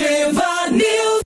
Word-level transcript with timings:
Ativa 0.00 0.70
News. 0.70 1.20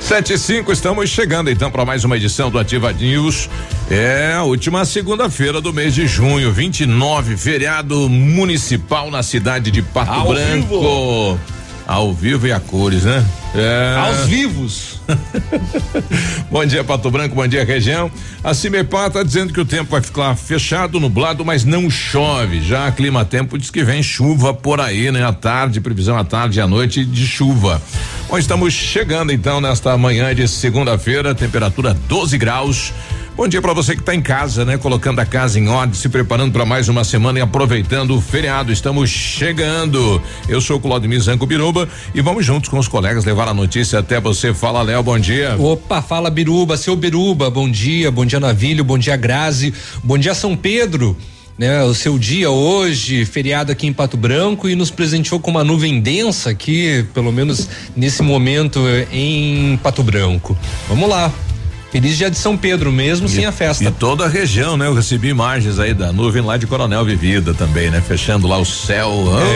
Sete 0.00 0.32
e 0.32 0.38
cinco, 0.38 0.72
estamos 0.72 1.08
chegando 1.08 1.48
então 1.48 1.70
para 1.70 1.84
mais 1.84 2.04
uma 2.04 2.16
edição 2.16 2.50
do 2.50 2.58
Ativa 2.58 2.92
News. 2.92 3.48
É 3.88 4.32
a 4.34 4.42
última 4.42 4.84
segunda-feira 4.84 5.60
do 5.60 5.72
mês 5.72 5.94
de 5.94 6.08
junho, 6.08 6.50
29, 6.52 7.36
feriado 7.36 8.08
municipal 8.08 9.12
na 9.12 9.22
cidade 9.22 9.70
de 9.70 9.80
Pato 9.80 10.10
Ao 10.10 10.28
Branco. 10.28 10.80
vivo. 10.80 11.40
Ao 11.92 12.10
vivo 12.10 12.46
e 12.46 12.52
a 12.52 12.58
cores, 12.58 13.04
né? 13.04 13.22
É. 13.54 13.96
Aos 13.98 14.26
vivos. 14.26 14.98
bom 16.50 16.64
dia, 16.64 16.82
Pato 16.82 17.10
Branco, 17.10 17.34
bom 17.34 17.46
dia, 17.46 17.62
região. 17.66 18.10
A 18.42 18.54
Cimepar 18.54 19.08
está 19.08 19.22
dizendo 19.22 19.52
que 19.52 19.60
o 19.60 19.64
tempo 19.66 19.90
vai 19.90 20.00
ficar 20.00 20.34
fechado, 20.34 20.98
nublado, 20.98 21.44
mas 21.44 21.66
não 21.66 21.90
chove. 21.90 22.62
Já 22.62 22.86
a 22.86 22.92
Clima 22.92 23.26
Tempo 23.26 23.58
diz 23.58 23.68
que 23.68 23.84
vem 23.84 24.02
chuva 24.02 24.54
por 24.54 24.80
aí, 24.80 25.12
né? 25.12 25.22
À 25.22 25.34
tarde, 25.34 25.82
previsão 25.82 26.16
à 26.16 26.24
tarde 26.24 26.60
e 26.60 26.62
à 26.62 26.66
noite 26.66 27.04
de 27.04 27.26
chuva. 27.26 27.82
Bom, 28.26 28.38
estamos 28.38 28.72
chegando 28.72 29.30
então 29.30 29.60
nesta 29.60 29.94
manhã 29.98 30.34
de 30.34 30.48
segunda-feira, 30.48 31.34
temperatura 31.34 31.94
12 32.08 32.38
graus. 32.38 32.94
Bom 33.34 33.48
dia 33.48 33.62
para 33.62 33.72
você 33.72 33.94
que 33.94 34.02
está 34.02 34.14
em 34.14 34.20
casa, 34.20 34.62
né? 34.62 34.76
Colocando 34.76 35.18
a 35.18 35.24
casa 35.24 35.58
em 35.58 35.66
ordem, 35.66 35.94
se 35.94 36.06
preparando 36.10 36.52
para 36.52 36.66
mais 36.66 36.90
uma 36.90 37.02
semana 37.02 37.38
e 37.38 37.42
aproveitando 37.42 38.14
o 38.14 38.20
feriado. 38.20 38.70
Estamos 38.70 39.08
chegando. 39.08 40.20
Eu 40.46 40.60
sou 40.60 40.76
o 40.76 40.80
Claudio 40.80 41.18
Zanco 41.18 41.46
Biruba 41.46 41.88
e 42.14 42.20
vamos 42.20 42.44
juntos 42.44 42.68
com 42.68 42.78
os 42.78 42.86
colegas 42.86 43.24
levar 43.24 43.48
a 43.48 43.54
notícia 43.54 43.98
até 43.98 44.20
você. 44.20 44.52
Fala, 44.52 44.82
Léo, 44.82 45.02
bom 45.02 45.18
dia. 45.18 45.56
Opa, 45.58 46.02
fala 46.02 46.28
Biruba, 46.28 46.76
seu 46.76 46.94
Biruba, 46.94 47.50
bom 47.50 47.70
dia, 47.70 48.10
bom 48.10 48.26
dia 48.26 48.38
Navilho, 48.38 48.84
bom 48.84 48.98
dia 48.98 49.16
Grazi, 49.16 49.72
bom 50.04 50.18
dia 50.18 50.34
São 50.34 50.54
Pedro. 50.54 51.16
Né, 51.58 51.82
o 51.84 51.94
seu 51.94 52.18
dia 52.18 52.50
hoje, 52.50 53.24
feriado 53.24 53.70
aqui 53.70 53.86
em 53.86 53.92
Pato 53.92 54.16
Branco 54.16 54.68
e 54.68 54.74
nos 54.74 54.90
presenteou 54.90 55.38
com 55.38 55.50
uma 55.50 55.62
nuvem 55.62 56.00
densa 56.00 56.50
aqui, 56.50 57.04
pelo 57.12 57.30
menos 57.30 57.68
nesse 57.94 58.22
momento 58.22 58.80
em 59.12 59.78
Pato 59.82 60.02
Branco. 60.02 60.56
Vamos 60.88 61.08
lá. 61.08 61.32
Feliz 61.92 62.16
dia 62.16 62.30
de 62.30 62.38
São 62.38 62.56
Pedro 62.56 62.90
mesmo, 62.90 63.28
sem 63.28 63.44
a 63.44 63.52
festa. 63.52 63.84
E 63.84 63.90
toda 63.90 64.24
a 64.24 64.28
região, 64.28 64.78
né? 64.78 64.86
Eu 64.86 64.94
recebi 64.94 65.28
imagens 65.28 65.78
aí 65.78 65.92
da 65.92 66.10
nuvem 66.10 66.40
lá 66.42 66.56
de 66.56 66.66
Coronel 66.66 67.04
Vivida 67.04 67.52
também, 67.52 67.90
né? 67.90 68.00
Fechando 68.00 68.48
lá 68.48 68.56
o 68.56 68.64
céu, 68.64 69.12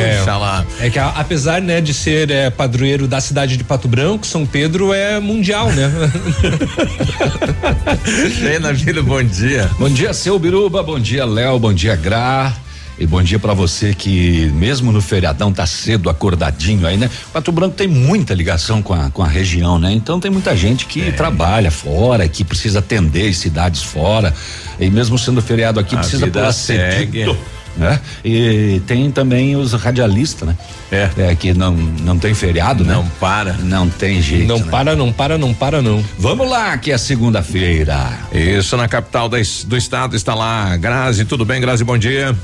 É. 0.06 0.20
oxalá. 0.20 0.62
É 0.78 0.90
que 0.90 0.98
a- 0.98 1.14
apesar, 1.16 1.62
né, 1.62 1.80
de 1.80 1.94
ser 1.94 2.30
é, 2.30 2.50
padroeiro 2.50 3.08
da 3.08 3.22
cidade 3.22 3.56
de 3.56 3.64
Pato 3.64 3.88
Branco, 3.88 4.26
São 4.26 4.44
Pedro 4.44 4.92
é 4.92 5.18
mundial, 5.18 5.72
né? 5.72 5.90
Ei, 8.52 8.58
Navilho, 8.58 9.02
bom 9.02 9.22
dia. 9.22 9.70
Bom 9.78 9.88
dia, 9.88 10.12
seu 10.12 10.38
Biruba, 10.38 10.82
bom 10.82 11.00
dia, 11.00 11.24
Léo, 11.24 11.58
bom 11.58 11.72
dia, 11.72 11.96
Gra. 11.96 12.52
E 12.98 13.06
bom 13.06 13.22
dia 13.22 13.38
pra 13.38 13.52
você 13.52 13.94
que 13.94 14.50
mesmo 14.54 14.90
no 14.90 15.02
feriadão 15.02 15.52
tá 15.52 15.66
cedo 15.66 16.08
acordadinho 16.08 16.86
aí, 16.86 16.96
né? 16.96 17.10
Pato 17.30 17.52
Branco 17.52 17.76
tem 17.76 17.86
muita 17.86 18.32
ligação 18.32 18.80
com 18.80 18.94
a, 18.94 19.10
com 19.10 19.22
a 19.22 19.28
região, 19.28 19.78
né? 19.78 19.92
Então 19.92 20.18
tem 20.18 20.30
muita 20.30 20.56
gente 20.56 20.86
que 20.86 21.12
trabalha 21.12 21.70
fora, 21.70 22.26
que 22.26 22.42
precisa 22.42 22.78
atender 22.78 23.34
cidades 23.34 23.82
fora. 23.82 24.32
E 24.80 24.88
mesmo 24.88 25.18
sendo 25.18 25.42
feriado 25.42 25.78
aqui, 25.78 25.94
A 25.94 25.98
precisa 25.98 26.26
pular 26.26 26.52
cedito, 26.52 27.36
né? 27.76 28.00
E 28.24 28.80
tem 28.86 29.10
também 29.10 29.56
os 29.56 29.74
radialistas, 29.74 30.48
né? 30.48 30.56
É. 30.90 31.34
que 31.34 31.52
não 31.52 31.72
não 31.72 32.18
tem 32.18 32.32
feriado, 32.32 32.82
né? 32.82 32.94
Não 32.94 33.06
para. 33.20 33.52
Não 33.58 33.90
tem 33.90 34.22
jeito. 34.22 34.48
não 34.48 34.60
né? 34.60 34.70
para, 34.70 34.96
não 34.96 35.12
para, 35.12 35.36
não 35.36 35.52
para, 35.52 35.82
não. 35.82 36.02
Vamos 36.18 36.48
lá, 36.48 36.78
que 36.78 36.90
é 36.90 36.96
segunda-feira. 36.96 38.20
Isso, 38.32 38.74
na 38.74 38.88
capital 38.88 39.28
da 39.28 39.36
do 39.66 39.76
estado 39.76 40.16
está 40.16 40.34
lá, 40.34 40.74
Grazi, 40.78 41.26
tudo 41.26 41.44
bem, 41.44 41.60
Grazi, 41.60 41.84
bom 41.84 41.98
dia. 41.98 42.34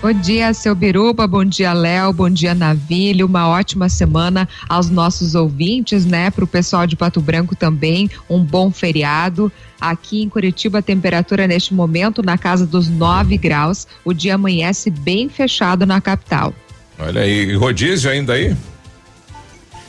Bom 0.00 0.12
dia, 0.12 0.54
seu 0.54 0.76
Biruba, 0.76 1.26
bom 1.26 1.44
dia, 1.44 1.72
Léo, 1.72 2.12
bom 2.12 2.30
dia, 2.30 2.54
Navilho, 2.54 3.26
uma 3.26 3.48
ótima 3.48 3.88
semana 3.88 4.48
aos 4.68 4.88
nossos 4.88 5.34
ouvintes, 5.34 6.06
né? 6.06 6.30
Para 6.30 6.44
o 6.44 6.46
pessoal 6.46 6.86
de 6.86 6.94
Pato 6.94 7.20
Branco 7.20 7.56
também, 7.56 8.08
um 8.30 8.38
bom 8.38 8.70
feriado. 8.70 9.50
Aqui 9.80 10.22
em 10.22 10.28
Curitiba, 10.28 10.78
a 10.78 10.82
temperatura 10.82 11.48
neste 11.48 11.74
momento 11.74 12.22
na 12.22 12.38
casa 12.38 12.64
dos 12.64 12.88
9 12.88 13.36
graus. 13.38 13.88
O 14.04 14.12
dia 14.12 14.36
amanhece 14.36 14.88
bem 14.88 15.28
fechado 15.28 15.84
na 15.84 16.00
capital. 16.00 16.54
Olha 16.96 17.22
aí, 17.22 17.56
rodízio 17.56 18.08
ainda 18.08 18.34
aí? 18.34 18.56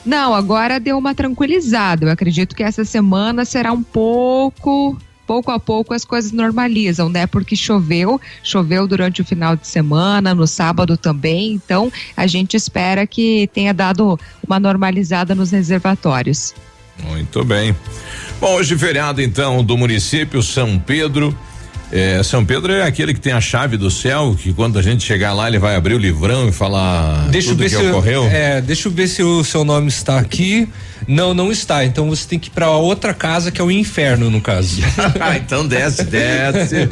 Não, 0.03 0.33
agora 0.33 0.79
deu 0.79 0.97
uma 0.97 1.13
tranquilizada. 1.13 2.07
Eu 2.07 2.11
acredito 2.11 2.55
que 2.55 2.63
essa 2.63 2.83
semana 2.83 3.45
será 3.45 3.71
um 3.71 3.83
pouco. 3.83 4.97
Pouco 5.29 5.51
a 5.51 5.59
pouco 5.59 5.93
as 5.93 6.03
coisas 6.03 6.31
normalizam, 6.31 7.07
né? 7.07 7.27
Porque 7.27 7.55
choveu, 7.55 8.19
choveu 8.41 8.87
durante 8.87 9.21
o 9.21 9.23
final 9.23 9.55
de 9.55 9.67
semana, 9.67 10.33
no 10.33 10.47
sábado 10.47 10.97
também. 10.97 11.51
Então, 11.51 11.91
a 12.17 12.25
gente 12.25 12.57
espera 12.57 13.05
que 13.05 13.47
tenha 13.53 13.71
dado 13.71 14.19
uma 14.47 14.59
normalizada 14.59 15.35
nos 15.35 15.51
reservatórios. 15.51 16.55
Muito 17.07 17.45
bem. 17.45 17.75
Bom, 18.41 18.55
hoje 18.55 18.75
feriado 18.75 19.21
então 19.21 19.63
do 19.63 19.77
município 19.77 20.41
São 20.41 20.79
Pedro. 20.79 21.37
É, 21.91 22.23
São 22.23 22.43
Pedro 22.43 22.73
é 22.73 22.81
aquele 22.81 23.13
que 23.13 23.19
tem 23.19 23.33
a 23.33 23.39
chave 23.39 23.77
do 23.77 23.91
céu, 23.91 24.35
que 24.35 24.51
quando 24.51 24.79
a 24.79 24.81
gente 24.81 25.03
chegar 25.03 25.33
lá 25.33 25.47
ele 25.47 25.59
vai 25.59 25.75
abrir 25.75 25.93
o 25.93 25.99
livrão 25.99 26.49
e 26.49 26.51
falar 26.51 27.27
Deixa 27.29 27.49
eu 27.49 27.51
tudo 27.51 27.59
ver 27.59 27.69
que 27.69 27.75
se 27.75 27.87
ocorreu. 27.87 28.23
é, 28.25 28.61
deixa 28.61 28.87
eu 28.87 28.91
ver 28.91 29.07
se 29.07 29.21
o 29.21 29.43
seu 29.43 29.63
nome 29.63 29.89
está 29.89 30.17
aqui. 30.17 30.67
Não, 31.07 31.33
não 31.33 31.51
está. 31.51 31.83
Então 31.85 32.09
você 32.09 32.27
tem 32.27 32.37
que 32.39 32.47
ir 32.47 32.51
para 32.51 32.69
outra 32.71 33.13
casa 33.13 33.51
que 33.51 33.59
é 33.59 33.63
o 33.63 33.71
inferno 33.71 34.29
no 34.29 34.41
caso. 34.41 34.81
Ah, 35.19 35.35
então 35.37 35.67
desce, 35.67 36.03
desce. 36.03 36.87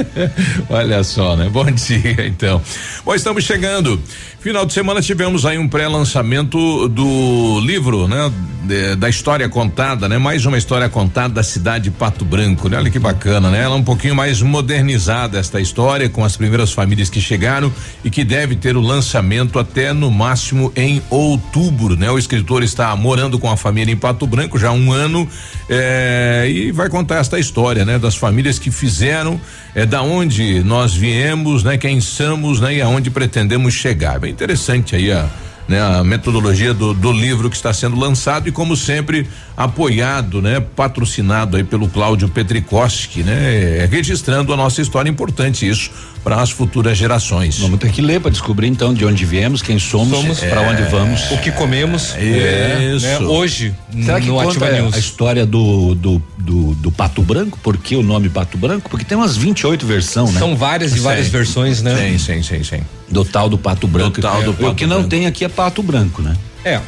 Olha 0.68 1.02
só, 1.04 1.36
né? 1.36 1.48
Bom 1.48 1.64
dia, 1.70 2.26
então. 2.26 2.60
Bom, 3.04 3.14
estamos 3.14 3.44
chegando. 3.44 4.00
Final 4.40 4.66
de 4.66 4.74
semana 4.74 5.00
tivemos 5.00 5.46
aí 5.46 5.56
um 5.58 5.66
pré-lançamento 5.66 6.88
do 6.88 7.60
livro, 7.60 8.06
né? 8.06 8.30
De- 8.64 8.94
da 8.96 9.08
história 9.08 9.48
contada, 9.48 10.06
né? 10.08 10.18
Mais 10.18 10.44
uma 10.44 10.58
história 10.58 10.86
contada 10.88 11.32
da 11.34 11.42
cidade 11.42 11.84
de 11.84 11.90
Pato 11.90 12.24
Branco, 12.24 12.68
né? 12.68 12.76
Olha 12.76 12.90
que 12.90 12.98
bacana, 12.98 13.50
né? 13.50 13.62
Ela 13.62 13.74
é 13.74 13.78
um 13.78 13.82
pouquinho 13.82 14.14
mais 14.14 14.42
modernizada 14.42 15.38
esta 15.38 15.60
história 15.60 16.08
com 16.10 16.22
as 16.24 16.36
primeiras 16.36 16.72
famílias 16.72 17.08
que 17.08 17.20
chegaram 17.22 17.72
e 18.04 18.10
que 18.10 18.22
deve 18.22 18.54
ter 18.54 18.76
o 18.76 18.80
lançamento 18.82 19.58
até 19.58 19.92
no 19.94 20.10
máximo 20.10 20.70
em 20.76 21.02
outubro, 21.08 21.96
né? 21.96 22.10
O 22.10 22.18
escritor 22.18 22.62
está 22.62 22.94
morando 22.96 23.33
com 23.38 23.50
a 23.50 23.56
família 23.56 23.92
em 23.92 23.96
Pato 23.96 24.26
Branco 24.26 24.58
já 24.58 24.68
há 24.68 24.72
um 24.72 24.92
ano 24.92 25.28
eh, 25.68 26.46
e 26.48 26.72
vai 26.72 26.88
contar 26.88 27.16
esta 27.16 27.38
história, 27.38 27.84
né? 27.84 27.98
Das 27.98 28.14
famílias 28.14 28.58
que 28.58 28.70
fizeram, 28.70 29.40
eh, 29.74 29.86
da 29.86 30.02
onde 30.02 30.62
nós 30.64 30.94
viemos, 30.94 31.62
né? 31.62 31.76
Quem 31.76 32.00
somos, 32.00 32.60
né? 32.60 32.76
E 32.76 32.82
aonde 32.82 33.10
pretendemos 33.10 33.74
chegar. 33.74 34.18
Bem 34.18 34.32
interessante 34.32 34.96
aí 34.96 35.12
a 35.12 35.28
né, 35.68 35.80
a 35.80 36.04
metodologia 36.04 36.74
do, 36.74 36.92
do 36.92 37.12
livro 37.12 37.48
que 37.48 37.56
está 37.56 37.72
sendo 37.72 37.96
lançado 37.98 38.48
e 38.48 38.52
como 38.52 38.76
sempre 38.76 39.26
apoiado, 39.56 40.42
né, 40.42 40.60
patrocinado 40.60 41.56
aí 41.56 41.62
pelo 41.64 41.88
Cláudio 41.88 42.28
Petrikoski, 42.28 43.22
né, 43.22 43.86
registrando 43.90 44.52
a 44.52 44.56
nossa 44.56 44.82
história 44.82 45.08
importante 45.08 45.68
isso 45.68 45.90
para 46.24 46.40
as 46.40 46.50
futuras 46.50 46.96
gerações. 46.98 47.58
Vamos 47.58 47.78
ter 47.78 47.90
que 47.92 48.00
ler 48.02 48.20
para 48.20 48.30
descobrir 48.30 48.66
então 48.66 48.92
de 48.94 49.04
onde 49.04 49.24
viemos, 49.24 49.62
quem 49.62 49.78
somos, 49.78 50.18
Somos. 50.18 50.40
para 50.40 50.60
onde 50.62 50.82
vamos. 50.84 51.30
o 51.30 51.38
que 51.38 51.52
comemos 51.52 52.14
É, 52.16 52.78
né, 52.78 52.94
isso. 52.96 53.24
hoje 53.24 53.74
Será 54.04 54.20
que 54.20 54.26
no 54.26 54.34
conta 54.34 54.48
Ativa 54.48 54.66
a 54.66 54.72
News. 54.72 54.96
história 54.96 55.46
do, 55.46 55.94
do, 55.94 56.22
do, 56.38 56.74
do 56.74 56.90
Pato 56.90 57.22
Branco? 57.22 57.58
Por 57.62 57.76
que 57.76 57.94
o 57.94 58.02
nome 58.02 58.28
Pato 58.28 58.58
Branco? 58.58 58.88
Porque 58.90 59.04
tem 59.04 59.16
umas 59.16 59.36
28 59.36 59.86
versões, 59.86 60.32
né? 60.32 60.38
São 60.40 60.56
várias 60.56 60.96
e 60.96 60.98
várias 60.98 61.26
Sim. 61.26 61.32
versões, 61.32 61.82
né? 61.82 61.94
Sim, 61.96 62.18
sim, 62.18 62.42
sim, 62.42 62.64
sim. 62.64 62.80
Do 63.08 63.24
tal 63.24 63.48
do 63.48 63.56
Pato 63.58 63.86
Branco. 63.86 64.20
tal 64.20 64.42
do 64.42 64.50
É, 64.50 64.54
Pato 64.54 64.66
o 64.70 64.74
que 64.74 64.86
não 64.86 64.96
Branco. 64.96 65.10
tem 65.10 65.26
aqui 65.26 65.44
é 65.44 65.48
Pato 65.48 65.82
Branco, 65.82 66.22
né? 66.22 66.34
É. 66.64 66.80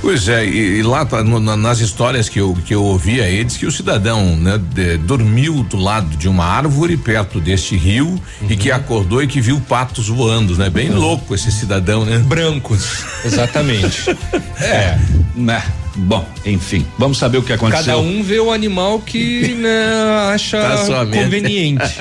Pois 0.00 0.28
é, 0.28 0.46
e, 0.46 0.78
e 0.78 0.82
lá 0.82 1.04
tá 1.04 1.22
no- 1.22 1.38
na- 1.38 1.56
nas 1.56 1.78
histórias 1.80 2.26
que 2.28 2.40
eu, 2.40 2.56
que 2.64 2.74
eu 2.74 2.82
ouvi 2.82 3.20
aí, 3.20 3.44
diz 3.44 3.56
que 3.58 3.66
o 3.66 3.70
cidadão, 3.70 4.34
né, 4.36 4.58
de- 4.72 4.96
dormiu 4.96 5.62
do 5.62 5.76
lado 5.76 6.16
de 6.16 6.26
uma 6.26 6.44
árvore 6.44 6.96
perto 6.96 7.38
deste 7.38 7.76
rio 7.76 8.20
e 8.48 8.56
que 8.56 8.70
acordou 8.70 9.22
e 9.22 9.26
que 9.26 9.40
viu 9.42 9.60
patos 9.60 10.08
voando, 10.08 10.56
né? 10.56 10.70
Bem 10.70 10.88
louco 10.90 11.34
esse 11.34 11.52
cidadão, 11.52 12.04
né? 12.04 12.18
Brancos, 12.18 13.04
exatamente. 13.24 14.04
É. 14.60 14.98
Né? 15.34 15.62
Bom, 16.02 16.26
enfim, 16.46 16.86
vamos 16.98 17.18
saber 17.18 17.38
o 17.38 17.42
que 17.42 17.52
aconteceu. 17.52 17.84
Cada 17.84 17.98
um 17.98 18.22
vê 18.22 18.40
o 18.40 18.50
animal 18.50 19.00
que 19.00 19.52
né, 19.60 20.30
acha 20.32 20.58
Tá 20.58 21.06
conveniente. 21.06 21.98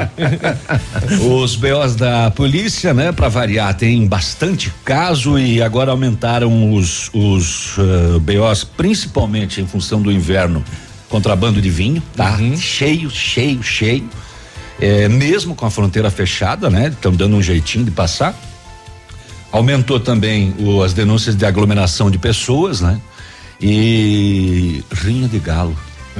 Os 1.22 1.56
BOs 1.56 1.96
da 1.96 2.32
polícia, 2.32 2.94
né, 2.94 3.12
para 3.12 3.28
variar, 3.28 3.74
tem 3.74 4.08
bastante 4.08 4.72
caso 4.86 5.38
e 5.38 5.62
agora 5.62 5.92
aumentaram 5.92 6.74
os, 6.74 7.10
os 7.14 7.76
eh, 7.78 8.20
BOs, 8.20 8.64
principalmente 8.64 9.60
em 9.60 9.68
função 9.68 10.02
do 10.02 10.12
inverno, 10.12 10.64
contrabando 11.10 11.62
de 11.62 11.70
vinho, 11.70 12.02
tá? 12.16 12.38
Cheio, 12.58 13.10
cheio, 13.10 13.62
cheio. 13.62 14.08
Eh, 14.80 15.10
mesmo 15.10 15.56
com 15.56 15.66
a 15.66 15.70
fronteira 15.70 16.10
fechada, 16.10 16.70
né? 16.70 16.88
Estão 16.88 17.12
dando 17.12 17.36
um 17.36 17.42
jeitinho 17.42 17.84
de 17.84 17.92
passar. 17.92 18.34
Aumentou 19.52 20.00
também 20.00 20.54
o- 20.60 20.82
as 20.84 20.94
denúncias 20.94 21.36
de 21.36 21.46
aglomeração 21.46 22.10
de 22.10 22.18
pessoas, 22.18 22.80
né? 22.80 23.00
E 23.62 24.84
rinha 24.92 25.28
de 25.28 25.40
galo. 25.40 25.76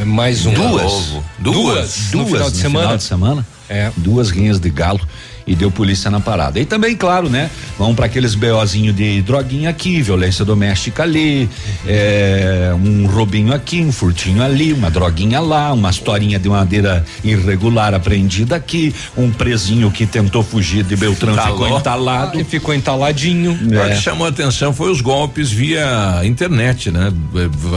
Mais 0.06 0.46
um. 0.46 0.54
Duas. 0.54 0.84
Novo. 0.84 1.26
Duas. 1.40 2.12
No 2.14 2.26
final 2.26 2.50
de 2.50 2.56
no 2.58 2.62
semana. 2.62 2.86
final 2.86 2.98
de 2.98 3.04
semana. 3.04 3.48
É. 3.70 3.92
Duas 3.98 4.30
rinhas 4.30 4.60
de 4.60 4.70
galo 4.70 5.00
e 5.46 5.56
deu 5.56 5.72
polícia 5.72 6.10
na 6.10 6.20
parada. 6.20 6.60
E 6.60 6.66
também, 6.66 6.96
claro, 6.96 7.30
né? 7.30 7.50
Vão 7.78 7.96
para 7.96 8.06
aqueles 8.06 8.36
BOzinho 8.36 8.94
de 8.94 9.22
droguinha 9.22 9.70
aqui, 9.70 10.02
violência 10.02 10.46
doméstica 10.46 11.04
ali, 11.04 11.50
é, 11.88 12.72
um 12.76 13.08
roubinho 13.08 13.54
aqui, 13.54 13.82
um 13.82 13.92
furtinho 13.92 14.44
ali, 14.44 14.74
uma 14.74 14.90
droguinha 14.90 15.40
lá, 15.40 15.74
uma 15.74 15.90
historinha 15.90 16.40
de 16.40 16.50
madeira 16.50 17.06
irregular 17.24 17.94
apreendida 17.94 18.56
aqui, 18.56 18.94
um 19.18 19.32
presinho 19.32 19.92
que 19.92 20.06
tentou 20.06 20.44
fugir 20.44 20.84
de 20.84 20.96
Beltrão 20.96 21.34
Entalou. 21.34 21.64
ficou 21.64 21.78
entalado. 21.78 22.38
Ah, 22.38 22.42
e 22.42 22.44
ficou 22.44 22.74
entaladinho. 22.74 23.58
É. 23.72 23.86
O 23.86 23.90
que 23.90 24.02
chamou 24.02 24.26
a 24.26 24.30
atenção 24.30 24.74
foi 24.74 24.92
os 24.92 25.02
golpes 25.02 25.52
via 25.52 26.22
internet, 26.24 26.92
né? 26.92 27.12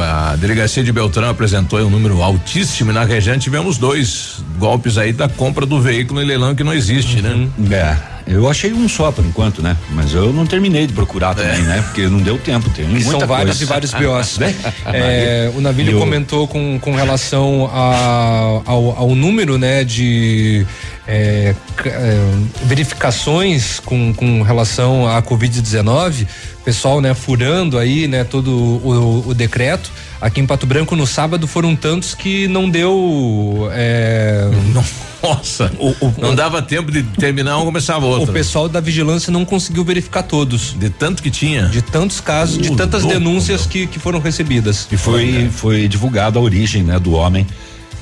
A 0.01 0.37
delegacia 0.37 0.83
de 0.83 0.93
Beltrão 0.93 1.29
apresentou 1.29 1.79
um 1.81 1.91
número 1.91 2.23
altíssimo 2.23 2.91
e 2.91 2.95
na 2.95 3.05
região 3.05 3.39
tivemos 3.39 3.79
dois 3.79 4.43
golpes 4.59 4.99
aí 4.99 5.13
da 5.13 5.29
compra 5.29 5.67
do 5.67 5.81
veículo 5.81 6.23
em 6.23 6.25
leilão 6.25 6.55
que 6.55 6.63
não 6.63 6.73
existe, 6.73 7.21
né? 7.21 7.31
uhum. 7.31 7.51
né? 7.59 7.62
É. 7.71 8.13
Eu 8.27 8.49
achei 8.49 8.73
um 8.73 8.89
só 8.89 9.11
por 9.11 9.25
enquanto, 9.25 9.61
né? 9.61 9.77
Mas 9.91 10.15
eu 10.15 10.33
não 10.33 10.47
terminei 10.47 10.87
de 10.87 10.93
procurar 10.93 11.35
também, 11.35 11.61
é. 11.61 11.63
né? 11.63 11.83
Porque 11.83 12.07
não 12.07 12.19
deu 12.21 12.39
tempo, 12.39 12.71
tem 12.71 12.87
muita 12.87 13.11
São 13.11 13.27
vários 13.27 13.61
e 13.61 13.65
vários 13.65 13.93
BOs. 13.93 14.39
né? 14.39 14.55
É, 14.87 15.51
o 15.55 15.61
Navilho 15.61 15.93
eu... 15.93 15.99
comentou 15.99 16.47
com, 16.47 16.79
com 16.79 16.95
relação 16.95 17.71
a, 17.73 18.63
ao, 18.65 18.97
ao 18.97 19.15
número, 19.15 19.59
né, 19.59 19.85
de 19.85 20.67
é, 21.07 21.55
é, 21.85 22.19
verificações 22.65 23.81
com, 23.81 24.15
com 24.15 24.43
relação 24.43 25.09
à 25.09 25.21
Covid-19, 25.23 26.27
pessoal, 26.65 27.01
né, 27.01 27.13
furando 27.13 27.77
aí, 27.77 28.07
né, 28.07 28.23
todo 28.23 28.51
o, 28.51 29.29
o, 29.29 29.35
decreto. 29.35 29.91
Aqui 30.21 30.41
em 30.41 30.47
Pato 30.47 30.65
Branco 30.65 30.95
no 30.95 31.07
sábado 31.07 31.49
foram 31.49 31.75
tantos 31.75 32.15
que 32.15 32.47
não 32.47 32.71
deu. 32.71 33.69
É, 33.73 34.49
Nossa, 35.23 35.71
o, 35.79 35.91
o, 36.05 36.15
não 36.19 36.35
dava 36.35 36.61
tempo 36.61 36.91
de 36.91 37.05
terminar 37.05 37.57
um 37.59 37.65
começava 37.65 38.05
outro. 38.05 38.31
O 38.31 38.33
pessoal 38.33 38.69
da 38.69 38.81
vigilância 38.81 39.33
não 39.33 39.45
conseguiu 39.45 39.85
verificar 39.85 40.25
todos. 40.25 40.75
De 40.77 40.91
tanto 40.91 41.23
que 41.23 41.31
tinha? 41.31 41.67
De 41.67 41.81
tantos 41.81 42.21
casos, 42.21 42.57
uh, 42.57 42.61
de 42.61 42.77
tantas 42.77 43.03
louco, 43.03 43.19
denúncias 43.19 43.65
que, 43.65 43.87
que 43.87 44.01
foram 44.01 44.19
recebidas. 44.19 44.89
E 44.91 44.97
foi, 44.97 45.49
foi 45.53 45.87
divulgado 45.87 46.41
a 46.41 46.43
origem, 46.43 46.83
né, 46.83 46.99
do 46.99 47.13
homem 47.13 47.47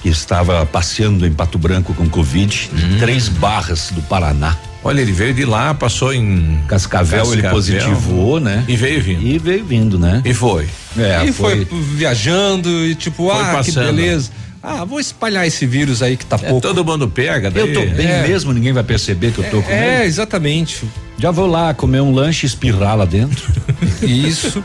que 0.02 0.08
estava 0.08 0.64
passeando 0.66 1.26
em 1.26 1.32
Pato 1.32 1.58
Branco 1.58 1.94
com 1.94 2.08
Covid, 2.08 2.70
hum. 2.72 2.98
três 2.98 3.28
barras 3.28 3.90
do 3.90 4.02
Paraná. 4.02 4.56
Olha, 4.82 5.02
ele 5.02 5.12
veio 5.12 5.34
de 5.34 5.44
lá, 5.44 5.74
passou 5.74 6.12
em 6.12 6.58
Cascavel, 6.66 7.18
Cascavel, 7.18 7.32
ele 7.34 7.48
positivou, 7.50 8.40
né? 8.40 8.64
E 8.66 8.76
veio 8.76 9.02
vindo. 9.02 9.26
E 9.26 9.38
veio 9.38 9.64
vindo, 9.64 9.98
né? 9.98 10.22
E 10.24 10.32
foi. 10.32 10.68
É, 10.98 11.24
e 11.26 11.32
foi, 11.32 11.66
foi 11.66 11.80
viajando 11.82 12.68
e 12.86 12.94
tipo, 12.94 13.30
foi 13.30 13.42
ah, 13.42 13.52
passando. 13.52 13.86
que 13.86 13.92
beleza. 13.92 14.30
Ah, 14.62 14.84
vou 14.84 15.00
espalhar 15.00 15.46
esse 15.46 15.64
vírus 15.64 16.02
aí 16.02 16.16
que 16.16 16.26
tá 16.26 16.36
é, 16.36 16.48
pouco. 16.48 16.60
Todo 16.60 16.84
mundo 16.84 17.08
pega, 17.08 17.50
daí. 17.50 17.62
Eu 17.62 17.72
tô 17.72 17.94
bem 17.94 18.06
é. 18.06 18.26
mesmo, 18.26 18.52
ninguém 18.52 18.72
vai 18.72 18.84
perceber 18.84 19.32
que 19.32 19.38
eu 19.38 19.50
tô 19.50 19.62
com 19.62 19.70
É, 19.70 20.04
exatamente. 20.04 20.84
Já 21.18 21.30
vou 21.30 21.46
lá 21.46 21.72
comer 21.72 22.00
um 22.00 22.12
lanche 22.12 22.44
e 22.44 22.48
espirrar 22.48 22.96
lá 22.96 23.04
dentro. 23.04 23.50
Isso. 24.02 24.62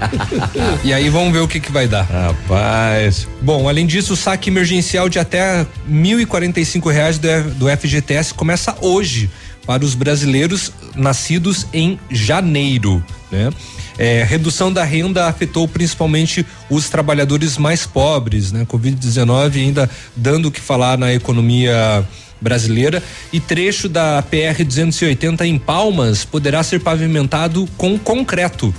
e 0.84 0.92
aí 0.92 1.08
vamos 1.10 1.32
ver 1.32 1.40
o 1.40 1.48
que 1.48 1.60
que 1.60 1.70
vai 1.70 1.86
dar. 1.86 2.02
Rapaz. 2.02 3.28
Bom, 3.42 3.68
além 3.68 3.86
disso, 3.86 4.14
o 4.14 4.16
saque 4.16 4.48
emergencial 4.48 5.08
de 5.08 5.18
até 5.18 5.66
mil 5.86 6.20
e 6.20 6.26
quarenta 6.26 6.60
e 6.60 6.64
cinco 6.64 6.88
reais 6.88 7.18
do, 7.18 7.28
do 7.54 7.68
FGTS 7.68 8.32
começa 8.32 8.74
hoje 8.80 9.30
para 9.66 9.84
os 9.84 9.94
brasileiros 9.94 10.72
nascidos 10.94 11.66
em 11.72 11.98
janeiro, 12.10 13.02
né? 13.30 13.50
É, 13.98 14.24
redução 14.24 14.72
da 14.72 14.82
renda 14.82 15.26
afetou 15.26 15.68
principalmente 15.68 16.44
os 16.68 16.88
trabalhadores 16.88 17.56
mais 17.56 17.86
pobres, 17.86 18.50
né? 18.50 18.66
Covid-19 18.68 19.56
ainda 19.56 19.88
dando 20.16 20.46
o 20.48 20.50
que 20.50 20.60
falar 20.60 20.98
na 20.98 21.12
economia 21.14 22.04
brasileira 22.40 23.02
e 23.32 23.40
trecho 23.40 23.88
da 23.88 24.22
PR 24.22 24.64
280 24.64 25.46
em 25.46 25.58
Palmas 25.58 26.24
poderá 26.24 26.62
ser 26.62 26.80
pavimentado 26.80 27.68
com 27.76 27.98
concreto. 27.98 28.74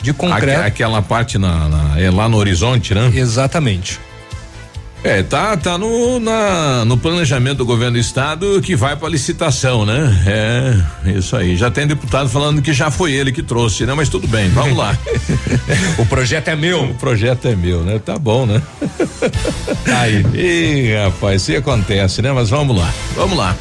De 0.00 0.12
concreto. 0.12 0.60
Aquela 0.60 1.02
parte 1.02 1.38
na, 1.38 1.68
na, 1.68 2.00
é 2.00 2.10
lá 2.10 2.28
no 2.28 2.36
horizonte, 2.36 2.94
né? 2.94 3.10
Exatamente. 3.14 3.98
É, 5.04 5.22
tá, 5.22 5.54
tá 5.54 5.76
no, 5.76 6.18
na, 6.18 6.82
no 6.86 6.96
planejamento 6.96 7.58
do 7.58 7.66
governo 7.66 7.92
do 7.92 7.98
estado 7.98 8.62
que 8.62 8.74
vai 8.74 8.96
para 8.96 9.06
licitação, 9.06 9.84
né? 9.84 10.24
É, 10.26 11.10
isso 11.10 11.36
aí. 11.36 11.58
Já 11.58 11.70
tem 11.70 11.86
deputado 11.86 12.30
falando 12.30 12.62
que 12.62 12.72
já 12.72 12.90
foi 12.90 13.12
ele 13.12 13.30
que 13.30 13.42
trouxe, 13.42 13.84
né? 13.84 13.92
Mas 13.92 14.08
tudo 14.08 14.26
bem, 14.26 14.48
vamos 14.48 14.74
lá. 14.74 14.96
o 15.98 16.06
projeto 16.06 16.48
é 16.48 16.56
meu. 16.56 16.84
O 16.84 16.94
projeto 16.94 17.46
é 17.46 17.54
meu, 17.54 17.82
né? 17.84 17.98
Tá 17.98 18.18
bom, 18.18 18.46
né? 18.46 18.62
aí. 19.94 20.24
Ih, 20.34 20.94
rapaz, 20.94 21.46
isso 21.46 21.58
acontece, 21.58 22.22
né? 22.22 22.32
Mas 22.32 22.48
vamos 22.48 22.74
lá, 22.74 22.90
vamos 23.14 23.36
lá. 23.36 23.54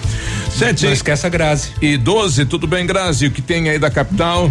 Sete. 0.50 0.86
Não 0.86 0.94
esqueça 0.94 1.28
a 1.28 1.30
Grazi. 1.30 1.72
E 1.82 1.98
doze, 1.98 2.46
tudo 2.46 2.68
bem, 2.68 2.86
Grazi? 2.86 3.26
O 3.26 3.32
que 3.32 3.42
tem 3.42 3.70
aí 3.70 3.78
da 3.78 3.92
capital? 3.92 4.50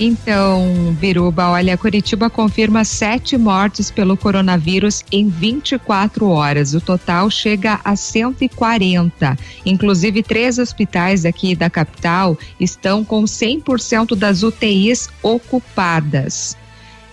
Então, 0.00 0.96
Biruba, 1.00 1.48
olha, 1.48 1.76
Curitiba 1.76 2.30
confirma 2.30 2.84
sete 2.84 3.36
mortes 3.36 3.90
pelo 3.90 4.16
coronavírus 4.16 5.04
em 5.10 5.28
24 5.28 6.28
horas. 6.28 6.72
O 6.72 6.80
total 6.80 7.28
chega 7.28 7.80
a 7.84 7.96
140. 7.96 9.36
Inclusive, 9.66 10.22
três 10.22 10.56
hospitais 10.58 11.24
aqui 11.24 11.56
da 11.56 11.68
capital 11.68 12.38
estão 12.60 13.04
com 13.04 13.24
100% 13.24 14.14
das 14.14 14.44
UTIs 14.44 15.08
ocupadas. 15.20 16.56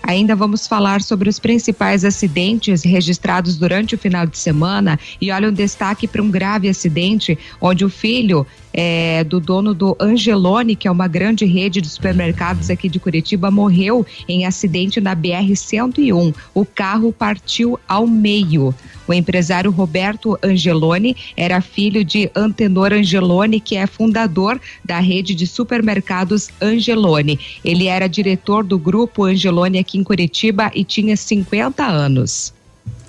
Ainda 0.06 0.36
vamos 0.36 0.68
falar 0.68 1.02
sobre 1.02 1.28
os 1.28 1.40
principais 1.40 2.04
acidentes 2.04 2.84
registrados 2.84 3.56
durante 3.56 3.96
o 3.96 3.98
final 3.98 4.24
de 4.24 4.38
semana 4.38 5.00
e 5.20 5.32
olha 5.32 5.48
um 5.48 5.52
destaque 5.52 6.06
para 6.06 6.22
um 6.22 6.30
grave 6.30 6.68
acidente 6.68 7.36
onde 7.60 7.84
o 7.84 7.90
filho 7.90 8.46
é, 8.72 9.24
do 9.24 9.40
dono 9.40 9.74
do 9.74 9.96
Angelone, 9.98 10.76
que 10.76 10.86
é 10.86 10.90
uma 10.90 11.08
grande 11.08 11.44
rede 11.44 11.80
de 11.80 11.88
supermercados 11.88 12.70
aqui 12.70 12.88
de 12.88 13.00
Curitiba, 13.00 13.50
morreu 13.50 14.06
em 14.28 14.46
acidente 14.46 15.00
na 15.00 15.16
BR-101. 15.16 16.34
O 16.54 16.64
carro 16.64 17.10
partiu 17.10 17.80
ao 17.88 18.06
meio. 18.06 18.74
O 19.08 19.14
empresário 19.14 19.70
Roberto 19.70 20.36
Angeloni 20.42 21.16
era 21.36 21.60
filho 21.60 22.04
de 22.04 22.30
Antenor 22.34 22.92
Angeloni, 22.92 23.60
que 23.60 23.76
é 23.76 23.86
fundador 23.86 24.60
da 24.84 24.98
rede 24.98 25.34
de 25.34 25.46
supermercados 25.46 26.48
Angeloni. 26.60 27.38
Ele 27.64 27.86
era 27.86 28.08
diretor 28.08 28.64
do 28.64 28.78
grupo 28.78 29.24
Angeloni 29.24 29.78
aqui 29.78 29.95
em 29.96 30.04
Curitiba 30.04 30.70
e 30.74 30.84
tinha 30.84 31.16
50 31.16 31.84
anos. 31.84 32.54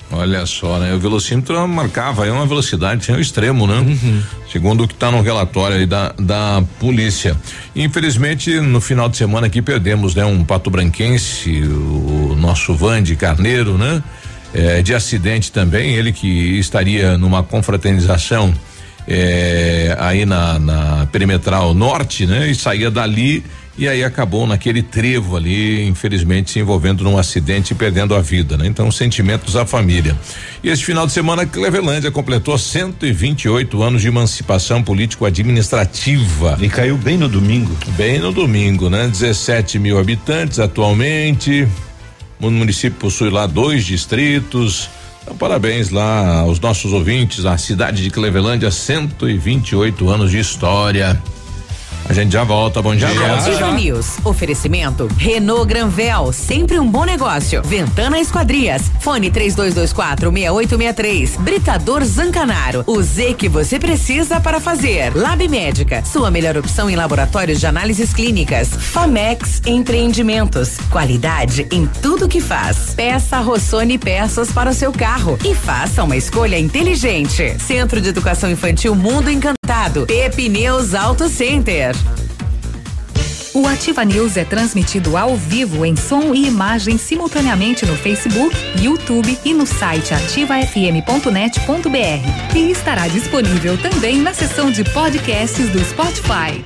Olha 0.10 0.46
só, 0.46 0.80
né? 0.80 0.94
O 0.94 1.00
velocímetro 1.00 1.68
marcava 1.68 2.24
aí 2.24 2.32
uma 2.32 2.46
velocidade 2.46 3.02
tinha 3.02 3.18
um 3.18 3.20
extremo, 3.20 3.68
né? 3.68 3.80
Uhum. 3.80 4.24
Segundo 4.50 4.86
o 4.86 4.88
que 4.88 4.94
está 4.94 5.12
no 5.12 5.22
relatório 5.22 5.78
aí 5.78 5.86
da, 5.86 6.14
da 6.18 6.64
polícia. 6.80 7.36
Infelizmente, 7.76 8.60
no 8.62 8.80
final 8.80 9.10
de 9.10 9.18
semana 9.18 9.48
aqui 9.48 9.62
perdemos, 9.62 10.16
né? 10.16 10.24
Um 10.24 10.46
pato 10.46 10.70
branquense, 10.70 11.62
o 11.62 12.36
nosso 12.40 12.74
Vande 12.74 13.18
Carneiro, 13.18 13.78
né? 13.78 14.02
É, 14.54 14.82
de 14.82 14.94
acidente 14.94 15.52
também, 15.52 15.94
ele 15.94 16.14
que 16.14 16.58
estaria 16.58 17.18
numa 17.18 17.44
confraternização 17.44 18.54
é, 19.06 19.96
aí 20.00 20.26
na, 20.26 20.58
na 20.58 21.08
perimetral 21.12 21.74
norte, 21.74 22.26
né? 22.26 22.50
E 22.50 22.56
saía 22.56 22.90
dali 22.90 23.44
e 23.78 23.88
aí 23.88 24.04
acabou 24.04 24.48
naquele 24.48 24.82
trevo 24.82 25.38
ali, 25.38 25.86
infelizmente 25.86 26.50
se 26.50 26.60
envolvendo 26.60 27.04
num 27.04 27.18
acidente 27.18 27.74
e 27.74 27.76
perdendo 27.76 28.16
a 28.16 28.22
vida, 28.22 28.58
né? 28.58 28.66
Então, 28.66 28.92
sentimentos 28.92 29.56
à 29.56 29.68
família. 29.68 30.18
E 30.64 30.70
esse 30.70 30.84
final 30.84 31.06
de 31.06 31.14
semana, 31.14 31.46
Clevelândia 31.46 32.10
completou 32.10 32.58
128 32.58 33.84
anos 33.84 34.02
de 34.02 34.08
emancipação 34.08 34.82
político-administrativa. 34.82 36.58
E 36.60 36.68
caiu 36.70 36.98
bem 36.98 37.18
no 37.18 37.30
domingo. 37.30 37.78
Bem 37.90 38.18
no 38.18 38.32
domingo, 38.32 38.90
né? 38.90 39.08
17 39.08 39.78
mil 39.78 40.00
habitantes 40.00 40.58
atualmente. 40.58 41.68
O 42.40 42.50
município 42.50 43.00
possui 43.00 43.30
lá 43.30 43.46
dois 43.46 43.86
distritos. 43.86 44.90
Então, 45.22 45.38
parabéns 45.38 45.92
lá 45.92 46.40
aos 46.40 46.60
nossos 46.60 46.94
ouvintes, 46.94 47.46
a 47.46 47.58
cidade 47.60 48.02
de 48.02 48.10
Clevelândia, 48.10 48.72
128 48.72 50.10
anos 50.10 50.32
de 50.32 50.40
história. 50.40 51.22
A 52.10 52.14
gente 52.14 52.32
já 52.32 52.44
volta, 52.44 52.82
bom 52.82 52.96
dia. 52.96 53.08
Ativa 53.36 53.72
News. 53.74 54.18
Oferecimento 54.24 55.10
Renault 55.18 55.68
Granvel, 55.68 56.32
sempre 56.32 56.80
um 56.80 56.90
bom 56.90 57.04
negócio. 57.04 57.62
Ventana 57.64 58.18
Esquadrias. 58.18 58.84
Fone 59.02 59.30
3224 59.30 60.32
6863. 60.32 61.36
Britador 61.38 62.06
Zancanaro. 62.06 62.84
O 62.88 63.02
Z 63.02 63.34
que 63.34 63.50
você 63.50 63.78
precisa 63.78 64.40
para 64.40 64.62
fazer. 64.62 65.14
Lab 65.16 65.46
Médica, 65.50 66.04
sua 66.06 66.32
melhor 66.32 66.56
opção 66.56 66.90
em 66.90 66.96
laboratórios 66.96 67.60
de 67.60 67.66
análises 67.68 68.14
clínicas. 68.14 68.70
Famex 68.70 69.62
Empreendimentos. 69.66 70.78
Qualidade 70.90 71.68
em 71.72 71.86
tudo 72.02 72.30
que 72.30 72.40
faz. 72.40 72.94
Peça 72.96 73.40
Rossoni 73.40 73.98
peças 73.98 74.50
para 74.50 74.70
o 74.70 74.74
seu 74.74 74.94
carro 74.94 75.38
e 75.44 75.54
faça 75.54 76.06
uma 76.06 76.16
escolha 76.16 76.58
inteligente. 76.58 77.58
Centro 77.60 78.00
de 78.00 78.08
Educação 78.10 78.50
Infantil 78.50 78.96
Mundo 78.96 79.30
Encantado. 79.30 79.57
Pepineus 80.08 80.94
Auto 80.94 81.28
Center. 81.28 81.94
O 83.54 83.68
Ativa 83.68 84.06
News 84.06 84.38
é 84.38 84.46
transmitido 84.46 85.18
ao 85.18 85.36
vivo 85.36 85.86
em 85.86 85.96
som 85.96 86.34
e 86.34 86.48
imagem 86.48 86.98
simultaneamente 86.98 87.86
no 87.86 87.96
Facebook, 87.98 88.56
YouTube 88.80 89.38
e 89.44 89.54
no 89.54 89.68
site 89.68 90.14
ativafm.net.br. 90.14 92.56
E 92.56 92.72
estará 92.72 93.10
disponível 93.10 93.78
também 93.78 94.20
na 94.20 94.34
seção 94.34 94.72
de 94.72 94.86
podcasts 94.86 95.70
do 95.70 95.84
Spotify. 95.84 96.64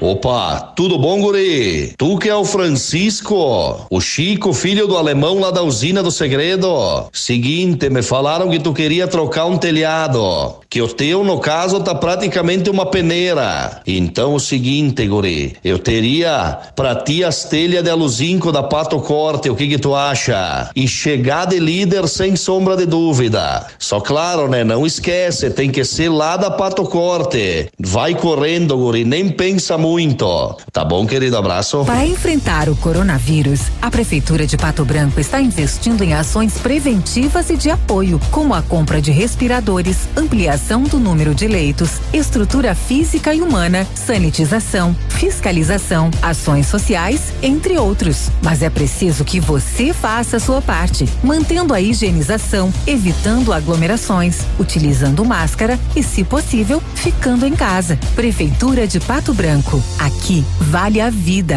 Opa, 0.00 0.72
tudo 0.74 0.98
bom, 0.98 1.20
guri? 1.20 1.92
Tu 1.98 2.18
que 2.18 2.30
é 2.30 2.34
o 2.34 2.42
Francisco, 2.42 3.86
o 3.90 4.00
Chico, 4.00 4.54
filho 4.54 4.86
do 4.86 4.96
alemão 4.96 5.38
lá 5.38 5.50
da 5.50 5.62
usina 5.62 6.02
do 6.02 6.10
segredo. 6.10 7.06
Seguinte, 7.12 7.90
me 7.90 8.02
falaram 8.02 8.48
que 8.48 8.58
tu 8.58 8.72
queria 8.72 9.06
trocar 9.06 9.44
um 9.44 9.58
telhado, 9.58 10.59
que 10.70 10.80
o 10.80 10.86
teu, 10.86 11.24
no 11.24 11.40
caso, 11.40 11.80
tá 11.80 11.92
praticamente 11.96 12.70
uma 12.70 12.86
peneira. 12.86 13.80
Então, 13.84 14.34
o 14.34 14.38
seguinte, 14.38 15.04
guri, 15.08 15.56
eu 15.64 15.80
teria 15.80 16.56
pra 16.76 16.94
ti 16.94 17.24
as 17.24 17.42
telhas 17.42 17.82
de 17.82 17.90
aluzinco 17.90 18.52
da 18.52 18.62
Pato 18.62 19.00
Corte, 19.00 19.50
o 19.50 19.56
que 19.56 19.66
que 19.66 19.78
tu 19.78 19.96
acha? 19.96 20.70
E 20.76 20.86
chegar 20.86 21.46
de 21.46 21.58
líder 21.58 22.06
sem 22.06 22.36
sombra 22.36 22.76
de 22.76 22.86
dúvida. 22.86 23.66
Só 23.80 24.00
claro, 24.00 24.46
né, 24.46 24.62
não 24.62 24.86
esquece, 24.86 25.50
tem 25.50 25.72
que 25.72 25.84
ser 25.84 26.08
lá 26.08 26.36
da 26.36 26.52
Pato 26.52 26.84
Corte. 26.84 27.68
Vai 27.76 28.14
correndo, 28.14 28.76
guri, 28.76 29.04
nem 29.04 29.28
pensa 29.28 29.76
muito. 29.76 30.56
Tá 30.72 30.84
bom, 30.84 31.04
querido? 31.04 31.36
Abraço. 31.36 31.84
Para 31.84 32.06
enfrentar 32.06 32.68
o 32.68 32.76
coronavírus, 32.76 33.62
a 33.82 33.90
Prefeitura 33.90 34.46
de 34.46 34.56
Pato 34.56 34.84
Branco 34.84 35.18
está 35.18 35.40
investindo 35.40 36.04
em 36.04 36.14
ações 36.14 36.58
preventivas 36.58 37.50
e 37.50 37.56
de 37.56 37.70
apoio, 37.70 38.20
como 38.30 38.54
a 38.54 38.62
compra 38.62 39.02
de 39.02 39.10
respiradores, 39.10 40.08
ampliação 40.16 40.59
do 40.88 41.00
número 41.00 41.34
de 41.34 41.48
leitos, 41.48 42.00
estrutura 42.12 42.76
física 42.76 43.34
e 43.34 43.40
humana, 43.40 43.84
sanitização, 43.92 44.94
fiscalização, 45.08 46.10
ações 46.22 46.66
sociais, 46.66 47.32
entre 47.42 47.76
outros. 47.76 48.30
Mas 48.40 48.62
é 48.62 48.70
preciso 48.70 49.24
que 49.24 49.40
você 49.40 49.92
faça 49.92 50.36
a 50.36 50.40
sua 50.40 50.62
parte, 50.62 51.08
mantendo 51.24 51.74
a 51.74 51.80
higienização, 51.80 52.72
evitando 52.86 53.52
aglomerações, 53.52 54.42
utilizando 54.60 55.24
máscara 55.24 55.78
e, 55.96 56.04
se 56.04 56.22
possível, 56.22 56.80
ficando 56.94 57.44
em 57.44 57.56
casa. 57.56 57.98
Prefeitura 58.14 58.86
de 58.86 59.00
Pato 59.00 59.34
Branco. 59.34 59.82
Aqui 59.98 60.44
vale 60.60 61.00
a 61.00 61.10
vida. 61.10 61.56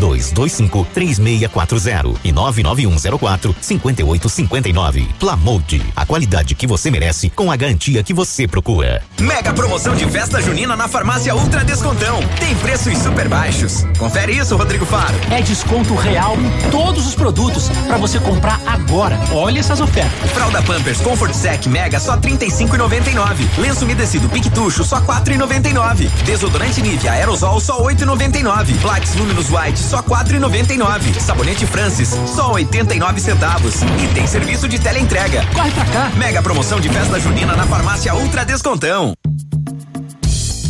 3225 0.01 0.87
3640 0.93 2.19
e 2.23 2.31
99104 2.31 3.55
5859. 3.61 5.07
Plamode, 5.19 5.85
a 5.95 6.05
qualidade 6.05 6.55
que 6.55 6.65
você 6.65 6.89
merece 6.89 7.29
com 7.29 7.51
a 7.51 7.55
garantia 7.55 8.03
que 8.03 8.13
você 8.13 8.47
procura. 8.47 9.03
Mega 9.19 9.53
promoção 9.53 9.95
de 9.95 10.05
festa 10.07 10.41
junina 10.41 10.75
na 10.75 10.87
farmácia 10.87 11.35
Ultra 11.35 11.63
Descontão. 11.63 12.19
Tem 12.39 12.55
preços 12.55 12.97
super 12.97 13.27
baixos. 13.29 13.83
Confere 13.97 14.37
isso, 14.37 14.55
Rodrigo 14.55 14.85
Faro. 14.85 15.15
É 15.29 15.41
desconto 15.41 15.93
real 15.93 16.35
em 16.37 16.71
todos 16.71 17.05
os 17.05 17.13
produtos 17.13 17.69
para 17.85 17.97
você 17.97 18.19
comprar 18.19 18.59
agora. 18.65 19.19
Olha 19.31 19.59
essas 19.59 19.79
ofertas. 19.79 20.31
Fralda 20.31 20.61
Pampers 20.63 21.01
Comfort 21.01 21.33
Sec 21.33 21.67
Mega 21.67 21.99
só 21.99 22.17
35,99. 22.17 23.59
Lenço 23.59 23.85
umedecido 23.85 24.27
Pictucho 24.29 24.83
só 24.83 24.99
4,99. 25.01 26.09
Desodorante 26.25 26.81
Nivea 26.81 27.11
Aerosol 27.11 27.59
só 27.59 27.83
8,99. 27.83 28.79
Plax 28.81 29.15
Luminous 29.15 29.49
White 29.49 29.90
só 29.91 30.01
quatro 30.01 30.37
e 30.37 30.39
noventa 30.39 30.73
e 30.73 30.77
nove. 30.77 31.13
Sabonete 31.19 31.67
Francis, 31.67 32.15
só 32.33 32.53
oitenta 32.53 32.95
e 32.95 32.99
nove 32.99 33.19
centavos. 33.19 33.81
E 34.01 34.07
tem 34.13 34.25
serviço 34.25 34.65
de 34.69 34.79
teleentrega. 34.79 35.45
Corre 35.53 35.71
pra 35.71 35.83
cá. 35.85 36.09
Mega 36.15 36.41
promoção 36.41 36.79
de 36.79 36.87
festa 36.87 37.19
junina 37.19 37.57
na 37.57 37.67
farmácia 37.67 38.15
Ultra 38.15 38.45
Descontão. 38.45 39.13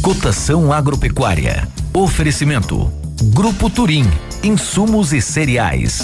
Cotação 0.01 0.73
agropecuária. 0.73 1.67
Oferecimento. 1.93 2.91
Grupo 3.25 3.69
Turim. 3.69 4.09
Insumos 4.41 5.13
e 5.13 5.21
cereais. 5.21 6.03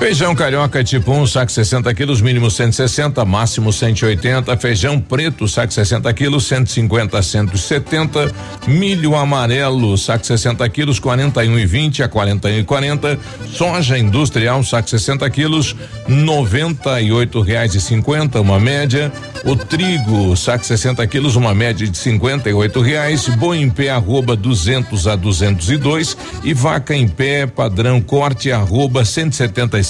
Feijão 0.00 0.34
carioca 0.34 0.82
tipo 0.82 1.12
1, 1.12 1.20
um, 1.20 1.26
saco 1.26 1.52
60 1.52 1.92
quilos, 1.92 2.22
mínimo 2.22 2.50
160, 2.50 3.22
máximo 3.26 3.70
180. 3.70 4.56
Feijão 4.56 4.98
preto, 4.98 5.46
saco 5.46 5.74
60 5.74 6.10
quilos, 6.14 6.46
150 6.46 7.18
a 7.18 7.22
170. 7.22 8.32
Milho 8.66 9.14
amarelo, 9.14 9.98
saco 9.98 10.24
60 10.24 10.66
quilos, 10.70 10.98
41 10.98 11.58
e 11.58 11.66
20 11.66 12.02
a 12.02 12.08
41 12.08 12.60
e 12.60 12.64
40. 12.64 13.18
Soja 13.52 13.98
industrial, 13.98 14.64
saco 14.64 14.88
60 14.88 15.28
quilos, 15.28 15.76
98 16.08 17.40
reais 17.42 17.74
e 17.74 17.80
50, 17.80 18.40
uma 18.40 18.58
média. 18.58 19.12
O 19.44 19.54
trigo, 19.54 20.34
saco 20.34 20.64
60 20.64 21.06
quilos, 21.08 21.36
uma 21.36 21.54
média 21.54 21.86
de 21.86 21.96
58 21.96 22.80
reais. 22.80 23.28
Boi 23.28 23.58
em 23.58 23.68
pé, 23.68 23.90
arroba 23.90 24.34
200 24.34 25.06
a 25.06 25.14
202. 25.14 26.16
E 26.42 26.54
vaca 26.54 26.94
em 26.94 27.06
pé, 27.06 27.46
padrão 27.46 28.00
corte, 28.00 28.50
arroba 28.50 29.04
175 29.04 29.89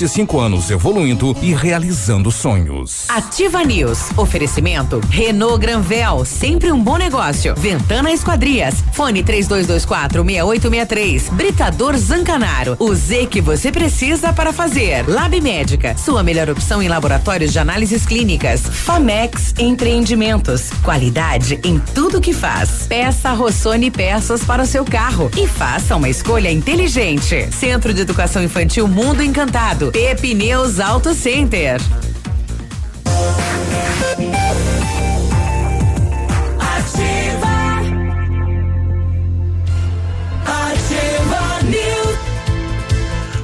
25 0.01 0.39
anos 0.39 0.71
evoluindo 0.71 1.37
e 1.43 1.53
realizando 1.53 2.31
sonhos. 2.31 3.05
Ativa 3.07 3.63
News. 3.63 4.09
Oferecimento 4.17 4.99
Renault 5.11 5.59
Granvel, 5.59 6.25
sempre 6.25 6.71
um 6.71 6.81
bom 6.81 6.97
negócio. 6.97 7.53
Ventana 7.55 8.11
Esquadrias. 8.11 8.83
Fone 8.93 9.21
3224 9.21 10.23
6863. 10.23 11.29
Britador 11.29 11.95
Zancanaro. 11.97 12.75
O 12.79 12.95
Z 12.95 13.27
que 13.27 13.39
você 13.39 13.71
precisa 13.71 14.33
para 14.33 14.51
fazer. 14.51 15.07
Lab 15.07 15.39
Médica. 15.39 15.95
Sua 15.95 16.23
melhor 16.23 16.49
opção 16.49 16.81
em 16.81 16.87
laboratórios 16.87 17.51
de 17.51 17.59
análises 17.59 18.03
clínicas. 18.03 18.61
Famex 18.61 19.53
Empreendimentos. 19.59 20.71
Qualidade 20.81 21.59
em 21.63 21.77
tudo 21.77 22.19
que 22.19 22.33
faz. 22.33 22.87
Peça 22.87 23.33
Rossoni 23.33 23.91
peças 23.91 24.43
para 24.43 24.63
o 24.63 24.65
seu 24.65 24.83
carro 24.83 25.29
e 25.37 25.45
faça 25.45 25.95
uma 25.95 26.09
escolha 26.09 26.51
inteligente. 26.51 27.47
Centro 27.51 27.93
de 27.93 28.01
Educação 28.01 28.41
Infantil 28.43 28.87
Mundo 28.87 29.21
Encantado 29.21 29.90
Pepineus 29.91 30.79
Auto 30.79 31.13
Center. 31.13 31.79
Ativa. 36.57 37.81
Ativa 40.45 41.59
News. 41.65 42.17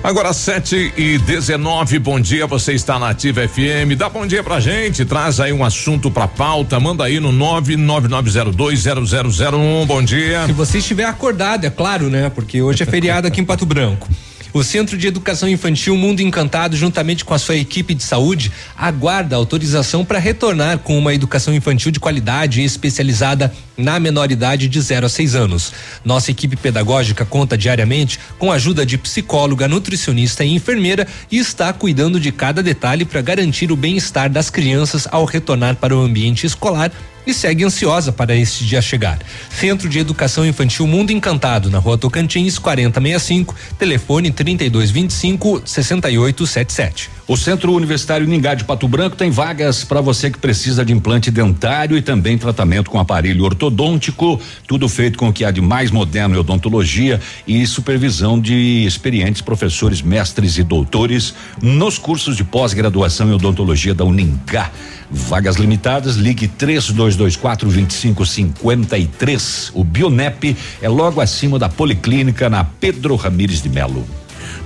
Agora 0.01 0.31
7 0.31 0.93
e 0.95 1.17
19, 1.17 1.99
bom 1.99 2.17
dia, 2.17 2.47
você 2.47 2.71
está 2.71 2.97
na 2.97 3.09
Ativa 3.09 3.45
FM. 3.45 3.97
Dá 3.97 4.07
bom 4.07 4.25
dia 4.25 4.41
pra 4.41 4.61
gente, 4.61 5.03
traz 5.03 5.41
aí 5.41 5.51
um 5.51 5.65
assunto 5.65 6.09
pra 6.09 6.29
pauta, 6.29 6.79
manda 6.79 7.03
aí 7.03 7.19
no 7.19 7.33
999020001. 7.33 9.85
Bom 9.85 10.01
dia. 10.01 10.45
Se 10.45 10.53
você 10.53 10.77
estiver 10.77 11.03
acordado, 11.05 11.65
é 11.65 11.69
claro, 11.69 12.09
né? 12.09 12.29
Porque 12.29 12.61
hoje 12.61 12.83
é 12.83 12.85
feriado 12.85 13.27
aqui 13.27 13.41
em 13.41 13.45
Pato 13.45 13.65
Branco. 13.65 14.07
O 14.53 14.63
Centro 14.63 14.97
de 14.97 15.07
Educação 15.07 15.47
Infantil 15.49 15.95
Mundo 15.95 16.21
Encantado, 16.21 16.75
juntamente 16.75 17.25
com 17.25 17.33
a 17.33 17.39
sua 17.39 17.55
equipe 17.55 17.93
de 17.93 18.03
saúde, 18.03 18.51
aguarda 18.75 19.35
autorização 19.35 20.05
para 20.05 20.19
retornar 20.19 20.79
com 20.79 20.97
uma 20.97 21.13
educação 21.13 21.53
infantil 21.53 21.91
de 21.91 21.99
qualidade 21.99 22.61
e 22.61 22.65
especializada 22.65 23.53
na 23.77 23.99
menoridade 23.99 24.67
de 24.67 24.81
0 24.81 25.05
a 25.05 25.09
6 25.09 25.35
anos. 25.35 25.73
Nossa 26.03 26.31
equipe 26.31 26.55
pedagógica 26.55 27.25
conta 27.25 27.57
diariamente 27.57 28.19
com 28.39 28.51
a 28.51 28.55
ajuda 28.55 28.85
de 28.85 28.97
psicóloga, 28.97 29.67
nutricionista 29.67 30.43
e 30.43 30.53
enfermeira 30.53 31.07
e 31.31 31.37
está 31.37 31.71
cuidando 31.73 32.19
de 32.19 32.31
cada 32.31 32.63
detalhe 32.63 33.05
para 33.05 33.21
garantir 33.21 33.71
o 33.71 33.75
bem-estar 33.75 34.29
das 34.29 34.49
crianças 34.49 35.07
ao 35.11 35.25
retornar 35.25 35.75
para 35.75 35.95
o 35.95 36.01
ambiente 36.01 36.45
escolar 36.45 36.91
e 37.27 37.33
segue 37.33 37.63
ansiosa 37.63 38.11
para 38.11 38.35
este 38.35 38.65
dia 38.65 38.81
chegar. 38.81 39.19
Centro 39.49 39.89
de 39.89 39.99
Educação 39.99 40.45
Infantil 40.45 40.87
Mundo 40.87 41.11
Encantado, 41.11 41.69
na 41.69 41.79
Rua 41.79 41.97
Tocantins, 41.97 42.57
4065, 42.57 43.55
telefone 43.77 44.31
3225 44.31 45.61
6877. 45.65 47.16
O 47.29 47.35
Centro 47.35 47.73
Universitário 47.73 48.25
Ningá 48.25 48.55
de 48.55 48.63
Pato 48.63 48.87
Branco 48.87 49.17
tem 49.17 49.29
vagas 49.29 49.83
para 49.83 49.99
você 49.99 50.31
que 50.31 50.37
precisa 50.37 50.85
de 50.85 50.93
implante 50.93 51.29
dentário 51.29 51.97
e 51.97 52.01
também 52.01 52.37
tratamento 52.37 52.89
com 52.89 53.01
aparelho 53.01 53.43
ortodôntico, 53.43 54.39
tudo 54.65 54.87
feito 54.87 55.19
com 55.19 55.27
o 55.27 55.33
que 55.33 55.43
há 55.43 55.51
de 55.51 55.59
mais 55.59 55.91
moderno 55.91 56.35
em 56.35 56.37
odontologia 56.37 57.19
e 57.45 57.67
supervisão 57.67 58.39
de 58.39 58.85
experientes 58.85 59.41
professores, 59.41 60.01
mestres 60.01 60.57
e 60.57 60.63
doutores 60.63 61.33
nos 61.61 61.97
cursos 61.97 62.37
de 62.37 62.45
pós-graduação 62.45 63.27
em 63.27 63.33
odontologia 63.33 63.93
da 63.93 64.05
Uningá. 64.05 64.71
Vagas 65.11 65.57
limitadas, 65.57 66.15
ligue 66.15 66.47
3224 66.47 67.69
2553. 67.69 69.71
O 69.73 69.83
Bionep 69.83 70.55
é 70.81 70.87
logo 70.87 71.19
acima 71.19 71.59
da 71.59 71.67
Policlínica 71.67 72.49
na 72.49 72.63
Pedro 72.63 73.17
Ramires 73.17 73.61
de 73.61 73.67
Melo. 73.67 74.07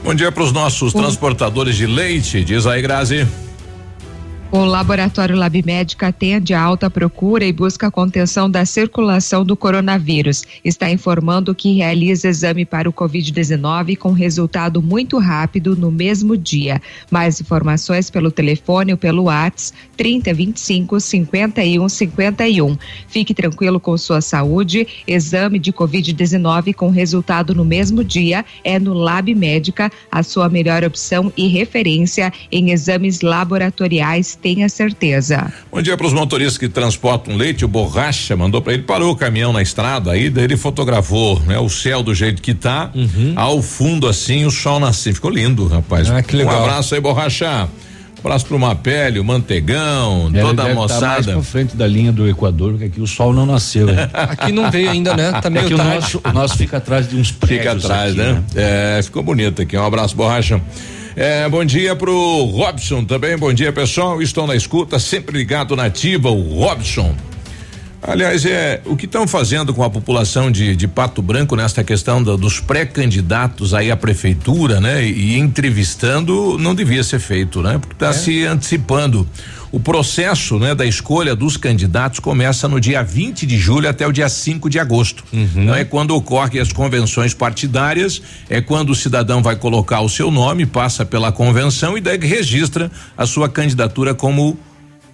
Bom 0.04 0.16
dia 0.16 0.32
para 0.32 0.44
os 0.44 0.52
nossos 0.52 0.94
transportadores 0.94 1.76
de 1.76 1.86
leite, 1.86 2.44
diz 2.44 2.66
aí, 2.66 2.82
Grazi. 2.82 3.28
O 4.54 4.66
Laboratório 4.66 5.34
Lab 5.34 5.64
Médica 5.66 6.08
atende 6.08 6.54
a 6.54 6.62
alta 6.62 6.90
procura 6.90 7.46
e 7.46 7.54
busca 7.54 7.88
a 7.88 7.92
contenção 7.92 8.52
da 8.52 8.66
circulação 8.66 9.46
do 9.46 9.56
coronavírus. 9.56 10.44
Está 10.62 10.92
informando 10.92 11.56
que 11.56 11.74
realiza 11.74 12.28
exame 12.28 12.66
para 12.66 12.90
o 12.90 12.92
Covid-19 12.92 13.96
com 13.96 14.12
resultado 14.12 14.82
muito 14.82 15.18
rápido 15.20 15.74
no 15.74 15.90
mesmo 15.90 16.36
dia. 16.36 16.82
Mais 17.10 17.40
informações 17.40 18.10
pelo 18.10 18.30
telefone 18.30 18.92
ou 18.92 18.98
pelo 18.98 19.24
WhatsApp 19.24 19.80
3025 19.96 21.00
51 21.00 21.88
51. 21.88 22.78
Fique 23.08 23.34
tranquilo 23.34 23.80
com 23.80 23.98
sua 23.98 24.20
saúde. 24.20 24.86
Exame 25.08 25.60
de 25.60 25.72
Covid-19 25.72 26.74
com 26.74 26.90
resultado 26.90 27.56
no 27.56 27.64
mesmo 27.64 28.04
dia 28.04 28.44
é 28.66 28.78
no 28.78 28.94
Lab 28.94 29.34
Médica, 29.34 29.90
a 30.12 30.22
sua 30.22 30.50
melhor 30.50 30.84
opção 30.84 31.32
e 31.38 31.48
referência 31.48 32.34
em 32.52 32.72
exames 32.72 33.22
laboratoriais 33.22 34.41
tenha 34.42 34.68
certeza. 34.68 35.52
Bom 35.72 35.82
dia 35.82 35.96
para 35.96 36.08
os 36.08 36.14
motoristas 36.14 36.58
que 36.58 36.68
transportam 36.68 37.36
leite. 37.36 37.64
O 37.64 37.68
Borracha 37.68 38.36
mandou 38.36 38.62
para 38.62 38.74
ele, 38.74 38.84
parou 38.84 39.12
o 39.12 39.16
caminhão 39.16 39.54
na 39.54 39.62
estrada, 39.62 40.12
aí 40.12 40.30
daí 40.30 40.46
ele 40.46 40.58
fotografou, 40.58 41.40
né? 41.42 41.60
O 41.60 41.70
céu 41.70 42.02
do 42.02 42.14
jeito 42.16 42.42
que 42.42 42.54
tá, 42.54 42.90
Uhum. 42.96 43.34
ao 43.36 43.62
fundo 43.62 44.08
assim, 44.08 44.46
o 44.46 44.52
sol 44.52 44.80
nascendo. 44.80 45.16
Ficou 45.16 45.30
lindo, 45.32 45.68
rapaz. 45.68 46.10
Ah, 46.10 46.22
que 46.24 46.36
legal. 46.36 46.60
Um 46.60 46.64
abraço 46.64 46.96
aí, 46.96 47.02
Borracha. 47.02 47.68
Um 48.24 48.28
abraço 48.28 48.46
pro 48.46 48.60
Mapélio, 48.60 49.22
o 49.24 49.26
Mantegão, 49.26 50.26
toda 50.32 50.40
a 50.40 50.44
deve 50.44 50.56
tá 50.56 50.64
mais 50.64 50.76
moçada. 50.76 51.34
pra 51.34 51.42
frente 51.42 51.76
da 51.76 51.88
linha 51.88 52.12
do 52.12 52.28
Equador, 52.30 52.72
porque 52.74 52.86
aqui 52.86 53.02
o 53.02 53.08
sol 53.08 53.34
não 53.34 53.48
nasceu. 53.48 53.88
né? 53.88 54.10
Aqui 54.14 54.52
não 54.52 54.70
veio 54.70 54.92
ainda, 54.92 55.16
né? 55.18 55.32
Tá 55.42 55.50
meio 55.50 55.66
é 55.66 55.68
que 55.68 55.74
o 55.74 55.78
tarde. 55.78 55.96
nosso, 55.96 56.22
o 56.24 56.32
nosso 56.32 56.56
fica 56.58 56.78
atrás 56.78 57.10
de 57.10 57.16
uns 57.16 57.32
prédios 57.32 57.60
Fica 57.60 57.72
atrás, 57.94 58.12
aqui, 58.12 58.22
né? 58.22 58.44
É, 58.56 59.02
ficou 59.04 59.24
bonito 59.24 59.64
aqui. 59.64 59.76
Um 59.76 59.84
abraço, 59.84 60.16
borracha. 60.16 60.62
É, 61.16 61.48
bom 61.50 61.66
dia 61.66 61.96
pro 61.96 62.46
Robson 62.46 63.04
também. 63.04 63.38
Bom 63.38 63.52
dia, 63.52 63.74
pessoal. 63.74 64.22
Estou 64.22 64.48
na 64.48 64.56
escuta, 64.56 64.98
sempre 64.98 65.38
ligado 65.38 65.76
na 65.76 65.86
ativa, 65.86 66.30
o 66.30 66.60
Robson. 66.60 67.16
Aliás, 68.04 68.46
é 68.46 68.82
o 68.86 68.96
que 68.98 69.06
estão 69.06 69.28
fazendo 69.28 69.74
com 69.76 69.84
a 69.84 69.90
população 69.90 70.50
de, 70.50 70.76
de 70.76 70.88
Pato 70.88 71.22
Branco 71.22 71.56
nesta 71.56 71.84
questão 71.84 72.22
do- 72.22 72.36
dos 72.36 72.60
pré-candidatos 72.60 73.76
aí 73.76 73.92
à 73.92 73.96
prefeitura, 73.96 74.80
né? 74.82 75.06
E, 75.06 75.38
entrevistando 75.38 76.58
não 76.58 76.74
devia 76.74 77.04
ser 77.04 77.20
feito, 77.20 77.62
né? 77.62 77.78
Porque 77.78 77.94
está 77.94 78.12
se 78.14 78.44
antecipando. 78.46 79.28
O 79.72 79.80
processo, 79.80 80.60
né, 80.60 80.76
da 80.76 80.86
escolha 80.86 81.34
dos 81.34 81.56
candidatos 81.56 82.20
começa 82.20 82.68
no 82.68 82.78
dia 82.80 83.02
20 83.04 83.46
de 83.46 83.58
julho 83.58 83.88
até 83.88 84.06
o 84.06 84.12
dia 84.12 84.28
5 84.28 84.70
de 84.70 84.78
agosto. 84.80 85.24
Então 85.32 85.74
é 85.74 85.86
quando 85.86 86.12
ocorrem 86.14 86.60
as 86.60 86.74
convenções 86.74 87.34
partidárias, 87.34 88.22
é 88.50 88.60
quando 88.60 88.90
o 88.90 88.96
cidadão 88.96 89.42
vai 89.42 89.56
colocar 89.56 90.02
o 90.02 90.10
seu 90.10 90.30
nome, 90.30 90.66
passa 90.66 91.06
pela 91.06 91.32
convenção 91.32 91.98
e 91.98 92.02
daí 92.02 92.18
registra 92.20 92.92
a 93.18 93.26
sua 93.26 93.48
candidatura 93.48 94.14
como 94.14 94.58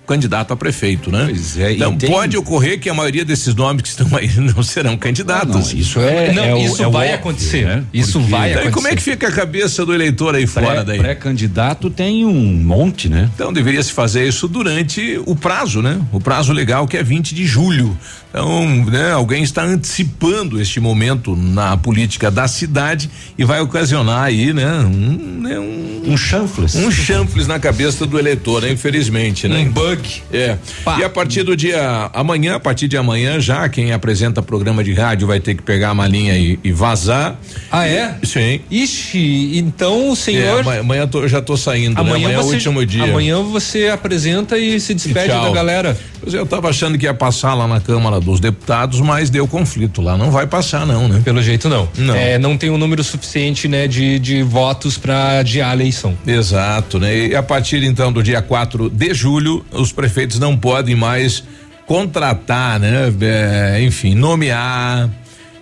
candidato 0.08 0.54
a 0.54 0.58
prefeito, 0.58 1.12
né? 1.12 1.26
Pois 1.26 1.58
é, 1.60 1.72
e 1.74 1.76
então 1.76 1.96
tem- 1.98 2.10
pode 2.10 2.38
ocorrer 2.38 2.80
que 2.80 2.90
a 2.90 2.94
maioria 2.94 3.26
desses 3.26 3.54
nomes 3.54 3.82
que 3.84 3.90
estão 3.90 4.08
aí 4.16 4.30
não 4.40 4.64
serão 4.64 4.96
candidatos. 4.98 5.56
Ah, 5.56 5.60
não, 5.74 5.80
isso 5.80 6.00
é- 6.00 6.32
Não, 6.34 6.44
é 6.44 6.60
isso 6.64 6.82
é 6.82 6.88
o 6.88 6.92
vai 6.92 7.08
óbvio, 7.08 7.20
acontecer. 7.20 7.66
né? 7.66 7.84
Isso 7.94 8.14
Porque- 8.20 8.32
vai 8.32 8.52
acontecer. 8.54 8.72
como 8.72 8.88
é 8.88 8.96
que 8.96 9.02
fica 9.04 9.28
a 9.28 9.32
cabeça 9.32 9.86
do 9.86 9.94
eleitor 9.94 10.34
aí 10.36 10.48
fora 10.48 10.68
Pré- 10.68 10.84
daí? 10.86 11.00
Pré-candidato 11.00 11.90
tem 11.90 12.26
um 12.26 12.54
monte, 12.64 13.10
né? 13.10 13.30
Então 13.36 13.52
deveria 13.52 13.84
se 13.84 13.92
fazer 13.92 14.28
isso 14.28 14.48
durante 14.48 15.22
o 15.26 15.36
prazo, 15.36 15.82
né? 15.82 16.00
O 16.12 16.20
prazo 16.20 16.54
legal 16.54 16.88
que 16.88 16.96
é 16.98 17.04
20 17.04 17.36
de 17.36 17.46
julho. 17.46 17.98
Então, 18.40 18.86
né, 18.86 19.12
alguém 19.14 19.42
está 19.42 19.64
antecipando 19.64 20.62
este 20.62 20.80
momento 20.80 21.36
na 21.36 21.76
política 21.76 22.30
da 22.30 22.48
cidade 22.48 23.10
e 23.36 23.44
vai 23.44 23.60
ocasionar 23.62 24.24
aí, 24.26 24.54
né, 24.54 24.72
um, 24.86 25.40
né, 25.42 25.58
um, 25.60 26.04
Um 26.14 26.16
chanfles. 26.16 26.76
um 26.76 26.92
chanfles 26.92 27.48
na 27.48 27.58
cabeça 27.58 28.06
do 28.06 28.20
eleitor, 28.20 28.62
né, 28.62 28.72
infelizmente, 28.72 29.48
né? 29.48 29.58
Um 29.58 29.72
bug. 29.72 30.22
É. 30.32 30.56
Pá. 30.86 31.00
E 31.00 31.04
a 31.04 31.10
partir 31.10 31.42
do 31.42 31.58
dia 31.58 32.12
amanhã, 32.14 32.56
a 32.56 32.60
partir 32.60 32.88
de 32.88 32.96
amanhã, 32.96 33.40
já 33.40 33.68
quem 33.70 33.92
apresenta 33.92 34.42
programa 34.44 34.84
de 34.84 34.94
rádio 34.94 35.26
vai 35.28 35.40
ter 35.40 35.56
que 35.56 35.64
pegar 35.64 35.90
a 35.90 35.96
malinha 35.96 36.38
e, 36.38 36.60
e 36.64 36.72
vazar. 36.72 37.40
Ah, 37.72 37.88
é? 37.88 38.18
Sim. 38.24 38.60
Ixi, 38.70 39.58
então 39.58 40.10
o 40.10 40.14
É, 40.14 40.16
senhor. 40.16 40.60
amanhã, 40.62 40.80
amanhã 40.82 41.02
eu 41.02 41.08
tô- 41.08 41.28
já 41.28 41.42
tô 41.42 41.58
saindo, 41.58 41.96
né? 41.96 42.02
Amanhã, 42.02 42.28
Amanhã 42.28 42.36
é 42.38 42.40
o 42.40 42.44
você, 42.44 42.54
último 42.56 42.86
dia. 42.86 43.04
amanhã 43.04 43.42
você 43.42 43.88
apresenta 43.88 44.58
e 44.60 44.80
se 44.80 44.94
despede 44.94 45.30
tchau. 45.30 45.46
da 45.46 45.52
galera. 45.52 45.98
Pois 46.22 46.34
é, 46.34 46.38
eu 46.40 46.46
tava 46.46 46.70
achando 46.70 46.98
que 46.98 47.06
ia 47.06 47.14
passar 47.14 47.54
lá 47.54 47.68
na 47.68 47.80
Câmara 47.80 48.20
dos 48.28 48.40
Deputados, 48.40 49.00
mas 49.02 49.30
deu 49.30 49.48
conflito 49.48 50.02
lá. 50.02 50.18
Não 50.18 50.30
vai 50.30 50.46
passar, 50.46 50.86
não, 50.86 51.08
né? 51.08 51.22
Pelo 51.24 51.42
jeito 51.42 51.68
não. 51.70 51.88
Não. 51.98 52.16
É, 52.16 52.38
não 52.38 52.58
tem 52.58 52.70
um 52.70 52.78
número 52.78 53.04
suficiente, 53.04 53.68
né, 53.68 53.88
de, 53.88 54.20
de 54.20 54.44
votos 54.44 54.98
para 54.98 55.40
adiar 55.40 55.72
a 55.72 55.74
eleição. 55.74 56.16
Exato, 56.26 57.00
né? 57.00 57.28
E 57.28 57.36
a 57.36 57.42
partir 57.42 57.84
então 57.84 58.12
do 58.12 58.22
dia 58.22 58.42
4 58.42 58.90
de 58.90 59.14
julho, 59.14 59.66
os 59.72 59.92
prefeitos 59.92 60.40
não 60.40 60.56
podem 60.56 60.96
mais 60.96 61.44
contratar, 61.86 62.80
né? 62.80 63.12
É, 63.22 63.82
enfim, 63.82 64.14
nomear. 64.14 65.10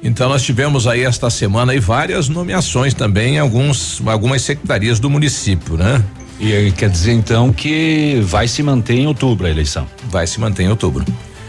Então 0.04 0.28
nós 0.28 0.44
tivemos 0.44 0.88
aí 0.88 1.04
esta 1.04 1.30
semana 1.30 1.72
aí 1.72 1.80
várias 1.80 2.28
nomeações 2.30 2.94
também 2.94 3.36
em 3.36 3.40
alguns 3.40 4.02
algumas 4.06 4.42
secretarias 4.42 5.00
do 5.00 5.10
município, 5.10 5.78
né? 5.78 6.04
E 6.40 6.54
aí 6.54 6.72
quer 6.72 6.90
dizer 6.90 7.14
então 7.14 7.54
que 7.54 8.20
vai 8.24 8.48
se 8.48 8.62
manter 8.62 8.96
em 8.96 9.08
outubro 9.08 9.48
a 9.48 9.50
eleição. 9.50 9.88
Vai 10.10 10.28
se 10.28 10.40
manter 10.40 10.64
em 10.64 10.70
outubro. 10.70 11.06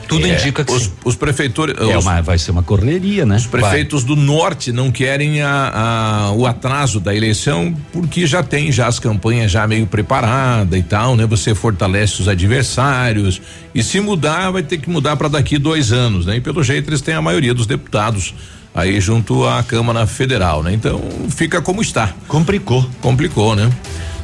Tudo 0.08 0.26
É, 0.26 0.34
indica 0.34 0.64
que 0.64 0.72
os, 0.72 0.84
sim. 0.84 0.92
os 1.04 1.16
prefeitores, 1.16 1.74
É 1.78 1.96
os, 1.96 2.04
uma, 2.04 2.20
vai 2.22 2.38
ser 2.38 2.50
uma 2.52 2.62
correria, 2.62 3.24
né? 3.26 3.36
os 3.36 3.46
prefeitos 3.46 4.04
do 4.04 4.14
norte 4.16 4.72
não 4.72 4.90
querem 4.90 5.42
a, 5.42 6.28
a- 6.28 6.32
o 6.32 6.46
atraso 6.46 7.00
da 7.00 7.14
eleição 7.14 7.74
porque 7.92 8.26
já 8.26 8.42
tem 8.42 8.70
já 8.70 8.86
as 8.86 8.98
campanhas 8.98 9.50
já 9.50 9.66
meio 9.66 9.86
preparada 9.86 10.76
e 10.78 10.82
tal, 10.82 11.16
né? 11.16 11.26
Você 11.26 11.54
fortalece 11.54 12.20
os 12.22 12.28
adversários 12.28 13.40
e 13.74 13.82
se 13.82 14.00
mudar 14.00 14.50
vai 14.50 14.62
ter 14.62 14.78
que 14.78 14.88
mudar 14.90 15.16
para 15.16 15.28
daqui 15.28 15.58
dois 15.58 15.92
anos, 15.92 16.26
né? 16.26 16.36
E 16.36 16.40
pelo 16.40 16.62
jeito 16.62 16.88
eles 16.88 17.00
têm 17.00 17.14
a 17.14 17.22
maioria 17.22 17.52
dos 17.54 17.66
deputados 17.66 18.34
aí 18.74 19.00
junto 19.00 19.46
à 19.46 19.62
Câmara 19.62 20.06
Federal, 20.06 20.62
né? 20.62 20.72
Então 20.72 21.00
fica 21.30 21.60
como 21.62 21.80
está. 21.82 22.12
Complicou. 22.28 22.88
Complicou, 23.00 23.56
né? 23.56 23.70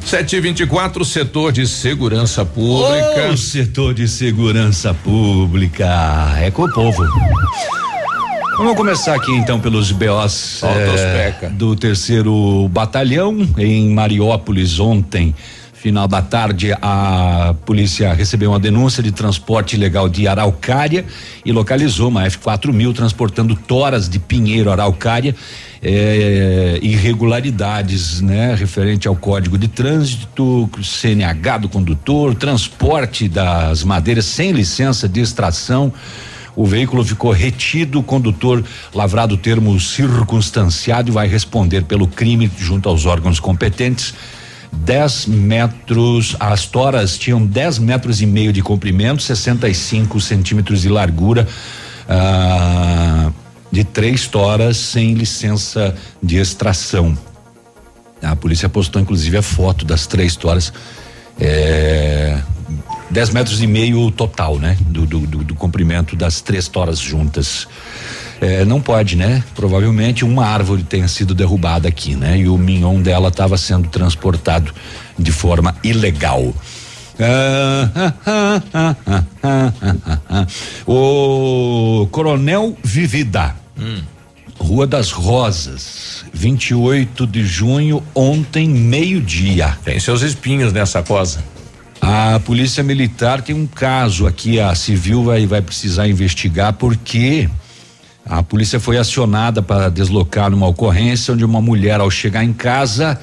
Sete 0.05 0.37
e 0.37 0.41
vinte 0.41 0.61
e 0.61 0.67
quatro, 0.67 1.05
setor 1.05 1.53
de 1.53 1.67
segurança 1.67 2.45
pública. 2.45 3.31
O 3.33 3.37
setor 3.37 3.95
de 3.95 4.07
segurança 4.07 4.93
pública 4.93 5.89
é 6.39 6.51
com 6.51 6.65
o 6.65 6.73
povo. 6.73 7.03
Vamos 8.59 8.77
começar 8.77 9.15
aqui 9.15 9.33
então 9.33 9.59
pelos 9.59 9.91
BOs 9.91 10.63
os 10.63 11.01
peca. 11.01 11.49
do 11.49 11.75
terceiro 11.75 12.69
batalhão 12.69 13.49
em 13.57 13.89
Mariópolis 13.91 14.79
ontem. 14.79 15.35
Final 15.83 16.07
da 16.07 16.23
tarde, 16.23 16.73
a 16.81 17.57
polícia 17.67 18.15
recebeu 18.15 18.51
uma 18.51 18.61
denúncia 18.61 19.03
de 19.03 19.11
transporte 19.11 19.75
ilegal 19.75 20.09
de 20.09 20.29
araucária 20.29 21.05
e 21.45 21.51
localizou 21.51 22.09
uma 22.09 22.23
F4000 22.23 22.95
transportando 22.95 23.57
toras 23.57 24.09
de 24.09 24.21
pinheiro 24.21 24.71
araucária. 24.71 25.35
eh, 25.83 26.79
irregularidades, 26.83 28.21
né, 28.21 28.55
referente 28.55 29.09
ao 29.09 29.17
Código 29.17 29.59
de 29.59 29.67
Trânsito, 29.67 30.71
CNH 30.81 31.59
do 31.59 31.69
condutor, 31.69 32.37
transporte 32.37 33.29
das 33.29 33.83
madeiras 33.83 34.27
sem 34.27 34.53
licença 34.53 35.09
de 35.09 35.21
extração. 35.21 35.93
O 36.55 36.65
veículo 36.65 37.03
ficou 37.03 37.33
retido, 37.33 37.99
o 37.99 38.05
condutor 38.05 38.63
lavrado 38.95 39.37
termo 39.37 39.81
circunstanciado 39.81 41.11
e 41.11 41.13
vai 41.13 41.27
responder 41.27 41.83
pelo 41.83 42.07
crime 42.07 42.49
junto 42.57 42.89
aos 42.89 43.05
órgãos 43.05 43.41
competentes. 43.41 44.15
10 44.73 45.27
metros, 45.27 46.35
as 46.41 46.67
toras 46.67 47.19
tinham 47.19 47.45
10 47.45 47.79
metros 47.79 48.21
e 48.21 48.27
meio 48.27 48.53
de 48.53 48.63
comprimento, 48.63 49.23
65 49.23 50.21
centímetros 50.21 50.83
de 50.83 50.89
largura. 50.89 51.47
ah, 52.09 53.31
de 53.73 53.83
três 53.83 54.27
toras 54.27 54.77
sem 54.77 55.15
licença 55.15 55.97
de 56.23 56.37
extração. 56.37 57.17
A 58.23 58.37
polícia 58.37 58.69
postou 58.69 59.01
inclusive 59.01 59.39
a 59.39 59.43
foto 59.43 59.87
das 59.87 60.07
três 60.07 60.37
toras. 60.37 60.71
É, 61.41 62.39
10 63.11 63.31
metros 63.31 63.63
e 63.63 63.67
meio 63.67 64.11
total, 64.11 64.59
né? 64.59 64.77
Do, 64.81 65.07
do, 65.07 65.21
do, 65.21 65.39
do 65.45 65.55
comprimento 65.55 66.15
das 66.15 66.43
três 66.43 66.69
toras 66.69 66.99
juntas. 66.99 67.67
É, 68.43 68.65
não 68.65 68.81
pode, 68.81 69.15
né? 69.15 69.45
Provavelmente 69.55 70.25
uma 70.25 70.45
árvore 70.45 70.83
tenha 70.83 71.07
sido 71.07 71.33
derrubada 71.33 71.87
aqui, 71.87 72.17
né? 72.17 72.39
E 72.39 72.49
o 72.49 72.59
mignon 72.59 73.01
dela 73.01 73.29
estava 73.29 73.57
sendo 73.57 73.89
transportado 73.89 74.75
de 75.17 75.31
forma 75.31 75.77
ilegal. 75.85 76.53
o 80.87 82.09
Coronel 82.11 82.77
Vivida, 82.83 83.55
Hum. 83.79 84.01
Rua 84.59 84.87
das 84.87 85.11
Rosas, 85.11 86.25
28 86.33 87.27
de 87.27 87.45
junho, 87.45 88.03
ontem, 88.15 88.69
meio-dia. 88.69 89.77
Tem 89.85 89.99
seus 89.99 90.23
espinhos 90.23 90.73
nessa 90.73 91.03
cosa. 91.03 91.43
A 92.01 92.41
Polícia 92.45 92.83
Militar 92.83 93.41
tem 93.41 93.55
um 93.55 93.67
caso 93.67 94.27
aqui, 94.27 94.61
a 94.61 94.75
Civil 94.75 95.25
vai, 95.25 95.47
vai 95.47 95.63
precisar 95.63 96.07
investigar 96.09 96.73
porque 96.75 97.49
a 98.25 98.43
polícia 98.43 98.79
foi 98.79 98.99
acionada 98.99 99.61
para 99.61 99.89
deslocar 99.89 100.51
numa 100.51 100.67
ocorrência 100.67 101.35
onde 101.35 101.45
uma 101.45 101.61
mulher, 101.61 102.01
ao 102.01 102.11
chegar 102.11 102.45
em 102.45 102.53
casa, 102.53 103.21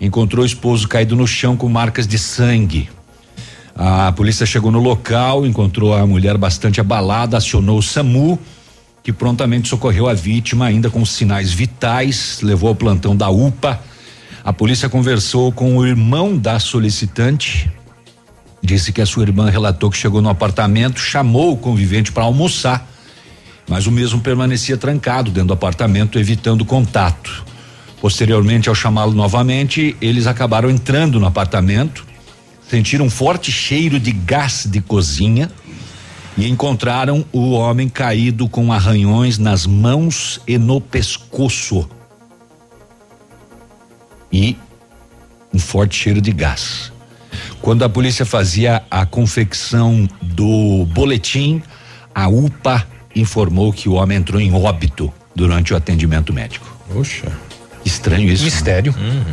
encontrou 0.00 0.42
o 0.42 0.46
esposo 0.46 0.88
caído 0.88 1.14
no 1.14 1.26
chão 1.26 1.56
com 1.56 1.68
marcas 1.68 2.06
de 2.06 2.18
sangue. 2.18 2.88
A 3.76 4.12
polícia 4.12 4.44
chegou 4.44 4.70
no 4.70 4.80
local, 4.80 5.46
encontrou 5.46 5.94
a 5.94 6.06
mulher 6.06 6.36
bastante 6.36 6.80
abalada, 6.80 7.36
acionou 7.36 7.78
o 7.78 7.82
SAMU, 7.82 8.38
que 9.02 9.12
prontamente 9.12 9.68
socorreu 9.68 10.08
a 10.08 10.14
vítima, 10.14 10.66
ainda 10.66 10.90
com 10.90 11.04
sinais 11.04 11.52
vitais, 11.52 12.40
levou 12.42 12.68
ao 12.68 12.74
plantão 12.74 13.16
da 13.16 13.30
UPA. 13.30 13.80
A 14.44 14.52
polícia 14.52 14.88
conversou 14.88 15.52
com 15.52 15.76
o 15.76 15.86
irmão 15.86 16.36
da 16.36 16.58
solicitante, 16.58 17.70
disse 18.62 18.92
que 18.92 19.00
a 19.00 19.06
sua 19.06 19.22
irmã 19.22 19.48
relatou 19.48 19.90
que 19.90 19.96
chegou 19.96 20.20
no 20.20 20.28
apartamento, 20.28 20.98
chamou 20.98 21.52
o 21.52 21.56
convivente 21.56 22.12
para 22.12 22.24
almoçar, 22.24 22.86
mas 23.70 23.86
o 23.86 23.92
mesmo 23.92 24.20
permanecia 24.20 24.76
trancado 24.76 25.30
dentro 25.30 25.46
do 25.46 25.54
apartamento, 25.54 26.18
evitando 26.18 26.64
contato. 26.64 27.46
Posteriormente, 28.00 28.68
ao 28.68 28.74
chamá-lo 28.74 29.12
novamente, 29.12 29.96
eles 30.00 30.26
acabaram 30.26 30.68
entrando 30.68 31.20
no 31.20 31.26
apartamento, 31.26 32.04
sentiram 32.68 33.04
um 33.04 33.10
forte 33.10 33.52
cheiro 33.52 34.00
de 34.00 34.10
gás 34.10 34.66
de 34.68 34.80
cozinha 34.80 35.48
e 36.36 36.48
encontraram 36.48 37.24
o 37.32 37.52
homem 37.52 37.88
caído 37.88 38.48
com 38.48 38.72
arranhões 38.72 39.38
nas 39.38 39.66
mãos 39.66 40.40
e 40.48 40.58
no 40.58 40.80
pescoço. 40.80 41.88
E 44.32 44.56
um 45.54 45.60
forte 45.60 45.96
cheiro 45.96 46.20
de 46.20 46.32
gás. 46.32 46.92
Quando 47.62 47.84
a 47.84 47.88
polícia 47.88 48.26
fazia 48.26 48.82
a 48.90 49.06
confecção 49.06 50.08
do 50.20 50.84
boletim, 50.86 51.62
a 52.12 52.26
UPA 52.26 52.84
informou 53.20 53.72
que 53.72 53.88
o 53.88 53.94
homem 53.94 54.18
entrou 54.18 54.40
em 54.40 54.52
óbito 54.52 55.12
durante 55.34 55.72
o 55.72 55.76
atendimento 55.76 56.32
médico. 56.32 56.66
Poxa. 56.92 57.30
Estranho 57.84 58.30
isso. 58.30 58.44
Mistério. 58.44 58.94
Né? 58.96 59.24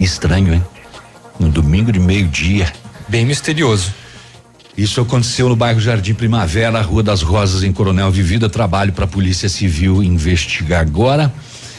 Estranho, 0.00 0.54
hein? 0.54 0.62
No 1.38 1.48
domingo 1.48 1.92
de 1.92 1.98
meio-dia. 1.98 2.72
Bem 3.08 3.24
misterioso. 3.24 3.92
Isso 4.76 5.00
aconteceu 5.00 5.48
no 5.48 5.54
bairro 5.54 5.80
Jardim 5.80 6.14
Primavera, 6.14 6.80
Rua 6.80 7.02
das 7.02 7.22
Rosas, 7.22 7.62
em 7.62 7.72
Coronel 7.72 8.10
Vivida. 8.10 8.48
Trabalho 8.48 8.92
para 8.92 9.04
a 9.04 9.08
Polícia 9.08 9.48
Civil 9.48 10.02
investigar 10.02 10.80
agora 10.80 11.32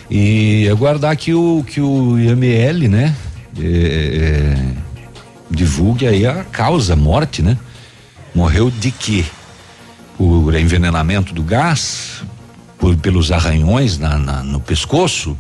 e 0.10 0.68
aguardar 0.70 1.18
que 1.18 1.34
o 1.34 1.64
que 1.68 1.82
o 1.82 2.18
IML, 2.18 2.88
né, 2.88 3.14
é, 3.60 3.66
é, 3.66 4.56
divulgue 5.50 6.08
aí 6.08 6.26
a 6.26 6.44
causa, 6.46 6.94
a 6.94 6.96
morte, 6.96 7.42
né? 7.42 7.58
Morreu 8.34 8.70
de 8.70 8.92
quê? 8.92 9.26
Por 10.18 10.56
envenenamento 10.56 11.34
do 11.34 11.44
gás, 11.44 12.24
por 12.78 12.96
pelos 12.98 13.32
arranhões 13.32 13.98
na, 13.98 14.18
na, 14.18 14.44
no 14.44 14.60
pescoço. 14.60 15.38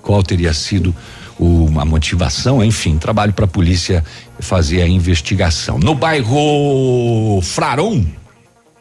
Qual 0.00 0.22
teria 0.22 0.52
sido 0.52 0.94
o, 1.38 1.68
a 1.78 1.84
motivação? 1.84 2.62
Enfim, 2.62 2.98
trabalho 2.98 3.32
para 3.32 3.44
a 3.44 3.48
polícia 3.48 4.04
fazer 4.40 4.82
a 4.82 4.88
investigação. 4.88 5.78
No 5.78 5.94
bairro 5.94 7.40
Fraron, 7.42 8.04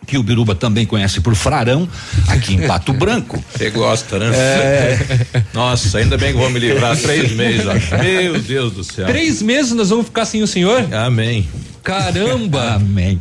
que 0.05 0.17
o 0.17 0.23
Biruba 0.23 0.53
também 0.55 0.85
conhece 0.85 1.21
por 1.21 1.35
Frarão, 1.35 1.87
aqui 2.27 2.55
em 2.55 2.67
Pato 2.67 2.91
Branco. 2.91 3.41
Você 3.55 3.69
gosta, 3.69 4.19
né? 4.19 4.31
É. 4.35 4.99
Nossa, 5.53 5.99
ainda 5.99 6.17
bem 6.17 6.31
que 6.33 6.37
vou 6.39 6.49
me 6.49 6.59
livrar 6.59 6.97
três 6.97 7.31
meses, 7.31 7.65
ó. 7.65 7.97
Meu 8.03 8.39
Deus 8.39 8.73
do 8.73 8.83
céu. 8.83 9.05
Três 9.05 9.41
meses 9.41 9.71
nós 9.73 9.89
vamos 9.89 10.05
ficar 10.07 10.25
sem 10.25 10.41
o 10.41 10.47
senhor? 10.47 10.85
Amém. 10.93 11.47
Caramba! 11.83 12.73
Amém. 12.75 13.19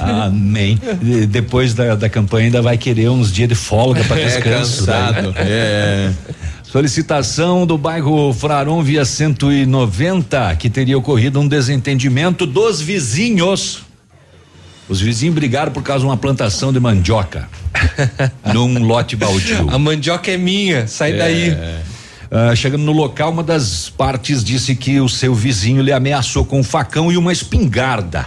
Amém. 0.00 0.78
De- 1.02 1.26
depois 1.26 1.74
da, 1.74 1.94
da 1.94 2.08
campanha 2.08 2.46
ainda 2.46 2.62
vai 2.62 2.76
querer 2.78 3.08
uns 3.10 3.32
dias 3.32 3.48
de 3.48 3.54
folga 3.54 4.02
para 4.04 4.20
É, 4.20 4.24
descanso. 4.26 4.86
daí. 4.86 5.14
cansado. 5.14 5.34
É. 5.38 6.10
Solicitação 6.64 7.64
do 7.66 7.78
bairro 7.78 8.32
Fraron 8.34 8.82
via 8.82 9.04
190, 9.04 10.56
que 10.56 10.68
teria 10.68 10.98
ocorrido 10.98 11.40
um 11.40 11.46
desentendimento 11.48 12.44
dos 12.44 12.80
vizinhos. 12.80 13.85
Os 14.88 15.00
vizinhos 15.00 15.34
brigaram 15.34 15.72
por 15.72 15.82
causa 15.82 16.00
de 16.00 16.06
uma 16.06 16.16
plantação 16.16 16.72
de 16.72 16.78
mandioca 16.78 17.48
num 18.54 18.84
lote 18.84 19.16
baldio. 19.16 19.68
A 19.70 19.78
mandioca 19.78 20.30
é 20.30 20.36
minha, 20.36 20.86
sai 20.86 21.12
daí. 21.12 21.56
Ah, 22.30 22.54
chegando 22.54 22.82
no 22.82 22.92
local, 22.92 23.30
uma 23.30 23.42
das 23.42 23.88
partes 23.88 24.42
disse 24.42 24.74
que 24.74 25.00
o 25.00 25.08
seu 25.08 25.34
vizinho 25.34 25.82
lhe 25.82 25.92
ameaçou 25.92 26.44
com 26.44 26.60
um 26.60 26.64
facão 26.64 27.10
e 27.10 27.16
uma 27.16 27.32
espingarda. 27.32 28.26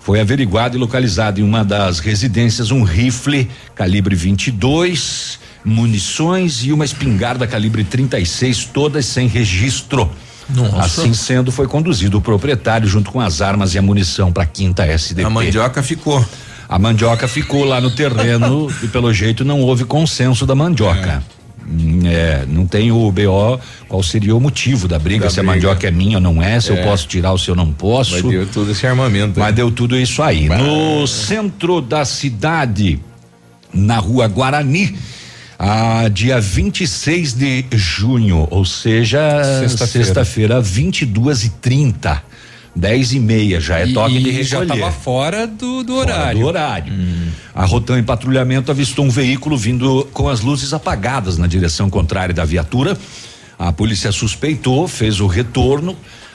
Foi 0.00 0.20
averiguado 0.20 0.76
e 0.76 0.80
localizado 0.80 1.40
em 1.40 1.44
uma 1.44 1.64
das 1.64 1.98
residências 2.00 2.70
um 2.70 2.82
rifle 2.82 3.48
calibre 3.74 4.14
22, 4.14 5.38
munições 5.64 6.64
e 6.64 6.72
uma 6.72 6.84
espingarda 6.84 7.46
calibre 7.46 7.84
36, 7.84 8.64
todas 8.66 9.06
sem 9.06 9.28
registro. 9.28 10.10
Nossa. 10.54 10.80
Assim 11.02 11.14
sendo, 11.14 11.50
foi 11.52 11.66
conduzido 11.66 12.18
o 12.18 12.20
proprietário 12.20 12.86
junto 12.88 13.10
com 13.10 13.20
as 13.20 13.40
armas 13.40 13.74
e 13.74 13.78
a 13.78 13.82
munição 13.82 14.30
para 14.32 14.42
a 14.42 14.46
quinta 14.46 14.84
SDP. 14.84 15.26
A 15.26 15.30
mandioca 15.30 15.82
ficou. 15.82 16.24
A 16.68 16.78
mandioca 16.78 17.26
ficou 17.28 17.64
lá 17.64 17.80
no 17.80 17.90
terreno 17.90 18.68
e 18.82 18.88
pelo 18.88 19.12
jeito 19.12 19.44
não 19.44 19.60
houve 19.60 19.84
consenso 19.84 20.46
da 20.46 20.54
mandioca. 20.54 21.22
Hum, 21.66 22.00
É, 22.06 22.44
não 22.48 22.66
tem 22.66 22.90
o 22.90 23.10
BO, 23.12 23.60
qual 23.88 24.02
seria 24.02 24.34
o 24.34 24.40
motivo 24.40 24.88
da 24.88 24.98
briga, 24.98 25.24
Da 25.26 25.30
se 25.30 25.38
a 25.38 25.42
briga. 25.42 25.54
mandioca 25.54 25.86
é 25.86 25.90
minha 25.90 26.16
ou 26.16 26.20
não 26.22 26.42
é, 26.42 26.58
se 26.60 26.70
eu 26.70 26.76
É. 26.76 26.82
posso 26.82 27.06
tirar 27.06 27.30
ou 27.32 27.38
se 27.38 27.48
eu 27.48 27.54
não 27.54 27.72
posso. 27.72 28.12
Mas 28.14 28.22
deu 28.22 28.46
todo 28.46 28.70
esse 28.72 28.86
armamento. 28.86 29.38
Mas 29.38 29.54
deu 29.54 29.70
tudo 29.70 29.96
isso 29.96 30.22
aí. 30.22 30.48
No 30.48 31.06
centro 31.06 31.80
da 31.80 32.04
cidade, 32.04 32.98
na 33.72 33.98
rua 33.98 34.26
Guarani, 34.26 34.96
a 35.64 36.08
dia 36.08 36.40
26 36.40 37.34
de 37.34 37.64
junho, 37.72 38.48
ou 38.50 38.64
seja, 38.64 39.20
Sexta-feira. 39.60 40.04
sexta-feira, 40.06 40.60
22 40.60 41.44
e 41.44 41.50
30 41.50 42.20
10 42.74 43.12
e 43.12 43.20
meia, 43.20 43.60
já 43.60 43.78
é 43.80 43.86
E- 43.86 43.92
toque 43.92 44.14
de 44.18 44.30
recolher. 44.30 44.44
já 44.44 44.66
tava 44.66 44.90
fora 44.90 45.46
do, 45.46 45.82
do 45.84 45.92
Fora 45.94 46.14
horário. 46.14 46.40
do 46.40 46.46
horário. 46.46 46.92
A 47.54 47.64
Rotan 47.66 47.98
em 47.98 48.02
patrulhamento 48.02 48.70
avistou 48.72 49.04
um 49.04 49.10
veículo 49.10 49.56
vindo 49.58 50.08
com 50.12 50.26
as 50.28 50.40
luzes 50.40 50.72
apagadas 50.72 51.36
na 51.38 51.46
direção 51.46 51.88
contrária 51.90 52.34
da 52.34 52.44
viatura. 52.46 52.96
A 53.58 53.70
polícia 53.72 54.10
suspeitou, 54.10 54.88
fez 54.88 55.20
o 55.20 55.26
retorno. 55.26 55.94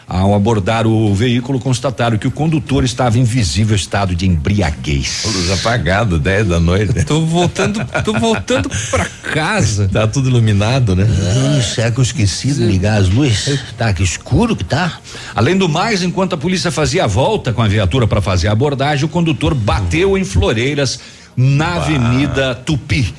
Ao 0.10 0.34
abordar 0.34 0.88
o 0.88 1.14
veículo, 1.14 1.60
constataram 1.60 2.18
que 2.18 2.28
o 2.28 2.32
condutor 2.32 2.86
estava 2.86 3.20
em 3.20 3.26
visível 3.26 3.76
estado 3.76 4.16
de 4.16 4.26
embriaguez. 4.26 5.24
Luz 5.26 5.52
apagada, 5.52 6.18
10 6.18 6.48
da 6.48 6.60
noite. 6.62 7.04
Tô 7.04 7.26
voltando, 7.26 7.86
tô 8.06 8.14
voltando 8.14 8.70
pra 8.90 9.06
casa. 9.34 9.90
Tá 9.92 10.08
tudo 10.08 10.30
iluminado, 10.30 10.96
né? 10.96 11.06
Ah, 11.06 11.62
será 11.62 11.92
que 11.92 12.00
eu 12.00 12.04
esqueci 12.04 12.54
de 12.54 12.64
ligar 12.64 13.02
as 13.02 13.10
luzes? 13.10 13.60
Tá 13.78 13.92
que 13.92 14.02
escuro 14.02 14.56
que 14.56 14.64
tá? 14.64 15.00
Além 15.36 15.58
do 15.58 15.68
mais, 15.68 16.02
enquanto 16.02 16.34
a 16.34 16.38
polícia 16.38 16.72
fazia 16.72 17.04
a 17.04 17.08
volta 17.08 17.52
com 17.52 17.62
a 17.62 17.68
viatura 17.68 18.08
para 18.08 18.22
fazer 18.22 18.48
a 18.48 18.54
abordagem, 18.54 19.04
o 19.04 19.10
condutor 19.10 19.54
bateu 19.54 20.18
em 20.18 20.24
Floreiras 20.24 21.02
na 21.36 21.76
Avenida 21.76 22.56
Tupi. 22.56 23.14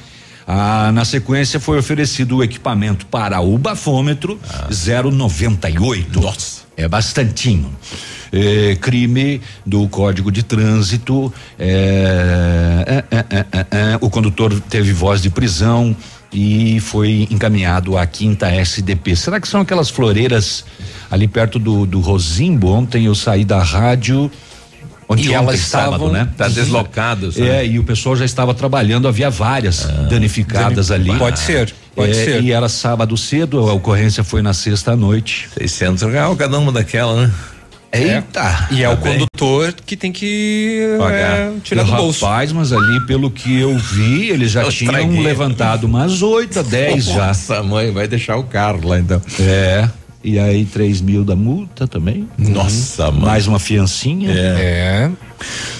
Ah, 0.50 0.90
na 0.92 1.04
sequência 1.04 1.60
foi 1.60 1.78
oferecido 1.78 2.38
o 2.38 2.42
equipamento 2.42 3.04
para 3.04 3.38
o 3.38 3.58
bafômetro 3.58 4.40
098. 4.70 6.18
Nossa. 6.18 6.62
É 6.74 6.88
bastantinho. 6.88 7.70
É, 8.32 8.74
crime 8.80 9.42
do 9.66 9.86
Código 9.88 10.32
de 10.32 10.42
Trânsito. 10.42 11.30
é, 11.58 13.04
é, 13.10 13.16
é, 13.16 13.24
é, 13.28 13.46
é, 13.52 13.66
é. 13.92 13.98
o 14.00 14.08
condutor 14.08 14.58
teve 14.70 14.90
voz 14.90 15.20
de 15.20 15.28
prisão 15.28 15.94
e 16.32 16.80
foi 16.80 17.28
encaminhado 17.30 17.98
à 17.98 18.06
quinta 18.06 18.48
SDP. 18.50 19.16
Será 19.16 19.38
que 19.38 19.48
são 19.48 19.60
aquelas 19.60 19.90
floreiras 19.90 20.64
ali 21.10 21.28
perto 21.28 21.58
do, 21.58 21.84
do 21.84 22.00
Rosimbo? 22.00 22.68
Ontem 22.68 23.04
eu 23.04 23.14
saí 23.14 23.44
da 23.44 23.62
rádio. 23.62 24.30
Ontem, 25.08 25.22
E 25.22 25.28
ontem, 25.28 25.34
elas 25.36 25.60
sábado, 25.60 25.92
estavam- 25.94 26.12
né? 26.12 26.28
Tá 26.36 26.48
deslocado, 26.48 27.32
sabe? 27.32 27.48
É, 27.48 27.66
e 27.66 27.78
o 27.78 27.84
pessoal 27.84 28.14
já 28.14 28.26
estava 28.26 28.52
trabalhando, 28.52 29.08
havia 29.08 29.30
várias 29.30 29.88
danificadas 30.10 30.90
ali. 30.90 31.16
Pode 31.16 31.38
ser, 31.38 31.72
pode 31.96 32.10
É, 32.10 32.14
ser. 32.14 32.42
E 32.42 32.52
era 32.52 32.68
sábado 32.68 33.16
cedo, 33.16 33.58
a 33.68 33.72
ocorrência 33.72 34.22
foi 34.22 34.42
na 34.42 34.52
sexta 34.52 34.92
à 34.92 34.96
noite. 34.96 35.48
600 35.56 36.02
reais 36.02 36.36
cada 36.36 36.58
uma 36.58 36.70
daquela, 36.70 37.22
né? 37.26 37.32
Eita! 37.90 38.68
E 38.70 38.82
é 38.84 38.88
o 38.90 38.96
bem. 38.96 39.14
condutor 39.14 39.72
que 39.86 39.96
tem 39.96 40.12
que 40.12 40.78
é, 41.10 41.52
tirar 41.64 41.84
do 41.84 41.92
bolso. 41.92 42.26
Rapaz, 42.26 42.52
mas 42.52 42.70
ali 42.70 43.06
pelo 43.06 43.30
que 43.30 43.58
eu 43.60 43.78
vi, 43.78 44.28
eles 44.28 44.50
já 44.50 44.62
Eu 44.62 44.70
tinham 44.70 44.92
estraguei. 44.94 45.22
levantado 45.22 45.84
umas 45.84 46.20
8 46.20 46.58
a 46.58 46.62
10 46.62 47.06
já. 47.06 47.28
Nossa, 47.28 47.62
mãe, 47.62 47.90
vai 47.90 48.06
deixar 48.06 48.36
o 48.36 48.44
carro 48.44 48.86
lá 48.86 48.98
então. 48.98 49.22
É. 49.40 49.88
E 50.28 50.38
aí, 50.38 50.64
3 50.64 51.00
mil 51.00 51.24
da 51.24 51.34
multa 51.34 51.86
também. 51.88 52.28
Nossa, 52.36 53.10
mãe. 53.10 53.20
Mais 53.22 53.46
uma 53.46 53.58
fiancinha. 53.58 54.30
É. 54.30 55.10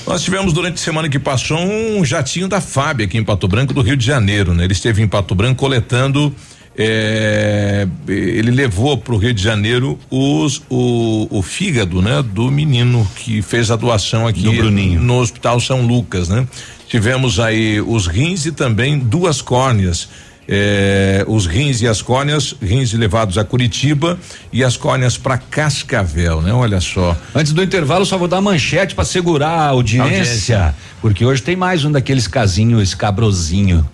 Nós 0.06 0.22
tivemos 0.22 0.52
durante 0.52 0.74
a 0.74 0.78
semana 0.78 1.08
que 1.08 1.18
passou 1.18 1.58
um 1.58 2.04
jatinho 2.04 2.48
da 2.48 2.60
FAB 2.60 3.02
aqui 3.02 3.18
em 3.18 3.24
Pato 3.24 3.46
Branco, 3.46 3.74
do 3.74 3.82
Rio 3.82 3.96
de 3.96 4.06
Janeiro, 4.06 4.54
né? 4.54 4.64
Ele 4.64 4.72
esteve 4.72 5.02
em 5.02 5.08
Pato 5.08 5.34
Branco 5.34 5.56
coletando. 5.56 6.34
é, 6.76 7.86
ele 8.06 8.52
levou 8.52 8.96
para 8.96 9.12
o 9.14 9.18
Rio 9.18 9.34
de 9.34 9.42
Janeiro 9.42 9.98
os, 10.10 10.62
o, 10.70 11.26
o 11.30 11.42
fígado, 11.42 12.00
né, 12.00 12.22
do 12.22 12.50
menino 12.50 13.06
que 13.16 13.42
fez 13.42 13.70
a 13.70 13.76
doação 13.76 14.26
aqui 14.28 14.42
Do 14.42 14.52
Bruninho. 14.52 15.00
no 15.00 15.18
Hospital 15.18 15.58
São 15.60 15.82
Lucas, 15.82 16.28
né? 16.28 16.46
Tivemos 16.88 17.38
aí 17.40 17.80
os 17.80 18.06
rins 18.06 18.46
e 18.46 18.52
também 18.52 18.98
duas 18.98 19.42
córneas. 19.42 20.08
É, 20.50 21.24
os 21.28 21.46
rins 21.46 21.82
e 21.82 21.86
as 21.86 22.00
córneas, 22.00 22.54
rins 22.62 22.94
levados 22.94 23.36
a 23.36 23.44
Curitiba 23.44 24.18
e 24.50 24.64
as 24.64 24.78
córneas 24.78 25.18
para 25.18 25.36
Cascavel, 25.36 26.40
né? 26.40 26.54
Olha 26.54 26.80
só. 26.80 27.14
Antes 27.34 27.52
do 27.52 27.62
intervalo, 27.62 28.06
só 28.06 28.16
vou 28.16 28.26
dar 28.26 28.40
manchete 28.40 28.94
para 28.94 29.04
segurar 29.04 29.50
a 29.50 29.66
audiência, 29.68 30.04
Audiência. 30.04 30.74
Porque 31.02 31.22
hoje 31.22 31.42
tem 31.42 31.54
mais 31.54 31.84
um 31.84 31.92
daqueles 31.92 32.26
casinhos 32.26 32.82
escabrosinho. 32.82 33.86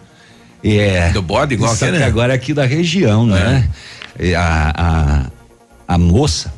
É. 0.62 1.10
Do 1.10 1.20
bode, 1.20 1.54
igual 1.54 1.76
que 1.76 1.90
né? 1.90 2.04
agora 2.04 2.32
é 2.32 2.36
aqui 2.36 2.54
da 2.54 2.64
região, 2.64 3.26
né? 3.26 3.68
E 4.18 4.34
a, 4.34 4.72
a, 4.76 5.94
a 5.94 5.98
moça, 5.98 6.54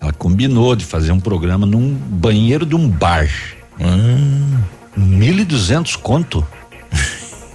ela 0.00 0.12
combinou 0.12 0.74
de 0.74 0.84
fazer 0.84 1.12
um 1.12 1.20
programa 1.20 1.66
num 1.66 1.94
banheiro 1.94 2.64
de 2.64 2.74
um 2.74 2.88
bar. 2.88 3.28
Hum. 3.78 4.58
E 4.96 5.44
duzentos 5.44 5.94
conto. 5.94 6.46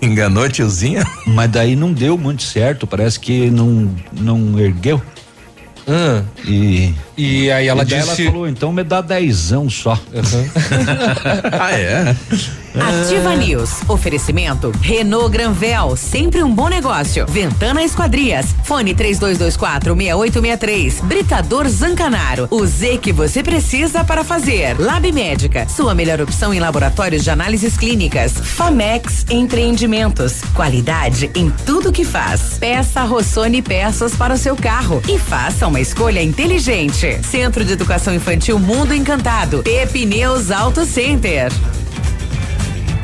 Enganou 0.01 0.43
a 0.43 0.49
tiozinha? 0.49 1.05
Mas 1.27 1.51
daí 1.51 1.75
não 1.75 1.93
deu 1.93 2.17
muito 2.17 2.41
certo, 2.43 2.87
parece 2.87 3.19
que 3.19 3.51
não, 3.51 3.93
não 4.11 4.59
ergueu. 4.59 5.01
Ah, 5.87 6.23
E, 6.45 6.93
e 7.21 7.51
aí 7.51 7.67
ela 7.67 7.83
e 7.83 7.85
disse. 7.85 8.23
ela 8.23 8.31
falou, 8.31 8.47
então 8.47 8.73
me 8.73 8.83
dá 8.83 8.99
dezão 9.01 9.69
só. 9.69 9.93
ah, 11.59 11.71
é? 11.71 12.15
Ativa 12.73 13.35
News. 13.35 13.81
Oferecimento 13.87 14.71
Renault 14.81 15.29
Granvel, 15.29 15.95
sempre 15.95 16.41
um 16.41 16.53
bom 16.53 16.69
negócio. 16.69 17.25
Ventana 17.27 17.83
Esquadrias. 17.83 18.55
Fone 18.63 18.95
3224 18.95 19.93
6863. 19.93 21.01
Britador 21.01 21.67
Zancanaro. 21.67 22.47
O 22.49 22.65
Z 22.65 22.97
que 22.99 23.11
você 23.11 23.43
precisa 23.43 24.03
para 24.03 24.23
fazer. 24.23 24.79
Lab 24.79 25.11
Médica, 25.11 25.67
sua 25.67 25.93
melhor 25.93 26.21
opção 26.21 26.53
em 26.53 26.59
laboratórios 26.59 27.23
de 27.23 27.29
análises 27.29 27.75
clínicas. 27.77 28.33
Famex 28.33 29.25
Empreendimentos. 29.29 30.41
Qualidade 30.53 31.29
em 31.35 31.49
tudo 31.65 31.91
que 31.91 32.05
faz. 32.05 32.57
Peça 32.57 33.03
Rossoni 33.03 33.61
peças 33.61 34.15
para 34.15 34.33
o 34.33 34.37
seu 34.37 34.55
carro 34.55 35.01
e 35.07 35.19
faça 35.19 35.67
uma 35.67 35.79
escolha 35.79 36.21
inteligente. 36.21 37.10
Centro 37.23 37.65
de 37.65 37.73
Educação 37.73 38.13
Infantil 38.13 38.59
Mundo 38.59 38.93
Encantado. 38.93 39.63
Pepineus 39.63 40.51
Auto 40.51 40.85
Center. 40.85 41.51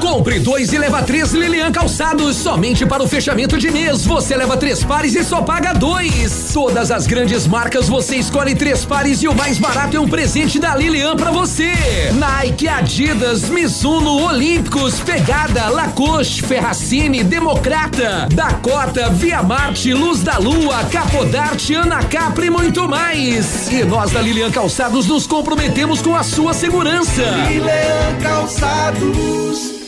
Compre 0.00 0.40
dois 0.40 0.72
e 0.72 0.78
leva 0.78 1.02
três 1.02 1.32
Lilian 1.32 1.70
Calçados. 1.70 2.36
Somente 2.36 2.84
para 2.84 3.02
o 3.02 3.08
fechamento 3.08 3.56
de 3.56 3.70
mês. 3.70 4.04
Você 4.04 4.36
leva 4.36 4.56
três 4.56 4.82
pares 4.82 5.14
e 5.14 5.22
só 5.22 5.42
paga 5.42 5.72
dois. 5.72 6.50
Todas 6.52 6.90
as 6.90 7.06
grandes 7.06 7.46
marcas 7.46 7.88
você 7.88 8.16
escolhe 8.16 8.54
três 8.54 8.84
pares 8.84 9.22
e 9.22 9.28
o 9.28 9.34
mais 9.34 9.58
barato 9.58 9.96
é 9.96 10.00
um 10.00 10.08
presente 10.08 10.58
da 10.58 10.74
Lilian 10.74 11.16
pra 11.16 11.30
você. 11.30 11.72
Nike, 12.12 12.68
Adidas, 12.68 13.48
Mizuno, 13.48 14.24
Olímpicos, 14.24 15.00
Pegada, 15.00 15.68
Lacoste, 15.68 16.42
Ferracini, 16.42 17.22
Democrata, 17.22 18.28
Dakota, 18.32 19.10
Via 19.10 19.42
Marte, 19.42 19.94
Luz 19.94 20.22
da 20.22 20.38
Lua, 20.38 20.84
Capodarte, 20.90 21.74
Ana 21.74 22.02
Capri 22.02 22.48
e 22.48 22.50
muito 22.50 22.88
mais. 22.88 23.70
E 23.70 23.84
nós 23.84 24.10
da 24.10 24.20
Lilian 24.20 24.50
Calçados 24.50 25.06
nos 25.06 25.26
comprometemos 25.26 26.00
com 26.00 26.16
a 26.16 26.22
sua 26.22 26.54
segurança. 26.54 27.22
Lilian 27.48 28.18
Calçados. 28.22 29.87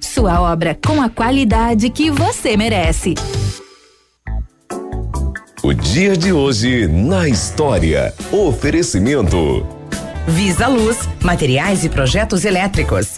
Sua 0.00 0.40
obra 0.40 0.78
com 0.84 1.02
a 1.02 1.08
qualidade 1.08 1.90
que 1.90 2.10
você 2.10 2.56
merece. 2.56 3.14
O 5.62 5.72
dia 5.72 6.16
de 6.16 6.32
hoje 6.32 6.86
na 6.86 7.28
história. 7.28 8.14
Oferecimento. 8.30 9.66
Visa 10.26 10.66
Luz, 10.68 11.08
materiais 11.22 11.84
e 11.84 11.88
projetos 11.88 12.44
elétricos. 12.44 13.16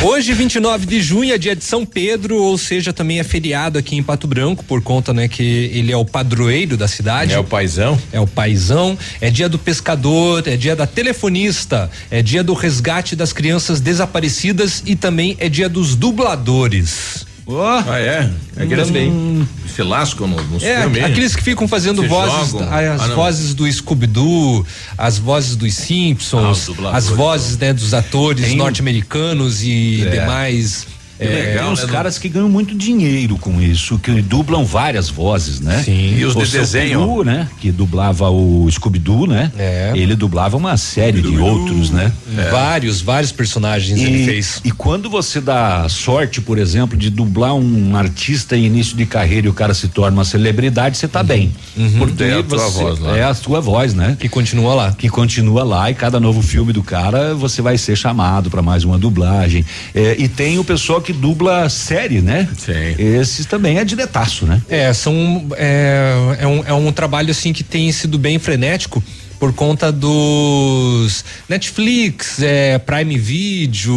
Hoje, 0.00 0.32
29 0.32 0.86
de 0.86 1.00
junho, 1.00 1.34
é 1.34 1.38
dia 1.38 1.56
de 1.56 1.64
São 1.64 1.84
Pedro, 1.84 2.36
ou 2.36 2.56
seja, 2.56 2.92
também 2.92 3.18
é 3.18 3.24
feriado 3.24 3.76
aqui 3.76 3.96
em 3.96 4.02
Pato 4.02 4.28
Branco, 4.28 4.64
por 4.64 4.80
conta, 4.80 5.12
né, 5.12 5.26
que 5.26 5.42
ele 5.42 5.90
é 5.90 5.96
o 5.96 6.04
padroeiro 6.04 6.76
da 6.76 6.86
cidade. 6.86 7.32
É 7.34 7.38
o 7.38 7.42
paizão. 7.42 7.98
É 8.12 8.20
o 8.20 8.26
paizão. 8.26 8.96
É 9.20 9.28
dia 9.28 9.48
do 9.48 9.58
pescador, 9.58 10.46
é 10.46 10.56
dia 10.56 10.76
da 10.76 10.86
telefonista, 10.86 11.90
é 12.12 12.22
dia 12.22 12.44
do 12.44 12.54
resgate 12.54 13.16
das 13.16 13.32
crianças 13.32 13.80
desaparecidas 13.80 14.84
e 14.86 14.94
também 14.94 15.36
é 15.40 15.48
dia 15.48 15.68
dos 15.68 15.96
dubladores. 15.96 17.26
Oh. 17.50 17.62
Ah, 17.62 17.98
é? 17.98 18.30
Aqueles 18.58 18.88
Também. 18.88 19.48
que 19.64 19.72
se 19.72 19.82
lascam 19.82 20.26
no, 20.26 20.36
nos 20.48 20.62
É, 20.62 20.82
filmes. 20.82 21.02
aqueles 21.02 21.34
que 21.34 21.42
ficam 21.42 21.66
fazendo 21.66 22.06
vozes, 22.06 22.50
jogam. 22.50 22.68
as 22.70 23.00
Ah, 23.00 23.14
vozes 23.14 23.54
do 23.54 23.70
Scooby-Doo, 23.72 24.66
as 24.98 25.16
vozes 25.18 25.56
dos 25.56 25.64
Ah, 25.66 25.68
os 25.68 25.74
Simpsons, 25.74 26.66
dubladores, 26.66 27.04
as 27.08 27.10
vozes 27.16 27.56
né, 27.56 27.72
dos 27.72 27.94
atores 27.94 28.54
norte-americanos 28.54 29.62
e 29.62 30.02
É. 30.06 30.10
demais. 30.10 30.86
É, 31.18 31.26
legal, 31.26 31.64
tem 31.64 31.72
uns 31.72 31.82
né, 31.82 31.92
caras 31.92 32.18
que 32.18 32.28
ganham 32.28 32.48
muito 32.48 32.74
dinheiro 32.74 33.36
com 33.36 33.60
isso, 33.60 33.98
que 33.98 34.22
dublam 34.22 34.64
várias 34.64 35.08
vozes, 35.08 35.60
né? 35.60 35.82
Sim. 35.82 36.16
E 36.16 36.24
os 36.24 36.36
o 36.36 36.44
de 36.44 36.50
desenho, 36.52 37.24
né? 37.24 37.48
Que 37.60 37.72
dublava 37.72 38.30
o 38.30 38.68
Scooby-Doo, 38.70 39.26
né? 39.26 39.50
É. 39.58 39.92
Ele 39.96 40.14
dublava 40.14 40.56
uma 40.56 40.76
série 40.76 41.20
de 41.20 41.36
outros, 41.38 41.90
né? 41.90 42.12
É. 42.36 42.50
Vários, 42.50 43.00
vários 43.00 43.32
personagens 43.32 43.98
e, 43.98 44.04
ele 44.04 44.24
fez. 44.24 44.60
E 44.64 44.70
quando 44.70 45.10
você 45.10 45.40
dá 45.40 45.88
sorte, 45.88 46.40
por 46.40 46.58
exemplo, 46.58 46.96
de 46.96 47.10
dublar 47.10 47.54
um 47.54 47.96
artista 47.96 48.56
em 48.56 48.66
início 48.66 48.96
de 48.96 49.04
carreira 49.04 49.46
e 49.46 49.50
o 49.50 49.54
cara 49.54 49.74
se 49.74 49.88
torna 49.88 50.18
uma 50.18 50.24
celebridade, 50.24 50.96
você 50.96 51.08
tá 51.08 51.20
uhum. 51.20 51.26
bem. 51.26 51.52
Uhum. 51.76 51.98
Porque 51.98 52.24
é 52.24 52.34
a 52.34 52.42
tua 52.42 52.58
você, 52.58 52.82
voz 52.82 52.98
lá. 53.00 53.16
É 53.16 53.24
a 53.24 53.34
sua 53.34 53.60
voz, 53.60 53.94
né? 53.94 54.16
Que 54.18 54.28
continua 54.28 54.74
lá. 54.74 54.92
Que 54.92 55.08
continua 55.08 55.64
lá 55.64 55.90
e 55.90 55.94
cada 55.94 56.20
novo 56.20 56.42
filme 56.42 56.72
do 56.72 56.82
cara 56.82 57.34
você 57.34 57.60
vai 57.60 57.76
ser 57.76 57.96
chamado 57.96 58.50
para 58.50 58.62
mais 58.62 58.84
uma 58.84 58.98
dublagem. 58.98 59.64
É, 59.94 60.16
e 60.18 60.28
tem 60.28 60.58
o 60.58 60.64
pessoal 60.64 61.00
que 61.00 61.07
dubla 61.12 61.68
série, 61.68 62.20
né? 62.20 62.48
Sim. 62.56 62.72
Esses 62.98 63.46
também 63.46 63.78
é 63.78 63.84
diretaço, 63.84 64.46
né? 64.46 64.62
É, 64.68 64.92
são 64.92 65.46
é, 65.56 66.36
é, 66.40 66.46
um, 66.46 66.64
é 66.64 66.72
um 66.72 66.92
trabalho 66.92 67.30
assim 67.30 67.52
que 67.52 67.62
tem 67.62 67.90
sido 67.92 68.18
bem 68.18 68.38
frenético 68.38 69.02
por 69.38 69.52
conta 69.52 69.92
dos 69.92 71.24
Netflix, 71.48 72.42
é, 72.42 72.78
Prime 72.78 73.16
Video, 73.16 73.94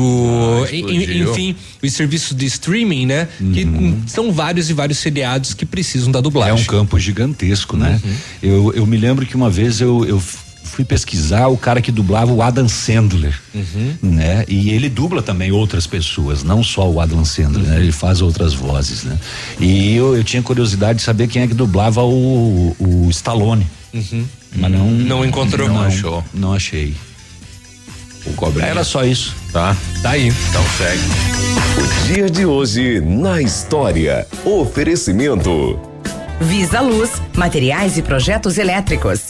ah, 0.63 0.75
enfim, 0.75 1.55
os 1.81 1.93
serviços 1.93 2.37
de 2.37 2.45
streaming, 2.45 3.07
né? 3.07 3.27
Uhum. 3.39 3.51
Que 3.51 4.11
são 4.11 4.31
vários 4.31 4.69
e 4.69 4.73
vários 4.73 4.99
seriados 4.99 5.53
que 5.53 5.65
precisam 5.65 6.11
da 6.11 6.21
dublagem. 6.21 6.57
É 6.57 6.61
um 6.61 6.65
campo 6.65 6.99
gigantesco, 6.99 7.75
né? 7.75 7.99
Uhum. 8.03 8.15
Eu, 8.43 8.73
eu 8.75 8.85
me 8.85 8.97
lembro 8.97 9.25
que 9.25 9.35
uma 9.35 9.49
vez 9.49 9.81
eu, 9.81 10.05
eu 10.05 10.21
fui 10.63 10.85
pesquisar 10.85 11.47
o 11.47 11.57
cara 11.57 11.81
que 11.81 11.91
dublava 11.91 12.31
o 12.31 12.41
Adam 12.41 12.67
Sandler, 12.67 13.37
uhum. 13.53 13.95
né? 14.01 14.45
E 14.47 14.69
ele 14.69 14.89
dubla 14.89 15.21
também 15.21 15.51
outras 15.51 15.85
pessoas, 15.85 16.43
não 16.43 16.63
só 16.63 16.89
o 16.89 16.99
Adam 16.99 17.25
Sandler, 17.25 17.63
né? 17.63 17.69
uhum. 17.69 17.75
né? 17.75 17.83
Ele 17.83 17.91
faz 17.91 18.21
outras 18.21 18.53
vozes, 18.53 19.03
né? 19.03 19.17
E 19.59 19.95
eu, 19.95 20.15
eu 20.15 20.23
tinha 20.23 20.41
curiosidade 20.41 20.99
de 20.99 21.03
saber 21.03 21.27
quem 21.27 21.41
é 21.41 21.47
que 21.47 21.53
dublava 21.53 22.01
o, 22.03 22.75
o 22.79 23.09
Stallone. 23.09 23.67
Uhum. 23.93 24.25
Mas 24.55 24.71
não. 24.71 24.91
Não 24.91 25.25
encontrou. 25.25 25.67
Não, 25.67 25.81
achou. 25.81 26.23
Não 26.33 26.53
achei. 26.53 26.95
O 28.25 28.33
cobra 28.33 28.65
Era 28.65 28.83
só 28.83 29.03
isso. 29.03 29.35
Tá. 29.51 29.75
Tá 30.01 30.11
aí. 30.11 30.27
Então 30.27 30.63
segue. 30.77 31.01
O 31.77 32.13
dia 32.13 32.29
de 32.29 32.45
hoje 32.45 33.01
na 33.01 33.41
história. 33.41 34.27
Oferecimento. 34.45 35.79
Visa 36.39 36.81
Luz, 36.81 37.21
materiais 37.35 37.97
e 37.97 38.01
projetos 38.01 38.57
elétricos. 38.57 39.29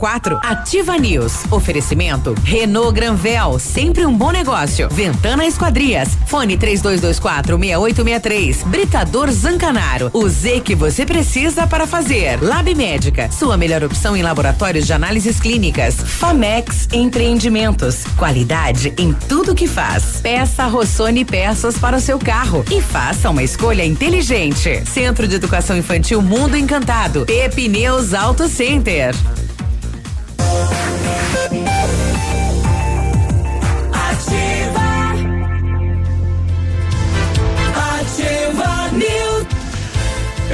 quatro. 0.01 0.39
Ativa 0.41 0.97
News. 0.97 1.43
Oferecimento 1.51 2.35
Renault 2.43 2.91
Granvel, 2.91 3.59
sempre 3.59 4.03
um 4.03 4.17
bom 4.17 4.31
negócio. 4.31 4.89
Ventana 4.89 5.45
Esquadrias. 5.45 6.17
Fone 6.25 6.57
três 6.57 6.81
dois, 6.81 6.99
dois 6.99 7.19
quatro 7.19 7.59
meia 7.59 7.79
oito 7.79 8.03
meia 8.03 8.19
três. 8.19 8.63
Britador 8.63 9.29
Zancanaro. 9.31 10.09
O 10.11 10.27
Z 10.27 10.61
que 10.61 10.73
você 10.73 11.05
precisa 11.05 11.67
para 11.67 11.85
fazer. 11.85 12.41
Lab 12.41 12.73
Médica. 12.73 13.29
Sua 13.31 13.55
melhor 13.55 13.83
opção 13.83 14.17
em 14.17 14.23
laboratórios 14.23 14.87
de 14.87 14.93
análises 14.93 15.39
clínicas. 15.39 15.93
Famex 15.93 16.87
Empreendimentos. 16.91 18.03
Qualidade 18.17 18.91
em 18.97 19.13
tudo 19.13 19.53
que 19.53 19.67
faz. 19.67 20.19
Peça 20.19 20.65
Rossoni 20.65 21.23
peças 21.23 21.77
para 21.77 21.97
o 21.97 22.01
seu 22.01 22.17
carro 22.17 22.65
e 22.71 22.81
faça 22.81 23.29
uma 23.29 23.43
escolha 23.43 23.85
inteligente. 23.85 24.83
Centro 24.83 25.27
de 25.27 25.35
Educação 25.35 25.77
Infantil 25.77 26.23
Mundo 26.23 26.57
Encantado. 26.57 27.23
Pepineus 27.27 28.15
Auto 28.15 28.47
Center. 28.47 29.13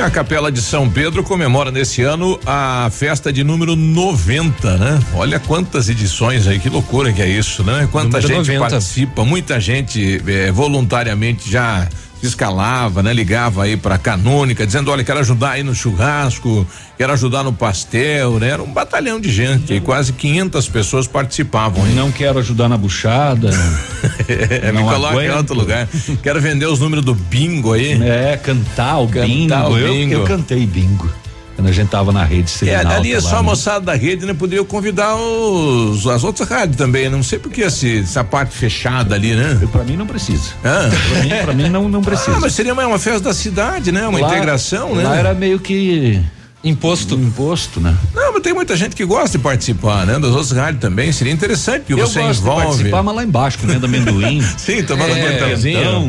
A 0.07 0.09
Capela 0.09 0.49
de 0.49 0.61
São 0.61 0.89
Pedro 0.89 1.21
comemora 1.21 1.69
nesse 1.69 2.01
ano 2.01 2.39
a 2.45 2.89
festa 2.93 3.31
de 3.31 3.43
número 3.43 3.75
90, 3.75 4.77
né? 4.77 4.99
Olha 5.13 5.37
quantas 5.37 5.89
edições 5.89 6.47
aí, 6.47 6.59
que 6.59 6.69
loucura 6.69 7.11
que 7.11 7.21
é 7.21 7.27
isso, 7.27 7.61
né? 7.61 7.89
Quanta 7.91 8.21
número 8.21 8.43
gente 8.43 8.55
90. 8.55 8.59
participa, 8.59 9.25
muita 9.25 9.59
gente 9.59 10.21
é, 10.25 10.49
voluntariamente 10.49 11.51
já 11.51 11.89
escalava, 12.21 13.03
né? 13.03 13.13
Ligava 13.13 13.63
aí 13.63 13.77
pra 13.77 13.97
canônica, 13.97 14.65
dizendo, 14.65 14.91
olha, 14.91 15.03
quero 15.03 15.19
ajudar 15.19 15.51
aí 15.51 15.63
no 15.63 15.75
churrasco, 15.75 16.65
quero 16.97 17.13
ajudar 17.13 17.43
no 17.43 17.53
pastel, 17.53 18.39
né? 18.39 18.49
Era 18.49 18.63
um 18.63 18.71
batalhão 18.71 19.19
de 19.19 19.31
gente, 19.31 19.73
e 19.73 19.79
quase 19.79 20.13
500 20.13 20.69
pessoas 20.69 21.07
participavam. 21.07 21.85
Hein? 21.85 21.93
Não 21.93 22.11
quero 22.11 22.39
ajudar 22.39 22.67
na 22.67 22.77
buchada. 22.77 23.49
é, 24.27 24.71
me 24.71 24.83
coloca 24.83 25.23
em 25.23 25.29
outro 25.29 25.55
lugar. 25.55 25.87
Quero 26.23 26.41
vender 26.41 26.65
os 26.65 26.79
números 26.79 27.05
do 27.05 27.13
bingo 27.13 27.73
aí. 27.73 28.01
É, 28.01 28.37
cantar 28.37 28.97
o 28.97 29.07
cantar 29.07 29.25
bingo. 29.27 29.55
O 29.55 29.75
bingo. 29.75 30.13
Eu, 30.13 30.19
eu 30.21 30.25
cantei 30.25 30.65
bingo. 30.65 31.09
Quando 31.57 31.69
a 31.69 31.71
gente 31.71 31.89
tava 31.89 32.13
na 32.13 32.23
rede 32.23 32.51
Serenalta. 32.51 32.93
É, 32.93 32.97
ali 32.97 33.13
é 33.13 33.19
só 33.19 33.37
a 33.37 33.41
né? 33.41 33.49
moçada 33.49 33.85
da 33.87 33.95
rede, 33.95 34.27
né? 34.27 34.33
Poderia 34.35 34.63
convidar 34.63 35.15
os, 35.15 36.05
as 36.05 36.23
outras 36.23 36.47
rádios 36.47 36.77
também. 36.77 37.09
Não 37.09 37.23
sei 37.23 37.39
porque 37.39 37.61
esse, 37.61 38.01
essa 38.01 38.23
parte 38.23 38.55
fechada 38.55 39.15
ali, 39.15 39.33
né? 39.33 39.59
Pra 39.71 39.83
mim 39.83 39.97
não 39.97 40.05
precisa. 40.05 40.51
Ah. 40.63 40.87
Pra, 41.09 41.23
mim, 41.23 41.29
pra 41.29 41.53
mim 41.53 41.69
não, 41.69 41.89
não 41.89 42.01
precisa. 42.03 42.37
Ah, 42.37 42.39
mas 42.39 42.53
seria 42.53 42.73
uma, 42.73 42.85
uma 42.85 42.99
festa 42.99 43.21
da 43.21 43.33
cidade, 43.33 43.91
né? 43.91 44.07
Uma 44.07 44.19
lá, 44.19 44.27
integração, 44.27 44.93
né? 44.93 45.03
Lá 45.03 45.15
era 45.15 45.33
meio 45.33 45.59
que 45.59 46.21
Imposto. 46.63 47.15
Imposto, 47.15 47.79
né? 47.79 47.95
Não, 48.13 48.33
mas 48.33 48.41
tem 48.43 48.53
muita 48.53 48.75
gente 48.75 48.95
que 48.95 49.03
gosta 49.03 49.37
de 49.37 49.43
participar, 49.43 50.05
né? 50.05 50.19
Das 50.19 50.31
outras 50.31 50.51
rádios 50.51 50.81
também. 50.81 51.11
Seria 51.11 51.33
interessante 51.33 51.85
que 51.85 51.95
você 51.95 52.19
gosto 52.19 52.41
envolve. 52.41 52.61
De 52.61 52.67
participar, 52.67 53.03
mas 53.03 53.15
lá 53.15 53.23
embaixo, 53.23 53.57
comendo 53.59 53.85
amendoim. 53.85 54.41
Sim, 54.57 54.83
tomando 54.83 55.11
é, 55.11 55.39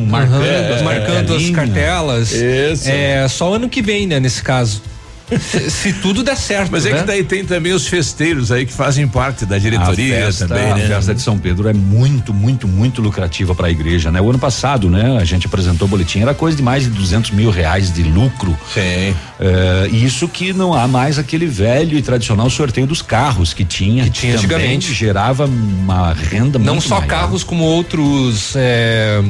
marcando, 0.06 0.44
é, 0.44 0.82
marcando 0.82 1.34
as 1.34 1.50
cartelas. 1.50 2.32
Isso. 2.32 2.88
É, 2.88 3.26
só 3.28 3.54
ano 3.54 3.68
que 3.68 3.80
vem, 3.80 4.06
né? 4.06 4.20
Nesse 4.20 4.42
caso 4.42 4.82
se, 5.40 5.70
se, 5.70 5.92
tudo 5.94 6.22
der 6.22 6.36
certo. 6.36 6.70
Mas 6.70 6.84
né? 6.84 6.90
é 6.90 6.94
que 6.94 7.00
né? 7.00 7.06
daí 7.06 7.24
tem 7.24 7.44
também 7.44 7.72
os 7.72 7.86
festeiros 7.86 8.50
aí 8.50 8.64
que 8.64 8.72
fazem 8.72 9.06
parte 9.06 9.44
da 9.44 9.58
diretoria 9.58 10.18
a 10.18 10.26
festa, 10.26 10.48
também, 10.48 10.74
né? 10.74 10.84
A 10.84 10.88
festa 10.88 11.14
de 11.14 11.20
São 11.20 11.38
Pedro 11.38 11.68
é 11.68 11.72
muito, 11.72 12.32
muito, 12.32 12.66
muito 12.66 13.02
lucrativa 13.02 13.54
para 13.54 13.66
a 13.66 13.70
igreja, 13.70 14.10
né? 14.10 14.20
O 14.20 14.30
ano 14.30 14.38
passado, 14.38 14.88
né? 14.88 15.18
A 15.20 15.24
gente 15.24 15.46
apresentou 15.46 15.86
o 15.86 15.90
boletim, 15.90 16.20
era 16.20 16.34
coisa 16.34 16.56
de 16.56 16.62
mais 16.62 16.84
de 16.84 16.90
200 16.90 17.30
mil 17.32 17.50
reais 17.50 17.92
de 17.92 18.02
lucro. 18.02 18.56
Sim. 18.72 19.14
É, 19.40 19.88
isso 19.92 20.26
que 20.28 20.52
não 20.52 20.74
há 20.74 20.88
mais 20.88 21.18
aquele 21.18 21.46
velho 21.46 21.98
e 21.98 22.02
tradicional 22.02 22.48
sorteio 22.50 22.86
dos 22.86 23.02
carros 23.02 23.52
que 23.52 23.64
tinha. 23.64 24.04
Que 24.04 24.10
tinha 24.10 24.36
antigamente. 24.36 24.92
gerava 24.92 25.46
uma 25.46 26.12
renda 26.12 26.58
Não 26.58 26.80
só 26.80 26.96
maior. 26.96 27.06
carros, 27.06 27.44
como 27.44 27.64
outros 27.64 28.54
é, 28.56 29.20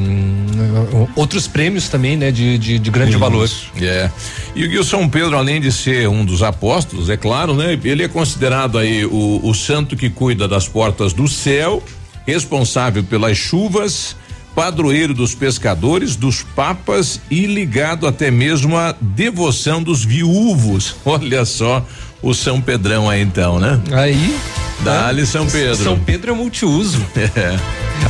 outros 1.16 1.46
prêmios 1.46 1.88
também, 1.88 2.16
né? 2.16 2.30
De, 2.30 2.58
de, 2.58 2.78
de 2.78 2.90
grande 2.90 3.16
valor. 3.16 3.48
É. 3.76 3.80
Yeah. 3.80 4.12
E 4.54 4.78
o 4.78 4.84
São 4.84 5.08
Pedro, 5.08 5.36
além 5.36 5.60
de 5.60 5.70
ser 5.70 5.87
ser 5.88 6.06
um 6.06 6.22
dos 6.22 6.42
apóstolos, 6.42 7.08
é 7.08 7.16
claro, 7.16 7.54
né? 7.54 7.80
Ele 7.82 8.02
é 8.02 8.08
considerado 8.08 8.76
aí 8.76 9.06
o, 9.06 9.40
o 9.42 9.54
santo 9.54 9.96
que 9.96 10.10
cuida 10.10 10.46
das 10.46 10.68
portas 10.68 11.14
do 11.14 11.26
céu, 11.26 11.82
responsável 12.26 13.02
pelas 13.02 13.38
chuvas, 13.38 14.14
padroeiro 14.54 15.14
dos 15.14 15.34
pescadores, 15.34 16.14
dos 16.14 16.42
papas 16.42 17.22
e 17.30 17.46
ligado 17.46 18.06
até 18.06 18.30
mesmo 18.30 18.76
à 18.76 18.94
devoção 19.00 19.82
dos 19.82 20.04
viúvos. 20.04 20.94
Olha 21.06 21.46
só 21.46 21.82
o 22.22 22.34
São 22.34 22.60
Pedrão 22.60 23.08
aí 23.08 23.22
então, 23.22 23.58
né? 23.58 23.80
Aí. 23.92 24.38
Dá-lhe 24.80 25.26
São 25.26 25.46
Pedro. 25.46 25.76
São 25.76 25.98
Pedro 25.98 26.32
é 26.32 26.34
multiuso. 26.34 27.04
É. 27.36 27.56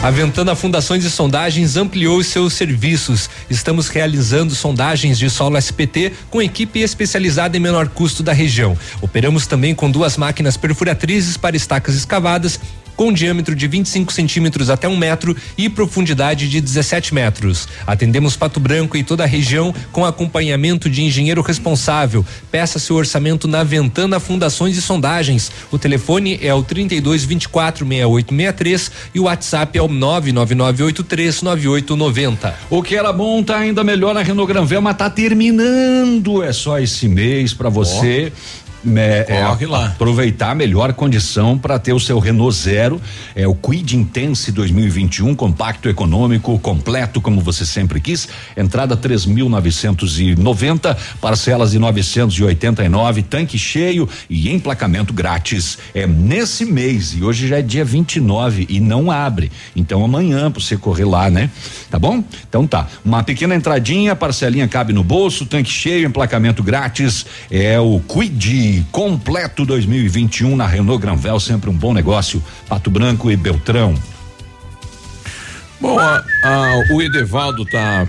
A 0.02 0.10
Ventana 0.10 0.54
Fundações 0.54 1.04
e 1.04 1.10
Sondagens 1.10 1.76
ampliou 1.76 2.22
seus 2.22 2.52
serviços. 2.52 3.28
Estamos 3.48 3.88
realizando 3.88 4.54
sondagens 4.54 5.18
de 5.18 5.28
solo 5.30 5.56
SPT 5.56 6.12
com 6.30 6.42
equipe 6.42 6.80
especializada 6.80 7.56
em 7.56 7.60
menor 7.60 7.88
custo 7.88 8.22
da 8.22 8.32
região. 8.32 8.76
Operamos 9.00 9.46
também 9.46 9.74
com 9.74 9.90
duas 9.90 10.16
máquinas 10.16 10.56
perfuratrizes 10.56 11.36
para 11.36 11.56
estacas 11.56 11.96
escavadas 11.96 12.60
com 12.98 13.12
diâmetro 13.12 13.54
de 13.54 13.68
25 13.68 14.12
centímetros 14.12 14.68
até 14.68 14.88
um 14.88 14.96
metro 14.96 15.36
e 15.56 15.68
profundidade 15.68 16.48
de 16.50 16.60
17 16.60 17.14
metros. 17.14 17.68
Atendemos 17.86 18.36
Pato 18.36 18.58
Branco 18.58 18.96
e 18.96 19.04
toda 19.04 19.22
a 19.22 19.26
região 19.26 19.72
com 19.92 20.04
acompanhamento 20.04 20.90
de 20.90 21.04
engenheiro 21.04 21.40
responsável. 21.40 22.26
Peça 22.50 22.80
seu 22.80 22.96
orçamento 22.96 23.46
na 23.46 23.62
Ventana 23.62 24.18
Fundações 24.18 24.76
e 24.76 24.82
Sondagens. 24.82 25.52
O 25.70 25.78
telefone 25.78 26.40
é 26.42 26.52
o 26.52 26.60
32 26.60 27.24
24 27.24 27.86
6863 27.86 28.90
e 29.14 29.20
o 29.20 29.24
WhatsApp 29.24 29.78
é 29.78 29.82
o 29.82 29.86
99983 29.86 31.42
9890. 31.42 32.54
O 32.68 32.82
que 32.82 32.96
era 32.96 33.12
bom 33.12 33.44
tá 33.44 33.58
ainda 33.58 33.84
melhor 33.84 34.12
na 34.12 34.22
Renault 34.22 34.52
Granvel, 34.52 34.82
mas 34.82 34.96
tá 34.96 35.08
terminando. 35.08 36.42
É 36.42 36.52
só 36.52 36.80
esse 36.80 37.06
mês 37.06 37.54
para 37.54 37.68
você. 37.68 38.32
É, 38.34 38.67
é, 38.86 39.44
Corre 39.46 39.66
lá. 39.66 39.86
aproveitar 39.86 40.50
a 40.50 40.54
melhor 40.54 40.92
condição 40.92 41.58
para 41.58 41.78
ter 41.78 41.92
o 41.92 42.00
seu 42.00 42.18
Renault 42.18 42.56
Zero, 42.56 43.00
é 43.34 43.46
o 43.46 43.54
Quid 43.54 43.96
Intense 43.96 44.52
2021, 44.52 45.34
compacto 45.34 45.88
econômico, 45.88 46.58
completo 46.58 47.20
como 47.20 47.40
você 47.40 47.66
sempre 47.66 48.00
quis. 48.00 48.28
Entrada 48.56 48.96
3.990, 48.96 50.96
parcelas 51.20 51.72
de 51.72 51.78
989, 51.78 53.22
tanque 53.22 53.58
cheio 53.58 54.08
e 54.30 54.52
emplacamento 54.52 55.12
grátis. 55.12 55.78
É 55.94 56.06
nesse 56.06 56.64
mês 56.64 57.14
e 57.14 57.22
hoje 57.22 57.48
já 57.48 57.58
é 57.58 57.62
dia 57.62 57.84
29 57.84 58.66
e 58.68 58.80
não 58.80 59.10
abre. 59.10 59.50
Então 59.74 60.04
amanhã 60.04 60.50
pra 60.50 60.62
você 60.62 60.76
correr 60.76 61.04
lá, 61.04 61.30
né? 61.30 61.50
Tá 61.90 61.98
bom? 61.98 62.22
Então 62.48 62.66
tá. 62.66 62.86
Uma 63.04 63.22
pequena 63.22 63.54
entradinha, 63.54 64.14
parcelinha 64.14 64.68
cabe 64.68 64.92
no 64.92 65.02
bolso, 65.02 65.46
tanque 65.46 65.70
cheio, 65.70 66.06
emplacamento 66.06 66.62
grátis. 66.62 67.26
É 67.50 67.78
o 67.80 68.00
Quid 68.00 68.67
completo 68.92 69.64
2021 69.64 70.56
na 70.56 70.66
Renault 70.66 71.00
Granvel, 71.00 71.38
sempre 71.40 71.68
um 71.70 71.74
bom 71.74 71.92
negócio. 71.92 72.42
Pato 72.68 72.90
Branco 72.90 73.30
e 73.30 73.36
Beltrão. 73.36 73.94
Bom, 75.80 75.98
a- 75.98 76.24
a- 76.44 76.82
o 76.94 77.00
Edevaldo 77.02 77.64
tá 77.64 78.06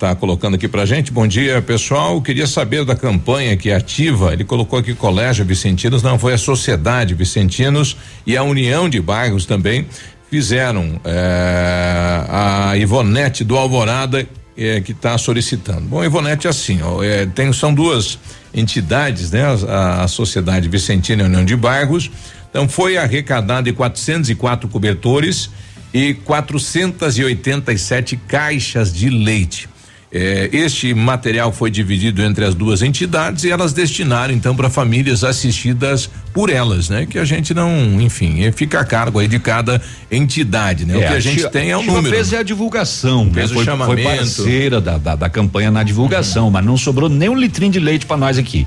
tá 0.00 0.12
colocando 0.16 0.54
aqui 0.56 0.66
pra 0.66 0.84
gente. 0.84 1.12
Bom 1.12 1.28
dia, 1.28 1.62
pessoal. 1.62 2.20
Queria 2.20 2.44
saber 2.46 2.84
da 2.84 2.96
campanha 2.96 3.56
que 3.56 3.70
é 3.70 3.76
ativa. 3.76 4.32
Ele 4.32 4.42
colocou 4.42 4.76
aqui 4.80 4.94
Colégio 4.94 5.44
Vicentinos, 5.44 6.02
não 6.02 6.18
foi 6.18 6.32
a 6.34 6.38
Sociedade 6.38 7.14
Vicentinos 7.14 7.96
e 8.26 8.36
a 8.36 8.42
União 8.42 8.88
de 8.88 9.00
Bairros 9.00 9.46
também 9.46 9.86
fizeram 10.28 11.00
eh, 11.04 12.24
a 12.28 12.76
Ivonete 12.76 13.44
do 13.44 13.56
Alvorada 13.56 14.26
eh, 14.58 14.80
que 14.80 14.90
está 14.90 15.16
solicitando. 15.16 15.82
Bom, 15.82 16.02
Ivonete 16.04 16.48
é 16.48 16.50
assim, 16.50 16.80
ó, 16.82 17.00
eh, 17.04 17.24
tem 17.26 17.52
são 17.52 17.72
duas 17.72 18.18
entidades, 18.54 19.30
né? 19.30 19.42
A, 19.68 20.04
a 20.04 20.08
Sociedade 20.08 20.68
Vicentina 20.68 21.24
União 21.24 21.44
de 21.44 21.56
Bairros. 21.56 22.10
Então 22.48 22.68
foi 22.68 22.96
arrecadado 22.96 23.68
em 23.68 23.74
404 23.74 24.68
cobertores 24.68 25.50
e 25.92 26.14
487 26.14 28.16
caixas 28.16 28.92
de 28.92 29.10
leite. 29.10 29.68
Eh, 30.16 30.48
este 30.52 30.94
material 30.94 31.50
foi 31.52 31.72
dividido 31.72 32.22
entre 32.22 32.44
as 32.44 32.54
duas 32.54 32.82
entidades 32.82 33.42
e 33.42 33.50
elas 33.50 33.72
destinaram 33.72 34.32
então 34.32 34.54
para 34.54 34.70
famílias 34.70 35.24
assistidas 35.24 36.08
por 36.32 36.50
elas, 36.50 36.88
né? 36.88 37.04
Que 37.04 37.18
a 37.18 37.24
gente 37.24 37.52
não, 37.52 38.00
enfim, 38.00 38.44
eh, 38.44 38.52
fica 38.52 38.78
a 38.78 38.84
cargo 38.84 39.18
aí 39.18 39.26
de 39.26 39.40
cada 39.40 39.82
entidade, 40.10 40.84
né? 40.84 40.96
o 40.96 41.00
que 41.00 41.04
a 41.06 41.18
gente 41.20 41.38
Tia- 41.40 41.50
tem 41.50 41.70
é 41.70 41.76
o 41.76 41.82
número. 41.82 42.14
fez 42.14 42.32
é 42.32 42.38
a 42.38 42.42
divulgação, 42.44 43.28
Fez 43.32 43.46
né? 43.50 43.52
o 43.52 43.54
Foi, 43.56 43.64
chamamento. 43.64 44.02
foi 44.02 44.16
parceira 44.16 44.80
da, 44.80 44.98
da, 44.98 45.16
da 45.16 45.28
campanha 45.28 45.70
na 45.70 45.82
divulgação, 45.82 46.50
mas 46.50 46.64
não 46.64 46.76
sobrou 46.76 47.08
nem 47.08 47.28
um 47.28 47.36
litrinho 47.36 47.72
de 47.72 47.80
leite 47.80 48.06
para 48.06 48.16
nós 48.16 48.38
aqui. 48.38 48.66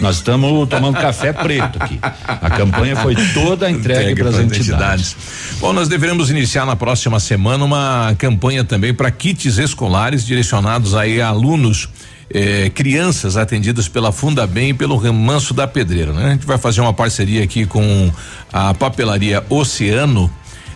Nós 0.00 0.16
estamos 0.16 0.66
tomando 0.68 0.94
café 0.98 1.32
preto 1.32 1.78
aqui. 1.80 1.98
A 2.02 2.50
campanha 2.50 2.96
foi 2.96 3.14
toda 3.34 3.68
entregue 3.70 4.14
para 4.14 4.30
as 4.30 4.36
pras 4.36 4.46
entidades. 4.58 5.16
Bom, 5.60 5.72
nós 5.72 5.88
deveremos 5.88 6.30
iniciar 6.30 6.64
na 6.66 6.76
próxima 6.76 7.20
semana 7.20 7.64
uma 7.64 8.14
campanha 8.18 8.64
também 8.64 8.92
para 8.94 9.10
kits 9.10 9.58
escolares 9.58 10.24
direcionados 10.24 10.85
aí 10.94 11.20
a 11.20 11.28
alunos. 11.28 11.88
eh, 12.28 12.70
crianças 12.74 13.36
atendidas 13.36 13.88
pela 13.88 14.10
Fundabem 14.10 14.70
e 14.70 14.74
pelo 14.74 14.96
Remanso 14.96 15.54
da 15.54 15.66
Pedreira, 15.66 16.12
né? 16.12 16.26
A 16.26 16.30
gente 16.30 16.46
vai 16.46 16.58
fazer 16.58 16.80
uma 16.80 16.92
parceria 16.92 17.44
aqui 17.44 17.64
com 17.66 18.10
a 18.52 18.74
papelaria 18.74 19.44
Oceano, 19.48 20.30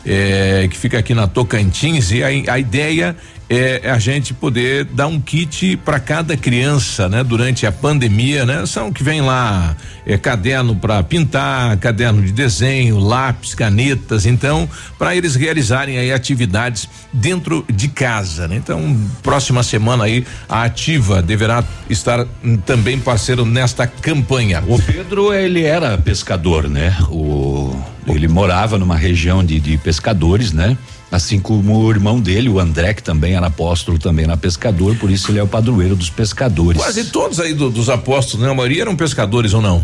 eh, 0.06 0.68
que 0.70 0.76
fica 0.76 0.98
aqui 0.98 1.12
na 1.12 1.26
Tocantins 1.26 2.12
e 2.12 2.22
a, 2.22 2.28
a 2.52 2.58
ideia 2.58 3.16
é 3.52 3.90
a 3.90 3.98
gente 3.98 4.32
poder 4.32 4.84
dar 4.84 5.08
um 5.08 5.20
kit 5.20 5.76
para 5.78 5.98
cada 5.98 6.36
criança, 6.36 7.08
né? 7.08 7.24
Durante 7.24 7.66
a 7.66 7.72
pandemia, 7.72 8.46
né? 8.46 8.64
São 8.64 8.92
que 8.92 9.02
vem 9.02 9.20
lá 9.20 9.76
é, 10.06 10.16
caderno 10.16 10.76
para 10.76 11.02
pintar, 11.02 11.76
caderno 11.78 12.22
de 12.22 12.30
desenho, 12.30 13.00
lápis, 13.00 13.52
canetas, 13.52 14.24
então 14.24 14.68
para 14.96 15.16
eles 15.16 15.34
realizarem 15.34 15.98
aí 15.98 16.12
atividades 16.12 16.88
dentro 17.12 17.64
de 17.68 17.88
casa, 17.88 18.46
né? 18.46 18.54
Então 18.54 18.96
próxima 19.20 19.64
semana 19.64 20.04
aí 20.04 20.24
a 20.48 20.62
Ativa 20.62 21.20
deverá 21.20 21.64
estar 21.88 22.24
também 22.64 23.00
parceiro 23.00 23.44
nesta 23.44 23.84
campanha. 23.84 24.62
O 24.68 24.80
Pedro, 24.80 25.34
ele 25.34 25.64
era 25.64 25.98
pescador, 25.98 26.68
né? 26.68 26.96
O, 27.08 27.76
ele 28.06 28.28
morava 28.28 28.78
numa 28.78 28.96
região 28.96 29.44
de, 29.44 29.58
de 29.58 29.76
pescadores, 29.76 30.52
né? 30.52 30.78
Assim 31.10 31.40
como 31.40 31.76
o 31.76 31.90
irmão 31.90 32.20
dele, 32.20 32.48
o 32.48 32.60
André, 32.60 32.94
que 32.94 33.02
também 33.02 33.34
era 33.34 33.46
apóstolo, 33.48 33.98
também 33.98 34.24
era 34.26 34.36
pescador, 34.36 34.94
por 34.96 35.10
isso 35.10 35.30
ele 35.32 35.40
é 35.40 35.42
o 35.42 35.46
padroeiro 35.48 35.96
dos 35.96 36.08
pescadores. 36.08 36.80
Quase 36.80 37.04
todos 37.06 37.40
aí 37.40 37.52
do- 37.52 37.68
dos 37.70 37.88
apóstolos, 37.88 38.44
né? 38.46 38.50
A 38.52 38.54
maioria 38.54 38.82
eram 38.82 38.94
pescadores 38.94 39.52
ou 39.52 39.60
não? 39.60 39.82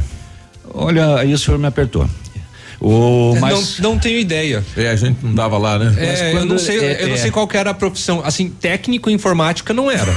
Olha, 0.73 1.17
aí 1.17 1.33
o 1.35 1.39
senhor 1.39 1.59
me 1.59 1.67
apertou. 1.67 2.09
O, 2.81 3.35
mas 3.41 3.79
não, 3.79 3.93
não 3.93 3.99
tenho 3.99 4.19
ideia. 4.19 4.63
É, 4.77 4.91
a 4.91 4.97
gente 4.97 5.19
não 5.23 5.35
dava 5.35 5.57
lá, 5.59 5.79
né? 5.79 5.95
É, 5.99 6.33
eu 6.35 6.45
não 6.45 6.59
sei, 6.59 6.79
eu 7.01 7.09
não 7.09 7.17
sei 7.17 7.31
qual 7.31 7.47
que 7.49 7.57
era 7.57 7.71
a 7.71 7.75
profissão. 7.75 8.21
Assim, 8.25 8.49
técnico 8.51 9.09
em 9.11 9.15
informática 9.15 9.73
não 9.73 9.91
era. 9.91 10.15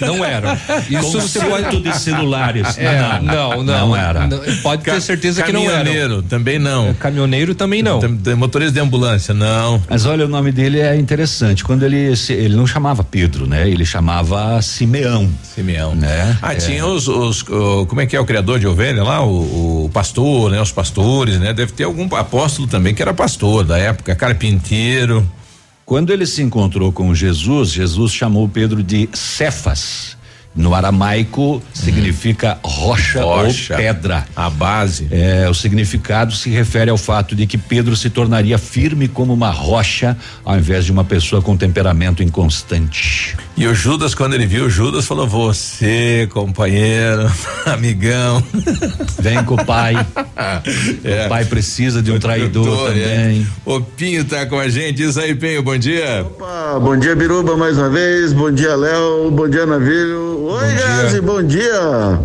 Não 0.00 0.24
era. 0.24 0.58
Isso 0.90 1.20
você 1.20 1.40
pode 1.40 1.80
de 1.80 1.96
celulares. 1.98 2.76
É, 2.78 3.20
não, 3.22 3.62
não, 3.62 3.88
Não 3.88 3.96
era. 3.96 4.28
Pode 4.62 4.82
ter 4.82 5.00
certeza 5.00 5.42
que 5.42 5.52
não 5.52 5.62
era. 5.62 5.78
Caminhoneiro, 5.78 6.22
também 6.22 6.58
não. 6.58 6.92
Caminhoneiro 6.94 7.54
também 7.54 7.82
não. 7.82 8.00
Motorista 8.36 8.72
de 8.74 8.80
ambulância, 8.80 9.32
não. 9.34 9.82
Mas 9.88 10.04
olha, 10.06 10.24
o 10.24 10.28
nome 10.28 10.50
dele 10.52 10.80
é 10.80 10.96
interessante. 10.96 11.62
Quando 11.64 11.84
ele 11.84 12.12
ele 12.30 12.56
não 12.56 12.66
chamava 12.66 13.04
Pedro, 13.04 13.46
né? 13.46 13.68
Ele 13.68 13.84
chamava 13.84 14.60
Simeão. 14.62 15.30
Simeão. 15.42 15.94
Né? 15.94 16.36
Ah, 16.42 16.54
É. 16.54 16.56
tinha 16.56 16.84
os, 16.86 17.06
os- 17.08 17.42
o- 17.42 17.86
como 17.86 18.00
é 18.00 18.06
que 18.06 18.16
é 18.16 18.20
o 18.20 18.24
criador 18.24 18.58
de 18.58 18.66
ovelha 18.66 19.02
lá? 19.04 19.24
O, 19.24 19.84
o 19.84 19.90
pastor, 19.92 20.50
né? 20.50 20.60
Os 20.60 20.72
pastores, 20.72 21.38
né? 21.38 21.52
Deve 21.52 21.72
ter 21.72 21.84
algum 21.92 22.16
apóstolo 22.16 22.66
também 22.66 22.94
que 22.94 23.02
era 23.02 23.12
pastor 23.12 23.64
da 23.64 23.78
época, 23.78 24.14
carpinteiro. 24.14 25.28
Quando 25.84 26.12
ele 26.12 26.24
se 26.24 26.42
encontrou 26.42 26.90
com 26.90 27.14
Jesus, 27.14 27.70
Jesus 27.70 28.12
chamou 28.12 28.48
Pedro 28.48 28.82
de 28.82 29.08
Cefas. 29.12 30.16
No 30.54 30.74
aramaico 30.74 31.62
significa 31.72 32.58
rocha, 32.62 33.22
Rocha. 33.22 33.72
ou 33.74 33.78
pedra. 33.78 34.26
A 34.36 34.50
base. 34.50 35.08
É, 35.10 35.48
o 35.48 35.54
significado 35.54 36.32
se 36.34 36.50
refere 36.50 36.90
ao 36.90 36.98
fato 36.98 37.34
de 37.34 37.46
que 37.46 37.56
Pedro 37.56 37.96
se 37.96 38.10
tornaria 38.10 38.58
firme 38.58 39.08
como 39.08 39.32
uma 39.32 39.50
rocha, 39.50 40.16
ao 40.44 40.56
invés 40.58 40.84
de 40.84 40.92
uma 40.92 41.04
pessoa 41.04 41.40
com 41.40 41.56
temperamento 41.56 42.22
inconstante. 42.22 43.36
E 43.56 43.66
o 43.66 43.74
Judas, 43.74 44.14
quando 44.14 44.34
ele 44.34 44.46
viu 44.46 44.66
o 44.66 44.70
Judas, 44.70 45.06
falou: 45.06 45.26
Você, 45.26 46.28
companheiro, 46.32 47.30
amigão. 47.66 48.42
Vem 49.20 49.42
com 49.44 49.54
o 49.54 49.64
pai. 49.64 49.94
É. 51.04 51.26
O 51.26 51.28
pai 51.28 51.44
precisa 51.44 52.02
de 52.02 52.10
um 52.10 52.18
traidor 52.18 52.64
Doutor, 52.64 52.96
é. 52.96 53.00
também. 53.00 53.46
O 53.64 53.80
Pinho 53.80 54.24
tá 54.24 54.44
com 54.46 54.58
a 54.58 54.68
gente. 54.68 55.02
Isso 55.02 55.20
aí, 55.20 55.34
Pinho, 55.34 55.62
bom 55.62 55.76
dia. 55.78 56.26
Ah, 56.40 56.78
bom 56.80 56.96
dia, 56.96 57.14
Biruba, 57.14 57.56
mais 57.56 57.78
uma 57.78 57.88
vez. 57.88 58.32
Bom 58.32 58.50
dia, 58.50 58.74
Léo. 58.74 59.30
Bom 59.30 59.48
dia, 59.48 59.66
Navilho. 59.66 60.41
Oi, 60.44 60.74
Grazi, 60.74 61.20
bom 61.20 61.40
dia. 61.40 62.18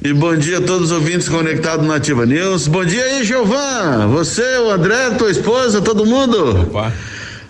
E 0.00 0.12
bom 0.12 0.36
dia 0.36 0.58
a 0.58 0.60
todos 0.60 0.92
os 0.92 0.92
ouvintes 0.92 1.28
conectados 1.28 1.84
na 1.84 1.96
Ativa 1.96 2.24
News. 2.24 2.68
Bom 2.68 2.84
dia 2.84 3.02
aí, 3.02 3.24
Giovan. 3.24 4.06
Você, 4.12 4.58
o 4.58 4.70
André, 4.70 5.10
tua 5.18 5.32
esposa, 5.32 5.82
todo 5.82 6.06
mundo? 6.06 6.60
Opa. 6.60 6.92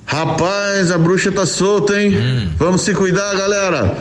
Rapaz, 0.07 0.91
a 0.91 0.97
bruxa 0.97 1.31
tá 1.31 1.45
solta, 1.45 2.01
hein? 2.01 2.17
Hum. 2.17 2.49
Vamos 2.57 2.81
se 2.81 2.95
cuidar, 2.95 3.37
galera. 3.37 3.95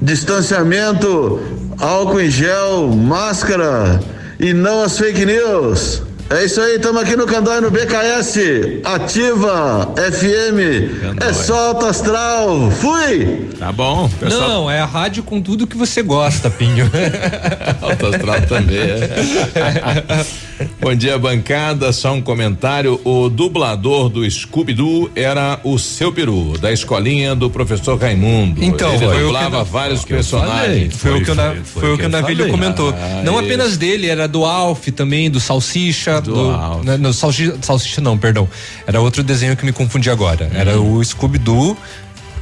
Distanciamento, 0.00 1.38
álcool 1.78 2.22
em 2.22 2.30
gel, 2.30 2.88
máscara 2.88 4.00
e 4.40 4.54
não 4.54 4.82
as 4.82 4.96
fake 4.96 5.26
news. 5.26 6.02
É 6.30 6.44
isso 6.44 6.60
aí, 6.60 6.76
estamos 6.76 7.00
aqui 7.02 7.16
no 7.16 7.26
Candói 7.26 7.58
no 7.62 7.70
BKS, 7.70 8.38
Ativa 8.84 9.94
FM. 9.96 11.22
É 11.26 11.32
só 11.32 11.68
alto 11.68 11.86
astral. 11.86 12.70
Fui! 12.70 13.48
Tá 13.58 13.72
bom, 13.72 14.10
pessoal. 14.20 14.48
Não, 14.48 14.70
é 14.70 14.78
a 14.78 14.84
rádio 14.84 15.22
com 15.22 15.40
tudo 15.40 15.66
que 15.66 15.74
você 15.76 16.02
gosta, 16.02 16.50
Pinho. 16.50 16.84
Alto 17.80 18.06
astral 18.06 18.42
também. 18.42 18.78
é. 18.78 20.26
Bom 20.80 20.94
dia, 20.94 21.16
bancada. 21.18 21.92
Só 21.92 22.12
um 22.12 22.20
comentário. 22.20 23.00
O 23.04 23.28
dublador 23.28 24.08
do 24.08 24.28
Scooby-Doo 24.28 25.10
era 25.14 25.60
o 25.64 25.78
seu 25.78 26.12
peru, 26.12 26.58
da 26.58 26.72
escolinha 26.72 27.34
do 27.34 27.48
professor 27.48 27.98
Raimundo. 27.98 28.62
Então, 28.62 28.90
ele 28.90 28.98
foi 28.98 29.08
o 29.08 29.12
que 29.12 29.22
dublava 29.24 29.58
eu- 29.58 29.64
vários 29.64 30.04
que 30.04 30.12
personagens. 30.14 30.94
Foi, 30.96 31.12
o 31.12 31.24
que, 31.24 31.30
o 31.30 31.34
foi 31.64 31.92
o 31.94 31.98
que 31.98 32.06
o 32.06 32.08
Navilho 32.08 32.48
comentou. 32.50 32.90
Ah, 32.90 33.22
não 33.24 33.34
isso. 33.34 33.44
apenas 33.44 33.76
dele, 33.76 34.08
era 34.08 34.26
do 34.26 34.44
Alf 34.44 34.88
também, 34.88 35.30
do 35.30 35.38
Salsicha. 35.40 36.17
Era 36.18 36.26
Do 36.26 36.34
do, 36.34 36.50
Alf. 36.50 36.84
né, 36.84 36.96
no 36.96 37.12
salsicha, 37.12 37.54
salsicha 37.62 38.00
não, 38.00 38.16
perdão. 38.18 38.48
Era 38.86 39.00
outro 39.00 39.22
desenho 39.22 39.56
que 39.56 39.64
me 39.64 39.72
confundi 39.72 40.10
agora. 40.10 40.50
Era 40.54 40.80
Hum. 40.80 40.94
o 40.98 41.04
Scooby-Doo 41.04 41.76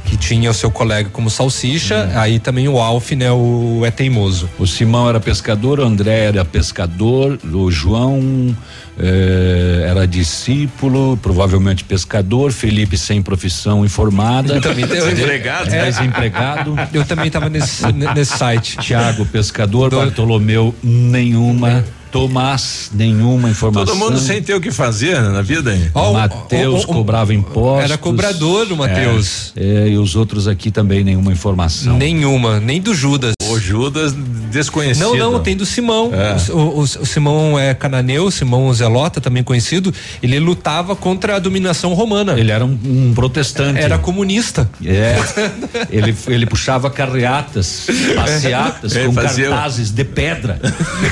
que 0.05 0.15
tinha 0.15 0.49
o 0.49 0.53
seu 0.53 0.71
colega 0.71 1.09
como 1.11 1.29
salsicha, 1.29 2.09
Hum. 2.13 2.19
aí 2.19 2.39
também 2.39 2.65
o 2.69 2.79
Alf, 2.79 3.11
né, 3.11 3.29
o 3.29 3.81
é 3.85 3.91
teimoso. 3.91 4.49
O 4.57 4.65
Simão 4.65 5.09
era 5.09 5.19
pescador, 5.19 5.81
o 5.81 5.83
André 5.83 6.27
era 6.27 6.45
pescador, 6.45 7.37
o 7.43 7.69
João 7.69 8.55
eh, 8.97 9.85
era 9.89 10.07
discípulo, 10.07 11.17
provavelmente 11.21 11.83
pescador, 11.83 12.53
Felipe 12.53 12.97
sem 12.97 13.21
profissão 13.21 13.83
informada. 13.85 14.55
Eu 14.55 14.61
também 14.61 14.87
tenho- 14.87 15.03
Desempregado. 15.11 15.75
É. 15.75 15.85
Desempregado. 15.85 16.75
Eu 16.93 17.03
também 17.05 17.27
estava 17.27 17.49
nesse, 17.49 17.85
nesse 17.91 18.37
site. 18.37 18.77
Tiago 18.77 19.25
pescador, 19.25 19.91
Bartolomeu 19.93 20.73
nenhuma, 20.81 21.83
Tomás 22.11 22.91
nenhuma 22.93 23.49
informação. 23.49 23.85
Todo 23.85 23.95
mundo 23.97 24.19
sem 24.19 24.41
ter 24.41 24.53
o 24.53 24.61
que 24.61 24.71
fazer 24.71 25.21
né, 25.21 25.29
na 25.29 25.41
vida, 25.41 25.75
hein? 25.75 25.91
Matheus 26.13 26.85
cobrava 26.85 27.33
impostos. 27.33 27.83
Era 27.83 27.97
cobrador 27.97 28.71
o 28.71 28.77
Matheus. 28.77 29.53
É, 29.55 29.85
é, 29.85 29.89
e 29.89 29.97
os 29.97 30.15
outros 30.15 30.47
aqui 30.47 30.71
também 30.71 31.03
nenhuma 31.03 31.31
informação. 31.31 31.97
Nenhuma, 31.97 32.59
nem 32.59 32.81
do 32.81 32.93
Judas. 32.93 33.36
Judas 33.67 34.13
desconhecido. 34.13 35.03
Não, 35.15 35.31
não, 35.33 35.39
tem 35.41 35.55
do 35.55 35.65
Simão. 35.65 36.11
É. 36.13 36.51
O, 36.51 36.57
o- 36.57 36.79
o 36.81 36.87
Simão 37.05 37.59
é 37.59 37.73
cananeu, 37.73 38.31
Simão 38.31 38.73
Zelota, 38.73 39.19
também 39.19 39.43
conhecido. 39.43 39.93
Ele 40.23 40.39
lutava 40.39 40.95
contra 40.95 41.35
a 41.35 41.39
dominação 41.39 41.93
romana. 41.93 42.39
Ele 42.39 42.51
era 42.51 42.65
um, 42.65 42.77
um 42.85 43.13
protestante. 43.13 43.79
Era 43.79 43.97
comunista. 43.97 44.69
É. 44.85 45.17
ele, 45.91 46.15
ele 46.27 46.45
puxava 46.45 46.89
carreatas, 46.89 47.87
passeatas 48.15 48.95
É, 48.95 49.05
com 49.05 49.13
fazia 49.13 49.49
cartazes 49.49 49.91
de 49.91 50.03
pedra. 50.03 50.59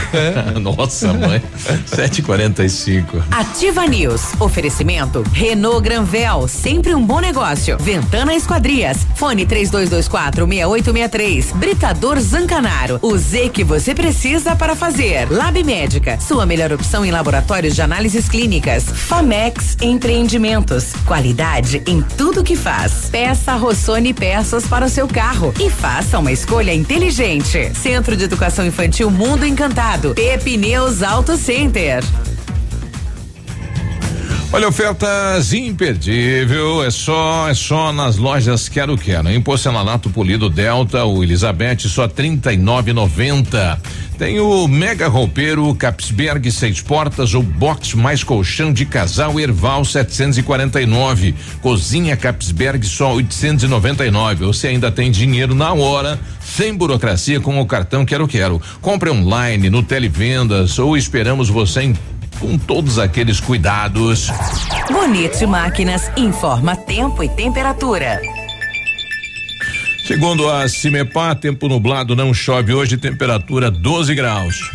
Nossa, 0.62 1.14
mãe. 1.14 1.42
7h45. 1.90 3.24
Ativa 3.32 3.86
News. 3.86 4.22
Oferecimento. 4.40 5.24
Renault 5.34 5.82
Granvel. 5.84 6.48
Sempre 6.48 6.96
um 6.96 7.06
bom 7.06 7.20
negócio. 7.20 7.78
Ventana 7.80 8.34
Esquadrias. 8.34 9.00
Fone 9.16 9.46
3224 9.46 10.46
6863. 10.48 11.52
Britador 11.54 12.20
Zancanaro. 12.46 13.00
O 13.02 13.18
Z 13.18 13.50
que 13.50 13.64
você 13.64 13.96
precisa 13.96 14.56
para 14.56 14.76
fazer. 14.76 15.28
Lab 15.32 15.62
Médica. 15.64 16.20
Sua 16.20 16.46
melhor 16.46 16.72
opção 16.72 17.04
em 17.04 17.10
laboratórios 17.10 17.74
de 17.74 17.82
análises 17.82 18.30
clínicas. 18.30 18.84
Famex 18.84 19.76
Empreendimentos. 19.82 20.94
Qualidade 21.06 21.82
em 21.88 22.02
tudo 22.02 22.44
que 22.44 22.56
faz. 22.56 23.10
Peça 23.10 23.56
Rossoni 23.56 24.14
peças 24.14 24.68
para 24.68 24.86
o 24.86 24.90
seu 24.90 25.08
carro. 25.08 25.54
E 25.60 25.70
faça 25.72 26.20
uma 26.20 26.32
escolha 26.32 26.74
inteligente. 26.74 27.72
Centro 27.74 28.16
de 28.16 28.26
Educação 28.26 28.66
Infantil 28.66 29.10
Mundo 29.10 29.44
Encantado. 29.44 30.14
Pepineus 30.14 31.02
Auto 31.02 31.36
Center. 31.38 32.04
Olha, 34.56 34.70
ofertas 34.70 35.52
imperdível, 35.52 36.82
é 36.82 36.90
só, 36.90 37.50
é 37.50 37.54
só 37.54 37.92
nas 37.92 38.16
lojas 38.16 38.70
Quero 38.70 38.98
Quero. 38.98 39.30
Em 39.30 39.42
porcelanato 39.42 40.10
polido 40.10 40.50
Delta, 40.50 41.04
o 41.04 41.22
Elizabeth, 41.22 41.80
só 41.80 42.08
trinta 42.08 42.54
e 42.54 42.58
nove 42.58 42.94
noventa. 42.94 43.78
Tem 44.18 44.40
o 44.40 44.66
mega 44.66 45.10
roupeiro 45.10 45.76
Capsberg 45.76 46.50
seis 46.50 46.80
portas, 46.80 47.34
o 47.34 47.42
box 47.44 47.98
mais 47.98 48.24
colchão 48.24 48.72
de 48.72 48.86
casal 48.86 49.38
Erval 49.38 49.84
749. 49.84 51.36
Cozinha 51.62 52.16
Capsberg 52.16 52.88
só 52.88 53.14
899. 53.14 54.46
Você 54.46 54.70
ainda 54.70 54.90
tem 54.90 55.12
dinheiro 55.12 55.54
na 55.54 55.74
hora, 55.74 56.18
sem 56.40 56.74
burocracia 56.74 57.42
com 57.42 57.60
o 57.60 57.66
cartão 57.66 58.06
Quero 58.06 58.26
Quero. 58.26 58.62
Compre 58.80 59.10
online 59.10 59.70
no 59.70 59.84
Televendas 59.84 60.80
ou 60.80 60.96
esperamos 60.96 61.50
você 61.50 61.82
em 61.82 61.94
com 62.40 62.58
todos 62.58 63.00
aqueles 63.00 63.40
cuidados. 63.40 64.30
Bonito 64.92 65.48
Máquinas 65.48 66.12
informa 66.18 66.76
tempo 66.76 67.24
e 67.24 67.30
temperatura. 67.30 68.22
Segundo 70.06 70.48
a 70.50 70.70
Cimepar, 70.70 71.36
tempo 71.36 71.68
nublado, 71.68 72.16
não 72.16 72.34
chove 72.34 72.74
hoje, 72.74 72.96
temperatura 72.96 73.72
12 73.72 74.14
graus. 74.14 74.75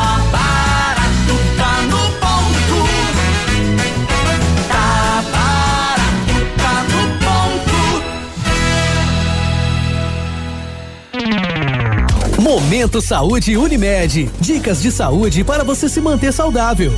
Momento 12.51 12.99
Saúde 12.99 13.55
Unimed. 13.55 14.29
Dicas 14.41 14.81
de 14.81 14.91
saúde 14.91 15.41
para 15.41 15.63
você 15.63 15.87
se 15.87 16.01
manter 16.01 16.33
saudável. 16.33 16.91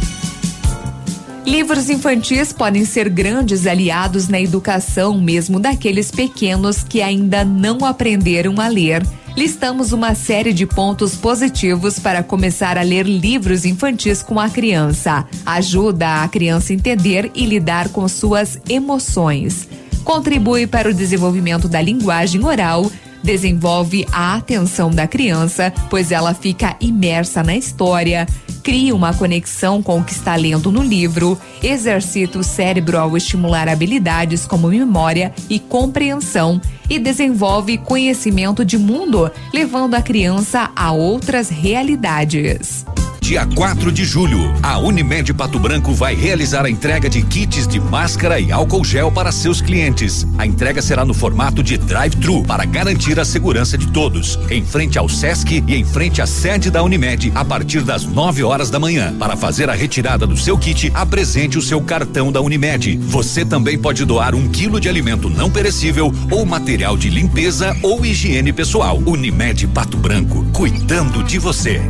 Livros 1.45 1.91
infantis 1.91 2.51
podem 2.51 2.83
ser 2.85 3.07
grandes 3.07 3.67
aliados 3.67 4.27
na 4.27 4.41
educação, 4.41 5.21
mesmo 5.21 5.59
daqueles 5.59 6.09
pequenos 6.09 6.81
que 6.81 7.03
ainda 7.03 7.45
não 7.45 7.85
aprenderam 7.85 8.59
a 8.59 8.67
ler. 8.67 9.05
Listamos 9.37 9.91
uma 9.91 10.15
série 10.15 10.53
de 10.53 10.65
pontos 10.65 11.15
positivos 11.15 11.99
para 11.99 12.23
começar 12.23 12.75
a 12.75 12.81
ler 12.81 13.05
livros 13.05 13.63
infantis 13.63 14.23
com 14.23 14.39
a 14.39 14.49
criança. 14.49 15.23
Ajuda 15.45 16.23
a 16.23 16.27
criança 16.27 16.73
a 16.73 16.75
entender 16.75 17.29
e 17.35 17.45
lidar 17.45 17.89
com 17.89 18.07
suas 18.07 18.59
emoções. 18.67 19.69
Contribui 20.03 20.65
para 20.65 20.89
o 20.89 20.93
desenvolvimento 20.93 21.69
da 21.69 21.79
linguagem 21.79 22.43
oral 22.43 22.89
desenvolve 23.23 24.05
a 24.11 24.35
atenção 24.35 24.91
da 24.91 25.07
criança, 25.07 25.73
pois 25.89 26.11
ela 26.11 26.33
fica 26.33 26.75
imersa 26.79 27.41
na 27.41 27.55
história, 27.55 28.27
cria 28.61 28.95
uma 28.95 29.13
conexão 29.13 29.81
com 29.81 29.99
o 29.99 30.03
que 30.03 30.11
está 30.11 30.35
lendo 30.35 30.71
no 30.71 30.83
livro, 30.83 31.37
exercita 31.61 32.39
o 32.39 32.43
cérebro 32.43 32.97
ao 32.97 33.15
estimular 33.17 33.67
habilidades 33.67 34.45
como 34.45 34.67
memória 34.67 35.33
e 35.49 35.59
compreensão. 35.59 36.61
E 36.89 36.99
desenvolve 36.99 37.77
conhecimento 37.77 38.63
de 38.63 38.77
mundo, 38.77 39.31
levando 39.53 39.95
a 39.95 40.01
criança 40.01 40.69
a 40.75 40.91
outras 40.91 41.49
realidades. 41.49 42.85
Dia 43.33 43.47
4 43.47 43.91
de 43.91 44.05
julho, 44.05 44.53
a 44.61 44.77
Unimed 44.77 45.33
Pato 45.33 45.57
Branco 45.57 45.91
vai 45.91 46.13
realizar 46.13 46.67
a 46.67 46.69
entrega 46.69 47.09
de 47.09 47.23
kits 47.23 47.65
de 47.65 47.79
máscara 47.79 48.39
e 48.39 48.51
álcool 48.51 48.85
gel 48.85 49.11
para 49.11 49.31
seus 49.31 49.59
clientes. 49.59 50.27
A 50.37 50.45
entrega 50.45 50.83
será 50.83 51.03
no 51.03 51.15
formato 51.15 51.63
de 51.63 51.75
drive-thru 51.75 52.43
para 52.43 52.63
garantir 52.63 53.19
a 53.19 53.25
segurança 53.25 53.75
de 53.75 53.87
todos, 53.87 54.37
em 54.51 54.63
frente 54.63 54.99
ao 54.99 55.09
SESC 55.09 55.63
e 55.67 55.75
em 55.75 55.83
frente 55.83 56.21
à 56.21 56.27
sede 56.27 56.69
da 56.69 56.83
Unimed, 56.83 57.31
a 57.33 57.43
partir 57.43 57.81
das 57.81 58.05
9 58.05 58.43
horas 58.43 58.69
da 58.69 58.79
manhã. 58.79 59.11
Para 59.17 59.35
fazer 59.35 59.67
a 59.67 59.73
retirada 59.73 60.27
do 60.27 60.37
seu 60.37 60.55
kit, 60.55 60.91
apresente 60.93 61.57
o 61.57 61.61
seu 61.63 61.81
cartão 61.81 62.31
da 62.31 62.39
Unimed. 62.39 62.97
Você 62.97 63.43
também 63.43 63.79
pode 63.79 64.05
doar 64.05 64.35
um 64.35 64.47
quilo 64.47 64.79
de 64.79 64.87
alimento 64.87 65.27
não 65.27 65.49
perecível 65.49 66.13
ou 66.29 66.45
material 66.45 66.95
de 66.95 67.09
limpeza 67.09 67.75
ou 67.81 68.05
higiene 68.05 68.53
pessoal. 68.53 69.01
Unimed 69.03 69.65
Pato 69.69 69.97
Branco, 69.97 70.45
cuidando 70.53 71.23
de 71.23 71.39
você. 71.39 71.81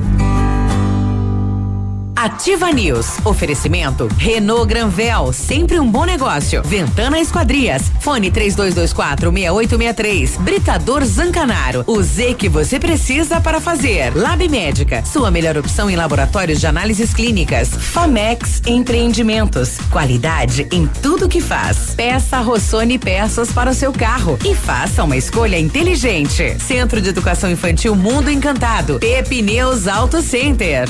Ativa 2.24 2.71
News. 2.71 3.17
Oferecimento 3.26 4.07
Renault 4.17 4.65
Granvel, 4.65 5.34
sempre 5.34 5.78
um 5.78 5.91
bom 5.91 6.05
negócio. 6.05 6.63
Ventana 6.63 7.19
Esquadrias. 7.19 7.91
Fone 7.99 8.32
3224 8.32 9.30
6863. 9.30 10.38
Britador 10.38 11.03
Zancanaro. 11.03 11.84
O 11.86 12.01
Z 12.01 12.36
que 12.36 12.47
você 12.47 12.80
precisa 12.80 13.41
para 13.41 13.59
fazer. 13.59 14.15
Lab 14.15 14.47
Médica, 14.47 15.03
sua 15.03 15.30
melhor 15.30 15.57
opção 15.57 15.89
em 15.89 15.97
laboratórios 15.97 16.61
de 16.61 16.65
análises 16.65 17.13
clínicas. 17.13 17.67
Famex 17.67 18.61
Empreendimentos. 18.65 19.78
Qualidade 19.91 20.65
em 20.71 20.88
tudo 20.88 21.28
que 21.28 21.41
faz. 21.41 21.93
Peça 21.93 22.39
Rossoni 22.39 22.97
peças 22.97 23.51
para 23.51 23.71
o 23.71 23.74
seu 23.74 23.91
carro 23.91 24.39
e 24.45 24.55
faça 24.55 25.03
uma 25.03 25.17
escolha 25.17 25.59
inteligente. 25.59 26.55
Centro 26.57 27.01
de 27.01 27.09
Educação 27.09 27.51
Infantil 27.51 27.93
Mundo 27.97 28.32
Encantado. 28.32 28.97
Pepineus 28.99 29.89
Auto 29.89 30.21
Center. 30.21 30.88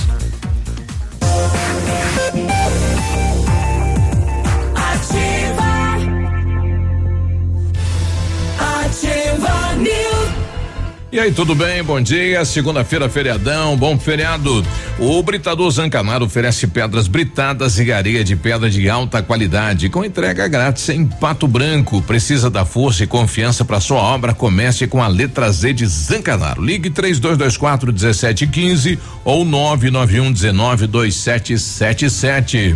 Thank 1.35 2.77
you. 2.77 2.82
E 11.13 11.19
aí, 11.19 11.31
tudo 11.31 11.53
bem? 11.53 11.83
Bom 11.83 12.01
dia. 12.01 12.43
Segunda-feira, 12.43 13.07
feriadão, 13.07 13.77
bom 13.77 13.99
feriado. 13.99 14.65
O 14.97 15.21
Britador 15.21 15.69
Zancanaro 15.69 16.25
oferece 16.25 16.65
pedras 16.65 17.07
britadas 17.07 17.77
e 17.77 17.91
areia 17.91 18.23
de 18.23 18.35
pedra 18.35 18.67
de 18.67 18.89
alta 18.89 19.21
qualidade, 19.21 19.89
com 19.89 20.03
entrega 20.03 20.47
grátis 20.47 20.89
em 20.89 21.05
Pato 21.05 21.47
Branco. 21.47 22.01
Precisa 22.01 22.49
da 22.49 22.65
força 22.65 23.03
e 23.03 23.07
confiança 23.07 23.63
para 23.63 23.79
sua 23.79 23.99
obra? 23.99 24.33
Comece 24.33 24.87
com 24.87 25.03
a 25.03 25.07
letra 25.07 25.51
Z 25.51 25.73
de 25.73 25.85
Zancanaro. 25.85 26.65
Ligue 26.65 26.89
3224 26.89 27.93
1715 27.93 28.97
ou 29.23 29.45
991 29.45 30.33
19 30.33 30.87
2777. 30.87 32.75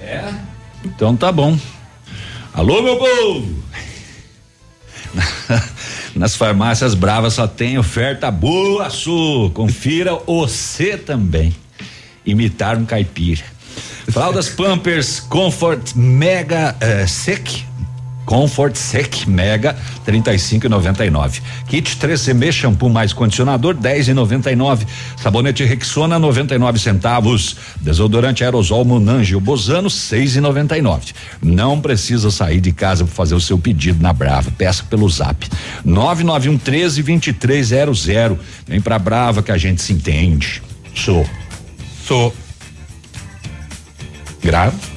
É? 0.00 0.32
Então 0.82 1.14
tá 1.14 1.30
bom. 1.30 1.58
Alô, 2.54 2.80
meu 2.80 2.96
povo! 2.96 3.62
Nas 6.14 6.36
farmácias 6.36 6.94
bravas 6.94 7.34
só 7.34 7.46
tem 7.46 7.76
oferta 7.76 8.30
boa, 8.30 8.88
Su. 8.88 9.50
Confira 9.52 10.14
você 10.26 10.96
também. 10.96 11.54
Imitar 12.24 12.76
um 12.76 12.84
caipira. 12.84 13.42
Fraldas 14.08 14.48
Pampers 14.48 15.18
Comfort 15.18 15.94
Mega 15.94 16.76
eh, 16.80 17.06
Sec 17.06 17.64
Comfort 18.24 18.76
Sec 18.76 19.26
Mega 19.26 19.76
35,99. 20.06 21.42
Kit 21.68 21.96
3CM 21.96 22.52
shampoo 22.52 22.88
mais 22.88 23.12
condicionador 23.12 23.74
10,99. 23.74 24.86
Sabonete 25.16 25.64
Rexona 25.64 26.18
99 26.18 26.78
centavos. 26.78 27.56
Desodorante 27.80 28.44
aerosol 28.44 28.84
Monange 28.84 29.36
Bozano 29.36 29.88
6,99. 29.88 31.14
Não 31.42 31.80
precisa 31.80 32.30
sair 32.30 32.60
de 32.60 32.72
casa 32.72 33.04
para 33.04 33.14
fazer 33.14 33.34
o 33.34 33.40
seu 33.40 33.58
pedido 33.58 34.02
na 34.02 34.12
Brava. 34.12 34.50
Peça 34.50 34.84
pelo 34.84 35.08
Zap 35.08 35.48
991 35.84 36.58
13 36.58 37.02
2300. 37.02 38.08
Vem 38.66 38.80
pra 38.80 38.98
Brava 38.98 39.42
que 39.42 39.52
a 39.52 39.58
gente 39.58 39.82
se 39.82 39.92
entende. 39.92 40.62
Sou. 40.94 41.28
Sou. 42.06 42.34
Grave. 44.42 44.93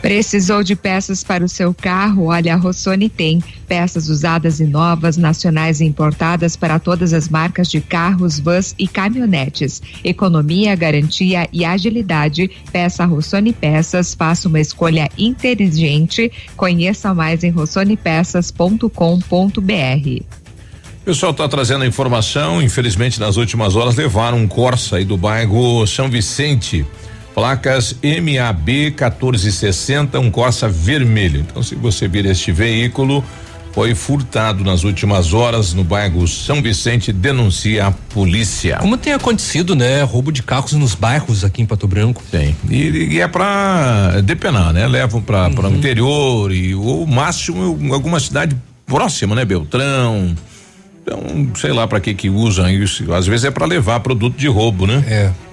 Precisou 0.00 0.62
de 0.62 0.76
peças 0.76 1.24
para 1.24 1.44
o 1.44 1.48
seu 1.48 1.74
carro? 1.74 2.26
Olha, 2.26 2.54
a 2.54 2.56
Rossoni 2.56 3.08
tem 3.08 3.42
peças 3.66 4.08
usadas 4.08 4.60
e 4.60 4.64
novas, 4.64 5.16
nacionais 5.16 5.80
e 5.80 5.84
importadas 5.84 6.56
para 6.56 6.78
todas 6.78 7.12
as 7.12 7.28
marcas 7.28 7.68
de 7.68 7.80
carros, 7.80 8.38
vans 8.38 8.74
e 8.78 8.86
caminhonetes. 8.86 9.82
Economia, 10.04 10.76
garantia 10.76 11.48
e 11.52 11.64
agilidade. 11.64 12.48
Peça 12.70 13.04
Rossoni 13.04 13.52
Peças, 13.52 14.14
faça 14.14 14.48
uma 14.48 14.60
escolha 14.60 15.08
inteligente. 15.18 16.30
Conheça 16.56 17.12
mais 17.12 17.42
em 17.42 17.50
rossonepeças.com.br. 17.50 20.22
O 21.00 21.04
pessoal 21.04 21.32
está 21.32 21.48
trazendo 21.48 21.84
a 21.84 21.86
informação, 21.86 22.62
infelizmente 22.62 23.18
nas 23.18 23.36
últimas 23.36 23.74
horas 23.74 23.96
levaram 23.96 24.38
um 24.38 24.46
Corsa 24.46 24.96
aí 24.96 25.04
do 25.04 25.16
bairro 25.16 25.86
São 25.86 26.08
Vicente 26.08 26.86
placas 27.38 27.94
MAB 28.02 28.68
1460, 28.68 30.18
um 30.18 30.28
Corsa 30.28 30.68
vermelho. 30.68 31.46
Então, 31.48 31.62
se 31.62 31.76
você 31.76 32.08
vir 32.08 32.26
este 32.26 32.50
veículo, 32.50 33.24
foi 33.72 33.94
furtado 33.94 34.64
nas 34.64 34.82
últimas 34.82 35.32
horas 35.32 35.72
no 35.72 35.84
bairro 35.84 36.26
São 36.26 36.60
Vicente, 36.60 37.12
denuncia 37.12 37.86
a 37.86 37.90
polícia. 37.92 38.78
Como 38.78 38.96
tem 38.96 39.12
acontecido, 39.12 39.76
né? 39.76 40.02
Roubo 40.02 40.32
de 40.32 40.42
carros 40.42 40.72
nos 40.72 40.96
bairros 40.96 41.44
aqui 41.44 41.62
em 41.62 41.66
Pato 41.66 41.86
Branco. 41.86 42.24
Tem. 42.28 42.56
E, 42.68 43.14
e 43.14 43.20
é 43.20 43.28
para 43.28 44.20
depenar, 44.20 44.72
né? 44.72 44.88
Levam 44.88 45.22
para 45.22 45.46
uhum. 45.46 45.74
o 45.74 45.76
interior 45.76 46.52
e 46.52 46.74
o 46.74 47.06
máximo 47.06 47.78
em 47.80 47.92
alguma 47.92 48.18
cidade 48.18 48.56
próxima, 48.84 49.36
né? 49.36 49.44
Beltrão. 49.44 50.34
Então, 51.02 51.52
sei 51.54 51.72
lá 51.72 51.86
para 51.86 52.00
que 52.00 52.14
que 52.14 52.28
usam 52.28 52.68
isso. 52.68 53.12
Às 53.12 53.28
vezes 53.28 53.44
é 53.44 53.50
para 53.52 53.64
levar 53.64 54.00
produto 54.00 54.36
de 54.36 54.48
roubo, 54.48 54.88
né? 54.88 55.04
É. 55.06 55.47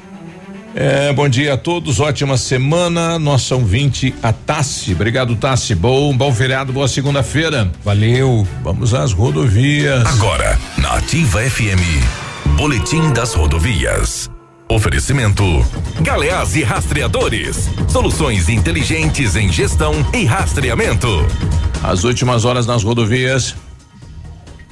É, 0.77 1.13
bom 1.13 1.29
dia 1.29 1.53
a 1.53 1.57
todos, 1.57 2.01
ótima 2.01 2.35
semana. 2.35 3.17
Nossa 3.17 3.55
ouvinte, 3.55 4.13
a 4.21 4.33
Tassi. 4.33 4.91
Obrigado, 4.91 5.33
Tassi. 5.37 5.73
Bom, 5.73 6.15
bom 6.15 6.33
feriado, 6.33 6.73
boa 6.73 6.89
segunda-feira. 6.89 7.71
Valeu. 7.81 8.45
Vamos 8.61 8.93
às 8.93 9.13
rodovias. 9.13 10.05
Agora, 10.05 10.59
na 10.77 10.95
Ativa 10.95 11.39
FM, 11.39 11.79
Boletim 12.57 13.13
das 13.13 13.33
Rodovias. 13.33 14.29
Oferecimento: 14.67 15.43
Galeás 16.01 16.57
e 16.57 16.63
Rastreadores. 16.63 17.69
Soluções 17.87 18.49
inteligentes 18.49 19.37
em 19.37 19.49
gestão 19.49 19.93
e 20.13 20.25
rastreamento. 20.25 21.07
As 21.81 22.03
últimas 22.03 22.43
horas 22.43 22.67
nas 22.67 22.83
rodovias. 22.83 23.55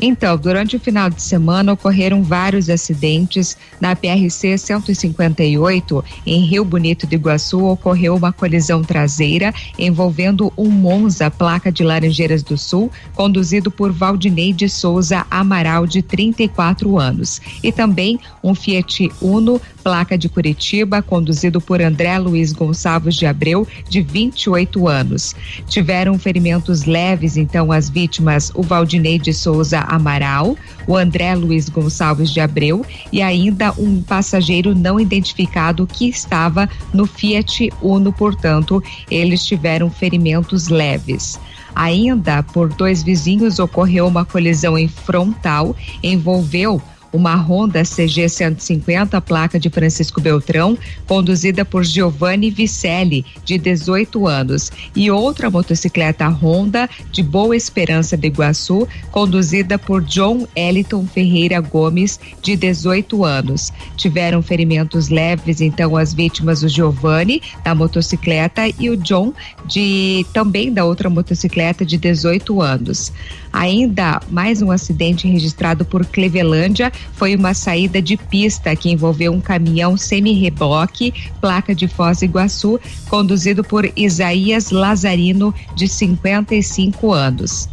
Então, 0.05 0.35
durante 0.37 0.75
o 0.75 0.79
final 0.81 1.09
de 1.09 1.21
semana 1.21 1.71
ocorreram 1.71 2.21
vários 2.23 2.69
acidentes. 2.69 3.57
Na 3.79 3.95
PRC 3.95 4.57
158, 4.57 6.03
em 6.25 6.41
Rio 6.45 6.65
Bonito 6.65 7.07
do 7.07 7.15
Iguaçu, 7.15 7.63
ocorreu 7.63 8.13
uma 8.13 8.33
colisão 8.33 8.83
traseira 8.83 9.53
envolvendo 9.79 10.51
um 10.57 10.69
Monza, 10.69 11.31
placa 11.31 11.71
de 11.71 11.85
Laranjeiras 11.85 12.43
do 12.43 12.57
Sul, 12.57 12.91
conduzido 13.15 13.71
por 13.71 13.93
Valdinei 13.93 14.51
de 14.51 14.67
Souza 14.67 15.25
Amaral, 15.31 15.87
de 15.87 16.01
34 16.01 16.99
anos. 16.99 17.39
E 17.63 17.71
também 17.71 18.19
um 18.43 18.53
Fiat 18.53 19.09
Uno, 19.21 19.61
placa 19.81 20.17
de 20.17 20.27
Curitiba, 20.27 21.01
conduzido 21.01 21.61
por 21.61 21.81
André 21.81 22.19
Luiz 22.19 22.51
Gonçalves 22.51 23.15
de 23.15 23.25
Abreu, 23.25 23.65
de 23.87 24.01
28 24.01 24.85
anos. 24.85 25.33
Tiveram 25.69 26.19
ferimentos 26.19 26.83
leves, 26.83 27.37
então, 27.37 27.71
as 27.71 27.89
vítimas, 27.89 28.51
o 28.53 28.61
Valdinei 28.61 29.17
de 29.17 29.33
Souza 29.33 29.92
Amaral, 29.95 30.57
o 30.87 30.95
André 30.95 31.35
Luiz 31.35 31.69
Gonçalves 31.69 32.31
de 32.31 32.39
Abreu 32.39 32.85
e 33.11 33.21
ainda 33.21 33.73
um 33.77 34.01
passageiro 34.01 34.75
não 34.75 34.99
identificado 34.99 35.87
que 35.87 36.07
estava 36.07 36.69
no 36.93 37.05
Fiat 37.05 37.69
Uno, 37.81 38.11
portanto, 38.11 38.81
eles 39.09 39.45
tiveram 39.45 39.89
ferimentos 39.89 40.67
leves. 40.67 41.39
Ainda 41.75 42.43
por 42.43 42.69
dois 42.69 43.01
vizinhos 43.01 43.57
ocorreu 43.57 44.07
uma 44.07 44.23
colisão 44.23 44.77
em 44.77 44.87
frontal, 44.87 45.75
envolveu 46.03 46.81
uma 47.13 47.35
Honda 47.35 47.83
CG 47.83 48.27
150, 48.27 49.21
placa 49.21 49.59
de 49.59 49.69
Francisco 49.69 50.19
Beltrão, 50.19 50.77
conduzida 51.07 51.63
por 51.63 51.85
Giovanni 51.85 52.49
Vicelli, 52.49 53.23
de 53.45 53.57
18 53.59 54.27
anos, 54.27 54.71
e 54.95 55.11
outra 55.11 55.49
motocicleta 55.49 56.27
Honda 56.27 56.89
de 57.11 57.21
Boa 57.21 57.55
Esperança 57.55 58.17
de 58.17 58.27
Iguaçu, 58.27 58.87
conduzida 59.11 59.77
por 59.77 60.01
John 60.01 60.47
Eliton 60.55 61.05
Ferreira 61.05 61.61
Gomes, 61.61 62.19
de 62.41 62.55
18 62.55 63.23
anos. 63.23 63.71
Tiveram 63.95 64.41
ferimentos 64.41 65.09
leves, 65.09 65.61
então, 65.61 65.95
as 65.95 66.13
vítimas, 66.13 66.63
o 66.63 66.67
Giovanni, 66.67 67.41
da 67.63 67.75
motocicleta, 67.75 68.63
e 68.79 68.89
o 68.89 68.97
John, 68.97 69.33
de 69.67 70.25
também 70.33 70.73
da 70.73 70.83
outra 70.83 71.09
motocicleta, 71.09 71.85
de 71.85 71.97
18 71.97 72.59
anos. 72.59 73.13
Ainda 73.53 74.19
mais 74.31 74.63
um 74.63 74.71
acidente 74.71 75.27
registrado 75.27 75.85
por 75.85 76.03
Clevelândia 76.03 76.91
foi 77.13 77.35
uma 77.35 77.53
saída 77.53 78.01
de 78.01 78.17
pista 78.17 78.75
que 78.75 78.89
envolveu 78.89 79.31
um 79.31 79.39
caminhão 79.39 79.95
semi-reboque, 79.95 81.13
placa 81.39 81.75
de 81.75 81.87
Foz 81.87 82.17
do 82.17 82.25
Iguaçu, 82.25 82.79
conduzido 83.07 83.63
por 83.63 83.87
Isaías 83.95 84.71
Lazarino, 84.71 85.53
de 85.75 85.87
55 85.87 87.13
anos. 87.13 87.69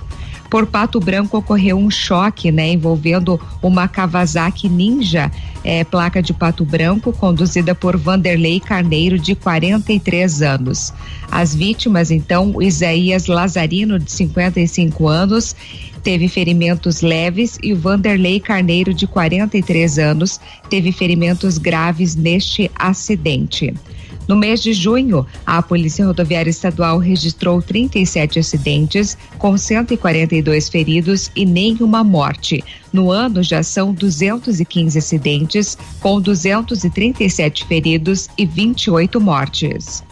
Por 0.50 0.66
Pato 0.66 0.98
Branco 0.98 1.38
ocorreu 1.38 1.78
um 1.78 1.88
choque, 1.88 2.50
né, 2.50 2.72
envolvendo 2.72 3.40
uma 3.62 3.86
Kawasaki 3.86 4.68
Ninja, 4.68 5.30
é, 5.62 5.84
placa 5.84 6.20
de 6.20 6.32
Pato 6.32 6.64
Branco, 6.64 7.12
conduzida 7.12 7.72
por 7.72 7.96
Vanderlei 7.96 8.58
Carneiro, 8.58 9.16
de 9.16 9.36
43 9.36 10.42
anos. 10.42 10.92
As 11.30 11.54
vítimas, 11.54 12.10
então, 12.10 12.60
Isaías 12.60 13.26
Lazarino, 13.26 13.96
de 13.96 14.10
55 14.10 15.06
anos, 15.06 15.54
teve 16.02 16.26
ferimentos 16.26 17.00
leves 17.00 17.56
e 17.62 17.72
o 17.72 17.78
Vanderlei 17.78 18.40
Carneiro, 18.40 18.92
de 18.92 19.06
43 19.06 19.98
anos, 19.98 20.40
teve 20.68 20.90
ferimentos 20.90 21.58
graves 21.58 22.16
neste 22.16 22.68
acidente. 22.74 23.72
No 24.30 24.36
mês 24.36 24.62
de 24.62 24.72
junho, 24.72 25.26
a 25.44 25.60
Polícia 25.60 26.06
Rodoviária 26.06 26.48
Estadual 26.50 26.98
registrou 26.98 27.60
37 27.60 28.38
acidentes, 28.38 29.18
com 29.36 29.58
142 29.58 30.68
feridos 30.68 31.32
e 31.34 31.44
nenhuma 31.44 32.04
morte. 32.04 32.62
No 32.92 33.10
ano, 33.10 33.42
já 33.42 33.64
são 33.64 33.92
215 33.92 34.96
acidentes, 34.96 35.76
com 35.98 36.20
237 36.20 37.64
feridos 37.64 38.28
e 38.38 38.46
28 38.46 39.20
mortes. 39.20 40.04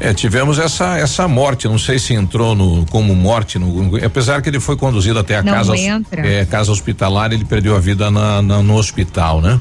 É, 0.00 0.12
tivemos 0.12 0.58
essa 0.58 0.96
essa 0.98 1.28
morte, 1.28 1.68
não 1.68 1.78
sei 1.78 2.00
se 2.00 2.14
entrou 2.14 2.56
no 2.56 2.84
como 2.86 3.14
morte, 3.14 3.60
no, 3.60 3.96
apesar 4.04 4.42
que 4.42 4.48
ele 4.48 4.58
foi 4.58 4.76
conduzido 4.76 5.20
até 5.20 5.36
a 5.36 5.42
Não 5.42 5.52
casa, 5.52 5.72
é, 6.16 6.44
casa 6.44 6.72
hospitalar, 6.72 7.32
ele 7.32 7.44
perdeu 7.44 7.76
a 7.76 7.80
vida 7.80 8.10
na, 8.10 8.42
na- 8.42 8.62
no 8.62 8.74
hospital, 8.76 9.40
né? 9.40 9.60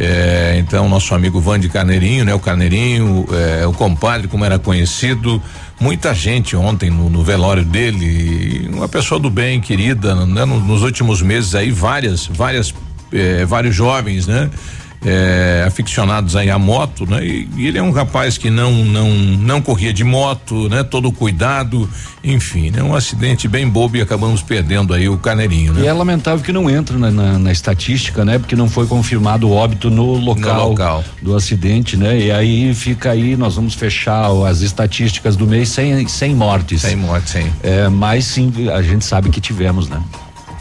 É, 0.00 0.54
então 0.58 0.88
nosso 0.88 1.12
amigo 1.14 1.40
Vande 1.40 1.68
Carneirinho, 1.68 2.24
né? 2.24 2.32
O 2.34 2.38
Carneirinho, 2.38 3.26
é, 3.32 3.66
o 3.66 3.72
compadre, 3.72 4.28
como 4.28 4.44
era 4.44 4.58
conhecido, 4.58 5.42
muita 5.80 6.14
gente 6.14 6.54
ontem 6.54 6.88
no, 6.88 7.10
no 7.10 7.24
velório 7.24 7.64
dele, 7.64 8.68
uma 8.72 8.88
pessoa 8.88 9.18
do 9.18 9.28
bem, 9.28 9.60
querida, 9.60 10.14
né? 10.14 10.44
No- 10.44 10.60
Nos 10.60 10.82
últimos 10.82 11.20
meses 11.20 11.54
aí 11.56 11.70
várias, 11.72 12.26
várias, 12.26 12.72
é, 13.12 13.44
vários 13.44 13.74
jovens, 13.74 14.26
né? 14.26 14.48
É, 15.04 15.64
aficionados 15.66 16.34
aí 16.36 16.50
à 16.50 16.58
moto, 16.58 17.06
né? 17.08 17.24
E, 17.24 17.48
e 17.56 17.66
ele 17.66 17.78
é 17.78 17.82
um 17.82 17.90
rapaz 17.92 18.36
que 18.36 18.50
não 18.50 18.84
não 18.84 19.08
não 19.10 19.60
corria 19.62 19.92
de 19.92 20.02
moto, 20.04 20.68
né? 20.68 20.82
Todo 20.82 21.12
cuidado, 21.12 21.88
enfim, 22.22 22.70
né? 22.70 22.82
Um 22.82 22.94
acidente 22.94 23.46
bem 23.46 23.68
bobo 23.68 23.96
e 23.96 24.00
acabamos 24.00 24.42
perdendo 24.42 24.92
aí 24.92 25.08
o 25.08 25.16
Carneirinho, 25.16 25.72
né? 25.72 25.82
E 25.82 25.86
é 25.86 25.92
lamentável 25.92 26.44
que 26.44 26.52
não 26.52 26.68
entra 26.68 26.98
na, 26.98 27.10
na- 27.10 27.38
na 27.38 27.52
estatística, 27.52 28.24
né? 28.24 28.38
Porque 28.38 28.56
não 28.56 28.68
foi 28.68 28.86
confirmado 28.86 29.48
o 29.48 29.52
óbito 29.52 29.88
no 29.90 30.14
local, 30.16 30.70
local. 30.70 31.04
do 31.22 31.36
acidente, 31.36 31.96
né? 31.96 32.18
E 32.18 32.30
aí 32.32 32.74
fica 32.74 33.10
aí, 33.12 33.36
nós 33.36 33.54
vamos 33.54 33.74
fechar 33.74 34.28
as 34.48 34.60
estatísticas 34.62 35.36
do 35.36 35.46
mês 35.46 35.68
sem, 35.68 36.06
sem 36.08 36.34
mortes. 36.34 36.82
Sem 36.82 36.96
mortes, 36.96 37.32
sim. 37.32 37.52
É, 37.62 37.88
mas 37.88 38.24
sim, 38.24 38.52
a 38.74 38.82
gente 38.82 39.04
sabe 39.04 39.28
que 39.30 39.40
tivemos, 39.40 39.88
né? 39.88 40.00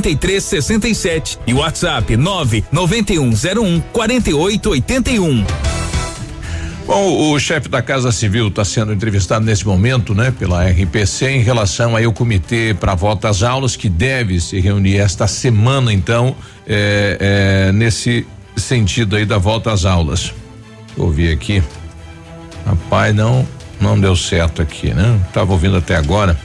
3367 0.00 1.38
e 1.46 1.54
WhatsApp 1.54 2.16
99101 2.16 3.80
4881. 3.92 5.44
Bom, 6.88 7.32
o 7.32 7.38
chefe 7.38 7.68
da 7.68 7.82
Casa 7.82 8.10
Civil 8.10 8.48
está 8.48 8.64
sendo 8.64 8.94
entrevistado 8.94 9.44
nesse 9.44 9.66
momento, 9.66 10.14
né, 10.14 10.30
pela 10.30 10.66
RPC 10.66 11.28
em 11.28 11.42
relação 11.42 11.94
aí 11.94 12.06
ao 12.06 12.14
comitê 12.14 12.74
para 12.80 12.94
volta 12.94 13.28
às 13.28 13.42
aulas 13.42 13.76
que 13.76 13.90
deve 13.90 14.40
se 14.40 14.58
reunir 14.58 14.96
esta 14.96 15.26
semana, 15.26 15.92
então, 15.92 16.34
é, 16.66 17.68
é, 17.68 17.72
nesse 17.72 18.26
sentido 18.56 19.16
aí 19.16 19.26
da 19.26 19.36
volta 19.36 19.70
às 19.70 19.84
aulas. 19.84 20.20
Deixa 20.20 20.34
eu 20.96 21.04
ouvir 21.04 21.30
aqui. 21.30 21.62
Rapaz, 22.64 23.14
não, 23.14 23.46
não 23.78 24.00
deu 24.00 24.16
certo 24.16 24.62
aqui, 24.62 24.94
né? 24.94 25.20
Tava 25.30 25.52
ouvindo 25.52 25.76
até 25.76 25.94
agora. 25.94 26.38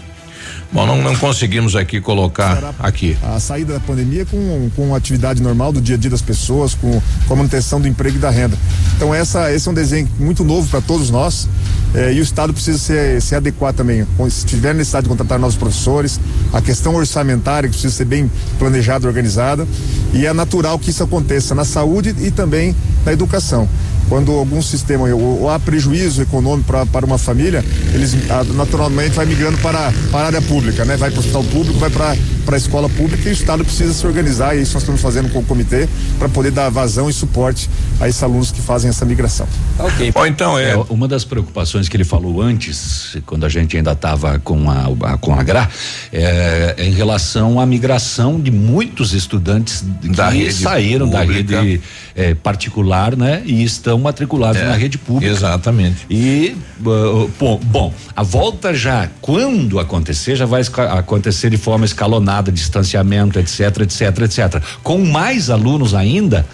Bom, 0.73 0.87
não, 0.87 0.99
não 1.03 1.15
conseguimos 1.15 1.75
aqui 1.75 2.01
colocar 2.01 2.73
aqui. 2.79 3.15
a 3.21 3.39
saída 3.39 3.73
da 3.73 3.79
pandemia 3.79 4.25
com, 4.25 4.71
com 4.75 4.95
a 4.95 4.97
atividade 4.97 5.39
normal 5.39 5.71
do 5.71 5.79
dia 5.79 5.93
a 5.93 5.97
dia 5.99 6.09
das 6.09 6.21
pessoas, 6.21 6.73
com, 6.73 6.99
com 7.27 7.33
a 7.33 7.37
manutenção 7.37 7.79
do 7.79 7.87
emprego 7.87 8.17
e 8.17 8.19
da 8.19 8.31
renda. 8.31 8.57
Então 8.95 9.13
essa, 9.13 9.53
esse 9.53 9.67
é 9.67 9.71
um 9.71 9.73
desenho 9.73 10.09
muito 10.19 10.43
novo 10.43 10.67
para 10.67 10.81
todos 10.81 11.11
nós 11.11 11.47
eh, 11.93 12.13
e 12.13 12.19
o 12.19 12.23
Estado 12.23 12.51
precisa 12.51 12.79
se, 12.79 13.21
se 13.21 13.35
adequar 13.35 13.71
também. 13.71 14.03
Se 14.31 14.47
tiver 14.47 14.73
necessidade 14.73 15.03
de 15.03 15.09
contratar 15.09 15.37
novos 15.37 15.55
professores, 15.55 16.19
a 16.51 16.59
questão 16.59 16.95
orçamentária 16.95 17.69
que 17.69 17.75
precisa 17.75 17.93
ser 17.93 18.05
bem 18.05 18.31
planejada, 18.57 19.07
organizada 19.07 19.67
e 20.11 20.25
é 20.25 20.33
natural 20.33 20.79
que 20.79 20.89
isso 20.89 21.03
aconteça 21.03 21.53
na 21.53 21.65
saúde 21.65 22.15
e 22.17 22.31
também 22.31 22.75
na 23.05 23.13
educação. 23.13 23.69
Quando 24.13 24.31
algum 24.33 24.61
sistema 24.61 25.09
ou, 25.11 25.49
há 25.49 25.59
prejuízo 25.59 26.21
econômico 26.21 26.67
pra, 26.67 26.85
para 26.85 27.03
uma 27.03 27.17
família, 27.17 27.65
eles 27.95 28.13
ah, 28.29 28.43
naturalmente 28.53 29.15
vai 29.15 29.25
migrando 29.25 29.57
para, 29.57 29.91
para 30.11 30.19
a 30.19 30.25
área 30.27 30.41
pública, 30.43 30.85
né? 30.85 30.95
Vai 30.95 31.09
para 31.09 31.17
o 31.17 31.19
hospital 31.21 31.43
público, 31.45 31.79
vai 31.79 31.89
para 31.89 32.15
para 32.43 32.55
a 32.55 32.57
escola 32.57 32.89
pública 32.89 33.27
e 33.27 33.31
o 33.31 33.33
Estado 33.33 33.63
precisa 33.63 33.93
se 33.93 34.05
organizar 34.05 34.55
e 34.55 34.61
isso 34.61 34.73
nós 34.73 34.83
estamos 34.83 35.01
fazendo 35.01 35.29
com 35.29 35.39
o 35.39 35.43
comitê 35.43 35.87
para 36.19 36.27
poder 36.29 36.51
dar 36.51 36.69
vazão 36.69 37.09
e 37.09 37.13
suporte 37.13 37.69
a 37.99 38.07
esses 38.07 38.21
alunos 38.21 38.51
que 38.51 38.61
fazem 38.61 38.89
essa 38.89 39.05
migração. 39.05 39.47
Ok. 39.79 40.11
Bom, 40.11 40.25
então 40.25 40.57
é. 40.59 40.75
Uma 40.89 41.07
das 41.07 41.23
preocupações 41.23 41.87
que 41.89 41.95
ele 41.97 42.03
falou 42.03 42.41
antes, 42.41 43.17
quando 43.25 43.45
a 43.45 43.49
gente 43.49 43.77
ainda 43.77 43.93
estava 43.93 44.39
com 44.39 44.69
a, 44.69 44.87
a- 45.13 45.17
com 45.17 45.33
a 45.33 45.41
GRA, 45.43 45.69
é, 46.11 46.75
é 46.77 46.85
em 46.85 46.91
relação 46.91 47.59
à 47.59 47.65
migração 47.65 48.39
de 48.39 48.51
muitos 48.51 49.13
estudantes 49.13 49.83
Da 50.15 50.31
que 50.31 50.37
rede 50.39 50.53
saíram 50.53 51.09
da 51.09 51.19
pública. 51.21 51.61
rede 51.61 51.81
é, 52.15 52.33
particular, 52.33 53.15
né? 53.15 53.41
E 53.45 53.63
estão 53.63 53.97
matriculados 53.99 54.61
É, 54.61 54.65
na 54.65 54.75
rede 54.75 54.97
pública. 54.97 55.31
Exatamente. 55.31 56.05
E 56.09 56.55
bom, 56.79 57.59
bom, 57.63 57.93
a 58.15 58.23
volta 58.23 58.73
já, 58.73 59.09
quando 59.21 59.79
acontecer, 59.79 60.35
já 60.35 60.45
vai 60.45 60.61
acontecer 60.91 61.49
de 61.49 61.57
forma 61.57 61.85
escalonada, 61.85 62.32
distanciamento, 62.41 63.39
etc, 63.39 63.81
etc, 63.81 64.01
etc. 64.21 64.63
Com 64.81 65.05
mais 65.05 65.49
alunos 65.49 65.93
ainda, 65.93 66.45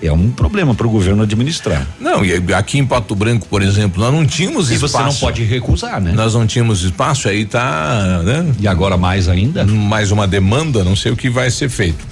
é 0.00 0.12
um 0.12 0.30
problema 0.30 0.74
para 0.74 0.86
o 0.86 0.90
governo 0.90 1.22
administrar. 1.24 1.86
Não, 2.00 2.24
e 2.24 2.54
aqui 2.54 2.78
em 2.78 2.86
Pato 2.86 3.14
Branco, 3.16 3.46
por 3.48 3.62
exemplo, 3.62 4.00
nós 4.02 4.12
não 4.14 4.24
tínhamos 4.24 4.70
E 4.70 4.74
espaço. 4.74 4.92
você 4.92 5.02
não 5.02 5.14
pode 5.14 5.42
recusar, 5.42 6.00
né? 6.00 6.12
Nós 6.12 6.34
não 6.34 6.46
tínhamos 6.46 6.82
espaço, 6.84 7.28
aí 7.28 7.44
tá, 7.44 8.22
né? 8.24 8.46
E 8.60 8.68
agora 8.68 8.96
mais 8.96 9.28
ainda? 9.28 9.64
Mais 9.66 10.12
uma 10.12 10.26
demanda, 10.26 10.84
não 10.84 10.94
sei 10.94 11.10
o 11.12 11.16
que 11.16 11.28
vai 11.28 11.50
ser 11.50 11.68
feito. 11.68 12.06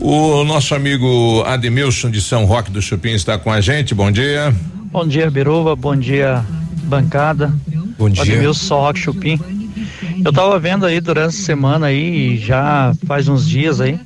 O 0.00 0.42
nosso 0.44 0.74
amigo 0.74 1.42
Ademilson 1.46 2.10
de 2.10 2.20
São 2.20 2.44
Roque 2.46 2.70
do 2.70 2.80
Chupim 2.82 3.10
está 3.10 3.38
com 3.38 3.52
a 3.52 3.60
gente. 3.60 3.94
Bom 3.94 4.10
dia. 4.10 4.54
Bom 4.90 5.06
dia, 5.06 5.30
Biruba. 5.30 5.76
Bom 5.76 5.94
dia, 5.94 6.44
bancada. 6.84 7.52
Bom 7.98 8.08
dia. 8.08 8.22
Ademilson 8.22 8.66
Sorroque 8.66 8.98
Chupim. 9.00 9.38
Eu 10.24 10.32
tava 10.32 10.58
vendo 10.58 10.86
aí 10.86 11.00
durante 11.00 11.28
a 11.28 11.32
semana 11.32 11.86
aí, 11.86 12.36
já 12.36 12.94
faz 13.06 13.28
uns 13.28 13.48
dias 13.48 13.80
aí, 13.80 13.98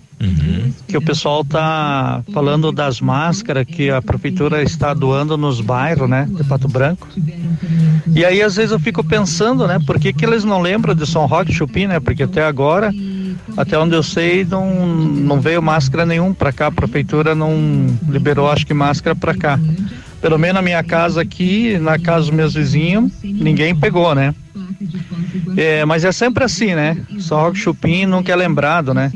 que 0.89 0.97
o 0.97 1.03
pessoal 1.03 1.45
tá 1.45 2.23
falando 2.33 2.73
das 2.73 3.01
máscaras 3.01 3.65
que 3.65 3.91
a 3.91 4.03
prefeitura 4.03 4.63
está 4.63 4.93
doando 4.93 5.37
nos 5.37 5.61
bairros, 5.61 6.09
né, 6.09 6.27
de 6.29 6.43
Pato 6.45 6.69
Branco. 6.69 7.07
E 8.15 8.25
aí 8.25 8.43
às 8.43 8.57
vezes 8.57 8.73
eu 8.73 8.81
fico 8.81 9.05
pensando, 9.05 9.67
né, 9.67 9.79
por 9.87 9.99
que 9.99 10.13
que 10.13 10.25
eles 10.25 10.45
não 10.45 10.61
lembram 10.61 10.95
de 10.95 11.07
São 11.07 11.27
Roque 11.27 11.53
Chupim, 11.53 11.87
né? 11.87 12.01
Porque 12.01 12.25
até 12.25 12.45
agora, 12.45 12.93
até 13.57 13.79
onde 13.79 13.95
eu 13.95 14.03
sei, 14.03 14.45
não 14.45 14.87
não 14.87 15.41
veio 15.41 15.63
máscara 15.63 16.05
nenhum 16.05 16.35
para 16.35 16.53
cá, 16.53 16.67
a 16.67 16.73
prefeitura 16.73 17.35
não 17.35 17.87
liberou 18.09 18.51
acho 18.51 18.67
que 18.67 18.75
máscara 18.75 19.15
para 19.15 19.35
cá. 19.35 19.59
Pelo 20.21 20.37
menos 20.37 20.57
na 20.57 20.63
minha 20.63 20.83
casa 20.83 21.21
aqui, 21.21 21.79
na 21.79 21.97
casa 21.97 22.27
dos 22.27 22.31
meus 22.31 22.55
vizinhos, 22.55 23.13
ninguém 23.23 23.75
pegou, 23.75 24.15
né? 24.17 24.35
É, 25.57 25.85
mas 25.85 26.05
é 26.05 26.13
sempre 26.13 26.45
assim, 26.45 26.75
né? 26.75 26.97
São 27.21 27.39
Roque 27.41 27.59
Chupim 27.59 28.07
nunca 28.07 28.33
é 28.33 28.37
lembrado, 28.37 28.93
né? 28.95 29.11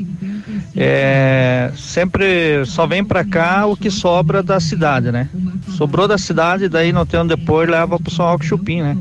É, 0.75 1.71
sempre 1.75 2.65
só 2.65 2.85
vem 2.87 3.03
pra 3.03 3.23
cá 3.23 3.65
o 3.65 3.77
que 3.77 3.89
sobra 3.91 4.41
da 4.41 4.59
cidade, 4.59 5.11
né? 5.11 5.29
Sobrou 5.77 6.07
da 6.07 6.17
cidade, 6.17 6.67
daí 6.67 6.91
não 6.91 7.05
tem 7.05 7.19
onde 7.19 7.37
pôr, 7.37 7.69
leva 7.69 7.99
pro 7.99 8.11
São 8.11 8.25
Roque 8.25 8.45
Chupim, 8.45 8.81
né? 8.81 8.97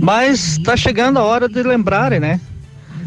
Mas 0.00 0.58
tá 0.58 0.76
chegando 0.76 1.18
a 1.18 1.22
hora 1.24 1.48
de 1.48 1.62
lembrarem, 1.62 2.20
né? 2.20 2.40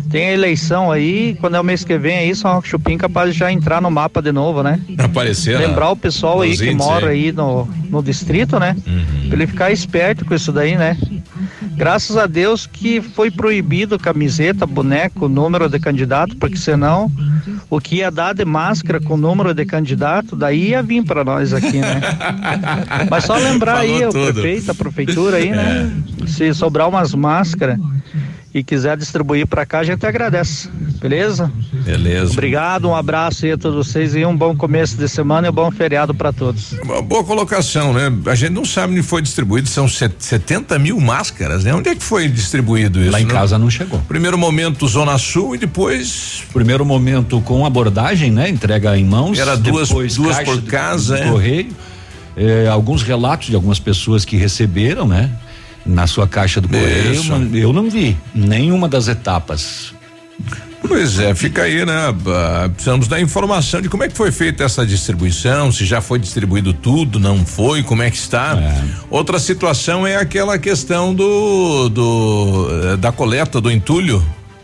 Tem 0.09 0.27
a 0.29 0.33
eleição 0.33 0.91
aí, 0.91 1.35
quando 1.41 1.55
é 1.55 1.59
o 1.59 1.63
mês 1.63 1.83
que 1.83 1.97
vem 1.97 2.17
aí, 2.17 2.35
São 2.35 2.53
Roque 2.53 2.67
Chupim 2.69 2.97
capaz 2.97 3.33
de 3.33 3.39
já 3.39 3.51
entrar 3.51 3.81
no 3.81 3.89
mapa 3.89 4.21
de 4.21 4.31
novo, 4.31 4.61
né? 4.61 4.79
Aparecer. 4.97 5.59
na- 5.59 5.67
Lembrar 5.67 5.89
o 5.89 5.95
pessoal 5.95 6.41
aí 6.41 6.51
que 6.51 6.63
mora 6.75 7.07
aí 7.09 7.31
no, 7.31 7.67
no 7.89 8.03
distrito, 8.03 8.59
né? 8.59 8.75
Uhum. 8.85 9.27
Pra 9.27 9.35
ele 9.37 9.47
ficar 9.47 9.71
esperto 9.71 10.23
com 10.23 10.35
isso 10.35 10.51
daí, 10.51 10.77
né? 10.77 10.95
Graças 11.76 12.15
a 12.15 12.26
Deus 12.26 12.65
que 12.65 13.01
foi 13.01 13.30
proibido 13.30 13.99
camiseta, 13.99 14.65
boneco, 14.65 15.28
número 15.28 15.67
de 15.69 15.80
candidato, 15.80 16.36
porque 16.38 16.55
senão 16.57 17.11
o 17.69 17.80
que 17.82 17.97
ia 17.97 18.09
dar 18.09 18.34
de 18.34 18.45
máscara 18.45 18.99
com 18.99 19.17
número 19.17 19.53
de 19.53 19.65
candidato, 19.65 20.36
daí 20.36 20.69
ia 20.69 20.82
vir 20.82 21.03
para 21.03 21.23
nós 21.23 21.53
aqui, 21.53 21.80
né? 21.80 22.01
Mas 23.09 23.26
só 23.26 23.36
lembrar 23.36 23.80
aí 23.80 23.99
Falou 23.99 24.09
o 24.09 24.11
tudo. 24.11 24.34
prefeito, 24.41 24.71
a 24.71 24.76
prefeitura 24.76 25.38
aí, 25.38 25.49
né? 25.51 25.91
É. 26.23 26.28
Se 26.28 26.53
sobrar 26.53 26.88
umas 26.88 27.13
máscaras 27.13 27.78
e 28.56 28.64
quiser 28.64 28.95
distribuir 28.95 29.45
para 29.45 29.66
cá, 29.66 29.80
a 29.80 29.84
gente 29.84 30.06
agradece. 30.06 30.70
Beleza? 31.01 31.51
Beleza. 31.84 32.32
Obrigado, 32.32 32.88
um 32.88 32.95
abraço 32.95 33.45
aí 33.45 33.51
a 33.51 33.58
todos 33.58 33.86
vocês 33.86 34.16
e 34.16 34.26
um 34.26 34.34
bom 34.36 34.56
começo 34.56 34.95
de 34.95 35.10
semana 35.10 35.47
e 35.47 35.49
um 35.49 35.53
bom 35.53 35.70
feriado 35.70 36.16
para 36.16 36.32
todos. 36.32 36.72
Uma 36.82 37.01
boa 37.01 37.22
colocação, 37.22 37.91
né? 37.91 38.10
A 38.28 38.34
gente 38.34 38.53
não 38.53 38.64
sabe 38.64 38.93
onde 38.93 39.03
foi 39.03 39.22
distribuído, 39.22 39.68
são 39.68 39.89
set- 39.89 40.16
70 40.20 40.80
mil 40.80 40.97
máscaras, 41.01 41.66
né? 41.66 41.76
Onde 41.76 41.89
é 41.89 41.95
que 41.95 42.01
foi 42.01 42.30
distribuído 42.30 43.01
isso? 43.01 43.12
Lá 43.12 43.20
em 43.20 43.26
né? 43.26 43.34
casa 43.34 43.58
não 43.60 43.70
chegou. 43.70 43.99
Primeiro 44.08 44.38
momento 44.38 44.88
Zona 44.88 45.18
Sul 45.18 45.56
e 45.56 45.58
depois. 45.58 46.41
Primeiro 46.53 46.86
momento 46.86 47.41
com 47.41 47.66
abordagem, 47.66 48.32
né? 48.32 48.47
Entrega 48.47 48.97
em 48.97 49.03
mãos. 49.03 49.38
Era 49.38 49.58
duas- 49.58 49.89
depois 49.89 50.16
duas 50.16 50.39
por 50.39 50.62
casa, 50.62 51.18
do 51.18 51.24
é. 51.24 51.30
correio. 51.30 51.68
É, 52.38 52.68
alguns 52.70 53.03
relatos 53.03 53.47
de 53.47 53.56
algumas 53.56 53.80
pessoas 53.80 54.24
que 54.24 54.38
receberam, 54.38 55.06
né? 55.06 55.30
Na 55.86 56.07
sua 56.07 56.27
caixa 56.27 56.59
do 56.59 56.67
correio, 56.67 57.23
mas 57.25 57.53
eu 57.53 57.71
não 57.71 57.89
vi 57.89 58.17
nenhuma 58.33 58.89
das 58.89 59.07
etapas. 59.07 59.93
Pois 60.88 61.19
é, 61.19 61.33
fica 61.33 61.63
aí, 61.63 61.86
né? 61.86 62.13
Ah, 62.27 62.69
Precisamos 62.69 63.07
da 63.07 63.19
informação 63.19 63.81
de 63.81 63.89
como 63.89 64.03
é 64.03 64.07
que 64.07 64.15
foi 64.15 64.31
feita 64.31 64.63
essa 64.63 64.86
distribuição, 64.86 65.71
se 65.71 65.86
já 65.86 66.01
foi 66.01 66.19
distribuído 66.19 66.73
tudo, 66.73 67.19
não 67.19 67.45
foi, 67.45 67.83
como 67.83 68.01
é 68.03 68.09
que 68.09 68.17
está. 68.17 68.57
Outra 69.09 69.39
situação 69.39 70.05
é 70.05 70.15
aquela 70.15 70.57
questão 70.57 71.13
do, 71.13 71.89
do 71.89 72.67
eh, 72.93 72.97
da 72.97 73.11
coleta 73.11 73.59
do 73.59 73.71
entulho. 73.71 74.23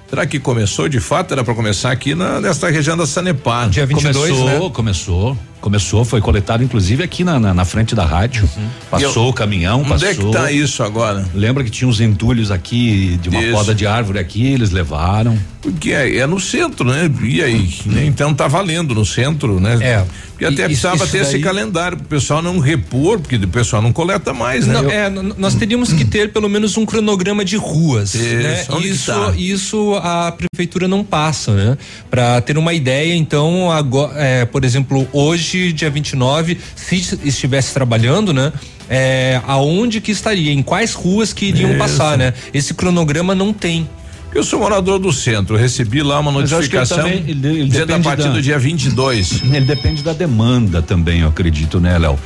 Será 0.10 0.26
que 0.26 0.40
começou 0.40 0.90
de 0.90 1.00
fato? 1.00 1.32
Era 1.32 1.44
para 1.44 1.56
começar 1.56 1.92
aqui 1.92 2.14
na, 2.14 2.42
nesta 2.42 2.70
região 2.70 2.98
da 2.98 3.06
Sanepar. 3.06 3.70
Dia 3.70 3.86
22, 3.86 4.14
começou, 4.14 4.46
né? 4.46 4.70
começou, 4.74 5.38
começou, 5.62 6.04
foi 6.04 6.20
coletado 6.20 6.64
inclusive 6.64 7.04
aqui 7.04 7.24
na, 7.24 7.40
na, 7.40 7.54
na 7.54 7.64
frente 7.66 7.96
da 7.96 8.04
rádio. 8.06 8.50
Passou 8.90 9.24
E 9.24 9.26
eu- 9.26 9.30
o 9.30 9.34
caminhão, 9.34 9.80
Onde 9.82 9.90
passou. 9.90 10.08
é 10.10 10.16
que 10.16 10.32
tá 10.32 10.52
isso 10.52 10.84
agora? 10.84 11.26
Lembra 11.34 11.64
que 11.64 11.70
tinha 11.70 11.88
uns 11.88 12.02
entulhos 12.02 12.52
aqui 12.52 13.18
de 13.22 13.30
uma 13.30 13.42
Isso. 13.42 13.52
poda 13.54 13.74
de 13.76 13.86
árvore 13.88 14.20
aqui, 14.20 14.46
eles 14.48 14.72
levaram. 14.72 15.38
Porque 15.62 15.92
é, 15.92 16.18
é 16.18 16.26
no 16.26 16.40
centro, 16.40 16.86
né? 16.90 17.08
E 17.22 17.40
aí? 17.44 17.70
né? 17.86 18.04
Então 18.06 18.34
tá 18.34 18.48
valendo 18.48 18.96
no 18.96 19.06
centro, 19.06 19.60
né? 19.60 19.78
É. 19.80 20.04
Porque 20.32 20.44
até 20.46 20.64
E- 20.64 20.66
precisava 20.66 20.96
isso 21.04 21.12
ter 21.12 21.20
esse 21.20 21.34
daí- 21.34 21.42
calendário 21.42 21.98
pro 21.98 22.08
pessoal 22.08 22.42
não 22.42 22.58
repor, 22.58 23.20
porque 23.20 23.36
o 23.36 23.48
pessoal 23.48 23.80
não 23.80 23.94
coleta 23.94 24.34
mais, 24.34 24.66
né? 24.66 24.74
Não, 24.74 24.90
é, 24.90 25.08
n- 25.08 25.36
nós 25.38 25.54
teríamos 25.54 25.94
que 25.94 26.04
ter 26.04 26.32
pelo 26.34 26.50
menos 26.50 26.78
um 26.78 26.86
cronograma 26.86 27.46
de 27.46 27.58
ruas. 27.58 28.16
Isso, 28.16 28.24
né? 28.38 28.66
onde 28.72 28.90
Isso, 28.90 29.12
tá? 29.12 29.34
isso 29.38 29.96
a 30.04 30.32
prefeitura 30.32 30.88
não 30.88 31.04
passa, 31.04 31.54
né? 31.54 31.78
Para 32.10 32.42
ter 32.42 32.58
uma 32.58 32.74
ideia, 32.74 33.14
então, 33.14 33.72
agora, 33.72 34.14
é, 34.20 34.46
por 34.46 34.66
exemplo, 34.66 35.08
hoje, 35.14 35.51
dia 35.74 35.90
29, 35.90 36.58
se 36.76 36.96
estivesse 37.24 37.74
trabalhando, 37.74 38.34
né? 38.34 38.52
É, 38.90 39.40
aonde 39.48 40.02
que 40.02 40.12
estaria? 40.12 40.52
Em 40.52 40.62
quais 40.62 40.94
ruas 40.94 41.32
que 41.34 41.46
iriam 41.46 41.70
Isso. 41.72 41.80
passar, 41.80 42.18
né? 42.18 42.34
Esse 42.54 42.74
cronograma 42.74 43.34
não 43.34 43.54
tem. 43.54 43.88
Eu 44.34 44.44
sou 44.44 44.60
morador 44.60 44.98
do 45.00 45.12
centro, 45.12 45.56
recebi 45.58 46.02
lá 46.02 46.20
uma 46.20 46.32
ele 46.32 46.40
notificação 46.42 46.98
também- 46.98 47.24
ele- 47.28 47.48
ele 47.48 47.66
dizendo 47.66 47.84
a 47.84 47.86
depende 47.98 48.04
partir 48.04 48.24
da- 48.28 48.34
do 48.34 48.42
dia 48.42 48.58
22. 48.58 49.42
Ele 49.54 49.66
depende 49.66 50.02
da 50.02 50.14
demanda 50.14 50.82
também, 50.82 51.20
eu 51.22 51.28
acredito, 51.28 51.80
né, 51.82 51.98
Léo? 51.98 52.18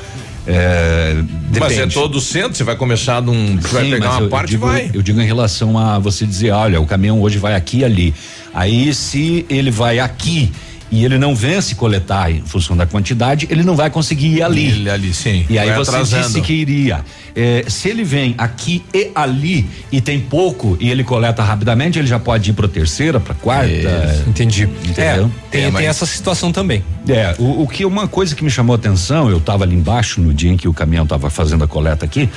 É, 0.47 1.15
Mas 1.59 1.71
é 1.71 1.76
depende. 1.78 1.93
todo 1.95 2.15
o 2.17 2.21
centro, 2.21 2.53
você 2.55 2.63
vai 2.63 2.76
começar 2.76 3.19
num. 3.21 3.57
Você 3.59 3.67
vai 3.73 3.86
Sim, 3.86 3.89
pegar 3.91 4.07
mas 4.09 4.17
uma 4.17 4.26
eu- 4.26 4.30
parte 4.30 4.51
e 4.51 4.53
eu 4.53 4.59
digo, 4.59 4.67
vai. 4.67 4.91
Eu 4.93 5.01
digo 5.01 5.19
em 5.19 5.26
relação 5.26 5.78
a 5.80 5.97
você 5.97 6.26
dizer, 6.26 6.51
olha, 6.51 6.80
o 6.80 6.86
caminhão 6.86 7.19
hoje 7.21 7.39
vai 7.39 7.55
aqui 7.55 7.80
e 7.80 7.84
ali. 7.84 8.13
Aí, 8.53 8.93
se 8.93 9.43
ele 9.49 9.71
vai 9.71 9.97
aqui 9.97 10.51
e 10.95 11.03
ele 11.03 11.17
não 11.17 11.35
vence 11.35 11.75
coletar 11.75 12.31
em 12.31 12.39
função 12.41 12.75
da 12.77 12.85
quantidade, 12.85 13.45
ele 13.49 13.63
não 13.63 13.75
vai 13.75 13.89
conseguir 13.89 14.37
ir 14.37 14.41
ali. 14.41 14.67
Ele 14.67 14.89
ali, 14.89 15.13
sim. 15.13 15.45
E 15.49 15.59
aí 15.59 15.67
vai 15.67 15.77
você 15.77 15.91
atrasando. 15.91 16.23
disse 16.23 16.41
que 16.41 16.53
iria. 16.53 17.03
É, 17.35 17.65
se 17.67 17.89
ele 17.89 18.05
vem 18.05 18.33
aqui 18.37 18.81
e 18.93 19.11
ali 19.13 19.67
e 19.91 19.99
tem 19.99 20.21
pouco 20.21 20.77
e 20.79 20.89
ele 20.89 21.03
coleta 21.03 21.43
rapidamente, 21.43 21.99
ele 21.99 22.07
já 22.07 22.17
pode 22.17 22.49
ir 22.49 22.53
para 22.53 22.65
terceira, 22.69 23.19
para 23.19 23.33
quarta. 23.35 24.23
Entendi. 24.25 24.69
Entendeu? 24.85 25.29
É, 25.51 25.51
tem, 25.51 25.71
tem 25.71 25.85
essa 25.85 26.05
situação 26.05 26.53
também. 26.53 26.81
É, 27.09 27.35
o, 27.37 27.63
o 27.63 27.67
que 27.67 27.83
uma 27.83 28.07
coisa 28.07 28.33
que 28.33 28.41
me 28.41 28.49
chamou 28.49 28.73
a 28.73 28.77
atenção, 28.77 29.29
eu 29.29 29.37
estava 29.37 29.65
ali 29.65 29.75
embaixo 29.75 30.21
no 30.21 30.33
dia 30.33 30.51
em 30.51 30.55
que 30.55 30.67
o 30.67 30.73
caminhão 30.73 31.03
estava 31.03 31.29
fazendo 31.29 31.65
a 31.65 31.67
coleta 31.67 32.05
aqui, 32.05 32.29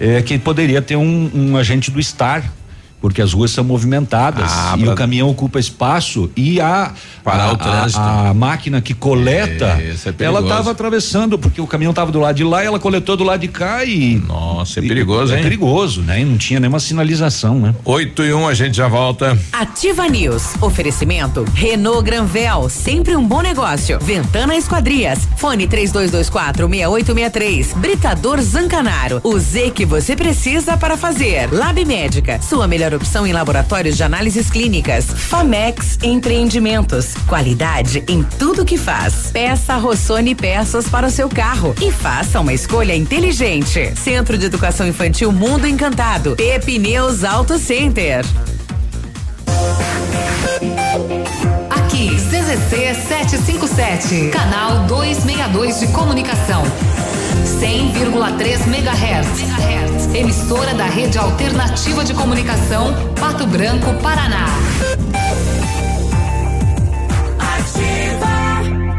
é 0.00 0.22
que 0.22 0.38
poderia 0.38 0.80
ter 0.80 0.96
um, 0.96 1.30
um 1.34 1.56
agente 1.58 1.90
do 1.90 2.02
Star. 2.02 2.50
Porque 3.00 3.20
as 3.22 3.32
ruas 3.32 3.50
são 3.50 3.62
movimentadas 3.62 4.50
Ah, 4.52 4.74
e 4.78 4.82
pra- 4.84 4.92
o 4.92 4.96
caminhão 4.96 5.28
ocupa 5.28 5.60
espaço 5.60 6.30
e 6.36 6.60
a 6.60 6.92
Parar 7.22 7.44
a, 7.44 7.52
o 7.52 7.56
trânsito. 7.56 8.00
a, 8.00 8.30
a 8.30 8.34
máquina 8.34 8.80
que 8.80 8.94
coleta, 8.94 9.80
Isso 9.82 10.08
é 10.08 10.14
ela 10.24 10.40
estava 10.40 10.70
atravessando 10.70 11.38
porque 11.38 11.60
o 11.60 11.66
caminhão 11.66 11.90
estava 11.90 12.10
do 12.10 12.18
lado 12.20 12.34
de 12.36 12.42
lá 12.44 12.62
e 12.64 12.66
ela 12.66 12.78
coletou 12.78 13.16
do 13.16 13.22
lado 13.24 13.40
de 13.40 13.48
cá 13.48 13.84
e 13.84 14.16
Nossa, 14.26 14.80
é 14.80 14.82
perigoso, 14.82 15.32
é 15.34 15.36
hein? 15.36 15.42
perigoso, 15.42 16.00
né? 16.02 16.20
E 16.20 16.24
não 16.24 16.36
tinha 16.38 16.58
nenhuma 16.58 16.80
sinalização, 16.80 17.58
né? 17.60 17.74
8 17.84 18.24
e 18.24 18.32
1, 18.32 18.40
um, 18.40 18.48
a 18.48 18.54
gente 18.54 18.76
já 18.76 18.88
volta. 18.88 19.38
Ativa 19.52 20.08
News. 20.08 20.54
Oferecimento 20.60 21.44
Renault 21.54 22.02
Granvel, 22.04 22.68
sempre 22.68 23.14
um 23.16 23.26
bom 23.26 23.40
negócio. 23.42 23.98
Ventana 24.00 24.56
Esquadrias. 24.56 25.28
Fone 25.36 25.66
3224 25.66 26.66
6863. 26.68 27.72
Britador 27.74 28.40
Zancanaro. 28.40 29.20
O 29.22 29.38
Z 29.38 29.70
que 29.74 29.84
você 29.84 30.16
precisa 30.16 30.76
para 30.76 30.96
fazer. 30.96 31.52
Lab 31.52 31.84
Médica. 31.84 32.40
Sua 32.40 32.66
melhor 32.66 32.85
opção 32.94 33.26
em 33.26 33.32
laboratórios 33.32 33.96
de 33.96 34.02
análises 34.02 34.50
clínicas. 34.50 35.06
Famex 35.06 35.98
Empreendimentos. 36.02 37.14
Qualidade 37.26 38.04
em 38.08 38.22
tudo 38.22 38.64
que 38.64 38.76
faz. 38.76 39.30
Peça 39.32 39.76
Rossoni 39.76 40.34
peças 40.34 40.88
para 40.88 41.06
o 41.06 41.10
seu 41.10 41.28
carro 41.28 41.74
e 41.80 41.90
faça 41.90 42.40
uma 42.40 42.52
escolha 42.52 42.94
inteligente. 42.94 43.92
Centro 43.96 44.38
de 44.38 44.46
Educação 44.46 44.86
Infantil 44.86 45.32
Mundo 45.32 45.66
Encantado. 45.66 46.36
Pepineus 46.36 47.24
Auto 47.24 47.58
Center. 47.58 48.24
Aqui, 51.70 52.10
CZC 52.16 52.94
757, 53.08 54.30
canal 54.30 54.86
262 54.86 55.80
de 55.80 55.86
comunicação. 55.88 56.62
100,3 57.46 58.66
MHz. 58.66 60.14
Emissora 60.14 60.74
da 60.74 60.86
Rede 60.86 61.18
Alternativa 61.18 62.04
de 62.04 62.12
Comunicação, 62.12 62.92
Pato 63.18 63.46
Branco, 63.46 63.94
Paraná. 64.02 64.46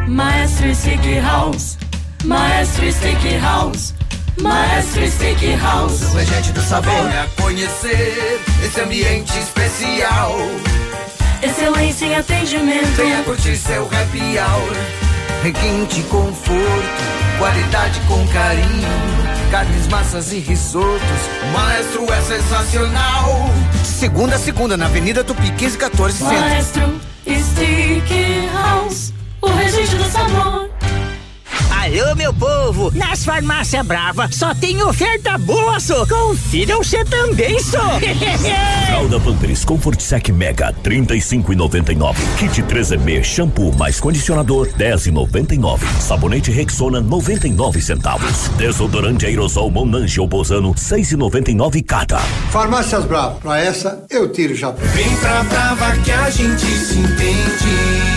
Maestro 0.07 0.73
Stick 0.73 1.21
House, 1.21 1.77
Maestro 2.23 2.91
Stick 2.91 3.39
House, 3.41 3.93
Maestro 4.41 5.07
Stick 5.11 5.61
House. 5.61 6.15
É 6.15 6.25
gente 6.25 6.51
do 6.53 6.61
sabor. 6.61 6.93
Venha 6.93 7.27
conhecer 7.39 8.41
esse 8.65 8.81
ambiente 8.81 9.37
especial. 9.37 10.35
Excelência 11.43 12.05
em 12.05 12.15
atendimento. 12.15 12.95
Venha 12.95 13.23
curtir 13.23 13.55
seu 13.57 13.83
happy 13.83 14.39
hour. 14.39 15.07
Requinte 15.43 16.01
conforto, 16.09 17.26
qualidade 17.37 17.99
com 18.01 18.27
carinho. 18.27 18.87
Carnes, 19.51 19.87
massas 19.87 20.33
e 20.33 20.39
risotos. 20.39 21.01
O 21.43 21.53
maestro 21.53 22.11
é 22.11 22.21
sensacional. 22.21 23.49
Segunda 23.83 24.35
a 24.35 24.39
segunda, 24.39 24.75
na 24.75 24.85
Avenida 24.85 25.23
Tupi 25.23 25.51
1514 25.51 26.17
Centro. 26.17 26.35
Maestro 26.35 27.01
Stick 27.25 28.49
House, 28.53 29.13
o 29.41 29.47
regente 29.47 29.95
do 29.95 30.05
sabor. 30.05 30.69
Alô, 31.87 32.13
meu 32.17 32.33
povo! 32.33 32.91
Nas 32.93 33.23
farmácias 33.23 33.85
Brava 33.87 34.27
só 34.29 34.53
tem 34.53 34.83
oferta 34.83 35.37
boa, 35.37 35.79
só. 35.79 36.05
Confiram 36.05 36.83
você 36.83 37.05
também, 37.05 37.57
só. 37.61 37.79
Fralda 38.87 39.17
Pampers 39.21 39.63
Comfort 39.63 40.01
Sec 40.01 40.27
Mega 40.27 40.75
35,99. 40.83 42.15
Kit 42.37 42.61
3M 42.63 43.23
shampoo 43.23 43.73
mais 43.77 44.01
condicionador 44.01 44.67
10,99. 44.77 45.79
Sabonete 46.01 46.51
Rexona 46.51 46.99
99 46.99 47.81
centavos. 47.81 48.49
Desodorante 48.57 49.25
aerosol 49.25 49.71
Monange 49.71 50.19
ou 50.19 50.27
Bozano 50.27 50.73
6,99 50.73 51.85
cada. 51.85 52.19
Farmácias 52.51 53.05
Brava, 53.05 53.35
pra 53.35 53.61
essa 53.61 54.03
eu 54.09 54.29
tiro 54.29 54.53
o 54.53 54.57
chapéu. 54.57 54.85
Vem 54.89 55.15
pra 55.15 55.41
Brava 55.45 55.95
que 56.03 56.11
a 56.11 56.29
gente 56.29 56.65
se 56.65 56.99
entende. 56.99 58.16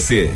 você. 0.00 0.30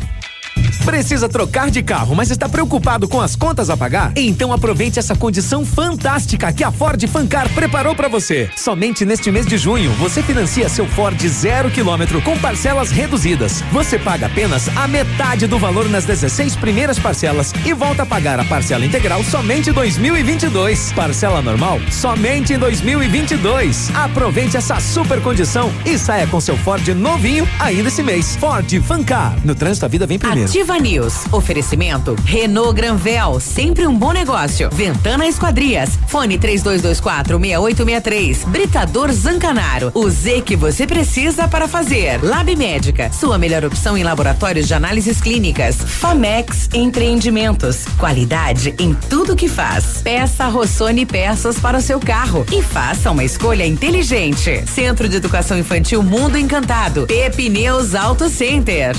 Precisa 0.84 1.28
trocar 1.28 1.70
de 1.70 1.82
carro, 1.82 2.14
mas 2.14 2.30
está 2.30 2.48
preocupado 2.48 3.06
com 3.06 3.20
as 3.20 3.36
contas 3.36 3.70
a 3.70 3.76
pagar? 3.76 4.12
Então 4.16 4.52
aproveite 4.52 4.98
essa 4.98 5.14
condição 5.14 5.64
fantástica 5.64 6.52
que 6.52 6.64
a 6.64 6.72
Ford 6.72 7.00
Fancar 7.06 7.48
preparou 7.50 7.94
para 7.94 8.08
você. 8.08 8.50
Somente 8.56 9.04
neste 9.04 9.30
mês 9.30 9.46
de 9.46 9.58
junho, 9.58 9.92
você 9.92 10.22
financia 10.22 10.68
seu 10.68 10.86
Ford 10.88 11.20
zero 11.28 11.70
quilômetro 11.70 12.20
com 12.22 12.36
parcelas 12.38 12.90
reduzidas. 12.90 13.62
Você 13.72 13.98
paga 13.98 14.26
apenas 14.26 14.68
a 14.76 14.88
metade 14.88 15.46
do 15.46 15.58
valor 15.58 15.88
nas 15.88 16.04
16 16.04 16.56
primeiras 16.56 16.98
parcelas 16.98 17.52
e 17.64 17.72
volta 17.72 18.02
a 18.02 18.06
pagar 18.06 18.40
a 18.40 18.44
parcela 18.44 18.84
integral 18.84 19.22
somente 19.22 19.70
em 19.70 19.72
2022. 19.72 20.92
Parcela 20.92 21.42
normal 21.42 21.78
somente 21.90 22.54
em 22.54 22.58
2022. 22.58 23.94
Aproveite 23.94 24.56
essa 24.56 24.80
super 24.80 25.20
condição 25.22 25.70
e 25.84 25.98
saia 25.98 26.26
com 26.26 26.40
seu 26.40 26.56
Ford 26.56 26.86
novinho 26.88 27.46
ainda 27.58 27.88
esse 27.88 28.02
mês. 28.02 28.36
Ford 28.36 28.68
Fancar. 28.82 29.36
No 29.44 29.54
trânsito 29.54 29.84
a 29.84 29.88
vida 29.88 30.06
vem 30.06 30.18
primeiro. 30.18 30.39
Ativa 30.44 30.78
News. 30.78 31.26
Oferecimento 31.32 32.16
Renault 32.24 32.74
Granvel, 32.74 33.38
sempre 33.40 33.86
um 33.86 33.96
bom 33.96 34.12
negócio. 34.12 34.70
Ventana 34.72 35.26
Esquadrias. 35.26 35.98
Fone 36.08 36.38
3224 36.38 37.38
6863. 37.38 38.44
Britador 38.44 39.12
Zancanaro. 39.12 39.90
O 39.94 40.08
Z 40.08 40.42
que 40.42 40.56
você 40.56 40.86
precisa 40.86 41.46
para 41.46 41.68
fazer. 41.68 42.22
Lab 42.22 42.54
Médica. 42.56 43.10
Sua 43.12 43.38
melhor 43.38 43.64
opção 43.64 43.96
em 43.96 44.02
laboratórios 44.02 44.66
de 44.66 44.74
análises 44.74 45.20
clínicas. 45.20 45.76
Famex 45.76 46.68
Empreendimentos. 46.74 47.84
Qualidade 47.98 48.74
em 48.78 48.94
tudo 48.94 49.36
que 49.36 49.48
faz. 49.48 50.00
Peça 50.02 50.46
Rossoni 50.46 51.06
peças 51.06 51.58
para 51.58 51.78
o 51.78 51.82
seu 51.82 52.00
carro 52.00 52.46
e 52.52 52.62
faça 52.62 53.10
uma 53.10 53.24
escolha 53.24 53.66
inteligente. 53.66 54.64
Centro 54.66 55.08
de 55.08 55.16
Educação 55.16 55.58
Infantil 55.58 56.02
Mundo 56.02 56.38
Encantado. 56.38 57.06
Pepineus 57.06 57.94
Auto 57.94 58.28
Center. 58.28 58.96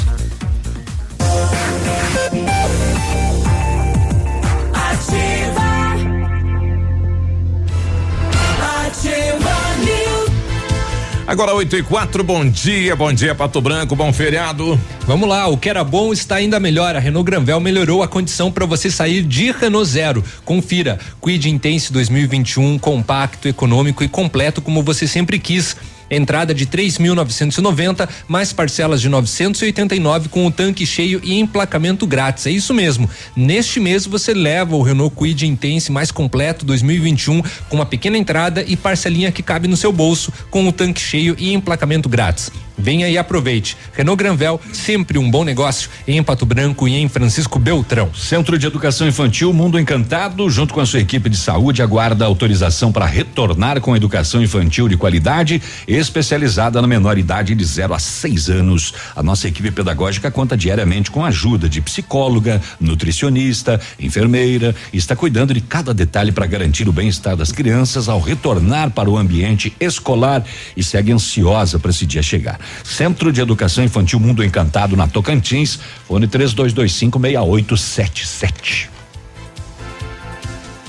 Agora 11.32 11.54
8 11.54 11.78
e 11.78 11.84
4, 11.84 12.26
bom 12.26 12.46
dia, 12.46 12.94
bom 12.94 13.14
dia 13.14 13.34
Pato 13.34 13.62
Branco, 13.62 13.96
bom 13.96 14.12
feriado. 14.12 14.78
Vamos 15.08 15.30
lá, 15.30 15.48
o 15.48 15.56
que 15.56 15.70
era 15.70 15.82
bom 15.82 16.12
está 16.12 16.36
ainda 16.36 16.60
melhor. 16.60 16.94
A 16.94 17.00
Renault 17.00 17.26
Granvel 17.26 17.58
melhorou 17.62 18.04
a 18.04 18.08
condição 18.10 18.52
para 18.52 18.66
você 18.66 18.92
sair 18.92 19.24
de 19.24 19.50
Renault 19.50 19.90
Zero. 19.90 20.22
Confira, 20.44 21.00
Quid 21.22 21.46
Intense 21.46 21.94
2021, 21.94 22.78
compacto, 22.78 23.48
econômico 23.48 24.04
e 24.04 24.10
completo 24.10 24.62
como 24.62 24.84
você 24.84 25.08
sempre 25.08 25.40
quis. 25.40 25.78
Entrada 26.12 26.54
de 26.54 26.68
3.990, 26.68 28.08
mais 28.28 28.52
parcelas 28.52 29.02
de 29.02 29.08
989 29.08 30.28
com 30.28 30.46
o 30.46 30.52
tanque 30.52 30.86
cheio 30.86 31.22
e 31.24 31.40
emplacamento 31.40 32.06
grátis. 32.06 32.46
É 32.46 32.52
isso 32.52 32.74
mesmo. 32.74 33.10
Neste 33.36 33.80
mês 33.80 34.06
você 34.06 34.34
leva 34.34 34.76
o 34.76 34.82
Renault 34.82 35.16
Quid 35.16 35.48
Intense 35.48 35.92
mais 35.92 36.12
completo 36.12 36.66
2021 36.66 37.42
com 37.70 37.76
uma 37.78 37.86
pequena 37.86 38.18
entrada 38.18 38.64
e 38.68 38.76
parcelinha 38.76 39.32
que 39.32 39.42
cabe 39.42 39.68
no 39.68 39.78
seu 39.78 39.92
bolso 39.94 40.32
com 40.50 40.68
o 40.68 40.72
tanque 40.72 41.00
cheio 41.00 41.36
e 41.40 41.54
emplacamento 41.54 42.10
grátis. 42.10 42.52
Venha 42.82 43.08
e 43.08 43.18
aproveite. 43.18 43.78
Renault 43.94 44.18
Granvel, 44.18 44.60
sempre 44.74 45.20
um 45.20 45.30
bom 45.30 45.44
negócio 45.44 45.90
em 46.08 46.22
Pato 46.24 46.46
Branco 46.46 46.88
e 46.88 46.96
em 46.96 47.08
Francisco 47.08 47.60
Beltrão. 47.60 48.10
Centro 48.14 48.58
de 48.58 48.66
Educação 48.66 49.08
Infantil 49.08 49.54
Mundo 49.54 49.80
Encantado, 49.80 50.50
junto 50.50 50.74
com 50.74 50.80
a 50.80 50.86
sua 50.86 51.00
equipe 51.00 51.30
de 51.30 51.38
saúde, 51.38 51.82
aguarda 51.82 52.26
autorização 52.26 52.92
para 52.92 53.06
retornar 53.06 53.80
com 53.80 53.96
educação 53.96 54.42
infantil 54.42 54.88
de 54.88 54.98
qualidade, 54.98 55.62
especializada 55.88 56.82
na 56.82 56.88
menor 56.88 57.18
idade 57.18 57.54
de 57.54 57.64
0 57.64 57.94
a 57.94 58.00
6 58.00 58.50
anos. 58.50 58.94
A 59.16 59.22
nossa 59.22 59.48
equipe 59.48 59.70
pedagógica 59.70 60.32
conta 60.32 60.58
diariamente 60.58 61.12
com 61.12 61.24
a 61.24 61.28
ajuda 61.28 61.70
de 61.70 61.82
psicóloga, 61.82 62.62
nutricionista, 62.80 63.80
enfermeira 64.00 64.76
está 64.92 65.16
cuidando 65.16 65.54
de 65.54 65.62
cada 65.62 65.94
detalhe 65.94 66.32
para 66.32 66.46
garantir 66.46 66.90
o 66.90 66.92
bem-estar 66.92 67.36
das 67.36 67.52
crianças 67.52 68.10
ao 68.10 68.20
retornar 68.20 68.90
para 68.90 69.10
o 69.10 69.18
ambiente 69.18 69.74
escolar 69.80 70.44
e 70.76 70.84
segue 70.84 71.12
ansiosa 71.12 71.80
para 71.80 71.92
esse 71.92 72.06
dia 72.06 72.24
chegar. 72.24 72.60
Centro 72.84 73.32
de 73.32 73.42
Educação 73.42 73.84
Infantil 73.84 74.20
Mundo 74.20 74.44
Encantado 74.44 74.96
na 74.96 75.08
Tocantins, 75.08 75.80
fone 76.08 76.28
3225 76.28 77.20
6877. 77.20 78.90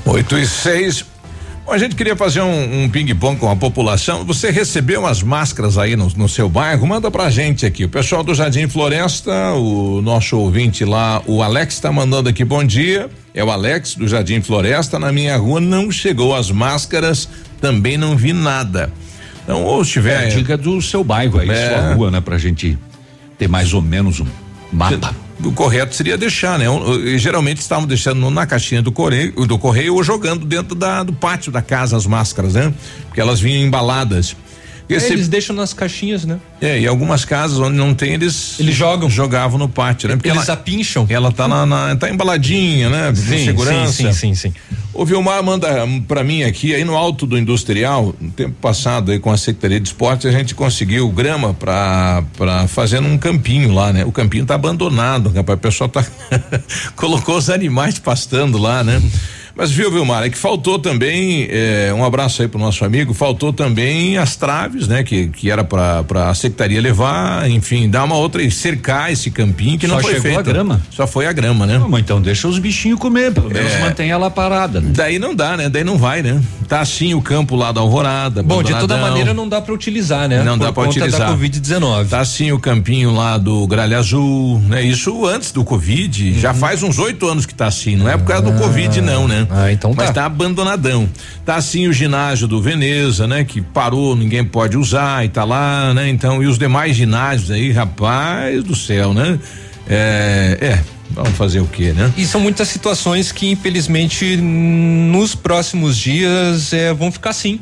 8 0.05 0.39
e 0.39 0.47
6. 0.47 1.13
Bom, 1.65 1.73
a 1.73 1.79
gente 1.79 1.95
queria 1.95 2.17
fazer 2.17 2.41
um, 2.41 2.83
um 2.83 2.89
ping-pong 2.89 3.39
com 3.39 3.49
a 3.49 3.55
população. 3.55 4.25
Você 4.25 4.51
recebeu 4.51 5.07
as 5.07 5.23
máscaras 5.23 5.79
aí 5.79 5.95
no, 5.95 6.09
no, 6.17 6.29
seu 6.29 6.49
bairro? 6.49 6.87
Manda 6.87 7.09
pra 7.09 7.31
gente 7.31 7.65
aqui. 7.65 7.85
O 7.85 7.89
pessoal 7.89 8.25
do 8.25 8.35
Jardim 8.35 8.69
Floresta, 8.69 9.53
o 9.53 10.03
nosso 10.03 10.37
ouvinte 10.37 10.85
lá, 10.85 11.23
o 11.25 11.41
Alex, 11.41 11.75
está 11.75 11.93
mandando 11.93 12.29
aqui 12.29 12.45
bom 12.45 12.65
dia. 12.65 13.09
É 13.33 13.45
o 13.45 13.51
Alex 13.51 13.95
do 13.95 14.09
Jardim 14.09 14.43
Floresta. 14.43 14.99
Na 14.99 15.13
minha 15.13 15.37
rua 15.37 15.61
não 15.61 15.91
chegou 15.91 16.35
as 16.35 16.51
máscaras, 16.51 17.29
também 17.61 17.97
não 17.97 18.17
vi 18.17 18.33
nada. 18.33 18.93
Então, 19.45 19.63
ou 19.63 19.85
tiver. 19.85 20.25
É, 20.25 20.27
dica 20.29 20.57
do 20.57 20.81
seu 20.81 21.03
bairro 21.03 21.39
aí, 21.39 21.51
É. 21.51 21.69
sua 21.69 21.95
rua, 21.95 22.11
né? 22.11 22.21
Pra 22.21 22.39
gente 22.39 22.79
ter 23.39 23.49
mais 23.49 23.75
ou 23.75 23.83
menos 23.83 24.21
um 24.21 24.27
mapa. 24.73 25.15
O 25.45 25.51
correto 25.51 25.95
seria 25.95 26.17
deixar, 26.17 26.57
né? 26.57 26.67
Geralmente 27.19 27.59
estavam 27.59 27.85
deixando 27.85 28.31
na 28.31 28.47
caixinha 28.47 28.81
do 28.81 28.93
correio, 28.93 29.33
do 29.45 29.59
correio 29.59 29.95
ou 29.97 30.05
jogando 30.05 30.47
dentro 30.47 30.75
da, 30.77 31.03
do 31.03 31.13
pátio 31.13 31.51
da 31.51 31.61
casa 31.61 31.97
as 31.97 32.07
máscaras, 32.07 32.55
né? 32.55 32.73
Porque 33.09 33.21
elas 33.21 33.41
vinham 33.41 33.61
embaladas. 33.67 34.37
Esse- 34.97 35.13
Eles 35.13 35.29
deixam 35.29 35.55
nas 35.57 35.73
caixinhas, 35.73 36.25
né? 36.25 36.39
É, 36.61 36.79
e 36.81 36.87
algumas 36.87 37.25
casas 37.25 37.59
onde 37.59 37.77
não 37.77 37.95
tem, 37.95 38.13
eles. 38.15 38.59
Eles 38.61 38.75
jogam. 38.75 39.09
Jogavam 39.11 39.59
no 39.59 39.69
pátio, 39.69 40.09
né? 40.09 40.17
Porque 40.17 40.29
Eles 40.31 40.45
ela, 40.49 40.55
apincham. 40.55 41.07
ela 41.09 41.31
tá 41.33 41.47
na, 41.49 41.65
na- 41.67 41.97
tá 41.97 42.09
embaladinha, 42.11 42.89
né? 42.91 43.09
Com 43.11 43.17
Sim, 43.17 43.45
segurança. 43.45 43.93
sim, 43.93 44.13
sim, 44.13 44.35
sim, 44.35 44.35
sim. 44.35 44.55
O 44.95 45.07
Vilmar 45.07 45.43
manda 45.43 45.69
pra 46.07 46.23
mim 46.23 46.43
aqui, 46.43 46.75
aí 46.75 46.85
no 46.85 46.95
alto 46.95 47.25
do 47.27 47.39
industrial, 47.39 48.15
no 48.21 48.31
tempo 48.31 48.55
passado 48.61 49.11
aí 49.11 49.19
com 49.19 49.31
a 49.33 49.39
Secretaria 49.39 49.81
de 49.81 49.89
Esporte, 49.89 50.29
a 50.29 50.31
gente 50.31 50.55
conseguiu 50.55 51.09
grama 51.09 51.55
pra, 51.55 52.23
pra 52.37 52.69
fazer 52.69 53.01
um 53.01 53.17
campinho 53.17 53.73
lá, 53.73 53.91
né? 53.91 54.05
O 54.05 54.13
campinho 54.13 54.45
tá 54.45 54.55
abandonado, 54.55 55.31
rapaz, 55.31 55.59
o 55.59 55.63
pessoal 55.63 55.89
tá, 55.89 56.05
colocou 56.95 57.37
os 57.39 57.49
animais 57.49 57.99
pastando 57.99 58.59
lá, 58.59 58.85
né? 58.85 59.01
Mas 59.55 59.71
viu, 59.71 59.91
Vilmar, 59.91 60.25
é 60.25 60.31
que 60.31 60.39
faltou 60.39 60.79
também, 60.79 61.47
eh, 61.51 61.93
um 61.95 62.05
abraço 62.05 62.41
aí 62.43 62.49
pro 62.49 62.59
nosso 62.59 62.85
amigo, 62.85 63.13
faltou 63.13 63.53
também 63.53 64.17
as 64.17 64.35
traves, 64.37 64.89
né? 64.89 65.03
Que, 65.03 65.29
que 65.29 65.51
era 65.51 65.63
pra, 65.63 66.03
pra 66.05 66.31
a 66.31 66.35
secretaria 66.35 66.81
levar, 66.81 67.49
enfim, 67.51 67.89
dar 67.91 68.05
uma 68.05 68.17
outra 68.17 68.43
e 68.43 68.51
cercar 68.51 69.13
esse 69.13 69.31
campinho 69.31 69.79
que 69.79 69.87
Só 69.87 69.95
não 69.95 70.01
foi 70.03 70.13
chegou 70.15 70.23
feito. 70.33 70.41
a 70.41 70.43
grama? 70.43 70.81
Só 70.91 71.07
foi 71.07 71.27
a 71.27 71.33
grama, 71.33 71.67
né? 71.67 71.79
Mas 71.89 72.01
então 72.01 72.21
deixa 72.21 72.49
os 72.49 72.59
bichinhos 72.59 72.99
comer, 72.99 73.33
pelo 73.33 73.51
menos 73.51 73.73
É. 73.73 73.81
mantém 73.81 74.11
ela 74.11 74.31
parada, 74.31 74.81
né? 74.81 74.91
Daí 74.95 75.19
não 75.19 75.35
dá, 75.35 75.57
né? 75.57 75.69
Daí 75.69 75.85
não 75.85 75.99
vai, 75.99 76.23
né? 76.23 76.41
Tá 76.69 76.81
assim 76.81 77.13
o 77.13 77.21
campo 77.21 77.55
lá 77.55 77.71
da 77.73 77.81
Alvorada. 77.83 78.43
Bom, 78.43 78.63
de 78.63 78.73
toda 78.75 78.97
maneira 78.97 79.35
não 79.35 79.47
dá 79.49 79.61
para 79.61 79.75
utilizar, 79.75 80.29
né? 80.29 80.43
Não 80.43 80.57
Por 80.59 80.65
dá 80.65 80.73
pra 80.73 80.83
utilizar. 80.85 81.29
da 81.29 81.37
Covid-19. 81.37 82.09
Tá 82.09 82.21
assim 82.21 82.51
o 82.53 82.59
campinho 82.59 83.13
lá 83.13 83.37
do 83.37 83.67
Gralha 83.67 83.99
Azul, 83.99 84.59
né? 84.61 84.83
Isso 84.83 85.27
antes 85.27 85.53
do 85.53 85.63
Covid, 85.65 86.39
já 86.41 86.55
faz 86.55 86.83
uns 86.83 86.99
oito 86.99 87.29
anos 87.29 87.45
que 87.45 87.55
tá 87.55 87.67
assim, 87.67 87.97
não 87.97 88.09
é 88.09 88.17
por 88.17 88.25
causa 88.27 88.43
do 88.51 88.53
Covid 88.59 89.01
não, 89.03 89.29
né? 89.29 89.42
Ah, 89.51 89.73
então 89.73 89.93
Mas 89.97 90.09
tá. 90.09 90.15
tá 90.15 90.25
abandonadão. 90.27 91.09
Tá 91.45 91.57
assim 91.57 91.89
o 91.89 91.93
ginásio 91.93 92.47
do 92.47 92.61
Veneza, 92.61 93.27
né? 93.27 93.45
Que 93.45 93.61
parou, 93.61 94.17
ninguém 94.17 94.45
pode 94.45 94.77
usar 94.77 95.25
e 95.25 95.29
tá 95.29 95.45
lá, 95.45 95.93
né? 95.95 96.09
Então, 96.09 96.43
e 96.43 96.47
os 96.47 96.59
demais 96.59 96.97
ginásios 96.97 97.51
aí, 97.51 97.71
rapaz 97.73 98.63
do 98.63 98.75
céu, 98.75 99.13
né? 99.13 99.39
É, 99.89 100.59
é, 100.61 100.85
vamos 101.11 101.33
fazer 101.33 101.61
o 101.61 101.67
quê, 101.67 101.93
né? 101.93 102.13
E 102.17 102.25
são 102.25 102.41
muitas 102.41 102.69
situações 102.69 103.33
que, 103.33 103.51
infelizmente, 103.51 104.37
nos 104.37 105.35
próximos 105.35 105.97
dias 105.97 106.73
é, 106.73 106.93
vão 106.93 107.11
ficar 107.11 107.31
assim. 107.31 107.61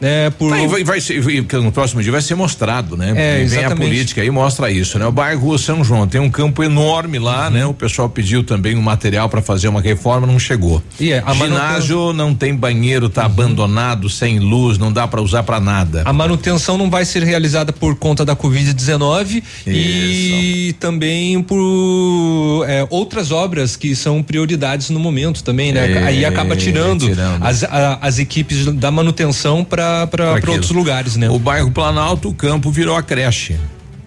Né, 0.00 0.30
por... 0.30 0.50
Vai, 0.50 0.66
vai, 0.68 0.84
vai 0.84 1.00
ser, 1.00 1.20
no 1.54 1.72
próximo 1.72 2.00
dia 2.02 2.12
vai 2.12 2.20
ser 2.22 2.36
mostrado, 2.36 2.96
né? 2.96 3.12
É, 3.16 3.44
Vem 3.44 3.64
a 3.64 3.74
política 3.74 4.20
aí 4.22 4.30
mostra 4.30 4.70
isso, 4.70 4.96
né? 4.98 5.04
O 5.06 5.10
bairro 5.10 5.58
São 5.58 5.82
João 5.82 6.06
tem 6.06 6.20
um 6.20 6.30
campo 6.30 6.62
enorme 6.62 7.18
lá, 7.18 7.50
né? 7.50 7.66
O 7.66 7.74
pessoal 7.74 8.08
pediu 8.08 8.44
também 8.44 8.76
um 8.76 8.80
material 8.82 9.28
para 9.28 9.42
fazer 9.42 9.66
uma 9.66 9.80
reforma, 9.80 10.24
não 10.26 10.38
chegou. 10.38 10.80
E 11.00 11.12
é, 11.12 11.22
a 11.26 11.34
Ginásio 11.34 12.12
não 12.12 12.32
tem 12.32 12.54
banheiro, 12.54 13.08
tá 13.08 13.24
abandonado, 13.24 14.08
sem 14.08 14.38
luz, 14.38 14.78
não 14.78 14.92
dá 14.92 15.08
para 15.08 15.20
usar 15.20 15.42
para 15.42 15.58
nada. 15.58 16.02
A 16.04 16.12
manutenção 16.12 16.78
não 16.78 16.88
vai 16.88 17.04
ser 17.04 17.24
realizada 17.24 17.72
por 17.72 17.96
conta 17.96 18.24
da 18.24 18.36
Covid-19 18.36 19.42
e 19.66 20.74
também 20.78 21.42
por 21.42 22.64
é, 22.68 22.86
outras 22.88 23.32
obras 23.32 23.74
que 23.74 23.96
são 23.96 24.22
prioridades 24.22 24.90
no 24.90 25.00
momento 25.00 25.42
também, 25.42 25.72
né? 25.72 25.90
É, 25.92 25.98
Aí 26.04 26.24
acaba 26.24 26.54
tirando, 26.56 27.06
tirando. 27.08 27.44
As, 27.44 27.64
a- 27.64 27.98
as 28.00 28.18
equipes 28.18 28.64
da 28.66 28.90
manutenção 28.92 29.64
para 29.64 29.87
Pra 30.10 30.36
aquilo. 30.36 30.52
outros 30.52 30.70
lugares, 30.70 31.16
né? 31.16 31.28
O 31.28 31.38
bairro 31.38 31.70
Planalto, 31.70 32.28
o 32.28 32.34
campo 32.34 32.70
virou 32.70 32.96
a 32.96 33.02
creche. 33.02 33.56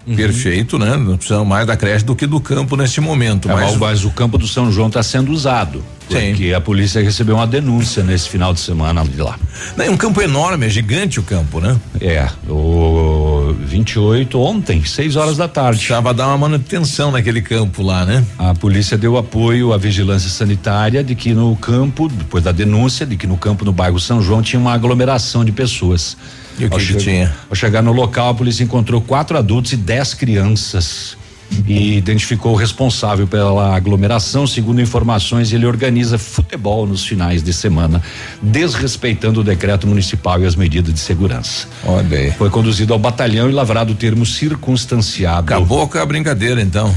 Uhum. 0.06 0.16
Perfeito, 0.16 0.78
né? 0.78 0.96
Não 0.96 1.16
precisamos 1.16 1.46
mais 1.46 1.66
da 1.66 1.76
creche 1.76 2.04
do 2.04 2.16
que 2.16 2.26
do 2.26 2.40
campo 2.40 2.76
neste 2.76 3.00
momento. 3.00 3.50
É, 3.50 3.54
mas, 3.54 3.76
mas 3.76 4.04
o 4.04 4.10
campo 4.10 4.36
do 4.36 4.48
São 4.48 4.70
João 4.70 4.88
está 4.88 5.02
sendo 5.02 5.30
usado. 5.30 5.84
Porque 6.20 6.52
a 6.52 6.60
polícia 6.60 7.02
recebeu 7.02 7.36
uma 7.36 7.46
denúncia 7.46 8.02
nesse 8.02 8.28
final 8.28 8.52
de 8.52 8.60
semana 8.60 9.04
de 9.04 9.16
lá. 9.20 9.38
É 9.78 9.90
um 9.90 9.96
campo 9.96 10.20
enorme, 10.22 10.66
é 10.66 10.68
gigante 10.68 11.18
o 11.20 11.22
campo, 11.22 11.60
né? 11.60 11.78
É, 12.00 12.28
o 12.48 13.54
28 13.64 14.38
ontem, 14.40 14.84
6 14.84 15.16
horas 15.16 15.36
da 15.36 15.48
tarde. 15.48 15.80
Estava 15.80 16.12
dar 16.14 16.28
uma 16.28 16.38
manutenção 16.38 17.10
naquele 17.10 17.40
campo 17.42 17.82
lá, 17.82 18.04
né? 18.04 18.24
A 18.38 18.54
polícia 18.54 18.96
deu 18.98 19.16
apoio 19.16 19.72
à 19.72 19.78
vigilância 19.78 20.28
sanitária 20.30 21.02
de 21.02 21.14
que 21.14 21.32
no 21.34 21.54
campo, 21.56 22.08
depois 22.08 22.44
da 22.44 22.52
denúncia, 22.52 23.06
de 23.06 23.16
que 23.16 23.26
no 23.26 23.36
campo 23.36 23.64
no 23.64 23.72
bairro 23.72 23.98
São 23.98 24.20
João 24.22 24.42
tinha 24.42 24.60
uma 24.60 24.72
aglomeração 24.72 25.44
de 25.44 25.52
pessoas. 25.52 26.16
E 26.58 26.66
o 26.66 26.68
que 26.68 26.74
Ao 26.74 26.78
que 26.80 26.86
che- 26.86 26.96
tinha? 26.96 27.32
Ao 27.48 27.56
chegar 27.56 27.82
no 27.82 27.92
local, 27.92 28.28
a 28.28 28.34
polícia 28.34 28.62
encontrou 28.62 29.00
quatro 29.00 29.38
adultos 29.38 29.72
e 29.72 29.76
dez 29.76 30.12
crianças. 30.14 31.16
E 31.66 31.96
identificou 31.96 32.52
o 32.52 32.56
responsável 32.56 33.26
pela 33.26 33.74
aglomeração. 33.74 34.46
Segundo 34.46 34.80
informações, 34.80 35.52
ele 35.52 35.66
organiza 35.66 36.18
futebol 36.18 36.86
nos 36.86 37.04
finais 37.04 37.42
de 37.42 37.52
semana, 37.52 38.02
desrespeitando 38.40 39.40
o 39.40 39.44
decreto 39.44 39.86
municipal 39.86 40.40
e 40.40 40.46
as 40.46 40.56
medidas 40.56 40.92
de 40.92 41.00
segurança. 41.00 41.66
Olha 41.84 42.18
aí. 42.18 42.30
Foi 42.32 42.50
conduzido 42.50 42.92
ao 42.92 42.98
batalhão 42.98 43.48
e 43.48 43.52
lavrado 43.52 43.92
o 43.92 43.96
termo 43.96 44.24
circunstanciado. 44.24 45.52
Acabou 45.52 45.88
com 45.88 45.98
a 45.98 46.06
brincadeira, 46.06 46.60
então. 46.60 46.94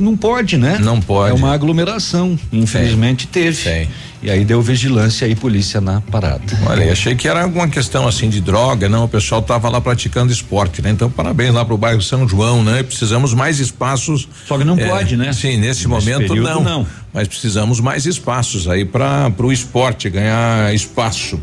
Não 0.00 0.16
pode, 0.16 0.56
né? 0.56 0.78
Não 0.80 1.00
pode. 1.00 1.30
É 1.30 1.34
uma 1.34 1.52
aglomeração. 1.52 2.38
Infelizmente 2.52 3.26
teve. 3.26 3.88
E 4.22 4.30
aí 4.30 4.44
deu 4.44 4.60
vigilância 4.60 5.26
e 5.26 5.34
polícia 5.34 5.80
na 5.80 6.00
parada. 6.00 6.58
Olha, 6.66 6.84
eu 6.84 6.92
achei 6.92 7.14
que 7.14 7.26
era 7.26 7.42
alguma 7.42 7.68
questão 7.68 8.06
assim 8.06 8.28
de 8.28 8.40
droga, 8.40 8.88
não, 8.88 9.04
o 9.04 9.08
pessoal 9.08 9.40
tava 9.40 9.68
lá 9.70 9.80
praticando 9.80 10.30
esporte, 10.30 10.82
né? 10.82 10.90
Então, 10.90 11.10
parabéns 11.10 11.54
lá 11.54 11.64
pro 11.64 11.76
bairro 11.78 12.02
São 12.02 12.28
João, 12.28 12.62
né? 12.62 12.82
Precisamos 12.82 13.32
mais 13.32 13.60
espaços. 13.60 14.28
Só 14.46 14.58
que 14.58 14.64
não 14.64 14.78
é, 14.78 14.86
pode, 14.86 15.16
né? 15.16 15.32
Sim, 15.32 15.56
nesse, 15.56 15.86
Nesse 15.86 15.88
momento 15.88 16.34
não, 16.34 16.62
não. 16.62 16.86
Mas 17.14 17.28
precisamos 17.28 17.80
mais 17.80 18.04
espaços 18.04 18.68
aí 18.68 18.84
para 18.84 19.32
o 19.38 19.52
esporte 19.52 20.10
ganhar 20.10 20.74
espaço. 20.74 21.40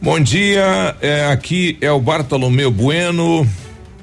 Bom 0.00 0.20
dia, 0.20 0.94
é, 1.00 1.26
aqui 1.32 1.76
é 1.80 1.90
o 1.90 1.98
Bartolomeu 1.98 2.70
Bueno. 2.70 3.48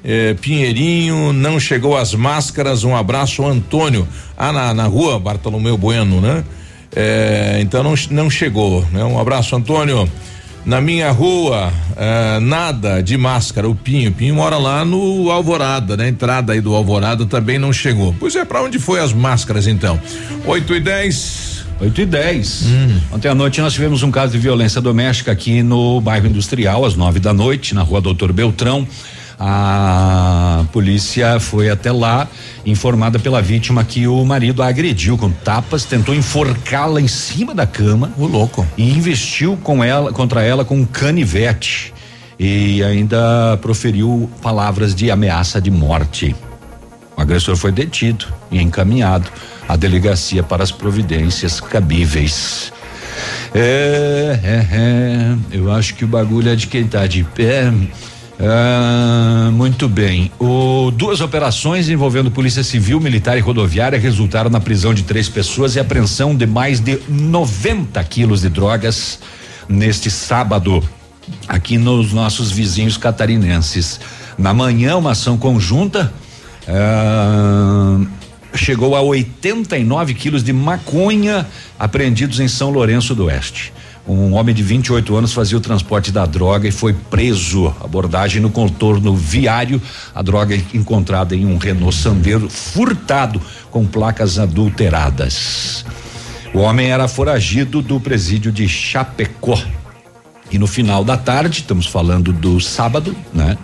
É, 0.08 0.34
Pinheirinho, 0.34 1.32
não 1.32 1.58
chegou 1.58 1.96
as 1.96 2.14
máscaras. 2.14 2.84
Um 2.84 2.94
abraço, 2.94 3.44
Antônio. 3.44 4.06
Ah, 4.36 4.52
na, 4.52 4.72
na 4.72 4.84
rua 4.86 5.18
Bartolomeu 5.18 5.76
Bueno, 5.76 6.20
né? 6.20 6.44
É, 6.94 7.58
então 7.60 7.82
não, 7.82 7.94
não 8.12 8.30
chegou, 8.30 8.86
né? 8.92 9.02
Um 9.02 9.18
abraço, 9.18 9.56
Antônio. 9.56 10.08
Na 10.64 10.80
minha 10.80 11.10
rua, 11.10 11.72
é, 11.96 12.38
nada 12.38 13.02
de 13.02 13.16
máscara, 13.16 13.68
o 13.68 13.74
Pinho. 13.74 14.10
O 14.10 14.12
Pinho 14.12 14.36
mora 14.36 14.56
lá 14.56 14.84
no 14.84 15.28
Alvorada, 15.28 15.96
né? 15.96 16.08
Entrada 16.08 16.52
aí 16.52 16.60
do 16.60 16.76
Alvorada 16.76 17.26
também 17.26 17.58
não 17.58 17.72
chegou. 17.72 18.14
Pois 18.18 18.36
é, 18.36 18.44
pra 18.44 18.62
onde 18.62 18.78
foi 18.78 19.00
as 19.00 19.12
máscaras 19.12 19.66
então? 19.66 20.00
8 20.44 20.72
e 20.72 20.80
10. 20.80 21.66
8 21.80 22.00
e 22.00 22.06
10. 22.06 22.64
Ontem 23.12 23.28
à 23.28 23.34
noite 23.34 23.60
nós 23.60 23.72
tivemos 23.72 24.04
um 24.04 24.10
caso 24.12 24.32
de 24.32 24.38
violência 24.38 24.80
doméstica 24.80 25.32
aqui 25.32 25.64
no 25.64 26.00
bairro 26.00 26.28
industrial, 26.28 26.84
às 26.84 26.94
nove 26.94 27.18
da 27.18 27.34
noite, 27.34 27.74
na 27.74 27.82
rua 27.82 28.00
Doutor 28.00 28.32
Beltrão. 28.32 28.86
A 29.38 30.64
polícia 30.72 31.38
foi 31.38 31.68
até 31.68 31.92
lá, 31.92 32.26
informada 32.64 33.18
pela 33.18 33.42
vítima 33.42 33.84
que 33.84 34.06
o 34.06 34.24
marido 34.24 34.62
a 34.62 34.68
agrediu 34.68 35.18
com 35.18 35.30
tapas, 35.30 35.84
tentou 35.84 36.14
enforcá-la 36.14 37.00
em 37.00 37.08
cima 37.08 37.54
da 37.54 37.66
cama. 37.66 38.10
O 38.16 38.26
louco. 38.26 38.66
E 38.76 38.90
investiu 38.90 39.58
com 39.62 39.84
ela, 39.84 40.12
contra 40.12 40.42
ela 40.42 40.64
com 40.64 40.78
um 40.78 40.86
canivete. 40.86 41.92
E 42.38 42.82
ainda 42.82 43.58
proferiu 43.60 44.30
palavras 44.42 44.94
de 44.94 45.10
ameaça 45.10 45.60
de 45.60 45.70
morte. 45.70 46.34
O 47.16 47.20
agressor 47.20 47.56
foi 47.56 47.72
detido 47.72 48.26
e 48.50 48.60
encaminhado 48.60 49.30
à 49.68 49.76
delegacia 49.76 50.42
para 50.42 50.62
as 50.62 50.70
providências 50.70 51.60
cabíveis. 51.60 52.72
É, 53.54 54.38
é, 54.42 54.76
é, 54.76 55.36
eu 55.50 55.72
acho 55.72 55.94
que 55.94 56.04
o 56.04 56.08
bagulho 56.08 56.50
é 56.50 56.56
de 56.56 56.66
quem 56.66 56.86
tá 56.86 57.06
de 57.06 57.24
pé. 57.24 57.72
Ah, 58.38 59.50
muito 59.52 59.88
bem. 59.88 60.30
O, 60.38 60.90
duas 60.90 61.20
operações 61.20 61.88
envolvendo 61.88 62.30
Polícia 62.30 62.62
Civil, 62.62 63.00
Militar 63.00 63.36
e 63.38 63.40
Rodoviária 63.40 63.98
resultaram 63.98 64.50
na 64.50 64.60
prisão 64.60 64.92
de 64.92 65.02
três 65.02 65.28
pessoas 65.28 65.74
e 65.74 65.80
apreensão 65.80 66.34
de 66.34 66.46
mais 66.46 66.80
de 66.80 67.00
90 67.08 68.02
quilos 68.04 68.42
de 68.42 68.48
drogas 68.48 69.18
neste 69.68 70.10
sábado, 70.10 70.82
aqui 71.48 71.78
nos 71.78 72.12
nossos 72.12 72.50
vizinhos 72.50 72.96
catarinenses. 72.96 73.98
Na 74.38 74.52
manhã, 74.52 74.96
uma 74.96 75.12
ação 75.12 75.38
conjunta. 75.38 76.12
ah, 76.68 77.98
chegou 78.54 78.96
a 78.96 79.02
89 79.02 80.14
quilos 80.14 80.42
de 80.42 80.52
maconha 80.52 81.46
apreendidos 81.78 82.40
em 82.40 82.48
São 82.48 82.70
Lourenço 82.70 83.14
do 83.14 83.26
Oeste. 83.26 83.72
Um 84.08 84.34
homem 84.34 84.54
de 84.54 84.62
28 84.62 85.16
anos 85.16 85.32
fazia 85.32 85.58
o 85.58 85.60
transporte 85.60 86.12
da 86.12 86.24
droga 86.24 86.68
e 86.68 86.70
foi 86.70 86.92
preso. 86.92 87.74
Abordagem 87.82 88.40
no 88.40 88.50
contorno 88.50 89.16
viário. 89.16 89.82
A 90.14 90.22
droga 90.22 90.54
encontrada 90.72 91.34
em 91.34 91.44
um 91.44 91.58
Renault 91.58 91.96
Sandero 91.96 92.48
furtado 92.48 93.42
com 93.70 93.84
placas 93.84 94.38
adulteradas. 94.38 95.84
O 96.54 96.58
homem 96.60 96.90
era 96.90 97.08
foragido 97.08 97.82
do 97.82 97.98
presídio 97.98 98.52
de 98.52 98.68
Chapecó. 98.68 99.58
E 100.52 100.58
no 100.58 100.68
final 100.68 101.04
da 101.04 101.16
tarde, 101.16 101.60
estamos 101.60 101.86
falando 101.86 102.32
do 102.32 102.60
sábado, 102.60 103.16
né? 103.34 103.58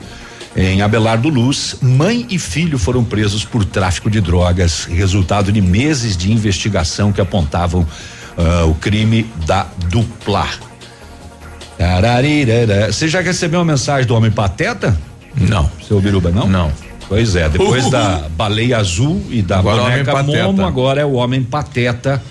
Em 0.54 0.82
Abelardo 0.82 1.30
Luz, 1.30 1.76
mãe 1.80 2.26
e 2.28 2.38
filho 2.38 2.78
foram 2.78 3.02
presos 3.02 3.42
por 3.42 3.64
tráfico 3.64 4.10
de 4.10 4.20
drogas, 4.20 4.84
resultado 4.84 5.50
de 5.50 5.62
meses 5.62 6.14
de 6.14 6.30
investigação 6.30 7.10
que 7.10 7.22
apontavam 7.22 7.86
ah, 8.36 8.64
o 8.66 8.74
crime 8.74 9.24
da 9.46 9.66
dupla. 9.88 10.46
Você 12.90 13.08
já 13.08 13.20
recebeu 13.20 13.60
uma 13.60 13.72
mensagem 13.72 14.06
do 14.06 14.14
homem 14.14 14.30
pateta? 14.30 14.96
Não. 15.36 15.68
Seu 15.86 16.00
Biruba, 16.00 16.30
não? 16.30 16.46
Não. 16.46 16.72
Pois 17.08 17.34
é, 17.36 17.48
depois 17.48 17.90
da 17.90 18.26
baleia 18.36 18.78
azul 18.78 19.22
e 19.30 19.42
da 19.42 19.58
Agora 19.58 19.76
é 19.76 19.80
o 19.80 19.84
homem 19.84 19.98
boneca 20.04 20.12
pateta. 20.12 20.44
Momo, 20.44 20.64
agora 20.66 21.00
é 21.00 21.04
o 21.04 21.12
homem 21.14 21.42
pateta. 21.42 22.22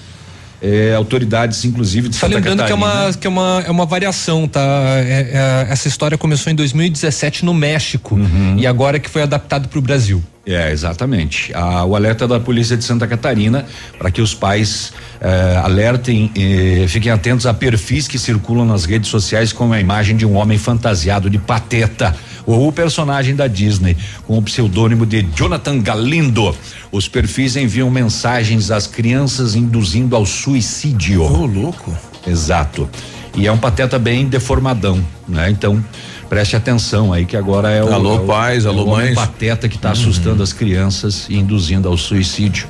É, 0.64 0.94
autoridades, 0.94 1.66
inclusive, 1.66 2.08
de 2.08 2.16
Só 2.16 2.28
Santa 2.28 2.36
lembrando 2.36 2.60
que 2.60 2.72
é 2.72 2.78
Catarina. 2.78 3.04
uma, 3.08 3.14
que 3.14 3.26
é 3.26 3.30
uma, 3.30 3.64
é 3.66 3.72
uma 3.72 3.86
variação, 3.86 4.48
tá? 4.48 4.62
É- 4.62 5.32
é- 5.68 5.72
essa 5.72 5.88
história 5.88 6.16
começou 6.20 6.52
em 6.54 6.56
2017 6.56 7.44
no 7.44 7.52
México 7.52 8.14
Uhum. 8.14 8.58
e 8.60 8.68
agora 8.68 9.00
que 9.00 9.10
foi 9.10 9.24
adaptado 9.24 9.68
para 9.68 9.80
o 9.80 9.82
Brasil. 9.82 10.22
É, 10.46 10.72
exatamente. 10.72 11.52
Ah, 11.56 11.84
o 11.84 11.96
alerta 11.96 12.28
da 12.28 12.40
Polícia 12.40 12.78
de 12.78 12.84
Santa 12.84 13.08
Catarina 13.08 13.66
para 13.98 14.12
que 14.12 14.22
os 14.22 14.36
pais 14.36 14.94
eh, 15.22 15.62
alertem, 15.64 16.32
eh, 16.36 16.86
fiquem 16.88 17.12
atentos 17.12 17.46
a 17.46 17.54
perfis 17.54 18.08
que 18.08 18.18
circulam 18.18 18.66
nas 18.66 18.86
redes 18.86 19.10
sociais 19.10 19.54
com 19.54 19.72
a 19.72 19.80
imagem 19.80 20.18
de 20.18 20.26
um 20.26 20.36
homem 20.36 20.58
fantasiado 20.58 21.30
de 21.30 21.38
pateta 21.38 22.16
ou 22.46 22.68
o 22.68 22.72
personagem 22.72 23.36
da 23.36 23.46
Disney 23.46 23.96
com 24.26 24.36
o 24.38 24.42
pseudônimo 24.42 25.06
de 25.06 25.22
Jonathan 25.36 25.80
Galindo. 25.80 26.56
Os 26.92 27.08
perfis 27.08 27.56
enviam 27.56 27.90
mensagens 27.92 28.72
às 28.72 28.88
crianças 28.88 29.54
induzindo 29.56 30.16
ao 30.16 30.26
suicídio. 30.26 31.22
Ô, 31.24 31.46
louco. 31.46 31.96
Exato. 32.26 32.90
E 33.36 33.46
é 33.48 33.52
um 33.52 33.58
pateta 33.58 33.98
bem 34.00 34.26
deformadão, 34.28 35.00
né? 35.28 35.50
Então, 35.50 35.84
preste 36.30 36.56
atenção 36.56 37.14
aí 37.14 37.26
que 37.26 37.38
agora 37.38 37.70
é 37.70 37.82
o 37.84 37.94
Alô, 37.94 38.16
é 38.16 38.20
o- 38.20 38.26
pais, 38.26 38.66
é 38.66 38.68
alô, 38.68 38.84
o 38.84 38.90
mães. 38.90 39.16
pateta 39.16 39.70
que 39.70 39.76
está 39.78 39.92
assustando 39.92 40.42
as 40.44 40.52
crianças 40.52 41.28
e 41.30 41.36
induzindo 41.38 41.88
ao 41.88 41.96
suicídio. 41.98 42.68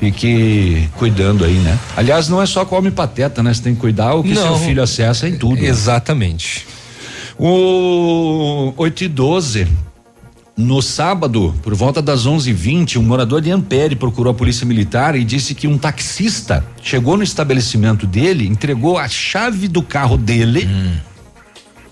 Fique 0.00 0.88
cuidando 0.96 1.44
aí, 1.44 1.58
né? 1.58 1.78
Aliás, 1.94 2.26
não 2.28 2.40
é 2.40 2.46
só 2.46 2.64
com 2.64 2.74
homem 2.74 2.90
pateta, 2.90 3.42
né? 3.42 3.52
Você 3.52 3.62
tem 3.62 3.74
que 3.74 3.80
cuidar 3.80 4.14
o 4.14 4.22
que 4.22 4.32
Não. 4.32 4.56
seu 4.56 4.66
filho 4.66 4.82
acessa 4.82 5.28
em 5.28 5.36
tudo. 5.36 5.60
né? 5.60 5.68
Exatamente. 5.68 6.66
O 7.38 8.72
8 8.78 9.04
e 9.04 9.08
12. 9.08 9.68
No 10.56 10.82
sábado, 10.82 11.54
por 11.62 11.74
volta 11.74 12.02
das 12.02 12.26
11:20, 12.26 12.98
um 12.98 13.02
morador 13.02 13.40
de 13.40 13.50
Ampere 13.50 13.94
procurou 13.96 14.30
a 14.30 14.34
polícia 14.34 14.66
militar 14.66 15.14
e 15.16 15.24
disse 15.24 15.54
que 15.54 15.66
um 15.66 15.78
taxista 15.78 16.64
chegou 16.82 17.16
no 17.16 17.22
estabelecimento 17.22 18.06
dele, 18.06 18.46
entregou 18.46 18.98
a 18.98 19.08
chave 19.08 19.68
do 19.68 19.82
carro 19.82 20.16
dele 20.18 20.68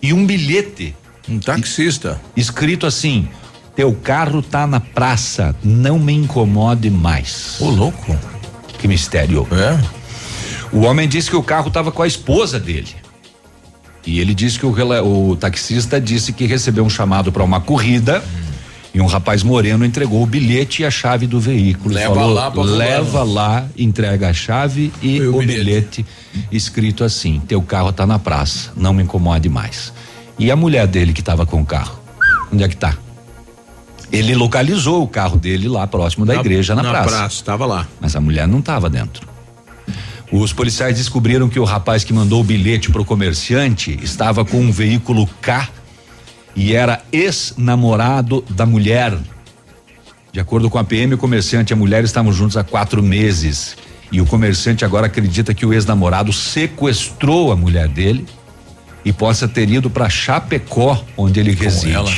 e 0.03 0.13
um 0.13 0.27
bilhete. 0.27 0.95
Um 1.29 1.39
taxista. 1.39 2.21
Escrito 2.37 2.87
assim: 2.87 3.29
"Teu 3.79 3.93
carro 3.93 4.43
tá 4.43 4.67
na 4.67 4.81
praça, 4.81 5.55
não 5.63 6.01
me 6.01 6.13
incomode 6.13 6.91
mais." 6.91 7.59
Ô, 7.61 7.71
louco. 7.71 8.19
Que 8.77 8.89
mistério. 8.89 9.47
É? 9.53 9.79
O 10.73 10.81
homem 10.81 11.09
disse 11.09 11.31
que 11.31 11.37
o 11.37 11.43
carro 11.45 11.69
estava 11.69 11.93
com 11.93 12.03
a 12.03 12.07
esposa 12.09 12.59
dele. 12.59 12.89
E 14.05 14.19
ele 14.19 14.35
disse 14.35 14.59
que 14.59 14.67
o, 14.67 15.31
o 15.31 15.37
taxista 15.37 16.01
disse 16.01 16.33
que 16.33 16.45
recebeu 16.45 16.85
um 16.85 16.91
chamado 16.91 17.31
para 17.31 17.45
uma 17.45 17.61
corrida 17.61 18.21
e 18.93 19.01
um 19.01 19.07
rapaz 19.07 19.45
moreno 19.45 19.85
entregou 19.85 20.25
o 20.25 20.27
bilhete 20.27 20.83
e 20.83 20.85
a 20.85 20.91
chave 20.91 21.29
do 21.29 21.39
veículo. 21.39 21.95
Leva 21.95 22.17
Falou, 22.17 22.35
lá 22.35 22.51
pra 22.51 22.63
Leva 22.65 23.05
fulano." 23.05 23.33
lá, 23.33 23.69
entrega 23.79 24.29
a 24.29 24.33
chave 24.33 24.93
e, 25.01 25.21
o, 25.23 25.39
bilhete. 25.39 26.05
escrito 26.51 27.05
assim: 27.05 27.41
teu 27.47 27.63
carro 27.63 27.93
tá 27.93 28.05
na 28.05 28.19
praça, 28.19 28.73
não 28.77 28.93
me 28.93 29.05
incomode 29.05 29.49
mais. 29.49 29.93
E 30.37 30.51
a 30.51 30.57
mulher 30.57 30.89
dele 30.89 31.13
que 31.13 31.21
estava 31.21 31.47
com 31.47 31.61
o 31.61 31.65
carro, 31.65 32.01
onde 32.53 32.65
é 32.65 32.69
que 32.69 32.77
tá? 32.77 32.97
Ele 34.11 34.35
localizou 34.35 35.03
o 35.03 35.09
carro 35.09 35.37
dele 35.37 35.69
lá 35.69 35.87
próximo 35.87 36.25
da 36.25 36.35
Na- 36.35 36.41
igreja 36.41 36.75
na, 36.75 36.83
na 36.83 36.91
praça. 36.91 37.09
praça, 37.09 37.45
tava 37.45 37.67
lá. 37.67 37.87
Mas 38.01 38.17
a 38.17 38.21
mulher 38.21 38.49
não 38.49 38.59
estava 38.61 38.89
dentro. 38.89 39.27
Os 40.31 40.53
policiais 40.53 40.97
descobriram 40.97 41.49
que 41.49 41.59
o 41.59 41.65
rapaz 41.65 42.05
que 42.05 42.13
mandou 42.13 42.41
o 42.41 42.45
bilhete 42.45 42.91
pro 42.91 43.05
comerciante 43.05 43.99
estava 44.03 44.45
com 44.45 44.59
um 44.61 44.71
veículo 44.71 45.27
K 45.41 45.69
e 46.55 46.75
era 46.75 47.03
ex-namorado 47.13 48.45
da 48.51 48.67
mulher. 48.67 49.17
De 50.33 50.41
acordo 50.41 50.69
com 50.69 50.79
a 50.79 50.85
PM, 50.85 51.15
o 51.15 51.19
comerciante 51.19 51.73
e 51.73 51.75
a 51.75 51.77
mulher 51.77 52.05
estavam 52.05 52.33
juntos 52.33 52.57
há 52.57 52.65
quatro 52.65 53.03
meses. 53.03 53.77
E 54.13 54.21
o 54.21 54.27
comerciante 54.27 54.85
agora 54.85 55.07
acredita 55.07 55.53
que 55.55 55.65
o 55.67 55.73
ex-namorado 55.73 56.33
sequestrou 56.33 57.51
a 57.53 57.57
mulher 57.57 57.89
dele 57.89 58.27
e 59.05 59.13
possa 59.13 59.47
ter 59.49 59.69
ido 59.71 59.89
para 59.89 60.09
Chapecó, 60.11 61.03
onde 61.17 61.41
ele 61.41 61.53
reside. 61.55 61.93
ela. 61.93 62.11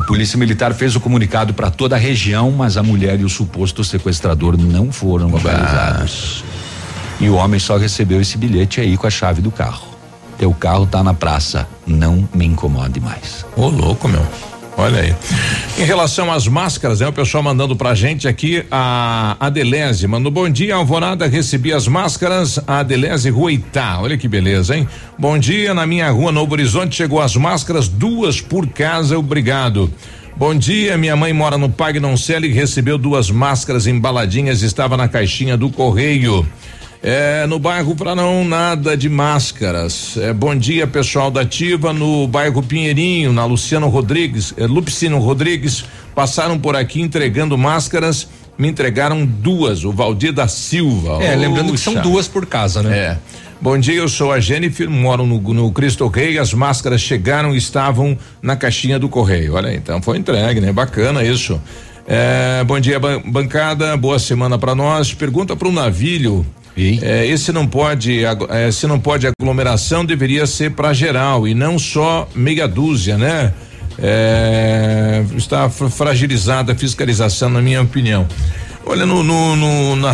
A 0.00 0.02
polícia 0.02 0.38
militar 0.38 0.72
fez 0.72 0.96
o 0.96 1.00
comunicado 1.00 1.52
para 1.52 1.70
toda 1.70 1.94
a 1.94 1.98
região, 1.98 2.50
mas 2.50 2.78
a 2.78 2.82
mulher 2.82 3.20
e 3.20 3.24
o 3.24 3.28
suposto 3.28 3.84
sequestrador 3.84 4.56
não 4.56 4.90
foram 4.90 5.28
localizados. 5.28 6.42
E 7.20 7.28
o 7.28 7.34
homem 7.34 7.60
só 7.60 7.76
recebeu 7.76 8.18
esse 8.18 8.38
bilhete 8.38 8.80
aí 8.80 8.96
com 8.96 9.06
a 9.06 9.10
chave 9.10 9.42
do 9.42 9.50
carro. 9.50 9.86
Teu 10.38 10.54
carro 10.54 10.86
tá 10.86 11.04
na 11.04 11.12
praça, 11.12 11.68
não 11.86 12.26
me 12.32 12.46
incomode 12.46 12.98
mais. 12.98 13.44
Ô, 13.54 13.68
louco, 13.68 14.08
meu. 14.08 14.26
Olha 14.80 15.02
aí. 15.02 15.14
Em 15.78 15.84
relação 15.84 16.32
às 16.32 16.48
máscaras, 16.48 17.00
né? 17.00 17.06
O 17.06 17.12
pessoal 17.12 17.42
mandando 17.42 17.76
pra 17.76 17.94
gente 17.94 18.26
aqui 18.26 18.64
a 18.70 19.36
Adelese, 19.38 20.06
mandou 20.06 20.32
bom 20.32 20.48
dia, 20.48 20.74
Alvorada, 20.74 21.26
recebi 21.26 21.70
as 21.70 21.86
máscaras, 21.86 22.58
a 22.66 22.78
Adelese 22.78 23.28
Rua 23.28 23.52
Itá, 23.52 24.00
olha 24.00 24.16
que 24.16 24.26
beleza, 24.26 24.74
hein? 24.74 24.88
Bom 25.18 25.38
dia, 25.38 25.74
na 25.74 25.86
minha 25.86 26.10
rua 26.10 26.32
Novo 26.32 26.54
Horizonte 26.54 26.96
chegou 26.96 27.20
as 27.20 27.36
máscaras, 27.36 27.88
duas 27.88 28.40
por 28.40 28.66
casa, 28.68 29.18
obrigado. 29.18 29.92
Bom 30.34 30.54
dia, 30.54 30.96
minha 30.96 31.14
mãe 31.14 31.34
mora 31.34 31.58
no 31.58 31.68
Pagnon 31.68 32.16
Celi 32.16 32.48
e 32.48 32.52
recebeu 32.52 32.96
duas 32.96 33.30
máscaras 33.30 33.86
embaladinhas, 33.86 34.62
estava 34.62 34.96
na 34.96 35.08
caixinha 35.08 35.58
do 35.58 35.68
correio. 35.68 36.46
É, 37.02 37.46
no 37.46 37.58
bairro 37.58 37.96
para 37.96 38.14
não 38.14 38.44
nada 38.44 38.94
de 38.94 39.08
máscaras. 39.08 40.18
É, 40.18 40.34
bom 40.34 40.54
dia, 40.54 40.86
pessoal 40.86 41.30
da 41.30 41.40
Ativa, 41.40 41.94
no 41.94 42.26
bairro 42.28 42.62
Pinheirinho, 42.62 43.32
na 43.32 43.46
Luciano 43.46 43.88
Rodrigues, 43.88 44.52
é, 44.58 44.66
Lupicino 44.66 45.18
Rodrigues, 45.18 45.84
passaram 46.14 46.58
por 46.58 46.76
aqui 46.76 47.00
entregando 47.00 47.56
máscaras, 47.56 48.28
me 48.58 48.68
entregaram 48.68 49.24
duas, 49.24 49.82
o 49.82 49.92
Valdir 49.92 50.32
da 50.34 50.46
Silva. 50.46 51.22
É, 51.22 51.34
lembrando 51.34 51.72
que 51.72 51.78
são 51.78 51.94
duas 52.02 52.28
por 52.28 52.44
casa, 52.44 52.82
né? 52.82 52.98
É. 52.98 53.18
Bom 53.62 53.78
dia, 53.78 53.94
eu 53.94 54.08
sou 54.08 54.30
a 54.30 54.38
Jennifer, 54.38 54.88
moro 54.90 55.24
no, 55.24 55.38
no 55.40 55.72
Cristo 55.72 56.06
Rei, 56.06 56.38
as 56.38 56.52
máscaras 56.52 57.00
chegaram 57.00 57.54
e 57.54 57.58
estavam 57.58 58.16
na 58.42 58.56
caixinha 58.56 58.98
do 58.98 59.08
correio. 59.08 59.54
Olha, 59.54 59.70
aí, 59.70 59.76
então 59.76 60.02
foi 60.02 60.18
entregue, 60.18 60.60
né? 60.60 60.70
Bacana 60.70 61.24
isso. 61.24 61.58
É, 62.06 62.62
bom 62.64 62.78
dia, 62.78 62.98
ban- 62.98 63.22
bancada, 63.24 63.96
boa 63.96 64.18
semana 64.18 64.58
para 64.58 64.74
nós. 64.74 65.14
Pergunta 65.14 65.56
para 65.56 65.68
o 65.68 65.72
Navilho. 65.72 66.44
É, 67.02 67.26
esse 67.26 67.52
não 67.52 67.66
pode, 67.66 68.22
é, 68.24 68.70
se 68.70 68.86
não 68.86 68.98
pode 68.98 69.26
aglomeração, 69.26 70.04
deveria 70.04 70.46
ser 70.46 70.70
para 70.70 70.92
geral 70.92 71.46
e 71.46 71.54
não 71.54 71.78
só 71.78 72.28
meia 72.34 72.66
dúzia, 72.68 73.18
né? 73.18 73.52
É, 74.02 75.22
está 75.36 75.68
fra- 75.68 75.90
fragilizada 75.90 76.72
a 76.72 76.74
fiscalização, 76.74 77.48
na 77.50 77.60
minha 77.60 77.82
opinião. 77.82 78.26
Olha, 78.86 79.04
no, 79.04 79.22
no, 79.22 79.54
no, 79.56 79.96
na 79.96 80.12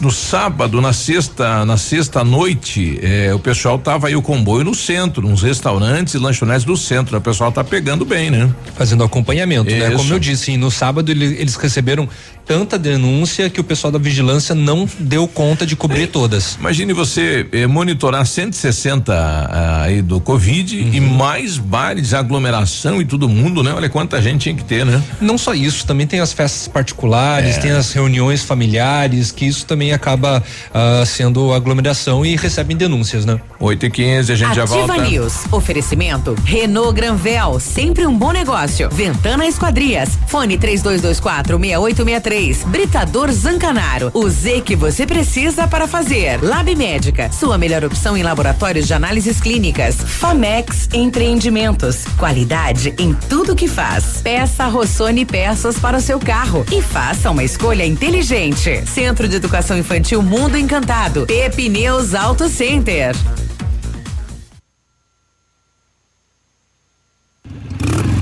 no 0.00 0.10
sábado, 0.10 0.78
na 0.80 0.92
sexta, 0.92 1.64
na 1.64 1.76
sexta 1.78 2.22
noite, 2.24 2.98
eh, 3.02 3.32
o 3.34 3.38
pessoal 3.38 3.78
tava 3.78 4.08
aí 4.08 4.16
o 4.16 4.20
comboio 4.20 4.62
no 4.64 4.74
centro, 4.74 5.26
uns 5.26 5.42
restaurantes 5.42 6.12
e 6.14 6.18
lanchonetes 6.18 6.64
do 6.64 6.76
centro. 6.76 7.16
O 7.16 7.20
pessoal 7.20 7.50
tá 7.50 7.64
pegando 7.64 8.04
bem, 8.04 8.30
né? 8.30 8.50
Fazendo 8.74 9.02
acompanhamento, 9.04 9.70
né? 9.70 9.88
Isso. 9.88 9.96
Como 9.98 10.12
eu 10.12 10.18
disse, 10.18 10.54
no 10.58 10.70
sábado 10.70 11.10
ele- 11.10 11.36
eles 11.38 11.56
receberam 11.56 12.06
tanta 12.46 12.78
denúncia 12.78 13.50
que 13.50 13.60
o 13.60 13.64
pessoal 13.64 13.90
da 13.90 13.98
vigilância 13.98 14.54
não 14.54 14.88
deu 14.98 15.26
conta 15.26 15.66
de 15.66 15.74
cobrir 15.74 16.06
todas. 16.06 16.54
Imagine 16.60 16.92
você 16.92 17.46
eh, 17.52 17.66
monitorar 17.66 18.24
160 18.24 19.12
ah, 19.12 19.82
aí 19.82 20.00
do 20.00 20.20
Covid 20.20 20.76
e 20.76 21.00
Uhum. 21.00 21.08
mais 21.16 21.58
bares, 21.58 22.14
aglomeração 22.14 23.00
e 23.00 23.04
todo 23.04 23.28
mundo, 23.28 23.62
né? 23.62 23.72
Olha 23.74 23.88
quanta 23.88 24.20
gente 24.22 24.42
tinha 24.42 24.54
que 24.54 24.64
ter, 24.64 24.84
né? 24.86 25.02
Não 25.20 25.36
só 25.36 25.54
isso, 25.54 25.84
também 25.86 26.06
tem 26.06 26.20
as 26.20 26.32
festas 26.32 26.68
particulares, 26.68 27.56
É. 27.56 27.60
tem 27.60 27.70
as 27.72 27.92
reuniões 27.92 28.42
familiares, 28.44 29.32
que 29.32 29.44
isso 29.44 29.66
também 29.66 29.92
acaba 29.92 30.42
ah, 30.72 31.02
sendo 31.04 31.52
aglomeração 31.52 32.24
e 32.24 32.36
recebem 32.36 32.76
denúncias, 32.76 33.24
né? 33.24 33.40
8 33.58 33.86
e 33.86 33.90
15 33.90 34.32
a 34.32 34.36
gente 34.36 34.54
já 34.54 34.62
Ativa 34.64 34.86
volta. 34.86 35.02
News. 35.02 35.34
Oferecimento. 35.50 36.36
Renault 36.44 36.94
Granvel. 36.94 37.58
Sempre 37.58 38.06
um 38.06 38.16
bom 38.16 38.30
negócio. 38.32 38.88
Ventana 38.90 39.46
Esquadrias. 39.46 40.10
Fone 40.28 40.56
3224 40.58 41.58
6863. 41.58 42.35
Britador 42.66 43.32
Zancanaro. 43.32 44.10
O 44.12 44.28
Z 44.28 44.60
que 44.60 44.76
você 44.76 45.06
precisa 45.06 45.66
para 45.66 45.88
fazer. 45.88 46.38
Lab 46.42 46.74
Médica. 46.76 47.32
Sua 47.32 47.56
melhor 47.56 47.82
opção 47.82 48.14
em 48.14 48.22
laboratórios 48.22 48.86
de 48.86 48.92
análises 48.92 49.40
clínicas. 49.40 49.96
Famex 49.96 50.86
Empreendimentos. 50.92 52.04
Qualidade 52.18 52.94
em 52.98 53.14
tudo 53.14 53.56
que 53.56 53.66
faz. 53.66 54.20
Peça 54.22 54.66
Rossoni 54.66 55.24
peças 55.24 55.78
para 55.78 55.96
o 55.96 56.00
seu 56.00 56.18
carro. 56.18 56.64
E 56.70 56.82
faça 56.82 57.30
uma 57.30 57.42
escolha 57.42 57.86
inteligente. 57.86 58.86
Centro 58.86 59.26
de 59.26 59.36
Educação 59.36 59.78
Infantil 59.78 60.20
Mundo 60.20 60.58
Encantado. 60.58 61.24
Pepineus 61.26 62.14
Auto 62.14 62.50
Center. 62.50 63.16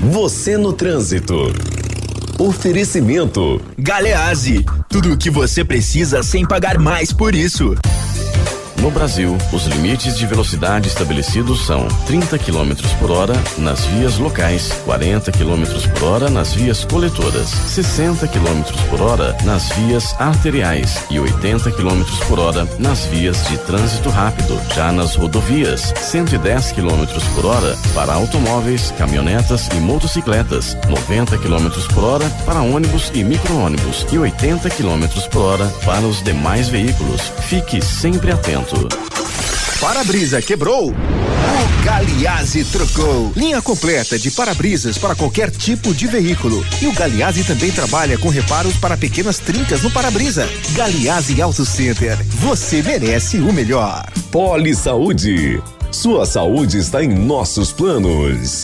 Você 0.01 0.57
no 0.57 0.71
trânsito. 0.71 1.51
Oferecimento. 2.37 3.61
Galeazzi, 3.77 4.65
tudo 4.89 5.13
o 5.13 5.17
que 5.17 5.29
você 5.29 5.63
precisa 5.63 6.21
sem 6.21 6.45
pagar 6.45 6.77
mais 6.77 7.13
por 7.13 7.33
isso. 7.33 7.75
No 8.85 8.91
Brasil, 8.91 9.35
os 9.51 9.65
limites 9.65 10.15
de 10.15 10.27
velocidade 10.27 10.87
estabelecidos 10.87 11.65
são 11.65 11.87
30 12.05 12.37
km 12.37 12.75
por 12.99 13.09
hora 13.09 13.33
nas 13.57 13.83
vias 13.85 14.19
locais, 14.19 14.71
40 14.85 15.31
km 15.31 15.89
por 15.97 16.03
hora 16.03 16.29
nas 16.29 16.53
vias 16.53 16.85
coletoras, 16.85 17.49
60 17.49 18.27
km 18.27 18.61
por 18.87 19.01
hora 19.01 19.35
nas 19.43 19.69
vias 19.69 20.13
arteriais 20.19 21.03
e 21.09 21.19
80 21.19 21.71
km 21.71 22.03
por 22.27 22.37
hora 22.37 22.67
nas 22.77 23.05
vias 23.05 23.43
de 23.47 23.57
trânsito 23.57 24.11
rápido. 24.11 24.55
Já 24.75 24.91
nas 24.91 25.15
rodovias, 25.15 25.91
110 25.97 26.73
km 26.73 27.07
por 27.33 27.47
hora 27.47 27.75
para 27.95 28.13
automóveis, 28.13 28.93
caminhonetas 28.99 29.67
e 29.75 29.79
motocicletas, 29.79 30.77
90 30.87 31.39
km 31.39 31.71
por 31.91 32.03
hora 32.03 32.29
para 32.45 32.61
ônibus 32.61 33.11
e 33.15 33.23
micro-ônibus 33.23 34.05
e 34.11 34.19
80 34.19 34.69
km 34.69 35.07
por 35.31 35.41
hora 35.41 35.65
para 35.83 36.05
os 36.05 36.23
demais 36.23 36.69
veículos. 36.69 37.21
Fique 37.49 37.83
sempre 37.83 38.31
atento. 38.31 38.74
Para-brisa 39.79 40.41
quebrou? 40.41 40.91
O 40.91 41.83
Galiase 41.83 42.65
trocou. 42.65 43.31
Linha 43.35 43.61
completa 43.61 44.17
de 44.17 44.31
para-brisas 44.31 44.97
para 44.97 45.15
qualquer 45.15 45.51
tipo 45.51 45.93
de 45.93 46.07
veículo. 46.07 46.65
E 46.81 46.87
o 46.87 46.93
Galiase 46.93 47.43
também 47.43 47.71
trabalha 47.71 48.17
com 48.17 48.29
reparos 48.29 48.75
para 48.77 48.97
pequenas 48.97 49.37
trincas 49.37 49.83
no 49.83 49.91
para-brisa. 49.91 50.49
Galiase 50.71 51.41
Auto 51.41 51.65
Center. 51.65 52.17
Você 52.39 52.81
merece 52.81 53.37
o 53.37 53.53
melhor. 53.53 54.05
Poli 54.31 54.73
Saúde. 54.73 55.61
Sua 55.91 56.25
saúde 56.25 56.77
está 56.79 57.03
em 57.03 57.07
nossos 57.07 57.71
planos. 57.71 58.63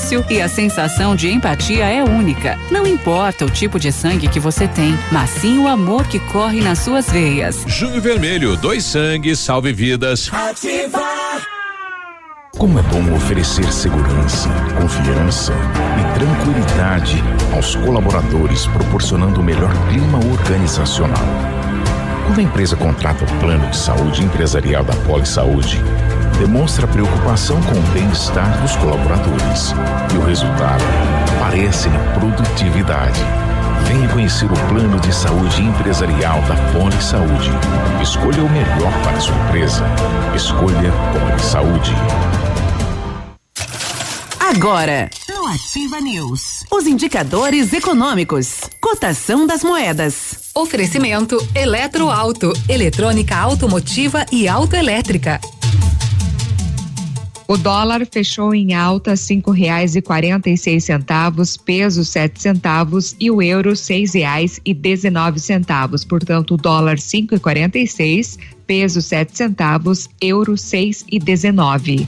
e 0.29 0.41
a 0.41 0.49
sensação 0.49 1.15
de 1.15 1.29
empatia 1.29 1.85
é 1.85 2.03
única. 2.03 2.57
Não 2.71 2.87
importa 2.87 3.45
o 3.45 3.49
tipo 3.49 3.79
de 3.79 3.91
sangue 3.91 4.27
que 4.27 4.39
você 4.39 4.67
tem, 4.67 4.97
mas 5.11 5.29
sim 5.29 5.59
o 5.59 5.67
amor 5.67 6.05
que 6.07 6.19
corre 6.19 6.59
nas 6.59 6.79
suas 6.79 7.09
veias. 7.09 7.63
Junho 7.67 8.01
Vermelho, 8.01 8.57
dois 8.57 8.83
sangues, 8.83 9.39
salve 9.39 9.71
vidas. 9.71 10.29
Como 12.57 12.79
é 12.79 12.81
bom 12.83 13.13
oferecer 13.15 13.71
segurança, 13.71 14.49
confiança 14.79 15.53
e 15.99 16.19
tranquilidade 16.19 17.23
aos 17.53 17.75
colaboradores, 17.75 18.65
proporcionando 18.67 19.39
o 19.39 19.43
melhor 19.43 19.71
clima 19.87 20.17
organizacional. 20.17 21.25
Quando 22.25 22.39
a 22.39 22.43
empresa 22.43 22.75
contrata 22.75 23.23
o 23.23 23.39
plano 23.39 23.69
de 23.69 23.77
saúde 23.77 24.23
empresarial 24.23 24.83
da 24.83 24.95
Poli 25.07 25.25
Saúde, 25.25 25.81
demonstra 26.39 26.87
preocupação 26.87 27.61
com 27.61 27.77
o 27.77 27.93
bem-estar 27.93 28.61
dos 28.61 28.75
colaboradores 28.77 29.73
e 30.13 30.17
o 30.17 30.25
resultado 30.25 30.83
aparece 31.37 31.89
na 31.89 31.99
produtividade, 32.13 33.21
Venha 33.85 34.07
conhecer 34.09 34.45
o 34.45 34.67
plano 34.69 34.99
de 34.99 35.13
saúde 35.13 35.61
empresarial 35.61 36.41
da 36.43 36.55
Poli 36.71 37.01
Saúde. 37.01 37.49
Escolha 38.01 38.43
o 38.43 38.49
melhor 38.49 39.03
para 39.03 39.17
a 39.17 39.19
sua 39.19 39.35
empresa. 39.35 39.83
Escolha 40.35 40.91
Poli 41.11 41.41
Saúde. 41.41 41.91
Agora, 44.39 45.09
no 45.29 45.47
Ativa 45.47 45.99
News, 45.99 46.65
os 46.71 46.85
indicadores 46.85 47.73
econômicos, 47.73 48.61
cotação 48.79 49.47
das 49.47 49.63
moedas. 49.63 50.51
Oferecimento 50.53 51.37
Eletroauto, 51.55 52.53
eletrônica 52.67 53.35
automotiva 53.35 54.25
e 54.31 54.47
autoelétrica. 54.47 55.39
O 57.51 57.57
dólar 57.57 58.07
fechou 58.09 58.55
em 58.55 58.73
alta 58.73 59.13
cinco 59.17 59.51
reais 59.51 59.97
e 59.97 60.01
quarenta 60.01 60.49
e 60.49 60.55
seis 60.55 60.85
centavos, 60.85 61.57
peso 61.57 62.05
sete 62.05 62.41
centavos 62.41 63.13
e 63.19 63.29
o 63.29 63.41
euro 63.41 63.75
seis 63.75 64.13
reais 64.13 64.61
e 64.63 64.73
dezenove 64.73 65.37
centavos. 65.37 66.05
Portanto, 66.05 66.53
o 66.53 66.57
dólar 66.57 66.97
cinco 66.97 67.35
e 67.35 67.39
quarenta 67.39 67.77
e 67.77 67.85
seis, 67.85 68.39
peso 68.65 69.01
sete 69.01 69.35
centavos, 69.35 70.09
euro 70.21 70.57
seis 70.57 71.03
e 71.11 71.19
dezenove. 71.19 72.07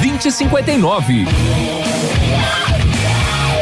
2059. 0.00 1.26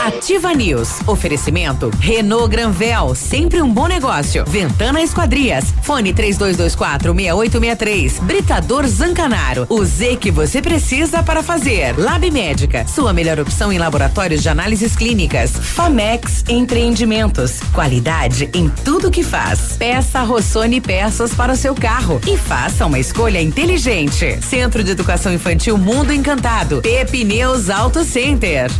Ativa 0.06 0.54
News. 0.54 1.00
Oferecimento 1.04 1.90
Renault 1.98 2.48
Granvel, 2.48 3.12
sempre 3.16 3.60
um 3.60 3.68
bom 3.68 3.88
negócio. 3.88 4.44
Ventana 4.46 5.02
Esquadrias. 5.02 5.74
Fone 5.82 6.12
3224 6.12 7.12
6863. 7.12 8.20
Britador 8.20 8.86
Zancanaro. 8.86 9.66
O 9.68 9.84
Z 9.84 10.14
que 10.18 10.30
você 10.30 10.62
precisa 10.62 11.24
para 11.24 11.42
fazer. 11.42 11.98
Lab 11.98 12.30
Médica. 12.30 12.86
Sua 12.86 13.12
melhor 13.12 13.40
opção 13.40 13.72
em 13.72 13.78
laboratórios 13.78 14.44
de 14.44 14.48
análises 14.48 14.94
clínicas. 14.94 15.50
Famex 15.50 16.44
Empreendimentos. 16.48 17.58
Qualidade 17.72 18.48
em 18.54 18.68
tudo 18.84 19.10
que 19.10 19.24
faz. 19.24 19.74
Peça 19.76 20.22
Rossoni 20.22 20.80
peças 20.80 21.34
para 21.34 21.52
o 21.52 21.56
seu 21.56 21.74
carro 21.74 22.20
e 22.28 22.36
faça 22.36 22.86
uma 22.86 23.00
escolha 23.00 23.42
inteligente. 23.42 24.38
Centro 24.40 24.84
de 24.84 24.92
Educação 24.92 25.34
Infantil 25.34 25.76
Mundo 25.76 26.12
Encantado. 26.12 26.80
Pepineus 26.80 27.68
Auto 27.68 28.04
Center. 28.04 28.70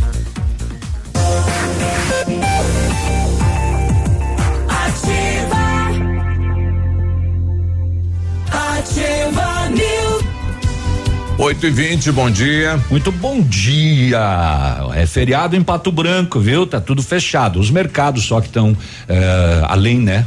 Ativa. 4.67 5.57
Ativa 8.51 9.69
News. 9.69 10.23
8 11.37 11.67
e 11.67 11.69
20 11.69 12.11
bom 12.11 12.29
dia. 12.29 12.79
Muito 12.89 13.11
bom 13.11 13.41
dia. 13.41 14.19
É 14.95 15.05
feriado 15.05 15.55
em 15.55 15.61
Pato 15.63 15.91
Branco, 15.91 16.39
viu? 16.39 16.65
Tá 16.65 16.79
tudo 16.81 17.01
fechado. 17.03 17.59
Os 17.59 17.69
mercados 17.69 18.25
só 18.25 18.41
que 18.41 18.47
estão 18.47 18.75
além, 19.67 19.99
né? 19.99 20.25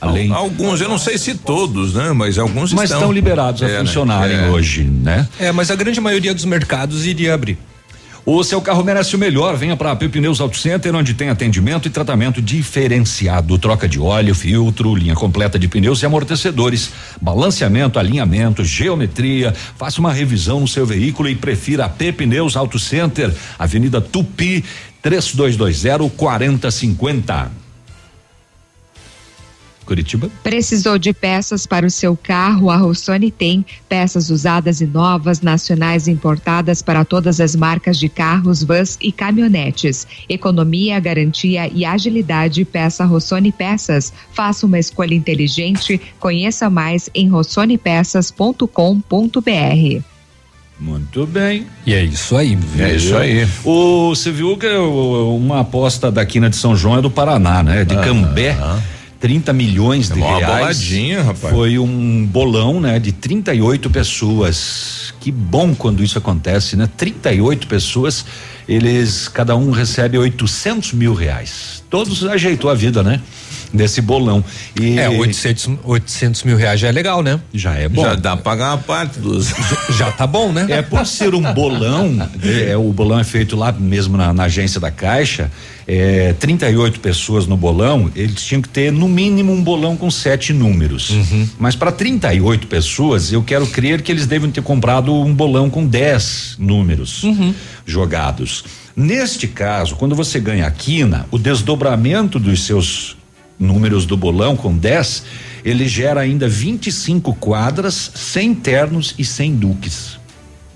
Além. 0.00 0.32
Alguns, 0.32 0.80
eu 0.80 0.88
não 0.88 0.96
sei 0.96 1.18
se 1.18 1.34
todos, 1.34 1.92
né? 1.94 2.10
Mas 2.12 2.38
alguns 2.38 2.72
Mas 2.72 2.84
estão. 2.84 3.00
estão 3.00 3.12
liberados 3.12 3.62
a 3.62 3.66
É, 3.68 3.72
né? 3.72 3.78
funcionarem 3.80 4.36
É. 4.36 4.46
hoje, 4.48 4.82
né? 4.82 5.28
É, 5.38 5.52
mas 5.52 5.70
a 5.70 5.76
grande 5.76 6.00
maioria 6.00 6.32
dos 6.32 6.46
mercados 6.46 7.04
iria 7.04 7.34
abrir. 7.34 7.58
O 8.24 8.44
seu 8.44 8.60
carro 8.60 8.84
merece 8.84 9.16
o 9.16 9.18
melhor. 9.18 9.56
Venha 9.56 9.76
para 9.76 9.92
a 9.92 9.96
Pneus 9.96 10.40
Auto 10.40 10.58
Center, 10.58 10.94
onde 10.94 11.14
tem 11.14 11.30
atendimento 11.30 11.88
e 11.88 11.90
tratamento 11.90 12.42
diferenciado. 12.42 13.58
Troca 13.58 13.88
de 13.88 13.98
óleo, 13.98 14.34
filtro, 14.34 14.94
linha 14.94 15.14
completa 15.14 15.58
de 15.58 15.68
pneus 15.68 16.02
e 16.02 16.06
amortecedores, 16.06 16.90
balanceamento, 17.20 17.98
alinhamento, 17.98 18.62
geometria. 18.64 19.54
Faça 19.76 20.00
uma 20.00 20.12
revisão 20.12 20.60
no 20.60 20.68
seu 20.68 20.84
veículo 20.84 21.28
e 21.28 21.34
prefira 21.34 21.86
a 21.86 21.88
Pneus 21.88 22.56
Auto 22.56 22.78
Center, 22.78 23.32
Avenida 23.58 24.00
Tupi, 24.00 24.64
3220 25.02 26.10
4050. 26.16 27.59
Curitiba? 29.90 30.30
Precisou 30.44 30.96
de 30.96 31.12
peças 31.12 31.66
para 31.66 31.84
o 31.84 31.90
seu 31.90 32.16
carro? 32.16 32.70
A 32.70 32.76
Rossoni 32.76 33.28
tem 33.28 33.66
peças 33.88 34.30
usadas 34.30 34.80
e 34.80 34.86
novas, 34.86 35.40
nacionais 35.40 36.06
e 36.06 36.12
importadas 36.12 36.80
para 36.80 37.04
todas 37.04 37.40
as 37.40 37.56
marcas 37.56 37.98
de 37.98 38.08
carros, 38.08 38.62
vans 38.62 38.96
e 39.02 39.10
caminhonetes. 39.10 40.06
Economia, 40.28 41.00
garantia 41.00 41.68
e 41.74 41.84
agilidade. 41.84 42.64
Peça 42.64 43.04
Rossoni 43.04 43.50
Peças. 43.50 44.12
Faça 44.32 44.64
uma 44.64 44.78
escolha 44.78 45.12
inteligente. 45.12 46.00
Conheça 46.20 46.70
mais 46.70 47.10
em 47.12 47.28
rossonepeças.com.br. 47.28 50.04
Muito 50.78 51.26
bem. 51.26 51.66
E 51.84 51.94
é 51.94 52.04
isso 52.04 52.36
aí. 52.36 52.56
É 52.78 52.94
isso 52.94 53.16
aí. 53.16 53.44
O, 53.64 54.14
você 54.14 54.30
viu 54.30 54.56
que 54.56 54.68
uma 54.68 55.62
aposta 55.62 56.12
da 56.12 56.24
quina 56.24 56.48
de 56.48 56.54
São 56.54 56.76
João 56.76 56.98
é 56.98 57.02
do 57.02 57.10
Paraná, 57.10 57.64
né? 57.64 57.84
De 57.84 57.96
Aham. 57.96 58.04
Cambé. 58.04 58.56
30 59.20 59.52
milhões 59.52 60.08
de 60.08 60.18
É 60.18 60.24
uma 60.24 60.38
reais. 60.38 60.58
boladinha, 60.58 61.22
rapaz. 61.22 61.54
Foi 61.54 61.78
um 61.78 62.24
bolão, 62.26 62.80
né? 62.80 62.98
De 62.98 63.12
38 63.12 63.90
pessoas. 63.90 65.12
Que 65.20 65.30
bom 65.30 65.74
quando 65.74 66.02
isso 66.02 66.16
acontece, 66.16 66.74
né? 66.74 66.88
38 66.96 67.66
pessoas, 67.66 68.24
eles, 68.66 69.28
cada 69.28 69.54
um 69.54 69.70
recebe 69.70 70.16
800 70.16 70.94
mil 70.94 71.12
reais. 71.12 71.79
Todos 71.90 72.24
ajeitou 72.24 72.70
a 72.70 72.74
vida, 72.74 73.02
né? 73.02 73.20
Desse 73.72 74.00
bolão. 74.00 74.44
E 74.80 74.98
É, 74.98 75.08
800, 75.08 75.78
800 75.84 76.42
mil 76.44 76.56
reais 76.56 76.80
já 76.80 76.88
é 76.88 76.92
legal, 76.92 77.22
né? 77.22 77.40
Já 77.52 77.74
é 77.74 77.88
bom. 77.88 78.02
Já 78.02 78.14
dá 78.14 78.36
pra 78.36 78.42
pagar 78.42 78.70
uma 78.70 78.78
parte 78.78 79.18
dos. 79.20 79.48
Já 79.96 80.10
tá 80.10 80.26
bom, 80.26 80.52
né? 80.52 80.66
É 80.68 80.82
por 80.82 81.04
ser 81.06 81.34
um 81.34 81.52
bolão, 81.52 82.28
é, 82.42 82.76
o 82.76 82.92
bolão 82.92 83.18
é 83.18 83.24
feito 83.24 83.56
lá 83.56 83.70
mesmo 83.72 84.16
na, 84.16 84.32
na 84.32 84.44
agência 84.44 84.80
da 84.80 84.90
Caixa, 84.90 85.50
é, 85.86 86.32
38 86.34 87.00
pessoas 87.00 87.46
no 87.46 87.56
bolão, 87.56 88.10
eles 88.14 88.42
tinham 88.44 88.62
que 88.62 88.68
ter 88.68 88.92
no 88.92 89.08
mínimo 89.08 89.52
um 89.52 89.62
bolão 89.62 89.96
com 89.96 90.10
sete 90.10 90.52
números. 90.52 91.12
Mas 91.58 91.74
para 91.76 91.90
38 91.92 92.66
pessoas, 92.66 93.32
eu 93.32 93.42
quero 93.42 93.66
crer 93.66 94.02
que 94.02 94.10
eles 94.10 94.26
devem 94.26 94.50
ter 94.50 94.62
comprado 94.62 95.12
um 95.14 95.34
bolão 95.34 95.68
com 95.70 95.84
10 95.86 96.56
números 96.58 97.22
jogados. 97.86 98.64
Neste 98.96 99.46
caso, 99.46 99.96
quando 99.96 100.14
você 100.14 100.40
ganha 100.40 100.66
a 100.66 100.70
quina, 100.70 101.26
o 101.30 101.38
desdobramento 101.38 102.38
dos 102.38 102.64
seus 102.64 103.16
números 103.58 104.06
do 104.06 104.16
bolão 104.16 104.56
com 104.56 104.76
10, 104.76 105.24
ele 105.64 105.86
gera 105.86 106.20
ainda 106.20 106.48
25 106.48 107.34
quadras, 107.34 108.10
sem 108.14 108.54
ternos 108.54 109.14
e 109.18 109.24
sem 109.24 109.54
duques. 109.54 110.18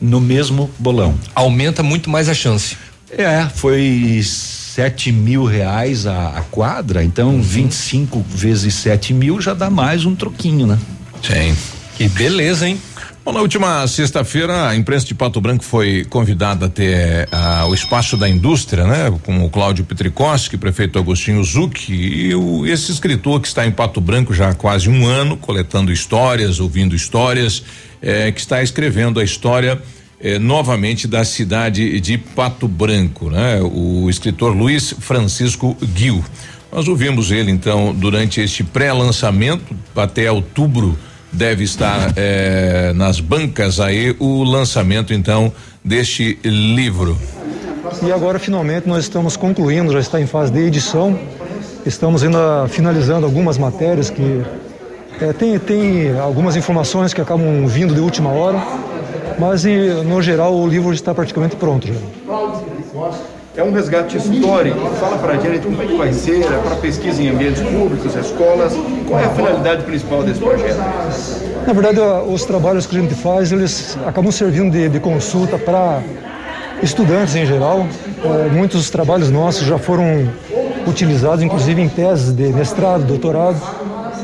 No 0.01 0.20
mesmo 0.20 0.70
bolão. 0.78 1.15
Aumenta 1.35 1.82
muito 1.82 2.11
mais 2.11 2.28
a 2.28 2.35
chance. 2.35 2.77
É, 3.11 3.47
foi 3.55 4.20
sete 4.24 5.12
mil 5.12 5.45
reais 5.45 6.07
a, 6.07 6.31
a 6.31 6.41
quadra, 6.43 7.05
então 7.05 7.41
25 7.41 8.24
vezes 8.28 8.74
sete 8.74 9.15
mil 9.15 9.41
já 9.41 9.55
dá 9.55 9.70
mais 9.70 10.05
um 10.05 10.16
troquinho, 10.16 10.66
né? 10.66 10.78
Sim. 11.23 11.57
Que 11.97 12.09
beleza, 12.09 12.69
hein? 12.69 12.78
Bom, 13.24 13.32
na 13.32 13.40
última 13.40 13.86
sexta-feira, 13.86 14.68
a 14.68 14.76
imprensa 14.76 15.06
de 15.06 15.14
Pato 15.14 15.40
Branco 15.40 15.64
foi 15.64 16.05
convidada 16.10 16.66
até 16.66 17.26
ah, 17.32 17.64
o 17.66 17.72
espaço 17.72 18.18
da 18.18 18.28
indústria, 18.28 18.84
né? 18.84 19.18
Com 19.22 19.42
o 19.42 19.48
Cláudio 19.48 19.82
Petrikoski, 19.82 20.59
prefeito 20.59 20.98
Agostinho 20.98 21.42
Zucchi 21.42 21.94
e 21.94 22.34
o, 22.34 22.66
esse 22.66 22.92
escritor 22.92 23.40
que 23.40 23.48
está 23.48 23.66
em 23.66 23.70
Pato 23.70 23.98
Branco 23.98 24.34
já 24.34 24.51
há 24.51 24.55
quase 24.55 24.90
um 24.90 25.06
ano, 25.06 25.38
coletando 25.38 25.90
histórias, 25.90 26.60
ouvindo 26.60 26.94
histórias, 26.94 27.64
eh, 28.02 28.30
que 28.30 28.40
está 28.40 28.62
escrevendo 28.62 29.18
a 29.18 29.24
história 29.24 29.80
eh, 30.20 30.38
novamente 30.38 31.09
da 31.09 31.24
cidade 31.24 31.98
de 32.01 32.18
Pato 32.18 32.68
Branco, 32.68 33.30
né? 33.30 33.59
O 33.62 34.10
escritor 34.10 34.55
Luiz 34.55 34.94
Francisco 35.01 35.74
Gil. 35.96 36.22
Nós 36.70 36.88
ouvimos 36.88 37.30
ele 37.30 37.51
então 37.51 37.94
durante 37.94 38.42
este 38.42 38.62
pré-lançamento 38.62 39.74
até 39.96 40.30
outubro 40.30 40.98
deve 41.35 41.65
estar 41.65 42.12
eh, 42.16 42.93
nas 42.94 43.20
bancas 43.20 43.81
aí 43.81 44.15
o 44.19 44.43
lançamento 44.44 45.12
então 45.12 45.52
deste 45.85 46.39
livro. 46.44 47.19
E 48.02 48.12
agora 48.12 48.39
finalmente 48.39 48.89
nós 48.89 49.05
estamos 49.05 49.36
concluindo, 49.36 49.93
já 49.93 50.01
está 50.01 50.20
em 50.20 50.27
fase 50.27 50.52
de 50.52 50.61
edição. 50.61 51.19
Estamos 51.85 52.23
ainda 52.23 52.66
finalizando 52.69 53.27
algumas 53.27 53.59
matérias 53.59 54.09
que 54.09 54.43
eh, 55.20 55.32
tem, 55.32 55.59
tem 55.59 56.19
algumas 56.19 56.56
informações 56.56 57.12
que 57.12 57.20
acabam 57.20 57.66
vindo 57.66 57.94
de 57.94 58.01
última 58.01 58.31
hora, 58.31 58.62
mas 59.39 59.65
no 59.65 60.23
geral 60.23 60.55
o 60.55 60.66
livro 60.66 60.93
está 60.93 61.15
praticamente 61.15 61.56
pronto 61.56 61.86
já. 61.86 61.94
É 63.56 63.62
um 63.62 63.70
resgate 63.70 64.16
histórico. 64.16 64.81
Fala 64.98 65.16
para 65.16 65.35
a 65.35 65.36
gente 65.39 65.62
como 65.62 65.81
é 65.81 65.86
que 65.86 65.97
vai 65.97 66.12
ser, 66.12 66.40
é 66.40 66.59
para 66.59 66.74
pesquisa 66.74 67.22
em 67.22 67.28
ambientes 67.28 67.62
públicos, 67.62 68.16
escolas. 68.16 68.72
Qual 69.06 69.20
é 69.20 69.24
a 69.24 69.31
finalidade 69.31 69.85
principal 69.85 70.24
desse 70.24 70.40
projeto? 70.40 70.78
Na 71.64 71.72
verdade, 71.72 72.01
os 72.28 72.44
trabalhos 72.44 72.85
que 72.85 72.97
a 72.97 73.01
gente 73.01 73.14
faz, 73.14 73.52
eles 73.52 73.97
acabam 74.05 74.32
servindo 74.32 74.72
de, 74.72 74.89
de 74.89 74.98
consulta 74.98 75.56
para 75.56 76.02
estudantes 76.82 77.36
em 77.36 77.47
geral. 77.47 77.86
É, 78.24 78.51
muitos 78.51 78.81
dos 78.81 78.90
trabalhos 78.90 79.31
nossos 79.31 79.64
já 79.64 79.78
foram 79.78 80.28
utilizados, 80.85 81.44
inclusive 81.44 81.81
em 81.81 81.89
teses 81.89 82.32
de 82.32 82.52
mestrado, 82.52 83.05
doutorado. 83.05 83.60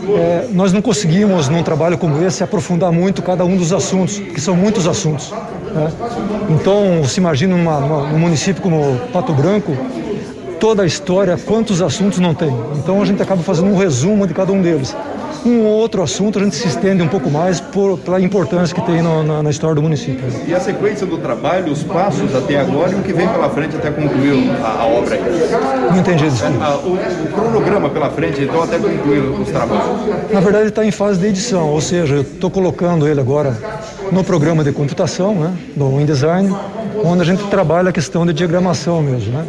É, 0.08 0.48
nós 0.52 0.72
não 0.72 0.80
conseguimos, 0.80 1.48
num 1.48 1.62
trabalho 1.62 1.98
como 1.98 2.22
esse, 2.24 2.42
aprofundar 2.42 2.90
muito 2.90 3.22
cada 3.22 3.44
um 3.44 3.56
dos 3.56 3.72
assuntos, 3.72 4.18
que 4.18 4.40
são 4.40 4.56
muitos 4.56 4.86
assuntos. 4.86 5.30
Né? 5.30 5.92
Então, 6.50 7.04
se 7.04 7.20
imagina 7.20 7.56
numa, 7.56 7.80
numa, 7.80 8.08
num 8.08 8.18
município 8.18 8.62
como 8.62 8.98
Pato 9.12 9.32
Branco, 9.32 9.76
toda 10.58 10.82
a 10.82 10.86
história, 10.86 11.36
quantos 11.36 11.80
assuntos 11.82 12.18
não 12.18 12.34
tem. 12.34 12.54
Então, 12.76 13.00
a 13.00 13.04
gente 13.04 13.22
acaba 13.22 13.42
fazendo 13.42 13.68
um 13.68 13.76
resumo 13.76 14.26
de 14.26 14.34
cada 14.34 14.52
um 14.52 14.60
deles 14.60 14.94
um 15.44 15.64
outro 15.64 16.02
assunto 16.02 16.38
a 16.38 16.42
gente 16.42 16.56
se 16.56 16.68
estende 16.68 17.02
um 17.02 17.08
pouco 17.08 17.30
mais 17.30 17.60
por, 17.60 17.98
pela 17.98 18.20
importância 18.20 18.74
que 18.74 18.82
tem 18.82 19.02
no, 19.02 19.22
na, 19.22 19.42
na, 19.42 19.50
história 19.50 19.74
do 19.74 19.82
município. 19.82 20.24
E 20.46 20.54
a 20.54 20.60
sequência 20.60 21.06
do 21.06 21.18
trabalho, 21.18 21.72
os 21.72 21.82
passos 21.82 22.34
até 22.34 22.58
agora 22.58 22.92
e 22.92 22.94
o 22.94 23.02
que 23.02 23.12
vem 23.12 23.28
pela 23.28 23.48
frente 23.48 23.76
até 23.76 23.90
concluir 23.90 24.50
a, 24.62 24.82
a 24.82 24.86
obra? 24.86 25.18
Não 25.90 25.98
entendi, 25.98 26.28
desculpa. 26.28 26.64
A, 26.64 26.76
o, 26.76 26.94
o, 26.94 27.32
cronograma 27.32 27.88
pela 27.88 28.10
frente, 28.10 28.42
então, 28.42 28.62
até 28.62 28.78
concluir 28.78 29.20
os 29.20 29.48
trabalhos? 29.48 30.06
Na 30.30 30.40
verdade, 30.40 30.64
ele 30.64 30.68
está 30.70 30.84
em 30.84 30.90
fase 30.90 31.18
de 31.18 31.26
edição, 31.26 31.68
ou 31.68 31.80
seja, 31.80 32.16
eu 32.16 32.22
estou 32.22 32.50
colocando 32.50 33.08
ele 33.08 33.20
agora 33.20 33.56
no 34.12 34.24
programa 34.24 34.64
de 34.64 34.72
computação, 34.72 35.34
né, 35.34 35.52
do 35.76 36.00
InDesign, 36.00 36.54
onde 37.04 37.22
a 37.22 37.24
gente 37.24 37.44
trabalha 37.44 37.90
a 37.90 37.92
questão 37.92 38.26
de 38.26 38.32
diagramação 38.32 39.02
mesmo. 39.02 39.32
Né? 39.32 39.46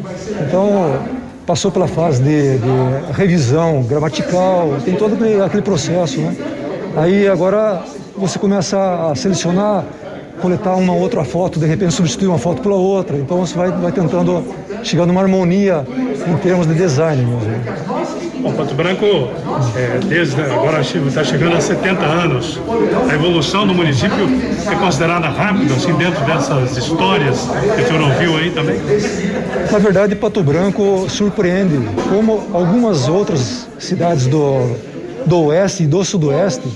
Então, 0.48 1.21
passou 1.52 1.70
pela 1.70 1.88
fase 1.88 2.24
de, 2.24 2.60
de 2.60 3.12
revisão 3.12 3.84
gramatical, 3.84 4.70
tem 4.86 4.96
todo 4.96 5.16
aquele, 5.16 5.42
aquele 5.42 5.62
processo, 5.62 6.22
né? 6.22 6.34
Aí 6.96 7.28
agora 7.28 7.84
você 8.16 8.40
começa 8.40 8.78
a 9.12 9.14
selecionar, 9.16 9.84
coletar 10.42 10.76
uma 10.76 10.94
outra 10.94 11.24
foto, 11.24 11.60
de 11.60 11.66
repente 11.66 11.94
substituir 11.94 12.28
uma 12.28 12.38
foto 12.40 12.62
pela 12.62 12.76
outra. 12.76 13.18
Então 13.18 13.38
você 13.38 13.56
vai, 13.56 13.72
vai 13.72 13.92
tentando 13.92 14.44
chegar 14.84 15.06
numa 15.06 15.22
harmonia 15.22 15.86
em 16.28 16.38
termos 16.38 16.68
de 16.68 16.74
design 16.74 17.24
mesmo. 17.24 18.22
Bom, 18.42 18.54
Pato 18.54 18.74
Branco, 18.74 19.06
é, 19.76 20.00
desde 20.08 20.42
agora 20.42 20.82
está 20.82 21.24
chegando 21.24 21.58
a 21.58 21.62
70 21.62 22.04
anos. 22.04 22.60
A 23.08 23.14
evolução 23.14 23.68
do 23.68 23.74
município 23.74 24.28
é 24.68 24.76
considerada 24.76 25.28
rápida, 25.28 25.76
assim, 25.76 25.94
dentro 25.94 26.26
dessas 26.26 26.76
histórias 26.76 27.48
que 27.76 27.84
o 27.84 27.88
senhor 27.88 28.02
ouviu 28.02 28.38
aí 28.38 28.50
também? 28.50 28.80
Na 29.72 29.78
verdade, 29.78 30.16
Pato 30.16 30.42
Branco 30.42 31.08
surpreende, 31.08 31.88
como 32.10 32.48
algumas 32.52 33.08
outras 33.08 33.68
cidades 33.78 34.26
do, 34.26 34.76
do 35.24 35.46
oeste 35.46 35.84
e 35.84 35.88
do 35.88 36.04
sudoeste, 36.04 36.68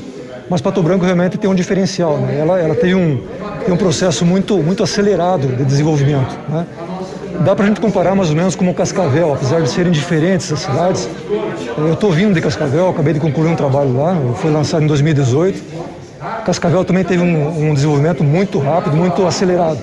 mas 0.47 0.61
Pato 0.61 0.83
Branco 0.83 1.03
realmente 1.03 1.37
tem 1.37 1.49
um 1.49 1.55
diferencial. 1.55 2.17
Né? 2.17 2.39
Ela, 2.39 2.59
ela 2.59 2.75
tem, 2.75 2.93
um, 2.93 3.19
tem 3.65 3.73
um 3.73 3.77
processo 3.77 4.23
muito, 4.23 4.57
muito 4.57 4.83
acelerado 4.83 5.47
de 5.47 5.65
desenvolvimento. 5.65 6.37
Né? 6.47 6.65
dá 7.43 7.55
para 7.55 7.65
a 7.65 7.67
gente 7.67 7.81
comparar 7.81 8.15
mais 8.15 8.29
ou 8.29 8.35
menos 8.35 8.55
como 8.55 8.73
Cascavel, 8.73 9.33
apesar 9.33 9.61
de 9.61 9.69
serem 9.69 9.91
diferentes 9.91 10.51
as 10.51 10.59
cidades. 10.59 11.09
Eu 11.77 11.93
estou 11.93 12.11
vindo 12.11 12.33
de 12.33 12.41
Cascavel, 12.41 12.89
acabei 12.89 13.13
de 13.13 13.19
concluir 13.19 13.49
um 13.49 13.55
trabalho 13.55 13.95
lá, 13.95 14.15
foi 14.35 14.51
lançado 14.51 14.83
em 14.83 14.87
2018. 14.87 15.61
Cascavel 16.45 16.85
também 16.85 17.03
teve 17.03 17.21
um, 17.21 17.69
um 17.69 17.73
desenvolvimento 17.73 18.23
muito 18.23 18.59
rápido, 18.59 18.95
muito 18.95 19.25
acelerado. 19.25 19.79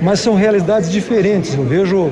Mas 0.00 0.20
são 0.20 0.34
realidades 0.34 0.90
diferentes. 0.90 1.54
Eu 1.54 1.64
vejo 1.64 2.10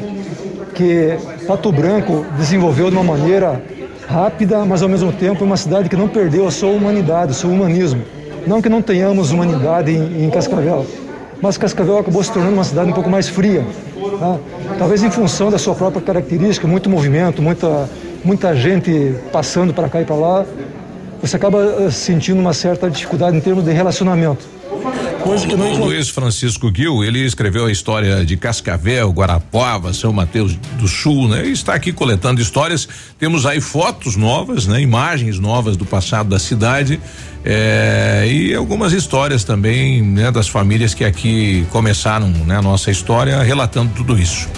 que 0.75 1.17
Pato 1.47 1.71
Branco 1.71 2.25
desenvolveu 2.37 2.91
de 2.91 2.97
uma 2.97 3.05
maneira 3.05 3.63
rápida, 4.09 4.65
mas 4.65 4.83
ao 4.83 4.89
mesmo 4.89 5.13
tempo 5.13 5.45
uma 5.45 5.57
cidade 5.57 5.89
que 5.89 5.97
não 5.97 6.09
perdeu 6.09 6.47
a 6.47 6.51
sua 6.51 6.71
humanidade, 6.71 7.33
o 7.33 7.35
seu 7.35 7.51
humanismo. 7.51 8.03
Não 8.47 8.61
que 8.61 8.69
não 8.69 8.83
tenhamos 8.83 9.31
humanidade 9.31 9.91
em, 9.91 10.25
em 10.25 10.31
Cascavel, 10.31 10.87
mas 11.41 11.59
Cascavel 11.59 11.99
acabou 11.99 12.23
se 12.23 12.33
tornando 12.33 12.55
uma 12.55 12.65
cidade 12.65 12.91
um 12.91 12.93
pouco 12.93 13.11
mais 13.11 13.29
fria. 13.29 13.65
Tá? 14.19 14.39
Talvez 14.79 15.03
em 15.03 15.11
função 15.11 15.51
da 15.51 15.59
sua 15.59 15.75
própria 15.75 16.01
característica, 16.01 16.67
muito 16.67 16.89
movimento, 16.89 17.43
muita, 17.43 17.89
muita 18.25 18.55
gente 18.55 19.17
passando 19.33 19.75
para 19.75 19.89
cá 19.89 20.01
e 20.01 20.05
para 20.05 20.17
lá, 20.17 20.45
você 21.21 21.37
acaba 21.37 21.59
eh, 21.81 21.91
sentindo 21.91 22.41
uma 22.41 22.53
certa 22.53 22.91
dificuldade 22.91 23.37
em 23.37 23.41
termos 23.41 23.65
de 23.65 23.73
relacionamento. 23.73 24.45
Coisa 25.23 25.47
que 25.47 25.55
não 25.55 25.73
o 25.73 25.85
Luiz 25.85 26.09
Francisco 26.09 26.73
Gil, 26.75 27.05
ele 27.05 27.25
escreveu 27.25 27.67
a 27.67 27.73
história 27.73 28.25
de 28.25 28.37
Cascavel, 28.37 29.11
Guarapuava, 29.11 29.93
São 29.93 30.13
Mateus 30.13 30.57
do 30.79 30.89
Sul, 30.89 31.29
né? 31.29 31.47
E 31.47 31.53
está 31.53 31.75
aqui 31.75 31.93
coletando 31.93 32.41
histórias. 32.41 32.89
Temos 33.19 33.47
aí 33.47 33.61
fotos 33.61 34.17
novas, 34.17 34.67
né? 34.67 34.81
Imagens 34.81 35.39
novas 35.39 35.77
do 35.77 35.85
passado 35.85 36.29
da 36.29 36.39
cidade. 36.39 37.01
É, 37.45 38.27
e 38.29 38.55
algumas 38.55 38.93
histórias 38.93 39.45
também, 39.45 40.03
né? 40.03 40.31
Das 40.33 40.49
famílias 40.49 40.93
que 40.93 41.05
aqui 41.05 41.65
começaram, 41.71 42.29
né? 42.29 42.57
A 42.57 42.63
nossa 42.63 42.91
história 42.91 43.41
relatando 43.43 43.93
tudo 43.95 44.19
isso. 44.19 44.49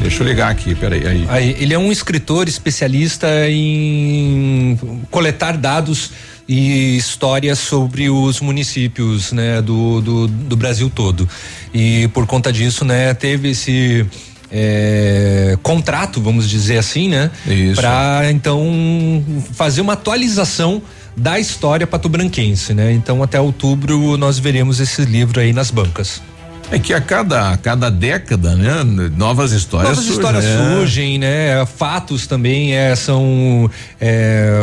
Deixa 0.00 0.22
eu 0.22 0.26
ligar 0.26 0.50
aqui, 0.50 0.74
peraí. 0.74 1.06
Aí. 1.06 1.26
aí. 1.28 1.56
Ele 1.58 1.74
é 1.74 1.78
um 1.78 1.90
escritor 1.90 2.48
especialista 2.48 3.28
em 3.48 4.78
coletar 5.10 5.56
dados 5.56 6.10
e 6.48 6.96
histórias 6.96 7.58
sobre 7.58 8.08
os 8.08 8.40
municípios, 8.40 9.32
né, 9.32 9.60
do, 9.60 10.00
do, 10.00 10.26
do 10.26 10.56
Brasil 10.56 10.88
todo. 10.88 11.28
E 11.74 12.08
por 12.08 12.26
conta 12.26 12.50
disso, 12.50 12.84
né, 12.84 13.12
teve 13.12 13.50
esse 13.50 14.06
é, 14.50 15.58
contrato, 15.62 16.20
vamos 16.20 16.48
dizer 16.48 16.78
assim, 16.78 17.08
né? 17.08 17.30
Para 17.74 18.30
então 18.30 19.22
fazer 19.52 19.82
uma 19.82 19.92
atualização 19.92 20.80
da 21.16 21.38
história 21.38 21.86
patobranquense, 21.86 22.72
né? 22.72 22.92
Então 22.92 23.22
até 23.22 23.40
outubro 23.40 24.16
nós 24.16 24.38
veremos 24.38 24.80
esse 24.80 25.02
livro 25.04 25.40
aí 25.40 25.52
nas 25.52 25.70
bancas. 25.70 26.22
É 26.70 26.78
que 26.78 26.92
a 26.92 27.00
cada, 27.00 27.52
a 27.52 27.56
cada 27.56 27.90
década, 27.90 28.54
né? 28.54 28.84
Novas 29.16 29.52
histórias 29.52 29.96
Novas 29.96 30.04
surgem, 30.04 30.16
histórias 30.16 30.44
é. 30.44 30.56
surgem, 30.56 31.18
né? 31.18 31.66
Fatos 31.66 32.26
também 32.26 32.74
é, 32.74 32.94
são 32.94 33.70
é, 33.98 34.60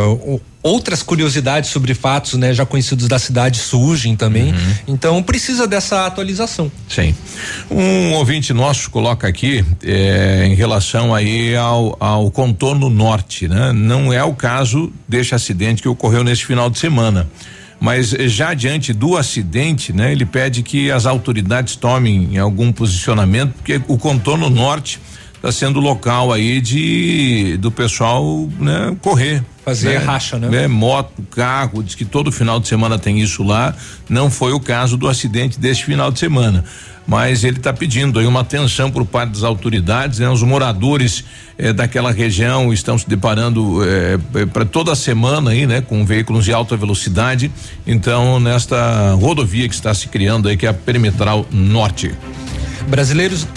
outras 0.66 1.04
curiosidades 1.04 1.70
sobre 1.70 1.94
fatos, 1.94 2.34
né, 2.34 2.52
já 2.52 2.66
conhecidos 2.66 3.08
da 3.08 3.20
cidade 3.20 3.60
surgem 3.60 4.16
também. 4.16 4.52
Uhum. 4.52 4.74
Então 4.88 5.22
precisa 5.22 5.68
dessa 5.68 6.08
atualização. 6.08 6.72
Sim. 6.90 7.14
Um 7.70 8.14
ouvinte 8.14 8.52
nosso 8.52 8.90
coloca 8.90 9.28
aqui 9.28 9.64
é, 9.84 10.46
em 10.48 10.56
relação 10.56 11.14
aí 11.14 11.56
ao, 11.56 11.96
ao 12.00 12.32
contorno 12.32 12.90
norte, 12.90 13.48
né? 13.48 13.72
Não 13.74 14.12
é 14.12 14.24
o 14.24 14.34
caso 14.34 14.92
deste 15.08 15.36
acidente 15.36 15.84
que 15.84 15.88
ocorreu 15.88 16.24
neste 16.24 16.48
final 16.48 16.68
de 16.68 16.80
semana. 16.80 17.28
Mas 17.80 18.10
já 18.10 18.54
diante 18.54 18.94
do 18.94 19.18
acidente, 19.18 19.94
né, 19.94 20.12
ele 20.12 20.26
pede 20.26 20.64
que 20.64 20.90
as 20.92 21.06
autoridades 21.06 21.76
tomem 21.76 22.38
algum 22.38 22.72
posicionamento, 22.72 23.54
porque 23.54 23.82
o 23.88 23.98
contorno 23.98 24.50
norte 24.50 25.00
está 25.46 25.52
sendo 25.52 25.80
local 25.80 26.34
aí 26.34 26.60
de 26.60 27.58
do 27.58 27.72
pessoal 27.72 28.50
né, 28.60 28.96
correr. 29.02 29.44
Fazer 29.64 30.00
né? 30.00 30.06
racha, 30.06 30.38
né? 30.38 30.48
né? 30.48 30.68
Moto, 30.68 31.24
carro, 31.32 31.84
diz 31.84 31.96
que 31.96 32.06
todo 32.06 32.32
final 32.32 32.60
de 32.60 32.68
semana 32.68 33.00
tem 33.00 33.20
isso 33.20 33.44
lá. 33.44 33.76
Não 34.08 34.30
foi 34.30 34.54
o 34.54 34.60
caso 34.60 34.96
do 34.96 35.08
acidente 35.08 35.60
deste 35.60 35.86
final 35.86 36.12
de 36.12 36.20
semana. 36.20 36.64
Mas 37.08 37.44
ele 37.44 37.58
está 37.58 37.72
pedindo 37.72 38.20
aí 38.20 38.26
uma 38.26 38.42
atenção 38.42 38.92
por 38.92 39.06
parte 39.06 39.34
das 39.34 39.44
autoridades, 39.44 40.20
né? 40.20 40.30
Os 40.30 40.42
moradores 40.42 41.24
eh, 41.58 41.72
daquela 41.72 42.12
região 42.12 42.74
estão 42.74 42.98
se 42.98 43.08
deparando 43.08 43.84
eh, 43.84 44.18
eh 44.36 44.46
para 44.48 44.66
toda 44.66 44.96
semana 44.96 45.52
aí, 45.52 45.68
né? 45.68 45.82
Com 45.82 46.06
veículos 46.06 46.46
de 46.46 46.54
alta 46.54 46.76
velocidade. 46.76 47.52
Então, 47.86 48.40
nesta 48.40 49.14
rodovia 49.14 49.68
que 49.68 49.76
está 49.76 49.94
se 49.94 50.08
criando 50.08 50.48
aí, 50.48 50.58
que 50.58 50.66
é 50.66 50.70
a 50.70 50.74
Perimetral 50.74 51.46
Norte. 51.52 52.12
Brasileiros 52.88 53.48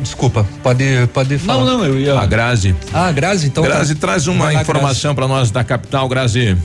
Desculpa, 0.00 0.46
pode, 0.62 0.84
pode 1.12 1.38
falar. 1.38 1.64
Não, 1.64 1.78
não, 1.78 1.84
eu 1.84 1.98
ia. 1.98 2.18
A 2.18 2.26
Grazi. 2.26 2.74
Ah, 2.92 3.10
Grazi, 3.10 3.48
então. 3.48 3.64
Grazi, 3.64 3.94
tá. 3.94 4.00
traz 4.00 4.26
uma 4.26 4.52
informação 4.54 5.14
para 5.14 5.26
nós 5.26 5.50
da 5.50 5.64
capital, 5.64 6.08
Grazi. 6.08 6.56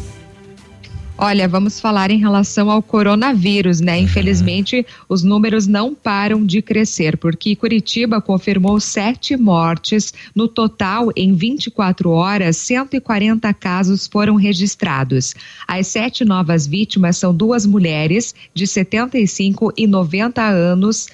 Olha, 1.15 1.47
vamos 1.47 1.79
falar 1.79 2.09
em 2.09 2.17
relação 2.17 2.71
ao 2.71 2.81
coronavírus, 2.81 3.79
né? 3.79 3.97
Uhum. 3.97 4.03
Infelizmente, 4.03 4.85
os 5.07 5.23
números 5.23 5.67
não 5.67 5.93
param 5.93 6.43
de 6.43 6.59
crescer, 6.61 7.17
porque 7.17 7.55
Curitiba 7.55 8.19
confirmou 8.19 8.79
sete 8.79 9.37
mortes. 9.37 10.11
No 10.33 10.47
total, 10.47 11.11
em 11.15 11.33
24 11.33 12.09
horas, 12.09 12.57
140 12.57 13.53
casos 13.53 14.07
foram 14.07 14.35
registrados. 14.35 15.35
As 15.67 15.87
sete 15.87 16.25
novas 16.25 16.65
vítimas 16.65 17.17
são 17.17 17.33
duas 17.33 17.63
mulheres 17.65 18.33
de 18.53 18.65
75 18.65 19.71
e 19.77 19.85
90 19.85 20.41
anos 20.41 21.07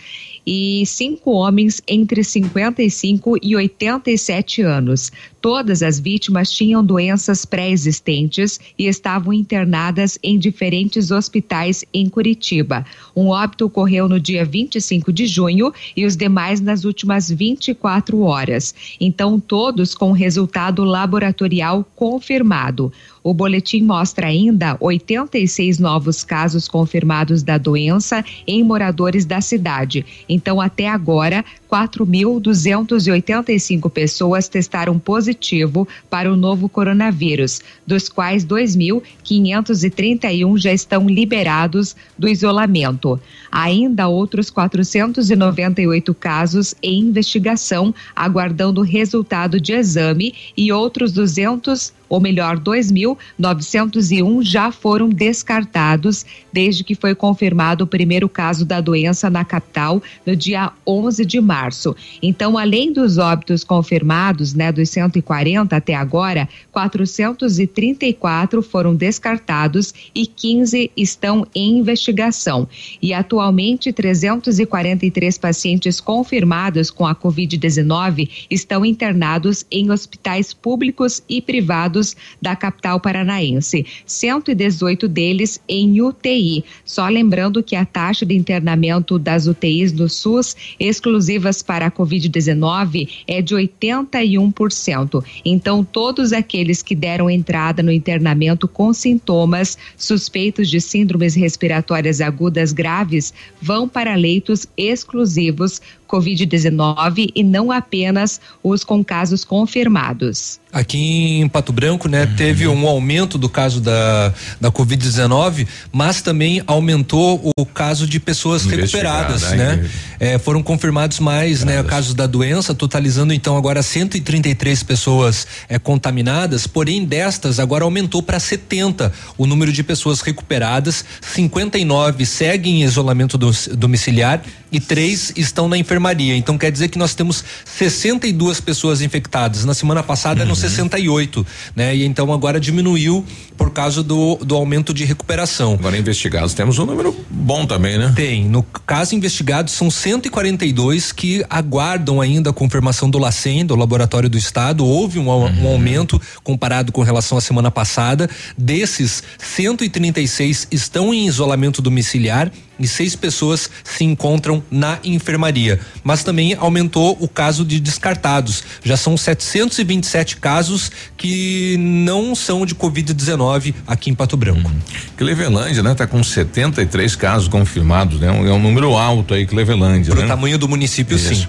e 0.52 0.84
cinco 0.84 1.30
homens 1.30 1.80
entre 1.88 2.24
55 2.24 3.38
e 3.40 3.56
87 3.56 4.64
anos. 4.64 5.12
Todas 5.40 5.84
as 5.84 6.00
vítimas 6.00 6.50
tinham 6.50 6.84
doenças 6.84 7.46
pré-existentes 7.46 8.60
e 8.76 8.88
estavam 8.88 9.32
internadas 9.32 10.18
em 10.24 10.40
diferentes 10.40 11.12
hospitais 11.12 11.86
em 11.94 12.10
Curitiba. 12.10 12.84
Um 13.16 13.28
óbito 13.28 13.68
ocorreu 13.68 14.10
no 14.10 14.20
dia 14.20 14.44
25 14.44 15.14
de 15.14 15.28
junho 15.28 15.72
e 15.96 16.04
os 16.04 16.18
demais 16.18 16.60
nas 16.60 16.84
últimas 16.84 17.30
24 17.30 18.20
horas. 18.22 18.74
Então, 19.00 19.40
todos 19.40 19.94
com 19.94 20.12
resultado 20.12 20.84
laboratorial 20.84 21.86
confirmado. 21.96 22.92
O 23.24 23.34
boletim 23.34 23.82
mostra 23.84 24.28
ainda 24.28 24.76
86 24.80 25.80
novos 25.80 26.24
casos 26.24 26.68
confirmados 26.68 27.42
da 27.44 27.58
doença 27.58 28.24
em 28.48 28.64
moradores 28.64 29.26
da 29.26 29.42
cidade. 29.42 30.06
Então, 30.28 30.60
até 30.62 30.88
agora, 30.88 31.44
4.285 31.70 33.90
pessoas 33.90 34.48
testaram 34.48 34.98
positivo 34.98 35.86
para 36.10 36.32
o 36.32 36.36
novo 36.36 36.70
coronavírus, 36.70 37.62
dos 37.86 38.10
quais 38.10 38.44
2.531 38.46 40.58
já 40.58 40.74
estão 40.74 41.08
liberados 41.08 41.96
do 42.18 42.28
isolamento. 42.28 43.22
Ainda 43.52 44.08
outros 44.08 44.50
498 44.50 46.12
casos 46.14 46.74
em 46.82 47.02
investigação, 47.02 47.94
aguardando 48.16 48.82
resultado 48.82 49.60
de 49.60 49.74
exame, 49.74 50.34
e 50.56 50.72
outros 50.72 51.12
200 51.12 51.99
ou 52.10 52.20
melhor, 52.20 52.60
2.901 52.60 54.44
já 54.44 54.72
foram 54.72 55.08
descartados 55.08 56.26
desde 56.52 56.84
que 56.84 56.96
foi 56.96 57.14
confirmado 57.14 57.84
o 57.84 57.88
primeiro 57.88 58.28
caso 58.28 58.66
da 58.66 58.82
doença 58.82 59.30
na 59.30 59.46
capital 59.46 60.02
no 60.26 60.36
dia 60.36 60.72
11 60.86 61.24
de 61.24 61.40
março. 61.40 61.96
Então, 62.22 62.58
além 62.58 62.92
dos 62.92 63.20
óbitos 63.20 63.64
confirmados, 63.64 64.56
né, 64.56 64.72
dos 64.72 64.90
140 64.90 65.76
até 65.76 65.94
agora, 65.94 66.50
434 66.72 68.64
foram 68.64 68.96
descartados 68.96 69.94
e 70.16 70.26
15 70.26 70.90
estão 70.98 71.46
em 71.54 71.78
investigação. 71.78 72.68
E 73.02 73.14
atualmente 73.14 73.94
343 73.94 75.38
pacientes 75.38 76.02
confirmados 76.02 76.90
com 76.90 77.06
a 77.06 77.14
COVID-19 77.14 78.48
estão 78.50 78.84
internados 78.84 79.64
em 79.70 79.92
hospitais 79.92 80.54
públicos 80.54 81.22
e 81.30 81.42
privados 81.42 81.99
da 82.42 82.56
capital 82.56 83.00
paranaense, 83.00 83.86
118 84.06 85.08
deles 85.08 85.62
em 85.68 86.02
UTI. 86.02 86.64
Só 86.84 87.08
lembrando 87.08 87.64
que 87.64 87.76
a 87.76 87.86
taxa 87.86 88.26
de 88.26 88.36
internamento 88.36 89.18
das 89.18 89.48
UTIs 89.48 89.92
do 89.92 90.10
SUS 90.10 90.56
exclusivas 90.80 91.62
para 91.62 91.88
a 91.88 91.92
Covid-19 91.92 93.10
é 93.28 93.42
de 93.42 93.56
81%. 93.56 95.24
Então, 95.46 95.84
todos 95.84 96.34
aqueles 96.34 96.82
que 96.82 96.96
deram 96.96 97.30
entrada 97.30 97.84
no 97.84 97.92
internamento 97.92 98.68
com 98.68 98.94
sintomas 98.94 99.78
suspeitos 99.98 100.70
de 100.70 100.80
síndromes 100.82 101.36
respiratórias 101.36 102.22
agudas 102.22 102.72
graves 102.72 103.34
vão 103.62 103.88
para 103.88 104.16
leitos 104.16 104.68
exclusivos 104.78 105.82
Covid-19 106.10 107.32
e 107.36 107.44
não 107.44 107.72
apenas 107.72 108.42
os 108.64 108.84
com 108.84 109.04
casos 109.04 109.46
confirmados. 109.46 110.60
Aqui 110.72 111.40
em 111.40 111.48
Pato 111.48 111.74
Branco, 111.74 112.08
né, 112.08 112.26
uhum. 112.26 112.36
teve 112.36 112.68
um 112.68 112.88
aumento 112.88 113.40
do 113.40 113.50
caso 113.50 113.82
da, 113.82 114.32
da 114.62 114.72
Covid-19, 114.72 115.68
mas 115.92 116.22
também 116.22 116.62
aumentou 116.68 117.52
o 117.58 117.66
caso 117.66 118.06
de 118.06 118.20
pessoas 118.20 118.66
recuperadas, 118.66 119.50
né? 119.52 119.90
É, 120.20 120.38
foram 120.38 120.62
confirmados 120.62 121.20
mais, 121.20 121.64
né, 121.64 121.82
casos 121.84 122.14
da 122.14 122.28
doença, 122.28 122.76
totalizando 122.76 123.34
então 123.34 123.58
agora 123.58 123.82
133 123.82 124.84
pessoas 124.84 125.48
é, 125.68 125.80
contaminadas, 125.80 126.68
porém 126.68 127.04
destas 127.04 127.60
agora 127.60 127.84
aumentou 127.84 128.22
para 128.22 128.40
70 128.40 129.12
o 129.38 129.48
número 129.48 129.72
de 129.72 129.84
pessoas 129.84 130.22
recuperadas, 130.22 131.04
59 131.22 132.26
seguem 132.26 132.82
em 132.82 132.84
isolamento 132.84 133.38
domiciliar 133.38 134.44
e 134.72 134.80
três 134.80 135.34
estão 135.36 135.68
na 135.68 135.78
enfermaria. 136.00 136.36
Então 136.36 136.58
quer 136.58 136.72
dizer 136.72 136.88
que 136.88 136.98
nós 136.98 137.14
temos 137.14 137.44
62 137.66 138.62
pessoas 138.62 139.02
infectadas. 139.02 139.66
Na 139.66 139.74
semana 139.74 140.02
passada 140.02 140.40
uhum. 140.40 140.48
eram 140.48 140.56
68, 140.56 141.46
né? 141.76 141.96
E 141.96 142.06
então 142.06 142.32
agora 142.32 142.60
diminuiu 142.60 143.26
por 143.58 143.72
causa 143.72 144.02
do, 144.02 144.38
do 144.38 144.56
aumento 144.56 144.94
de 144.94 145.04
recuperação. 145.04 145.74
Agora 145.74 145.98
investigados 145.98 146.54
temos 146.54 146.80
um 146.80 146.86
número 146.86 147.16
bom 147.30 147.66
também, 147.66 147.98
né? 147.98 148.14
Tem. 148.16 148.46
No 148.46 148.64
caso 148.64 149.14
investigado 149.14 149.70
são 149.70 149.92
142 149.92 151.12
que 151.12 151.46
aguardam 151.50 152.22
ainda 152.22 152.50
a 152.50 152.54
confirmação 152.54 153.10
do 153.10 153.20
LACEN, 153.20 153.66
do 153.66 153.76
Laboratório 153.76 154.30
do 154.30 154.38
Estado. 154.38 154.86
Houve 154.86 155.20
um, 155.20 155.28
uhum. 155.28 155.64
um 155.64 155.68
aumento 155.68 156.20
comparado 156.44 156.92
com 156.92 157.02
relação 157.02 157.38
à 157.38 157.42
semana 157.42 157.70
passada. 157.70 158.30
Desses, 158.58 159.22
136 159.38 160.68
estão 160.72 161.14
em 161.14 161.28
isolamento 161.28 161.82
domiciliar 161.82 162.52
e 162.80 162.88
seis 162.88 163.16
pessoas 163.16 163.70
se 163.84 164.04
encontram 164.04 164.64
na 164.72 165.00
enfermaria. 165.04 165.80
Mas 166.04 166.24
também 166.24 166.56
aumentou 166.56 167.18
o 167.20 167.28
caso 167.28 167.66
de 167.66 167.80
descartados. 167.80 168.64
Já 168.84 168.96
são 168.96 169.18
727 169.18 170.38
casos 170.38 170.92
que 171.18 171.78
não 171.78 172.34
são 172.34 172.66
de 172.66 172.74
Covid-19 172.76 173.74
aqui 173.86 174.10
em 174.10 174.16
Pato 174.16 174.38
Branco. 174.38 174.70
Hum. 174.70 174.80
Clevelândia, 175.18 175.84
né? 175.84 175.94
Tá 175.94 176.08
com 176.08 176.24
73 176.24 177.16
casos 177.16 177.48
confirmados, 177.48 178.20
né? 178.20 178.28
É 178.28 178.52
um 178.52 178.62
número 178.62 178.96
alto 178.96 179.34
aí, 179.34 179.46
Clevelândia. 179.46 180.12
Pro 180.12 180.22
né? 180.22 180.28
tamanho 180.28 180.58
do 180.58 180.68
município, 180.68 181.16
Isso. 181.16 181.36
sim. 181.36 181.48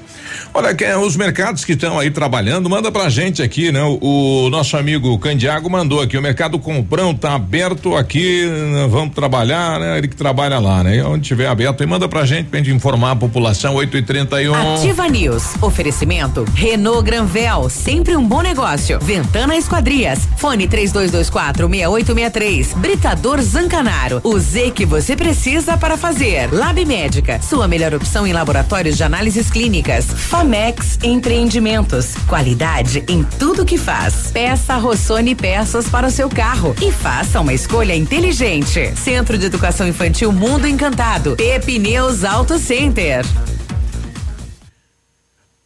Olha, 0.52 0.74
que, 0.74 0.84
os 0.94 1.16
mercados 1.16 1.64
que 1.64 1.72
estão 1.72 1.98
aí 1.98 2.10
trabalhando, 2.10 2.68
manda 2.68 2.90
pra 2.90 3.08
gente 3.08 3.42
aqui, 3.42 3.70
né? 3.70 3.82
O, 3.82 4.46
o, 4.46 4.50
nosso 4.50 4.76
amigo 4.76 5.16
Candiago 5.18 5.70
mandou 5.70 6.00
aqui, 6.00 6.16
o 6.16 6.22
mercado 6.22 6.58
Comprão 6.58 7.14
tá 7.14 7.34
aberto 7.34 7.96
aqui, 7.96 8.46
né? 8.46 8.88
vamos 8.90 9.14
trabalhar, 9.14 9.78
né? 9.78 9.98
Ele 9.98 10.08
que 10.08 10.16
trabalha 10.16 10.58
lá, 10.58 10.82
né? 10.82 11.02
Onde 11.04 11.26
tiver 11.26 11.46
aberto, 11.46 11.82
e 11.82 11.86
manda 11.86 12.08
pra 12.08 12.24
gente 12.24 12.48
pra 12.48 12.58
gente 12.58 12.70
informar 12.70 13.12
a 13.12 13.16
população, 13.16 13.74
8 13.74 13.96
e 13.96 14.02
31 14.02 14.54
Ativa 14.74 15.08
News, 15.08 15.54
oferecimento, 15.60 16.44
Renault 16.54 17.02
Granvel, 17.02 17.68
sempre 17.70 18.16
um 18.16 18.26
bom 18.26 18.42
negócio, 18.42 18.98
Ventana 19.00 19.56
Esquadrias, 19.56 20.28
fone 20.36 20.66
3224 20.66 21.68
6863, 21.68 22.74
Britador 22.74 23.40
Zancanaro, 23.40 24.20
o 24.24 24.38
Z 24.38 24.72
que 24.72 24.84
você 24.84 25.16
precisa 25.16 25.76
para 25.76 25.96
fazer, 25.96 26.52
Lab 26.52 26.84
Médica, 26.84 27.40
sua 27.42 27.68
melhor 27.68 27.94
opção 27.94 28.26
em 28.26 28.32
laboratórios 28.32 28.96
de 28.96 29.04
análises 29.04 29.50
clínicas, 29.50 30.06
Famex 30.20 30.98
Empreendimentos, 31.02 32.14
qualidade 32.28 33.02
em 33.08 33.24
tudo 33.24 33.64
que 33.64 33.78
faz. 33.78 34.30
Peça 34.32 34.76
Rossoni 34.76 35.34
peças 35.34 35.88
para 35.88 36.06
o 36.06 36.10
seu 36.10 36.28
carro 36.28 36.74
e 36.80 36.92
faça 36.92 37.40
uma 37.40 37.52
escolha 37.52 37.96
inteligente. 37.96 38.92
Centro 38.96 39.36
de 39.36 39.46
Educação 39.46 39.88
Infantil 39.88 40.30
Mundo 40.30 40.66
Encantado, 40.66 41.34
Pepineus 41.36 42.22
Auto 42.22 42.58
Center. 42.58 43.24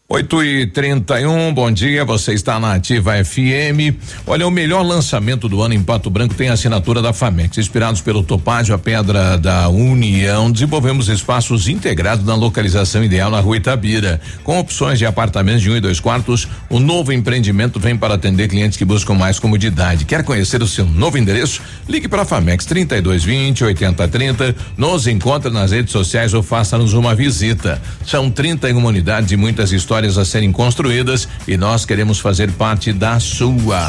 8 0.06 0.44
e 0.44 0.66
31 0.66 1.48
um, 1.48 1.54
bom 1.54 1.72
dia, 1.72 2.04
você 2.04 2.34
está 2.34 2.60
na 2.60 2.74
Ativa 2.74 3.12
FM. 3.24 3.96
Olha, 4.26 4.46
o 4.46 4.50
melhor 4.50 4.82
lançamento 4.82 5.48
do 5.48 5.62
ano 5.62 5.72
em 5.72 5.82
Pato 5.82 6.10
Branco 6.10 6.34
tem 6.34 6.50
a 6.50 6.52
assinatura 6.52 7.00
da 7.00 7.14
FAMEX. 7.14 7.56
Inspirados 7.56 8.02
pelo 8.02 8.22
Topázio, 8.22 8.74
a 8.74 8.78
Pedra 8.78 9.38
da 9.38 9.70
União, 9.70 10.52
desenvolvemos 10.52 11.08
espaços 11.08 11.68
integrados 11.68 12.22
na 12.26 12.34
localização 12.34 13.02
ideal 13.02 13.30
na 13.30 13.40
rua 13.40 13.56
Itabira. 13.56 14.20
Com 14.42 14.58
opções 14.60 14.98
de 14.98 15.06
apartamentos 15.06 15.62
de 15.62 15.70
um 15.70 15.76
e 15.76 15.80
dois 15.80 16.00
quartos, 16.00 16.46
o 16.68 16.78
novo 16.78 17.10
empreendimento 17.10 17.80
vem 17.80 17.96
para 17.96 18.12
atender 18.12 18.46
clientes 18.48 18.76
que 18.76 18.84
buscam 18.84 19.14
mais 19.14 19.38
comodidade. 19.38 20.04
Quer 20.04 20.22
conhecer 20.22 20.62
o 20.62 20.68
seu 20.68 20.84
novo 20.84 21.16
endereço? 21.16 21.62
Ligue 21.88 22.08
para 22.08 22.22
a 22.22 22.26
FAMEX 22.26 22.66
3220 22.66 23.64
8030. 23.64 24.54
Nos 24.76 25.06
encontre 25.06 25.50
nas 25.50 25.70
redes 25.70 25.92
sociais 25.92 26.34
ou 26.34 26.42
faça-nos 26.42 26.92
uma 26.92 27.14
visita. 27.14 27.80
São 28.04 28.30
31 28.30 28.84
unidades 28.84 29.32
e 29.32 29.36
muitas 29.36 29.72
histórias 29.72 29.93
histórias 29.94 30.18
a 30.18 30.24
serem 30.24 30.50
construídas 30.50 31.28
e 31.46 31.56
nós 31.56 31.84
queremos 31.84 32.18
fazer 32.18 32.50
parte 32.52 32.92
da 32.92 33.20
sua. 33.20 33.88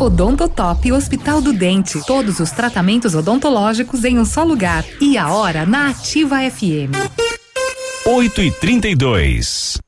Odontotop 0.00 0.90
Hospital 0.90 1.40
do 1.40 1.52
Dente. 1.52 2.04
Todos 2.04 2.40
os 2.40 2.50
tratamentos 2.50 3.14
odontológicos 3.14 4.04
em 4.04 4.18
um 4.18 4.24
só 4.24 4.42
lugar. 4.42 4.84
E 5.00 5.16
a 5.16 5.28
hora 5.28 5.64
na 5.64 5.90
Ativa 5.90 6.38
FM. 6.50 6.90
8 8.04 8.42
e 8.42 8.50
32 8.50 9.87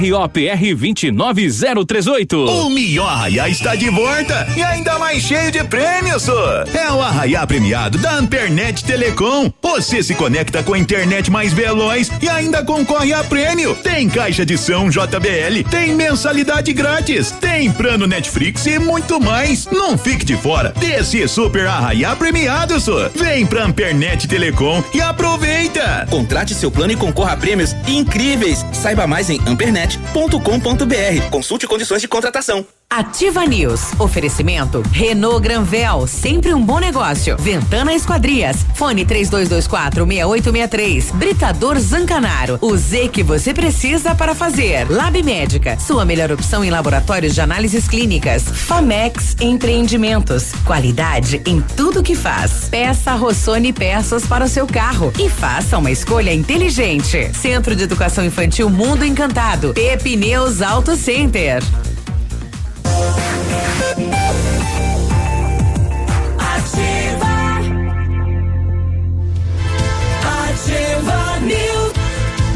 ROPR 0.09 0.75
29038. 0.75 2.37
O 2.45 2.69
melhor 2.69 3.07
Arraiá 3.09 3.47
está 3.47 3.75
de 3.75 3.89
volta 3.89 4.47
e 4.57 4.63
ainda 4.63 4.97
mais 4.97 5.21
cheio 5.21 5.51
de 5.51 5.63
prêmios. 5.63 6.27
É 6.73 6.91
o 6.91 7.01
Arraiá 7.01 7.45
premiado 7.45 7.97
da 7.97 8.15
Ampernet 8.15 8.83
Telecom. 8.83 9.51
Você 9.61 10.01
se 10.01 10.15
conecta 10.15 10.63
com 10.63 10.73
a 10.73 10.79
internet 10.79 11.29
mais 11.29 11.53
veloz 11.53 12.09
e 12.21 12.27
ainda 12.29 12.63
concorre 12.63 13.13
a 13.13 13.23
prêmio. 13.23 13.75
Tem 13.75 14.09
caixa 14.09 14.45
de 14.45 14.57
som 14.57 14.89
JBL, 14.89 15.69
tem 15.69 15.93
mensalidade 15.93 16.73
grátis, 16.73 17.31
tem 17.31 17.71
plano 17.71 18.07
Netflix 18.07 18.65
e 18.65 18.79
muito 18.79 19.19
mais. 19.19 19.67
Não 19.71 19.97
fique 19.97 20.25
de 20.25 20.35
fora 20.35 20.73
desse 20.79 21.27
super 21.27 21.67
Arraiá 21.67 22.15
premiado. 22.15 22.79
só. 22.79 23.09
Vem 23.15 23.45
pra 23.45 23.65
Ampernet 23.65 24.27
Telecom 24.27 24.83
e 24.93 25.01
aproveita. 25.01 26.07
Contrate 26.09 26.53
seu 26.55 26.71
plano 26.71 26.93
e 26.93 26.95
concorra 26.95 27.33
a 27.33 27.37
prêmios 27.37 27.75
incríveis. 27.87 28.65
Saiba 28.73 29.05
mais 29.05 29.29
em 29.29 29.39
ampernet 29.45 29.90
com.br. 30.39 31.29
Consulte 31.29 31.67
condições 31.67 32.01
de 32.01 32.07
contratação. 32.07 32.65
Ativa 32.91 33.45
News. 33.45 33.93
Oferecimento 33.97 34.83
Renault 34.91 35.39
Granvel, 35.39 36.05
sempre 36.05 36.53
um 36.53 36.61
bom 36.61 36.77
negócio. 36.77 37.37
Ventana 37.37 37.93
Esquadrias. 37.93 38.65
Fone 38.75 39.05
3224 39.05 40.05
6863. 40.05 41.11
Britador 41.11 41.79
Zancanaro. 41.79 42.59
O 42.59 42.75
Z 42.75 43.07
que 43.07 43.23
você 43.23 43.53
precisa 43.53 44.13
para 44.13 44.35
fazer. 44.35 44.91
Lab 44.91 45.23
Médica, 45.23 45.79
sua 45.79 46.03
melhor 46.03 46.33
opção 46.33 46.65
em 46.65 46.69
laboratórios 46.69 47.33
de 47.33 47.39
análises 47.39 47.87
clínicas. 47.87 48.43
Famex 48.43 49.37
Empreendimentos. 49.39 50.51
Qualidade 50.65 51.41
em 51.45 51.61
tudo 51.61 52.03
que 52.03 52.13
faz. 52.13 52.67
Peça 52.69 53.13
Rossoni 53.13 53.71
peças 53.71 54.27
para 54.27 54.43
o 54.43 54.49
seu 54.49 54.67
carro 54.67 55.13
e 55.17 55.29
faça 55.29 55.77
uma 55.77 55.91
escolha 55.91 56.33
inteligente. 56.33 57.31
Centro 57.33 57.73
de 57.73 57.83
Educação 57.83 58.25
Infantil 58.25 58.69
Mundo 58.69 59.05
Encantado. 59.05 59.73
Pepineus 59.73 60.61
Auto 60.61 60.97
Center. 60.97 61.63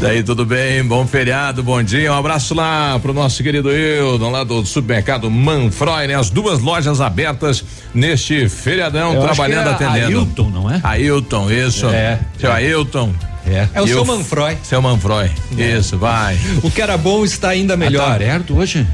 Daí 0.00 0.22
tudo 0.22 0.44
bem, 0.44 0.84
bom 0.84 1.06
feriado, 1.06 1.62
bom 1.62 1.82
dia, 1.82 2.12
um 2.12 2.14
abraço 2.16 2.54
lá 2.54 2.98
pro 3.00 3.14
nosso 3.14 3.42
querido 3.42 3.70
Hildon, 3.72 4.30
lá 4.30 4.44
do 4.44 4.64
supermercado 4.64 5.30
Manfroy, 5.30 6.06
né? 6.06 6.14
As 6.14 6.28
duas 6.28 6.60
lojas 6.60 7.00
abertas 7.00 7.64
neste 7.94 8.46
feriadão, 8.48 9.14
Eu 9.14 9.24
acho 9.24 9.34
trabalhando, 9.34 9.76
que 9.76 9.82
é 9.82 9.86
atendendo. 9.86 10.18
Ailton, 10.18 10.50
não 10.50 10.70
é? 10.70 10.80
Ailton, 10.82 11.50
isso. 11.50 11.88
É, 11.88 12.20
Seu 12.38 12.50
é. 12.52 12.54
Ailton. 12.56 13.14
É. 13.46 13.68
É 13.74 13.80
o 13.80 13.84
E 13.84 13.88
seu 13.88 13.98
eu- 13.98 14.04
Manfroy. 14.04 14.58
Seu 14.62 14.82
Manfroy, 14.82 15.30
isso, 15.56 15.96
vai. 15.96 16.36
O 16.62 16.70
que 16.70 16.82
era 16.82 16.96
bom 16.98 17.24
está 17.24 17.48
ainda 17.48 17.76
melhor. 17.76 18.02
Ah, 18.02 18.08
tá 18.10 18.14
aberto 18.16 18.56
hoje? 18.56 18.86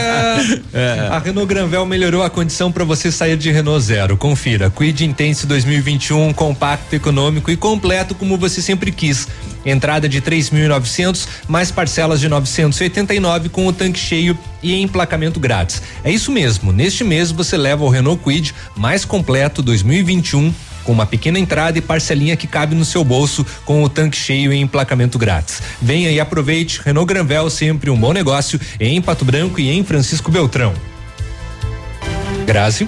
É. 0.74 0.74
É. 0.74 1.08
A 1.12 1.20
Renault 1.20 1.48
Granvel 1.48 1.86
melhorou 1.86 2.24
a 2.24 2.30
condição 2.30 2.72
para 2.72 2.84
você 2.84 3.12
sair 3.12 3.38
de 3.38 3.52
Renault 3.52 3.84
Zero. 3.86 4.18
Confira. 4.18 4.70
Quid 4.72 5.06
Intense 5.06 5.46
2021, 5.46 6.34
compacto, 6.34 6.96
econômico 6.96 7.52
e 7.52 7.56
completo 7.56 8.16
como 8.16 8.38
você 8.38 8.62
sempre 8.62 8.92
quis. 8.92 9.28
Entrada 9.66 10.10
de 10.10 10.22
3.900, 10.22 11.28
mais 11.48 11.72
parcelas 11.72 12.20
de 12.20 12.28
989 12.28 13.50
com 13.50 13.68
o 13.68 13.72
tanque 13.72 14.00
cheio 14.00 14.38
e 14.62 14.76
emplacamento 14.82 15.40
grátis. 15.40 15.82
É 16.04 16.12
isso 16.12 16.32
mesmo. 16.32 16.72
Neste 16.72 17.04
mês 17.04 17.32
você 17.32 17.56
leva 17.56 17.84
o 17.84 17.90
Renault 17.90 18.22
Quid 18.24 18.54
mais 18.76 19.06
completo 19.06 19.62
2021 19.62 20.54
com 20.84 20.92
uma 20.92 21.06
pequena 21.06 21.40
entrada 21.40 21.78
e 21.78 21.82
parcelinha 21.82 22.36
que 22.36 22.48
cabe 22.48 22.76
no 22.76 22.86
seu 22.86 23.04
bolso 23.04 23.46
com 23.66 23.84
o 23.84 23.90
tanque 23.90 24.18
cheio 24.18 24.54
e 24.54 24.58
emplacamento 24.58 25.18
grátis. 25.18 25.62
Venha 25.82 26.12
e 26.12 26.20
aproveite. 26.20 26.82
Renault 26.84 27.08
Granvel 27.08 27.50
sempre 27.50 27.90
um 27.90 27.98
bom 27.98 28.14
negócio 28.14 28.60
em 28.80 29.02
Pato 29.02 29.26
Branco 29.26 29.60
e 29.60 29.70
em 29.70 29.84
Francisco 29.84 30.32
Beltrão. 30.32 30.74
Grazi. 32.46 32.88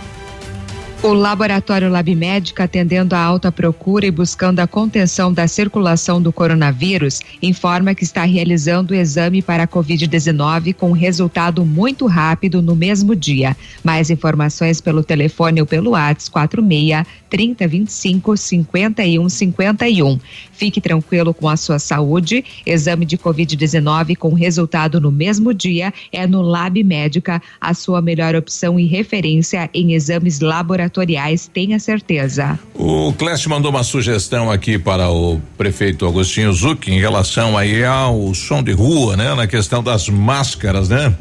O 1.03 1.13
Laboratório 1.13 1.89
Lab 1.89 2.15
Médica, 2.15 2.63
atendendo 2.63 3.15
à 3.15 3.19
alta 3.19 3.51
procura 3.51 4.07
e 4.07 4.11
buscando 4.11 4.59
a 4.59 4.65
contenção 4.65 5.31
da 5.31 5.47
circulação 5.47 6.19
do 6.19 6.33
coronavírus, 6.33 7.21
informa 7.41 7.93
que 7.93 8.03
está 8.03 8.23
realizando 8.23 8.91
o 8.91 8.95
exame 8.95 9.41
para 9.41 9.63
a 9.63 9.67
Covid-19 9.67 10.73
com 10.73 10.91
resultado 10.93 11.63
muito 11.63 12.07
rápido 12.07 12.59
no 12.59 12.75
mesmo 12.75 13.15
dia. 13.15 13.55
Mais 13.83 14.09
informações 14.09 14.81
pelo 14.81 15.03
telefone 15.03 15.61
ou 15.61 15.67
pelo 15.67 15.91
WhatsApp 15.91 16.31
46 16.31 17.05
3025 17.29 18.37
5151. 18.37 20.19
Fique 20.57 20.79
tranquilo 20.79 21.33
com 21.33 21.49
a 21.49 21.57
sua 21.57 21.79
saúde. 21.79 22.43
Exame 22.65 23.05
de 23.05 23.17
Covid-19 23.17 24.15
com 24.15 24.33
resultado 24.33 25.01
no 25.01 25.11
mesmo 25.11 25.53
dia 25.53 25.93
é 26.11 26.25
no 26.25 26.41
Lab 26.41 26.81
Médica, 26.83 27.41
a 27.59 27.73
sua 27.73 28.01
melhor 28.01 28.35
opção 28.35 28.79
e 28.79 28.85
referência 28.85 29.69
em 29.73 29.93
exames 29.93 30.39
laboratoriais, 30.39 31.49
tenha 31.53 31.79
certeza. 31.79 32.57
O 32.73 33.13
Clécio 33.13 33.49
mandou 33.49 33.71
uma 33.71 33.83
sugestão 33.83 34.49
aqui 34.49 34.77
para 34.77 35.09
o 35.09 35.41
prefeito 35.57 36.05
Agostinho 36.05 36.53
Zucchi 36.53 36.91
em 36.91 36.99
relação 36.99 37.57
aí 37.57 37.83
ao 37.83 38.33
som 38.33 38.63
de 38.63 38.71
rua, 38.71 39.17
né? 39.17 39.33
Na 39.35 39.47
questão 39.47 39.83
das 39.83 40.07
máscaras, 40.09 40.89
né? 40.89 41.15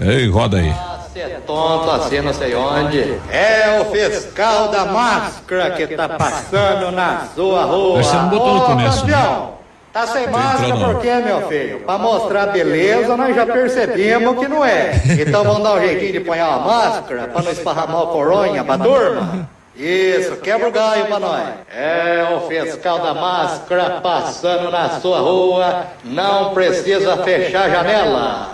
Ei, 0.00 0.28
roda 0.28 0.58
aí. 0.58 1.05
Você 1.16 1.22
é 1.22 1.40
tonto 1.46 1.90
assim, 1.92 2.20
não 2.20 2.34
sei 2.34 2.54
onde. 2.54 3.18
É 3.30 3.80
o 3.80 3.86
fiscal 3.86 4.68
da 4.68 4.84
máscara 4.84 5.70
que 5.70 5.86
tá 5.96 6.10
passando 6.10 6.92
na 6.92 7.28
sua 7.34 7.64
rua. 7.64 8.02
Você 8.02 8.14
não 8.16 8.28
botou 8.28 8.52
no 8.52 8.60
Ô, 8.60 8.66
começo, 8.66 9.06
né? 9.06 9.12
campeão, 9.14 9.54
Tá 9.94 10.06
sem 10.08 10.26
máscara 10.28 10.76
por 10.76 11.00
quê, 11.00 11.14
meu 11.24 11.48
filho? 11.48 11.80
Pra 11.80 11.96
mostrar 11.96 12.48
beleza, 12.48 13.16
nós 13.16 13.34
já 13.34 13.46
percebemos 13.46 14.38
que 14.38 14.46
não 14.46 14.62
é. 14.62 14.92
Então 15.18 15.42
vamos 15.42 15.62
dar 15.62 15.76
um 15.76 15.80
jeitinho 15.80 16.12
de 16.12 16.20
pôr 16.20 16.36
uma 16.36 16.58
máscara 16.58 17.28
pra 17.28 17.40
não 17.40 17.50
esparramar 17.50 18.02
o 18.02 18.06
coronha 18.08 18.62
pra 18.62 18.76
turma? 18.76 19.48
Isso, 19.74 20.36
quebra 20.36 20.68
o 20.68 20.70
galho 20.70 21.06
pra 21.06 21.18
nós. 21.18 21.48
É 21.74 22.26
o 22.36 22.46
fiscal 22.46 22.98
da 22.98 23.14
máscara 23.14 24.02
passando 24.02 24.70
na 24.70 25.00
sua 25.00 25.20
rua, 25.20 25.86
não 26.04 26.52
precisa 26.52 27.16
fechar 27.24 27.62
a 27.62 27.70
janela. 27.70 28.48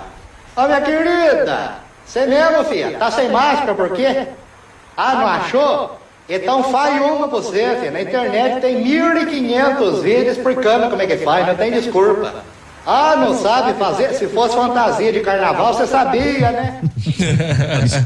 Ó, 0.56 0.66
minha 0.68 0.80
querida, 0.80 1.82
você 2.12 2.26
mesmo, 2.26 2.62
filha, 2.64 2.98
tá 2.98 3.10
sem 3.10 3.30
máscara 3.30 3.74
por 3.74 3.88
quê? 3.94 4.26
Ah, 4.94 5.14
não 5.14 5.26
achou? 5.26 5.98
Então 6.28 6.62
faz 6.64 7.00
uma 7.00 7.26
pra 7.26 7.38
você, 7.38 7.76
filha. 7.76 7.90
Na 7.90 8.02
internet 8.02 8.60
tem 8.60 8.84
1.500 8.84 10.00
vídeos 10.02 10.36
explicando 10.36 10.90
como 10.90 11.00
é 11.00 11.06
que 11.06 11.16
faz, 11.16 11.46
não 11.46 11.54
tem 11.54 11.72
desculpa. 11.72 12.44
Ah, 12.86 13.16
não 13.16 13.34
sabe 13.34 13.72
fazer? 13.78 14.12
Se 14.12 14.26
fosse 14.26 14.54
fantasia 14.54 15.10
de 15.10 15.20
carnaval, 15.20 15.72
você 15.72 15.86
sabia, 15.86 16.50
né? 16.50 16.80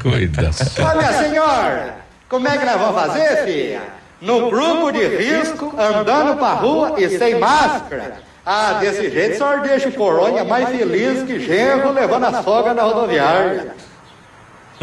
Cuida. 0.01 0.51
Ó, 0.81 0.97
minha 0.99 1.13
senhora, 1.13 1.97
como 2.29 2.47
é 2.47 2.59
que 2.59 2.65
nós 2.65 2.81
vamos 2.81 3.03
fazer, 3.03 3.45
filha? 3.45 3.81
No 4.21 4.49
grupo 4.51 4.93
de 4.93 5.05
risco, 5.05 5.75
andando 5.77 6.37
pra 6.37 6.53
rua 6.53 6.95
e 6.97 7.09
sem 7.19 7.41
máscara. 7.41 8.19
Ah, 8.45 8.75
desse 8.75 9.11
jeito 9.11 9.35
o 9.35 9.39
senhor 9.39 9.61
deixa 9.63 9.89
o 9.89 9.93
coronha 9.93 10.45
mais 10.45 10.69
feliz 10.69 11.25
que 11.25 11.41
genro 11.41 11.91
levando 11.91 12.27
a 12.27 12.43
sogra 12.45 12.73
na 12.73 12.85
rodoviária. 12.85 13.75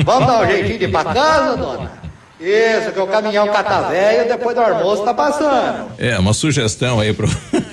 Vamos 0.04 0.28
dar 0.28 0.42
um 0.44 0.48
jeitinho 0.48 0.80
de 0.80 0.86
ir 0.86 0.92
pra 0.92 1.04
casa, 1.04 1.58
dona? 1.58 1.92
Isso, 2.40 2.92
que 2.92 3.00
o 3.00 3.08
caminhão 3.08 3.48
catavéia 3.48 4.26
depois 4.26 4.54
do 4.56 4.62
almoço 4.62 5.04
tá 5.04 5.14
passando. 5.14 5.92
É, 5.98 6.18
uma 6.20 6.34
sugestão 6.34 7.00
aí 7.00 7.14
pro 7.14 7.30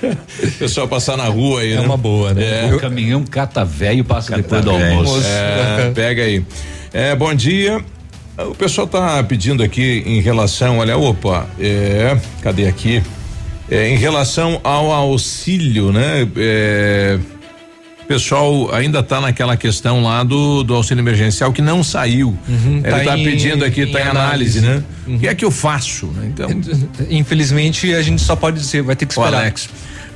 pessoal 0.60 0.86
passar 0.86 1.16
na 1.16 1.24
rua 1.24 1.62
aí, 1.62 1.72
É 1.72 1.76
né? 1.76 1.80
uma 1.80 1.96
boa, 1.96 2.32
né? 2.32 2.68
É. 2.68 2.74
O 2.74 2.78
caminhão 2.78 3.24
cata 3.24 3.64
velho 3.64 4.04
passa 4.04 4.36
depois 4.36 4.64
do 4.64 4.70
almoço. 4.70 5.20
É, 5.26 5.90
pega 5.92 6.22
aí. 6.22 6.44
É, 6.92 7.16
bom 7.16 7.34
dia. 7.34 7.84
O 8.38 8.54
pessoal 8.54 8.86
tá 8.86 9.22
pedindo 9.24 9.62
aqui 9.62 10.02
em 10.06 10.20
relação, 10.20 10.78
olha, 10.78 10.96
opa, 10.96 11.46
é, 11.58 12.16
cadê 12.42 12.68
aqui? 12.68 13.02
É, 13.68 13.88
em 13.88 13.96
relação 13.96 14.60
ao 14.62 14.92
auxílio, 14.92 15.90
né? 15.92 16.28
É, 16.36 17.18
pessoal 18.14 18.74
ainda 18.74 18.98
está 18.98 19.20
naquela 19.20 19.56
questão 19.56 20.02
lá 20.02 20.24
do, 20.24 20.64
do 20.64 20.74
auxílio 20.74 21.00
emergencial 21.00 21.52
que 21.52 21.62
não 21.62 21.80
saiu. 21.84 22.36
Ele 22.48 22.82
tá 22.82 22.98
está 22.98 23.16
em- 23.16 23.24
pedindo 23.24 23.64
aqui, 23.64 23.82
está 23.82 24.00
em 24.00 24.02
análise, 24.02 24.58
análise. 24.58 24.82
né? 25.06 25.14
O 25.14 25.18
que 25.20 25.28
é 25.28 25.34
que 25.34 25.44
eu 25.44 25.50
faço? 25.52 26.06
né? 26.08 26.26
Então, 26.26 26.48
Infelizmente, 27.08 27.94
a 27.94 28.02
gente 28.02 28.20
só 28.20 28.34
pode 28.34 28.58
dizer, 28.58 28.82
vai 28.82 28.96
ter 28.96 29.06
que 29.06 29.16
o 29.16 29.22
esperar. 29.22 29.42
Alex. 29.42 29.68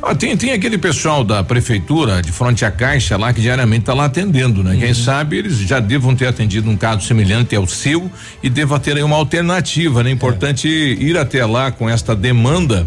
Ó, 0.02 0.12
tem, 0.12 0.36
tem 0.36 0.50
aquele 0.50 0.76
pessoal 0.76 1.22
da 1.22 1.44
prefeitura 1.44 2.20
de 2.20 2.32
frente 2.32 2.64
à 2.64 2.70
caixa 2.72 3.16
lá 3.16 3.32
que 3.32 3.40
diariamente 3.40 3.82
está 3.82 3.94
lá 3.94 4.06
atendendo, 4.06 4.64
né? 4.64 4.72
Uhum. 4.74 4.80
Quem 4.80 4.92
sabe 4.92 5.38
eles 5.38 5.56
já 5.58 5.78
devam 5.78 6.16
ter 6.16 6.26
atendido 6.26 6.68
um 6.68 6.76
caso 6.76 7.06
semelhante 7.06 7.54
ao 7.54 7.64
seu 7.68 8.10
e 8.42 8.50
deva 8.50 8.80
ter 8.80 8.96
aí 8.96 9.04
uma 9.04 9.14
alternativa, 9.16 10.02
né? 10.02 10.10
Importante 10.10 10.66
ir 10.68 11.16
até 11.16 11.46
lá 11.46 11.70
com 11.70 11.88
esta 11.88 12.14
demanda 12.16 12.84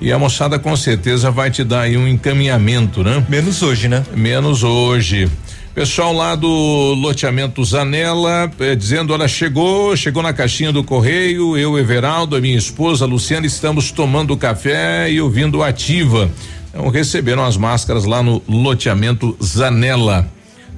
e 0.00 0.12
a 0.12 0.18
moçada 0.18 0.58
com 0.58 0.74
certeza 0.76 1.30
vai 1.30 1.50
te 1.50 1.62
dar 1.62 1.82
aí 1.82 1.96
um 1.96 2.08
encaminhamento, 2.08 3.04
né? 3.04 3.24
Menos 3.28 3.62
hoje, 3.62 3.88
né? 3.88 4.04
Menos 4.16 4.62
hoje. 4.62 5.28
Pessoal 5.74 6.12
lá 6.12 6.34
do 6.34 6.48
loteamento 6.94 7.64
Zanella, 7.64 8.50
eh, 8.58 8.74
dizendo, 8.74 9.12
olha, 9.12 9.28
chegou, 9.28 9.96
chegou 9.96 10.22
na 10.22 10.32
caixinha 10.32 10.72
do 10.72 10.82
correio, 10.82 11.56
eu, 11.56 11.78
Everaldo, 11.78 12.34
a 12.34 12.40
minha 12.40 12.58
esposa, 12.58 13.06
Luciana, 13.06 13.46
estamos 13.46 13.92
tomando 13.92 14.36
café 14.36 15.10
e 15.10 15.20
ouvindo 15.20 15.62
ativa. 15.62 16.30
Então 16.70 16.88
receberam 16.88 17.44
as 17.44 17.56
máscaras 17.56 18.04
lá 18.04 18.22
no 18.22 18.42
loteamento 18.48 19.36
Zanella. 19.42 20.28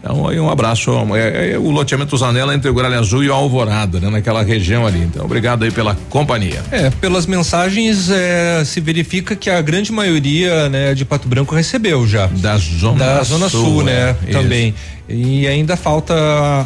Então 0.02 0.28
aí 0.28 0.40
um 0.40 0.50
abraço, 0.50 0.90
é, 1.14 1.52
é 1.52 1.58
o 1.58 1.70
loteamento 1.70 2.16
Zanella 2.16 2.54
entre 2.54 2.68
o 2.68 2.74
Gralha 2.74 2.98
Azul 2.98 3.22
e 3.22 3.30
o 3.30 3.32
Alvorada, 3.32 4.00
né? 4.00 4.10
Naquela 4.10 4.42
região 4.42 4.84
ali. 4.84 4.98
Então 4.98 5.24
obrigado 5.24 5.62
aí 5.62 5.70
pela 5.70 5.96
companhia. 6.10 6.60
É, 6.72 6.90
pelas 6.90 7.24
mensagens 7.24 8.10
é, 8.10 8.64
se 8.64 8.80
verifica 8.80 9.36
que 9.36 9.48
a 9.48 9.62
grande 9.62 9.92
maioria 9.92 10.68
né, 10.68 10.92
de 10.94 11.04
Pato 11.04 11.28
Branco 11.28 11.54
recebeu 11.54 12.06
já. 12.06 12.26
Da 12.26 12.56
Zona 12.56 12.98
Da 12.98 13.22
Zona 13.22 13.48
Sul, 13.48 13.64
Sul, 13.64 13.84
né? 13.84 14.16
é, 14.26 14.32
Também. 14.32 14.74
E 15.08 15.46
ainda 15.46 15.76
falta 15.76 16.14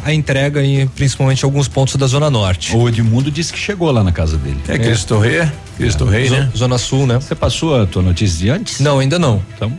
a, 0.04 0.14
entrega 0.14 0.62
em 0.62 0.86
principalmente 0.86 1.44
alguns 1.44 1.68
pontos 1.68 1.96
da 1.96 2.06
Zona 2.06 2.30
Norte. 2.30 2.76
O 2.76 2.88
Edmundo 2.88 3.30
disse 3.30 3.52
que 3.52 3.58
chegou 3.58 3.90
lá 3.90 4.04
na 4.04 4.12
casa 4.12 4.36
dele. 4.36 4.58
É, 4.68 4.78
Cristo 4.78 5.18
Rei, 5.18 5.48
Cristo 5.76 6.04
Rei, 6.04 6.30
né? 6.30 6.50
Zona 6.56 6.78
Sul, 6.78 7.06
né? 7.06 7.16
Você 7.16 7.34
passou 7.34 7.82
a 7.82 7.86
tua 7.86 8.02
notícia 8.02 8.38
de 8.38 8.50
antes? 8.50 8.80
Não, 8.80 8.98
ainda 8.98 9.18
não. 9.18 9.42
Então. 9.54 9.72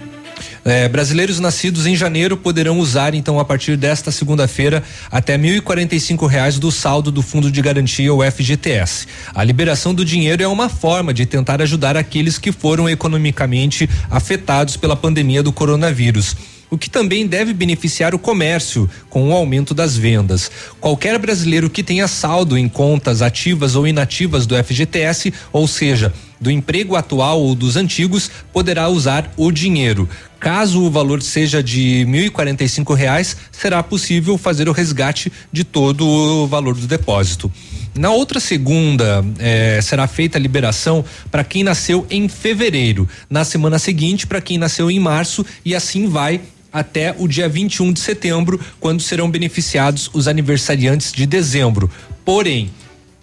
É, 0.66 0.88
brasileiros 0.88 1.40
nascidos 1.40 1.86
em 1.86 1.96
janeiro 1.96 2.36
poderão 2.36 2.80
usar, 2.80 3.14
então, 3.14 3.40
a 3.40 3.46
partir 3.46 3.78
desta 3.78 4.12
segunda-feira, 4.12 4.84
até 5.12 5.38
1.045 5.38 6.28
reais 6.28 6.60
do 6.60 6.72
saldo 6.72 7.12
do 7.12 7.22
Fundo 7.22 7.52
de 7.52 7.62
Garantia, 7.62 8.14
o 8.14 8.24
FGTS. 8.24 9.08
A 9.34 9.44
liberação 9.44 9.94
do 9.94 10.04
dinheiro 10.04 10.44
é 10.44 10.48
uma 10.48 10.70
forma 10.70 11.14
de 11.14 11.26
tentar 11.26 11.62
ajudar 11.62 11.96
aqueles 11.96 12.38
que 12.38 12.52
foram 12.52 12.90
economicamente 12.90 13.90
afetados 14.10 14.76
pela 14.78 14.96
pandemia 14.96 15.42
do 15.42 15.54
coronavírus 15.54 16.36
o 16.70 16.78
que 16.78 16.90
também 16.90 17.26
deve 17.26 17.54
beneficiar 17.54 18.14
o 18.14 18.20
comércio 18.20 18.90
com 19.10 19.30
o 19.30 19.34
aumento 19.34 19.74
das 19.74 19.98
vendas. 19.98 20.52
Qualquer 20.80 21.18
brasileiro 21.18 21.70
que 21.70 21.84
tenha 21.84 22.08
saldo 22.08 22.58
em 22.58 22.68
contas 22.68 23.22
ativas 23.22 23.76
ou 23.76 23.88
inativas 23.88 24.46
do 24.46 24.56
FGTS, 24.56 25.34
ou 25.52 25.68
seja, 25.68 26.14
do 26.40 26.52
emprego 26.52 26.96
atual 26.96 27.42
ou 27.42 27.56
dos 27.56 27.76
antigos, 27.76 28.30
poderá 28.54 28.88
usar 28.90 29.32
o 29.36 29.52
dinheiro. 29.52 30.08
Caso 30.40 30.84
o 30.84 30.92
valor 30.92 31.22
seja 31.22 31.64
de 31.64 32.06
1.045 32.08 32.94
reais, 32.94 33.36
será 33.52 33.82
possível 33.82 34.38
fazer 34.38 34.70
o 34.70 34.72
resgate 34.72 35.32
de 35.52 35.64
todo 35.64 36.06
o 36.06 36.48
valor 36.48 36.76
do 36.76 36.86
depósito. 36.86 37.52
Na 37.96 38.12
outra 38.12 38.40
segunda, 38.40 39.26
eh, 39.40 39.80
será 39.82 40.06
feita 40.08 40.38
a 40.38 40.42
liberação 40.42 41.04
para 41.32 41.44
quem 41.44 41.64
nasceu 41.64 42.06
em 42.12 42.30
fevereiro. 42.30 43.10
Na 43.28 43.44
semana 43.44 43.80
seguinte, 43.80 44.28
para 44.28 44.40
quem 44.40 44.60
nasceu 44.60 44.92
em 44.92 45.00
março, 45.00 45.44
e 45.66 45.74
assim 45.74 46.08
vai 46.08 46.40
até 46.72 47.16
o 47.18 47.28
dia 47.28 47.48
21 47.48 47.94
de 47.94 48.00
setembro, 48.00 48.60
quando 48.80 49.02
serão 49.02 49.30
beneficiados 49.30 50.10
os 50.14 50.28
aniversariantes 50.28 51.12
de 51.12 51.26
dezembro. 51.26 51.90
Porém, 52.24 52.70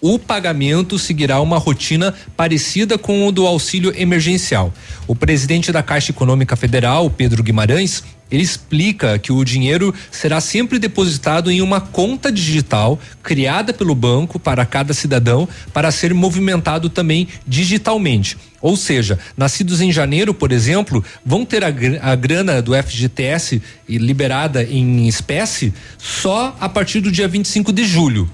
o 0.01 0.19
pagamento 0.19 0.99
seguirá 0.99 1.41
uma 1.41 1.57
rotina 1.57 2.13
parecida 2.37 2.97
com 2.97 3.27
o 3.27 3.31
do 3.31 3.47
auxílio 3.47 3.93
emergencial. 3.95 4.73
O 5.07 5.15
presidente 5.15 5.71
da 5.71 5.81
Caixa 5.81 6.11
Econômica 6.11 6.55
Federal, 6.55 7.09
Pedro 7.09 7.41
Guimarães, 7.41 8.03
ele 8.35 8.43
explica 8.43 9.17
que 9.17 9.31
o 9.31 9.43
dinheiro 9.43 9.93
será 10.11 10.39
sempre 10.41 10.77
depositado 10.77 11.49
em 11.49 11.61
uma 11.61 11.79
conta 11.81 12.31
digital 12.31 12.99
criada 13.23 13.73
pelo 13.73 13.95
banco 13.95 14.37
para 14.37 14.65
cada 14.65 14.93
cidadão 14.93 15.47
para 15.73 15.89
ser 15.91 16.13
movimentado 16.13 16.89
também 16.89 17.27
digitalmente. 17.47 18.37
Ou 18.61 18.75
seja, 18.75 19.17
nascidos 19.37 19.79
em 19.79 19.91
janeiro, 19.91 20.33
por 20.33 20.51
exemplo, 20.51 21.03
vão 21.25 21.45
ter 21.45 21.63
a, 21.63 21.69
gr- 21.69 21.97
a 22.01 22.15
grana 22.15 22.61
do 22.61 22.73
FGTS 22.75 23.61
liberada 23.87 24.63
em 24.63 25.07
espécie 25.07 25.73
só 25.97 26.55
a 26.59 26.67
partir 26.67 26.99
do 26.99 27.11
dia 27.11 27.27
25 27.27 27.71
de 27.71 27.85
julho. 27.85 28.29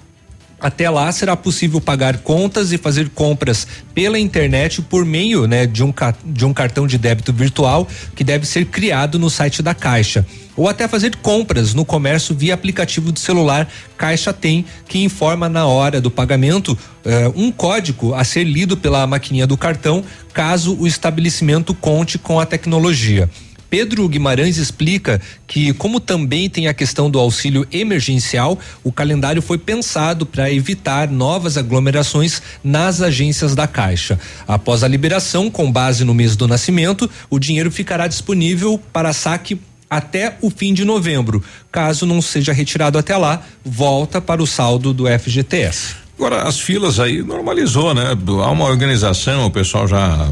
Até 0.61 0.89
lá 0.89 1.11
será 1.11 1.35
possível 1.35 1.81
pagar 1.81 2.19
contas 2.19 2.71
e 2.71 2.77
fazer 2.77 3.09
compras 3.09 3.67
pela 3.95 4.19
internet 4.19 4.81
por 4.81 5.03
meio 5.03 5.47
né, 5.47 5.65
de, 5.65 5.83
um, 5.83 5.91
de 6.23 6.45
um 6.45 6.53
cartão 6.53 6.85
de 6.85 6.97
débito 6.97 7.33
virtual 7.33 7.87
que 8.15 8.23
deve 8.23 8.45
ser 8.45 8.65
criado 8.65 9.17
no 9.17 9.29
site 9.29 9.63
da 9.63 9.73
Caixa. 9.73 10.25
Ou 10.55 10.69
até 10.69 10.87
fazer 10.87 11.15
compras 11.15 11.73
no 11.73 11.83
comércio 11.83 12.35
via 12.35 12.53
aplicativo 12.53 13.11
de 13.11 13.19
celular 13.19 13.67
Caixa 13.97 14.31
Tem, 14.31 14.65
que 14.87 15.03
informa 15.03 15.49
na 15.49 15.65
hora 15.65 15.99
do 15.99 16.11
pagamento 16.11 16.77
eh, 17.03 17.31
um 17.35 17.51
código 17.51 18.13
a 18.13 18.23
ser 18.23 18.43
lido 18.43 18.77
pela 18.77 19.07
maquininha 19.07 19.47
do 19.47 19.57
cartão, 19.57 20.03
caso 20.33 20.75
o 20.77 20.85
estabelecimento 20.85 21.73
conte 21.73 22.19
com 22.19 22.39
a 22.39 22.45
tecnologia. 22.45 23.29
Pedro 23.71 24.05
Guimarães 24.09 24.57
explica 24.57 25.21
que, 25.47 25.71
como 25.71 26.01
também 26.01 26.49
tem 26.49 26.67
a 26.67 26.73
questão 26.73 27.09
do 27.09 27.17
auxílio 27.17 27.65
emergencial, 27.71 28.59
o 28.83 28.91
calendário 28.91 29.41
foi 29.41 29.57
pensado 29.57 30.25
para 30.25 30.51
evitar 30.51 31.09
novas 31.09 31.57
aglomerações 31.57 32.41
nas 32.61 33.01
agências 33.01 33.55
da 33.55 33.67
Caixa. 33.67 34.19
Após 34.45 34.83
a 34.83 34.89
liberação, 34.89 35.49
com 35.49 35.71
base 35.71 36.03
no 36.03 36.13
mês 36.13 36.35
do 36.35 36.49
nascimento, 36.49 37.09
o 37.29 37.39
dinheiro 37.39 37.71
ficará 37.71 38.07
disponível 38.07 38.77
para 38.91 39.13
saque 39.13 39.57
até 39.89 40.35
o 40.41 40.49
fim 40.49 40.73
de 40.73 40.83
novembro. 40.83 41.41
Caso 41.71 42.05
não 42.05 42.21
seja 42.21 42.51
retirado 42.51 42.97
até 42.97 43.15
lá, 43.15 43.41
volta 43.63 44.19
para 44.19 44.43
o 44.43 44.47
saldo 44.47 44.93
do 44.93 45.05
FGTS. 45.07 45.95
Agora, 46.17 46.41
as 46.41 46.59
filas 46.59 46.99
aí 46.99 47.23
normalizou, 47.23 47.93
né? 47.93 48.17
Há 48.43 48.51
uma 48.51 48.65
organização, 48.65 49.45
o 49.45 49.51
pessoal 49.51 49.87
já. 49.87 50.29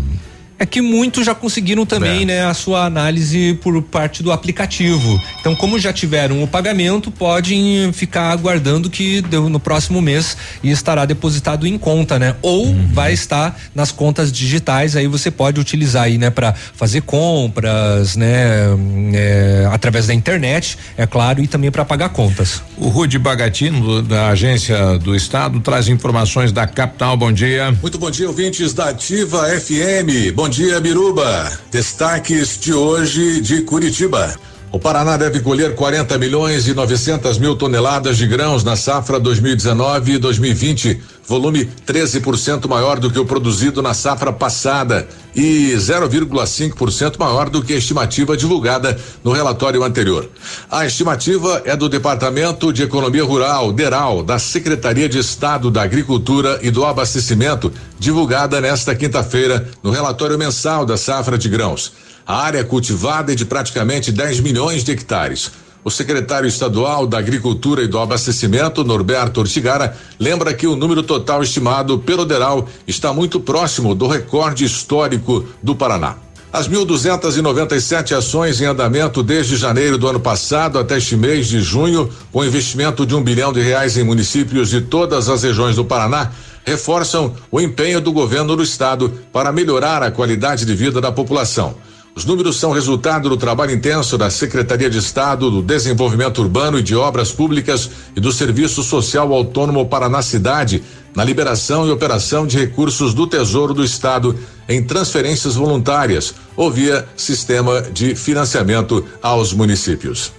É 0.59 0.65
que 0.65 0.81
muitos 0.81 1.25
já 1.25 1.33
conseguiram 1.33 1.85
também, 1.85 2.23
É. 2.23 2.25
né, 2.25 2.45
a 2.45 2.53
sua 2.53 2.83
análise 2.85 3.57
por 3.63 3.81
parte 3.81 4.21
do 4.21 4.29
aplicativo. 4.31 5.17
Então, 5.39 5.55
como 5.55 5.79
já 5.79 5.93
tiveram 5.93 6.43
o 6.43 6.47
pagamento, 6.47 7.09
podem 7.09 7.91
ficar 7.93 8.29
aguardando 8.31 8.89
que 8.89 9.21
deu 9.21 9.47
no 9.47 9.57
próximo 9.59 10.01
mês 10.01 10.35
e 10.61 10.69
estará 10.69 11.05
depositado 11.05 11.65
em 11.65 11.77
conta, 11.77 12.19
né? 12.19 12.35
Ou 12.41 12.65
Uhum. 12.67 12.89
vai 12.91 13.13
estar 13.13 13.57
nas 13.73 13.89
contas 13.91 14.31
digitais, 14.33 14.97
aí 14.97 15.07
você 15.07 15.31
pode 15.31 15.61
utilizar 15.61 16.03
aí, 16.03 16.17
né, 16.17 16.29
para 16.29 16.53
fazer 16.53 17.01
compras, 17.03 18.17
né, 18.17 18.65
é, 19.13 19.69
através 19.71 20.07
da 20.07 20.13
internet, 20.13 20.77
é 20.97 21.07
claro, 21.07 21.41
e 21.41 21.47
também 21.47 21.71
para 21.71 21.85
pagar 21.85 22.09
contas. 22.09 22.61
O 22.75 22.89
Rude 22.89 23.17
Bagatino, 23.17 24.01
da 24.01 24.27
Agência 24.29 24.97
do 24.99 25.15
Estado, 25.15 25.59
traz 25.61 25.87
informações 25.87 26.51
da 26.51 26.67
capital. 26.67 27.15
Bom 27.15 27.31
dia. 27.31 27.71
Muito 27.81 27.97
bom 27.97 28.11
dia, 28.11 28.27
ouvintes 28.27 28.73
da 28.73 28.89
Ativa 28.89 29.47
FM. 29.59 30.31
Bom 30.35 30.48
dia, 30.49 30.79
Biruba. 30.79 31.51
Destaques 31.71 32.57
de 32.59 32.73
hoje 32.73 33.39
de 33.39 33.61
Curitiba. 33.61 34.35
O 34.71 34.77
Paraná 34.77 35.17
deve 35.17 35.39
colher 35.39 35.73
40 35.73 36.15
milhões 36.19 36.67
e 36.67 36.75
900 36.75 37.39
mil 37.39 37.55
toneladas 37.55 38.17
de 38.17 38.27
grãos 38.27 38.63
na 38.63 38.75
safra 38.75 39.19
2019 39.19 40.13
e 40.13 40.17
2020, 40.19 41.01
volume 41.27 41.67
13% 41.87 42.67
maior 42.67 42.99
do 42.99 43.09
que 43.09 43.17
o 43.17 43.25
produzido 43.25 43.81
na 43.81 43.95
safra 43.95 44.31
passada 44.31 45.07
e 45.35 45.73
0,5% 45.75 47.17
maior 47.17 47.49
do 47.49 47.63
que 47.63 47.73
a 47.73 47.77
estimativa 47.77 48.37
divulgada 48.37 48.95
no 49.23 49.31
relatório 49.31 49.81
anterior. 49.83 50.29
A 50.69 50.85
estimativa 50.85 51.63
é 51.65 51.75
do 51.75 51.89
Departamento 51.89 52.71
de 52.71 52.83
Economia 52.83 53.23
Rural, 53.23 53.73
DERAL, 53.73 54.21
da 54.21 54.37
Secretaria 54.37 55.09
de 55.09 55.17
Estado 55.17 55.71
da 55.71 55.81
Agricultura 55.81 56.59
e 56.61 56.69
do 56.69 56.85
Abastecimento, 56.85 57.73
divulgada 57.97 58.61
nesta 58.61 58.93
quinta-feira 58.93 59.67
no 59.81 59.89
relatório 59.89 60.37
mensal 60.37 60.85
da 60.85 60.95
safra 60.95 61.39
de 61.39 61.49
grãos. 61.49 61.91
A 62.29 62.43
área 62.43 62.63
cultivada 62.63 63.31
é 63.31 63.35
de 63.35 63.43
praticamente 63.43 64.11
10 64.11 64.41
milhões 64.41 64.83
de 64.83 64.91
hectares. 64.91 65.51
O 65.83 65.89
secretário 65.89 66.47
estadual 66.47 67.07
da 67.07 67.17
Agricultura 67.17 67.81
e 67.81 67.87
do 67.87 67.97
Abastecimento, 67.97 68.83
Norberto 68.83 69.39
Ortigara, 69.39 69.97
lembra 70.19 70.53
que 70.53 70.67
o 70.67 70.75
número 70.75 71.01
total 71.01 71.41
estimado 71.41 71.97
pelo 71.97 72.25
DERAL 72.25 72.69
está 72.87 73.11
muito 73.11 73.39
próximo 73.39 73.95
do 73.95 74.05
recorde 74.05 74.63
histórico 74.63 75.43
do 75.63 75.75
Paraná. 75.75 76.17
As 76.53 76.69
1.297 76.69 78.15
ações 78.15 78.61
em 78.61 78.65
andamento 78.65 79.23
desde 79.23 79.57
janeiro 79.57 79.97
do 79.97 80.07
ano 80.07 80.19
passado 80.19 80.77
até 80.77 80.99
este 80.99 81.15
mês 81.15 81.47
de 81.47 81.59
junho, 81.61 82.11
com 82.31 82.45
investimento 82.45 83.07
de 83.07 83.15
um 83.15 83.23
bilhão 83.23 83.51
de 83.51 83.61
reais 83.61 83.97
em 83.97 84.03
municípios 84.03 84.69
de 84.69 84.81
todas 84.81 85.29
as 85.29 85.41
regiões 85.41 85.77
do 85.77 85.83
Paraná, 85.83 86.29
reforçam 86.63 87.33
o 87.49 87.59
empenho 87.59 87.99
do 87.99 88.11
governo 88.11 88.55
do 88.55 88.61
estado 88.61 89.11
para 89.33 89.51
melhorar 89.51 90.03
a 90.03 90.11
qualidade 90.11 90.63
de 90.63 90.75
vida 90.75 91.01
da 91.01 91.11
população. 91.11 91.88
Os 92.19 92.25
números 92.25 92.57
são 92.57 92.73
resultado 92.73 93.29
do 93.29 93.37
trabalho 93.37 93.71
intenso 93.71 94.17
da 94.17 94.29
Secretaria 94.29 94.89
de 94.89 94.97
Estado 94.97 95.49
do 95.49 95.61
Desenvolvimento 95.61 96.41
Urbano 96.41 96.77
e 96.77 96.83
de 96.83 96.93
Obras 96.93 97.31
Públicas 97.31 97.89
e 98.13 98.19
do 98.19 98.29
Serviço 98.29 98.83
Social 98.83 99.33
Autônomo 99.33 99.85
Paraná 99.85 100.21
Cidade 100.21 100.83
na 101.15 101.23
liberação 101.23 101.87
e 101.87 101.91
operação 101.91 102.45
de 102.45 102.57
recursos 102.57 103.13
do 103.13 103.25
Tesouro 103.25 103.73
do 103.73 103.85
Estado 103.85 104.37
em 104.67 104.83
transferências 104.83 105.55
voluntárias 105.55 106.33
ou 106.57 106.69
via 106.69 107.07
sistema 107.15 107.83
de 107.83 108.13
financiamento 108.15 109.05
aos 109.21 109.53
municípios. 109.53 110.33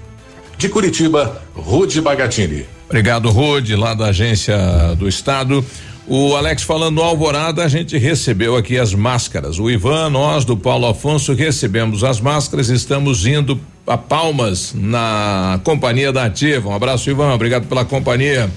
De 0.58 0.68
Curitiba, 0.68 1.40
Rude 1.54 2.02
Bagatini. 2.02 2.66
Obrigado, 2.90 3.30
Rude, 3.30 3.74
lá 3.74 3.94
da 3.94 4.08
agência 4.08 4.54
do 4.98 5.08
Estado. 5.08 5.64
O 6.12 6.34
Alex 6.34 6.64
falando 6.64 7.00
Alvorada, 7.00 7.64
a 7.64 7.68
gente 7.68 7.96
recebeu 7.96 8.56
aqui 8.56 8.76
as 8.76 8.92
máscaras. 8.92 9.60
O 9.60 9.70
Ivan, 9.70 10.10
nós 10.10 10.44
do 10.44 10.56
Paulo 10.56 10.88
Afonso 10.88 11.34
recebemos 11.34 12.02
as 12.02 12.20
máscaras, 12.20 12.68
estamos 12.68 13.24
indo 13.28 13.60
a 13.86 13.96
Palmas 13.96 14.74
na 14.74 15.60
companhia 15.62 16.12
da 16.12 16.24
Ativa. 16.24 16.68
Um 16.68 16.74
abraço, 16.74 17.08
Ivan, 17.08 17.32
obrigado 17.32 17.68
pela 17.68 17.84
companhia. 17.84 18.50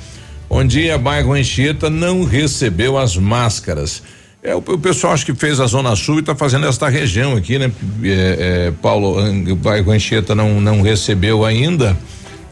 Bom 0.50 0.66
dia, 0.66 0.98
bairro 0.98 1.34
Anchieta 1.34 1.92
não 1.92 2.24
recebeu 2.24 2.98
as 2.98 3.16
máscaras. 3.16 4.02
É, 4.42 4.56
o, 4.56 4.58
o 4.58 4.80
pessoal 4.80 5.14
acho 5.14 5.24
que 5.24 5.36
fez 5.36 5.60
a 5.60 5.68
Zona 5.68 5.96
Sul 5.96 6.16
e 6.16 6.20
está 6.22 6.34
fazendo 6.34 6.66
esta 6.66 6.90
região 6.90 7.36
aqui, 7.36 7.60
né? 7.60 7.72
É, 8.04 8.10
é, 8.40 8.74
Paulo, 8.82 9.16
bairro 9.58 9.92
Anchieta 9.92 10.34
não, 10.34 10.60
não 10.60 10.82
recebeu 10.82 11.46
ainda. 11.46 11.96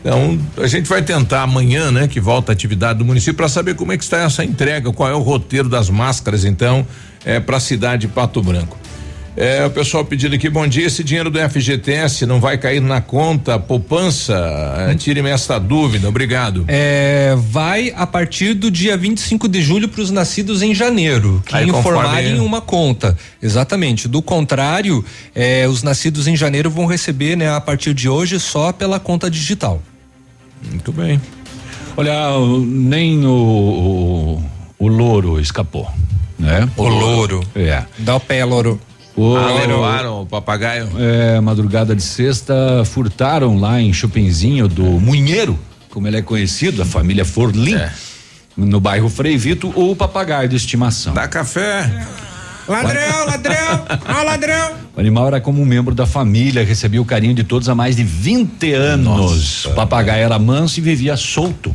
Então, 0.04 0.40
a 0.58 0.68
gente 0.68 0.90
vai 0.90 1.02
tentar 1.04 1.44
amanhã, 1.44 1.92
né, 1.92 2.08
que 2.08 2.20
volta 2.20 2.52
a 2.52 2.54
atividade 2.54 3.00
do 3.00 3.06
município, 3.06 3.36
para 3.36 3.48
saber 3.48 3.76
como 3.76 3.92
é 3.92 3.98
que 3.98 4.04
está 4.04 4.18
essa 4.24 4.44
entrega, 4.44 4.92
qual 4.92 5.08
é 5.10 5.14
o 5.14 5.20
roteiro 5.20 5.70
das 5.70 5.90
máscaras, 5.90 6.44
então, 6.44 6.86
é, 7.24 7.40
para 7.40 7.58
a 7.58 7.60
cidade 7.60 8.08
de 8.08 8.08
Pato 8.08 8.42
Branco. 8.42 8.78
É, 9.38 9.66
o 9.66 9.70
pessoal 9.70 10.04
pedindo 10.04 10.36
aqui, 10.36 10.50
bom 10.50 10.68
dia, 10.68 10.88
esse 10.88 11.06
dinheiro 11.06 11.30
do 11.30 11.40
FGTS 11.40 12.26
não 12.26 12.42
vai 12.42 12.58
cair 12.58 12.82
na 12.82 13.00
conta 13.00 13.58
poupança? 13.58 14.36
É, 14.90 14.96
Tire-me 14.96 15.30
esta 15.30 15.58
dúvida, 15.58 16.10
obrigado. 16.10 16.66
É, 16.68 17.34
vai 17.38 17.94
a 17.96 18.06
partir 18.06 18.54
do 18.56 18.70
dia 18.70 18.98
25 18.98 19.48
de 19.48 19.62
julho 19.62 19.88
para 19.88 20.02
os 20.02 20.12
nascidos 20.12 20.62
em 20.62 20.76
janeiro, 20.76 21.42
que 21.46 21.56
Aí, 21.56 21.70
informarem 21.70 22.32
conforme- 22.32 22.40
uma 22.46 22.60
conta. 22.60 23.18
Exatamente. 23.42 24.08
Do 24.10 24.22
contrário, 24.22 25.04
é, 25.34 25.66
os 25.66 25.82
nascidos 25.82 26.28
em 26.28 26.36
janeiro 26.36 26.70
vão 26.70 26.86
receber, 26.86 27.38
né, 27.38 27.56
a 27.56 27.62
partir 27.62 27.94
de 27.94 28.10
hoje, 28.10 28.38
só 28.38 28.74
pela 28.74 29.00
conta 29.00 29.30
digital. 29.32 29.82
Muito 30.70 30.92
bem. 30.92 31.22
Olha, 31.98 32.30
o- 32.38 32.60
nem 32.66 33.26
o, 33.26 33.30
o, 33.30 34.44
o 34.80 34.88
louro 34.88 35.40
escapou, 35.40 35.90
né? 36.40 36.70
O 36.78 36.88
louro. 36.88 37.42
É. 37.56 37.84
Dá 38.00 38.16
o 38.16 38.20
pé, 38.20 38.44
louro. 38.46 38.80
O, 39.16 39.36
Ah, 39.36 39.48
levaram 39.68 40.22
o 40.22 40.26
papagaio? 40.26 40.90
É, 40.98 41.40
madrugada 41.42 41.94
de 41.96 42.02
sexta, 42.02 42.84
furtaram 42.86 43.60
lá 43.60 43.82
em 43.82 43.92
Chupinzinho 43.92 44.70
do 44.70 44.84
Munheiro, 44.84 45.60
como 45.90 46.08
ele 46.08 46.18
é 46.18 46.22
conhecido, 46.22 46.82
a 46.82 46.86
família 46.86 47.26
Forlim, 47.26 47.76
no 48.56 48.80
bairro 48.80 49.10
Frei 49.10 49.36
Vito, 49.38 49.68
o 49.76 49.94
papagaio 49.98 50.48
de 50.48 50.56
estimação. 50.56 51.14
Dá 51.14 51.28
café. 51.28 52.08
Ladrão, 52.68 53.26
ladrão, 53.26 53.86
ó 54.08 54.24
ladrão. 54.24 54.72
O 54.94 55.00
animal 55.00 55.28
era 55.28 55.40
como 55.40 55.62
um 55.62 55.66
membro 55.66 55.96
da 55.96 56.06
família, 56.06 56.66
recebia 56.66 57.02
o 57.02 57.06
carinho 57.06 57.34
de 57.34 57.46
todos 57.46 57.70
há 57.70 57.74
mais 57.74 57.96
de 57.96 58.04
20 58.04 58.74
anos. 58.74 59.66
O 59.66 59.74
papagaio 59.74 60.26
era 60.26 60.38
manso 60.38 60.80
e 60.80 60.84
vivia 60.84 61.16
solto. 61.16 61.74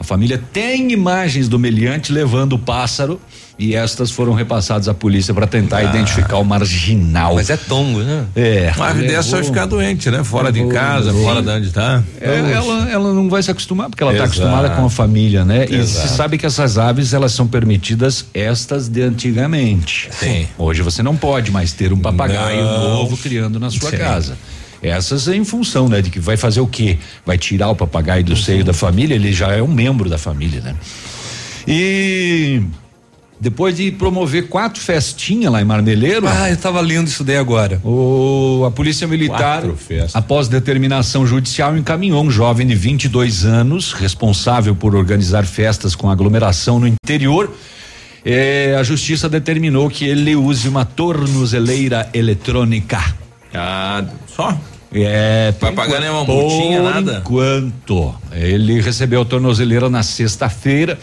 A 0.00 0.04
família 0.04 0.42
tem 0.52 0.90
imagens 0.92 1.46
do 1.46 1.58
meliante 1.58 2.10
levando 2.10 2.54
o 2.54 2.58
pássaro 2.58 3.20
e 3.58 3.74
estas 3.76 4.10
foram 4.10 4.32
repassadas 4.32 4.88
à 4.88 4.94
polícia 4.94 5.34
para 5.34 5.46
tentar 5.46 5.82
identificar 5.84 6.38
o 6.38 6.44
marginal. 6.44 7.34
Mas 7.34 7.50
é 7.50 7.56
tongo, 7.58 7.98
né? 8.00 8.24
É. 8.34 8.72
Uma 8.74 8.88
ave 8.88 9.06
dessa 9.06 9.32
vai 9.32 9.40
levou- 9.40 9.54
ficar 9.54 9.66
doente, 9.66 10.10
né? 10.10 10.24
Fora 10.24 10.50
de 10.50 10.60
levou- 10.60 10.72
casa, 10.72 11.06
levou. 11.12 11.22
fora 11.24 11.42
de 11.42 11.48
onde 11.50 11.70
tá. 11.70 12.02
É, 12.18 12.34
ela, 12.50 12.90
ela 12.90 13.12
não 13.12 13.28
vai 13.28 13.42
se 13.42 13.50
acostumar, 13.50 13.90
porque 13.90 14.02
ela 14.02 14.12
está 14.12 14.24
acostumada 14.24 14.70
com 14.70 14.86
a 14.86 14.90
família, 14.90 15.44
né? 15.44 15.66
E 15.68 15.74
Exato. 15.74 16.08
se 16.08 16.16
sabe 16.16 16.38
que 16.38 16.46
essas 16.46 16.78
aves, 16.78 17.12
elas 17.12 17.32
são 17.32 17.46
permitidas 17.46 18.24
estas 18.32 18.88
de 18.88 19.02
antigamente. 19.02 20.08
Sim. 20.18 20.48
Hoje 20.56 20.80
você 20.80 21.02
não 21.02 21.14
pode 21.14 21.50
mais 21.50 21.72
ter 21.74 21.92
um 21.92 21.98
papagaio 21.98 22.64
Não. 22.64 22.88
novo 22.94 23.18
criando 23.18 23.60
na 23.60 23.70
sua 23.70 23.90
Sim. 23.90 23.98
casa. 23.98 24.38
Essas 24.82 25.28
é 25.28 25.36
em 25.36 25.44
função, 25.44 25.88
né? 25.88 26.00
De 26.00 26.10
que 26.10 26.18
vai 26.18 26.36
fazer 26.36 26.60
o 26.60 26.66
quê? 26.66 26.98
Vai 27.24 27.36
tirar 27.36 27.68
o 27.70 27.76
papagaio 27.76 28.24
do 28.24 28.36
seio 28.36 28.64
da 28.64 28.72
família, 28.72 29.14
ele 29.14 29.32
já 29.32 29.52
é 29.52 29.62
um 29.62 29.68
membro 29.68 30.08
da 30.08 30.18
família, 30.18 30.60
né? 30.60 30.74
E 31.68 32.62
depois 33.40 33.76
de 33.76 33.90
promover 33.90 34.48
quatro 34.48 34.80
festinhas 34.80 35.50
lá 35.50 35.62
em 35.62 35.64
Marmeleiro. 35.64 36.26
Ah, 36.28 36.50
eu 36.50 36.56
tava 36.58 36.80
lendo 36.80 37.08
isso 37.08 37.24
daí 37.24 37.38
agora. 37.38 37.80
O, 37.82 38.64
a 38.66 38.70
Polícia 38.70 39.06
Militar, 39.06 39.62
após 40.12 40.46
determinação 40.46 41.26
judicial, 41.26 41.76
encaminhou 41.76 42.22
um 42.22 42.30
jovem 42.30 42.66
de 42.66 42.74
22 42.74 43.46
anos, 43.46 43.92
responsável 43.94 44.74
por 44.74 44.94
organizar 44.94 45.46
festas 45.46 45.94
com 45.94 46.10
aglomeração 46.10 46.78
no 46.78 46.86
interior. 46.86 47.50
Eh, 48.22 48.76
a 48.78 48.82
justiça 48.82 49.26
determinou 49.26 49.88
que 49.88 50.04
ele 50.04 50.36
use 50.36 50.68
uma 50.68 50.84
tornozeleira 50.84 52.10
eletrônica. 52.12 53.02
Ah, 53.54 54.04
só? 54.26 54.60
É, 54.92 55.54
Vai 55.60 55.70
por 55.70 55.76
pagar 55.76 56.00
nenhuma 56.00 56.24
multinha, 56.24 56.80
por 56.80 56.90
nada? 56.90 57.18
Enquanto 57.18 58.14
ele 58.32 58.80
recebeu 58.80 59.22
a 59.22 59.24
tornozeleira 59.24 59.88
na 59.88 60.02
sexta-feira. 60.02 60.98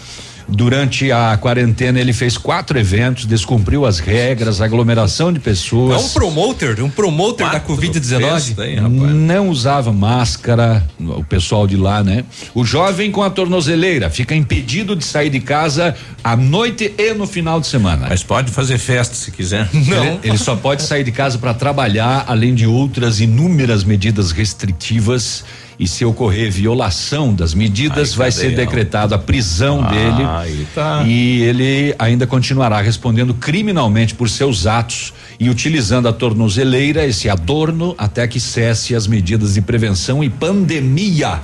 Durante 0.50 1.12
a 1.12 1.38
quarentena, 1.38 2.00
ele 2.00 2.14
fez 2.14 2.38
quatro 2.38 2.80
eventos, 2.80 3.26
descumpriu 3.26 3.86
as 3.86 4.00
regras, 4.00 4.62
aglomeração 4.62 5.32
de 5.32 5.40
É 5.40 5.42
pessoas. 5.42 6.06
um 6.06 6.10
promoter, 6.10 6.82
um 6.82 6.90
promoter 6.90 7.50
da 7.50 7.60
Covid-19. 7.60 8.20
Festa, 8.22 8.66
hein, 8.68 8.76
rapaz? 8.78 9.14
Não 9.14 9.50
usava 9.50 9.92
máscara, 9.92 10.86
o 11.00 11.24
pessoal 11.24 11.68
de 11.68 11.76
lá, 11.76 12.02
né? 12.04 12.24
O 12.56 12.64
jovem 12.64 13.12
com 13.12 13.22
a 13.24 13.30
tornozeleira 13.30 14.10
fica 14.10 14.34
impedido 14.34 14.96
de 14.96 15.04
sair 15.04 15.30
de 15.30 15.42
casa 15.42 15.96
à 16.24 16.36
noite 16.36 16.94
e 16.98 17.14
no 17.14 17.28
final 17.28 17.60
de 17.60 17.68
semana. 17.68 18.08
Mas 18.10 18.24
pode 18.24 18.52
fazer 18.52 18.78
festa 18.78 19.16
se 19.16 19.32
quiser. 19.32 19.70
Ele, 19.74 20.20
ele 20.24 20.38
só 20.38 20.56
pode 20.56 20.82
sair 20.84 21.04
de 21.04 21.12
casa 21.12 21.38
para 21.38 21.54
trabalhar, 21.54 22.24
além 22.28 22.56
de 22.56 22.66
outras 22.66 23.20
inúmeras 23.20 23.84
medidas 23.84 24.32
restritivas. 24.32 25.44
E 25.80 25.88
se 25.88 26.04
ocorrer 26.04 26.52
violação 26.52 27.34
das 27.34 27.54
medidas, 27.54 28.12
Aí, 28.12 28.18
vai 28.18 28.32
ser 28.32 28.56
decretada 28.56 29.14
a 29.14 29.18
prisão 29.20 29.84
Ah, 29.84 29.90
dele. 30.44 30.68
tá. 30.74 31.04
E 31.06 31.44
ele 31.44 31.94
ainda 32.00 32.26
continuará 32.26 32.82
respondendo 32.82 33.34
criminalmente 33.36 34.16
por 34.16 34.28
seus 34.28 34.66
atos 34.66 35.14
e 35.40 35.50
utilizando 35.52 36.08
a 36.08 36.14
tornozeleira, 36.14 37.06
esse 37.06 37.30
adorno, 37.30 37.94
até 37.96 38.28
que 38.28 38.40
cesse 38.40 38.96
as 38.96 39.06
medidas 39.06 39.54
de 39.54 39.62
prevenção 39.62 40.24
e 40.24 40.30
pandemia. 40.32 41.42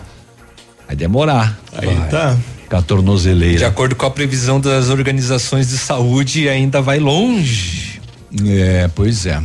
Vai 0.87 0.95
demorar. 0.95 1.59
Aí 1.71 1.85
Vai. 1.93 2.09
tá. 2.09 2.37
Com 2.67 2.77
a 2.77 2.81
tornozeleira. 2.81 3.57
De 3.59 3.65
acordo 3.65 3.95
com 3.95 4.05
a 4.07 4.09
previsão 4.11 4.59
das 4.59 4.89
organizações 4.89 5.67
de 5.69 5.77
saúde, 5.77 6.49
ainda 6.49 6.81
vai 6.81 6.97
longe. 6.97 8.01
É, 8.47 8.89
pois 8.95 9.27
é. 9.27 9.39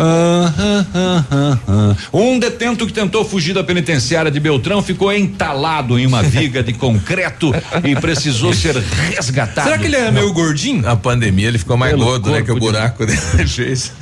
Ah, 0.00 0.54
ah, 0.56 0.84
ah, 0.94 1.24
ah, 1.30 1.58
ah. 1.66 1.96
Um 2.12 2.38
detento 2.38 2.86
que 2.86 2.92
tentou 2.92 3.24
fugir 3.24 3.52
da 3.52 3.64
penitenciária 3.64 4.30
de 4.30 4.38
Beltrão 4.38 4.80
ficou 4.80 5.12
entalado 5.12 5.98
em 5.98 6.06
uma 6.06 6.22
viga 6.22 6.62
de 6.62 6.72
concreto 6.72 7.52
e 7.84 7.96
precisou 7.96 8.54
ser 8.54 8.76
resgatado. 8.76 9.66
Será 9.68 9.78
que 9.78 9.86
ele 9.86 9.96
é 9.96 10.10
meio 10.12 10.32
gordinho? 10.32 10.82
Na 10.82 10.94
pandemia 10.94 11.48
ele 11.48 11.58
ficou 11.58 11.76
mais 11.76 11.92
Pelo 11.92 12.04
gordo, 12.04 12.30
né? 12.30 12.42
Que 12.42 12.52
o 12.52 12.54
de- 12.54 12.60
buraco 12.60 13.04
dele 13.04 13.18
fez. 13.48 13.92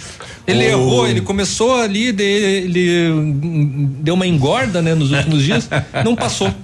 Ele 0.46 0.58
O- 0.66 0.68
errou, 0.68 1.08
ele 1.08 1.22
começou 1.22 1.80
ali, 1.80 2.12
de- 2.12 2.22
ele 2.22 3.10
deu 4.00 4.14
uma 4.14 4.26
engorda, 4.26 4.80
né, 4.80 4.94
nos 4.94 5.10
últimos 5.10 5.42
dias, 5.42 5.68
não 6.04 6.14
passou. 6.14 6.54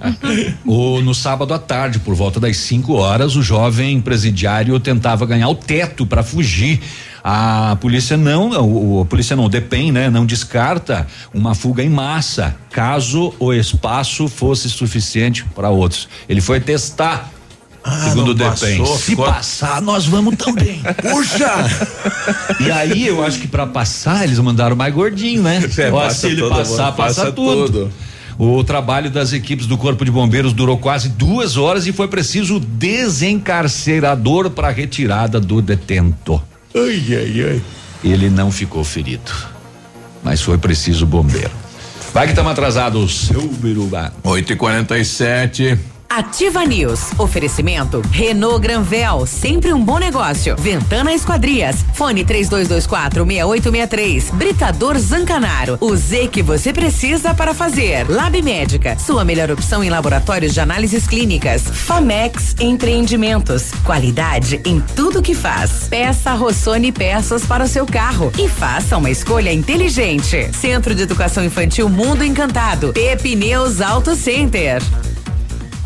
O, 0.65 1.01
no 1.01 1.13
sábado 1.13 1.53
à 1.53 1.59
tarde, 1.59 1.99
por 1.99 2.15
volta 2.15 2.39
das 2.39 2.55
5 2.57 2.93
horas, 2.93 3.35
o 3.35 3.41
jovem 3.41 3.99
presidiário 3.99 4.79
tentava 4.79 5.25
ganhar 5.25 5.49
o 5.49 5.55
teto 5.55 6.05
para 6.05 6.23
fugir. 6.23 6.79
A 7.25 7.77
polícia 7.79 8.17
não, 8.17 8.49
o, 8.49 9.01
a 9.01 9.05
polícia 9.05 9.33
não, 9.33 9.45
o 9.45 9.49
DEPEN, 9.49 9.93
né, 9.93 10.09
não 10.09 10.25
descarta 10.25 11.07
uma 11.33 11.55
fuga 11.55 11.81
em 11.81 11.87
massa, 11.89 12.53
caso 12.69 13.33
o 13.39 13.53
espaço 13.53 14.27
fosse 14.27 14.69
suficiente 14.69 15.45
para 15.55 15.69
outros. 15.69 16.09
Ele 16.27 16.41
foi 16.41 16.59
testar. 16.59 17.31
segundo 18.03 18.31
o 18.31 18.33
DEPEN. 18.33 18.85
Se 18.85 19.11
ficou- 19.11 19.25
passar, 19.25 19.81
nós 19.81 20.05
vamos 20.05 20.35
também. 20.35 20.81
Puxa! 21.01 21.53
E 22.59 22.69
aí 22.69 23.07
eu 23.07 23.23
acho 23.23 23.39
que 23.39 23.47
para 23.47 23.65
passar 23.67 24.25
eles 24.25 24.37
mandaram 24.39 24.75
mais 24.75 24.93
gordinho, 24.93 25.41
né? 25.43 25.61
É, 25.77 25.89
Ó, 25.89 26.01
passa 26.01 26.15
se 26.15 26.27
ele 26.27 26.41
passar, 26.49 26.87
mundo, 26.87 26.95
passa, 26.97 27.21
passa 27.21 27.31
tudo. 27.31 27.65
tudo. 27.71 27.91
O 28.37 28.63
trabalho 28.65 29.09
das 29.09 29.31
equipes 29.31 29.65
do 29.67 29.77
Corpo 29.77 30.03
de 30.03 30.11
Bombeiros 30.11 30.51
durou 30.53 30.77
quase 30.77 31.07
duas 31.07 31.55
horas 31.55 31.85
e 31.87 31.93
foi 31.93 32.07
preciso 32.09 32.59
desencarcerador 32.59 34.49
para 34.49 34.69
retirada 34.69 35.39
do 35.39 35.61
detento. 35.61 36.41
Ai, 36.75 37.03
ai, 37.09 37.43
ai. 37.49 37.61
Ele 38.03 38.29
não 38.29 38.51
ficou 38.51 38.83
ferido, 38.83 39.31
mas 40.23 40.41
foi 40.41 40.57
preciso 40.57 41.05
bombeiro. 41.05 41.51
Vai 42.13 42.25
que 42.25 42.33
estamos 42.33 42.51
atrasados, 42.51 43.27
seu 43.27 43.41
Biruba. 43.41 44.13
8 44.23 44.53
e 44.53 44.55
47 44.55 45.79
Ativa 46.15 46.63
News. 46.63 47.11
Oferecimento 47.17 47.99
Renault 48.11 48.61
Granvel, 48.61 49.25
sempre 49.25 49.73
um 49.73 49.83
bom 49.83 49.97
negócio. 49.97 50.55
Ventana 50.59 51.11
Esquadrias. 51.11 51.83
Fone 51.95 52.23
3224 52.23 53.25
6863. 53.25 54.29
Britador 54.29 54.99
Zancanaro. 54.99 55.75
O 55.81 55.95
Z 55.95 56.27
que 56.27 56.43
você 56.43 56.71
precisa 56.71 57.33
para 57.33 57.55
fazer. 57.55 58.07
Lab 58.07 58.39
Médica. 58.43 58.95
Sua 58.99 59.25
melhor 59.25 59.49
opção 59.49 59.83
em 59.83 59.89
laboratórios 59.89 60.53
de 60.53 60.59
análises 60.59 61.07
clínicas. 61.07 61.63
Famex 61.63 62.55
Empreendimentos. 62.59 63.71
Qualidade 63.83 64.61
em 64.67 64.79
tudo 64.95 65.19
que 65.19 65.33
faz. 65.33 65.87
Peça 65.89 66.35
Rossoni 66.35 66.91
peças 66.91 67.43
para 67.43 67.63
o 67.63 67.67
seu 67.67 67.87
carro 67.87 68.31
e 68.37 68.47
faça 68.47 68.97
uma 68.97 69.09
escolha 69.09 69.51
inteligente. 69.51 70.51
Centro 70.53 70.93
de 70.93 71.01
Educação 71.01 71.43
Infantil 71.43 71.89
Mundo 71.89 72.23
Encantado. 72.23 72.93
Pepineus 72.93 73.81
Auto 73.81 74.15
Center. 74.15 74.79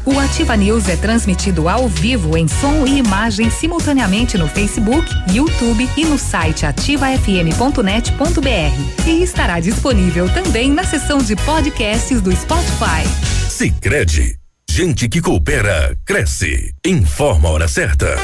O 0.07 0.19
Ativa 0.21 0.55
News 0.55 0.87
é 0.87 0.95
transmitido 0.95 1.67
ao 1.67 1.89
vivo 1.89 2.37
em 2.37 2.47
som 2.47 2.87
e 2.87 2.99
imagem 2.99 3.49
simultaneamente 3.49 4.37
no 4.37 4.47
Facebook, 4.47 5.05
YouTube 5.33 5.85
e 5.97 6.05
no 6.05 6.17
site 6.17 6.65
ativafm.net.br. 6.65 9.05
E 9.05 9.21
estará 9.21 9.59
disponível 9.59 10.33
também 10.33 10.71
na 10.71 10.85
seção 10.85 11.17
de 11.17 11.35
podcasts 11.35 12.21
do 12.21 12.33
Spotify. 12.33 13.03
Sicredi, 13.49 14.37
gente 14.69 15.09
que 15.09 15.19
coopera 15.19 15.93
cresce. 16.05 16.73
Informa 16.85 17.49
a 17.49 17.51
hora 17.51 17.67
certa. 17.67 18.15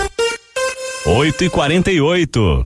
8 1.05 1.43
e 1.43 1.49
48 1.49 2.65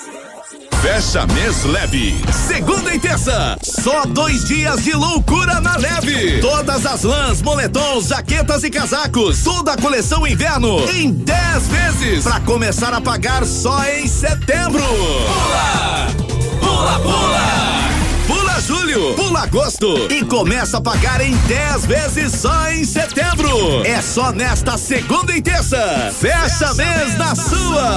Fecha 0.81 1.27
mês 1.27 1.63
leve. 1.63 2.19
Segunda 2.47 2.91
e 2.91 2.99
terça. 2.99 3.55
Só 3.61 4.03
dois 4.03 4.45
dias 4.45 4.83
de 4.83 4.93
loucura 4.93 5.61
na 5.61 5.77
leve. 5.77 6.39
Todas 6.41 6.87
as 6.87 7.03
lãs, 7.03 7.39
moletons, 7.43 8.07
jaquetas 8.07 8.63
e 8.63 8.69
casacos. 8.71 9.43
Toda 9.43 9.73
a 9.73 9.77
coleção 9.77 10.25
inverno 10.25 10.79
em 10.89 11.11
10 11.11 11.67
vezes. 11.67 12.23
Pra 12.23 12.39
começar 12.39 12.95
a 12.95 12.99
pagar 12.99 13.45
só 13.45 13.85
em 13.85 14.07
setembro. 14.07 14.83
Pula! 14.83 16.07
Pula, 16.59 16.99
pula! 16.99 17.71
Pula 18.25 18.61
julho, 18.61 19.13
pula 19.13 19.41
agosto 19.41 20.07
e 20.09 20.25
começa 20.25 20.79
a 20.79 20.81
pagar 20.81 21.21
em 21.21 21.35
10 21.35 21.85
vezes 21.85 22.33
só 22.33 22.71
em 22.71 22.83
setembro. 22.85 23.85
É 23.85 24.01
só 24.01 24.31
nesta 24.31 24.79
segunda 24.79 25.31
e 25.31 25.43
terça. 25.43 26.11
Fecha 26.19 26.73
mês 26.73 27.15
na 27.19 27.35
sua. 27.35 27.91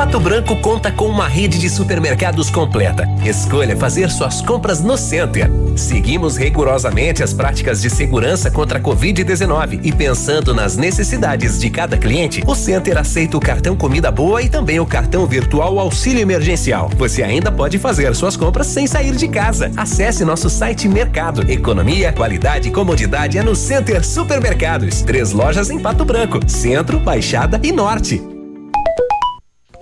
Pato 0.00 0.18
Branco 0.18 0.56
conta 0.56 0.90
com 0.90 1.06
uma 1.06 1.28
rede 1.28 1.58
de 1.58 1.68
supermercados 1.68 2.48
completa. 2.48 3.06
Escolha 3.22 3.76
fazer 3.76 4.10
suas 4.10 4.40
compras 4.40 4.80
no 4.80 4.96
Center. 4.96 5.50
Seguimos 5.76 6.38
rigorosamente 6.38 7.22
as 7.22 7.34
práticas 7.34 7.82
de 7.82 7.90
segurança 7.90 8.50
contra 8.50 8.78
a 8.78 8.80
Covid-19 8.82 9.80
e 9.84 9.92
pensando 9.92 10.54
nas 10.54 10.74
necessidades 10.74 11.60
de 11.60 11.68
cada 11.68 11.98
cliente, 11.98 12.42
o 12.46 12.54
Center 12.54 12.96
aceita 12.96 13.36
o 13.36 13.40
cartão 13.40 13.76
Comida 13.76 14.10
Boa 14.10 14.40
e 14.40 14.48
também 14.48 14.80
o 14.80 14.86
cartão 14.86 15.26
virtual 15.26 15.78
Auxílio 15.78 16.22
Emergencial. 16.22 16.90
Você 16.96 17.22
ainda 17.22 17.52
pode 17.52 17.78
fazer 17.78 18.14
suas 18.14 18.38
compras 18.38 18.68
sem 18.68 18.86
sair 18.86 19.14
de 19.14 19.28
casa. 19.28 19.70
Acesse 19.76 20.24
nosso 20.24 20.48
site 20.48 20.88
Mercado. 20.88 21.50
Economia, 21.50 22.10
qualidade 22.10 22.68
e 22.68 22.72
comodidade 22.72 23.36
é 23.36 23.42
no 23.42 23.54
Center 23.54 24.02
Supermercados. 24.02 25.02
Três 25.02 25.32
lojas 25.32 25.68
em 25.68 25.78
Pato 25.78 26.06
Branco, 26.06 26.40
Centro, 26.46 26.98
Baixada 26.98 27.60
e 27.62 27.70
Norte. 27.70 28.29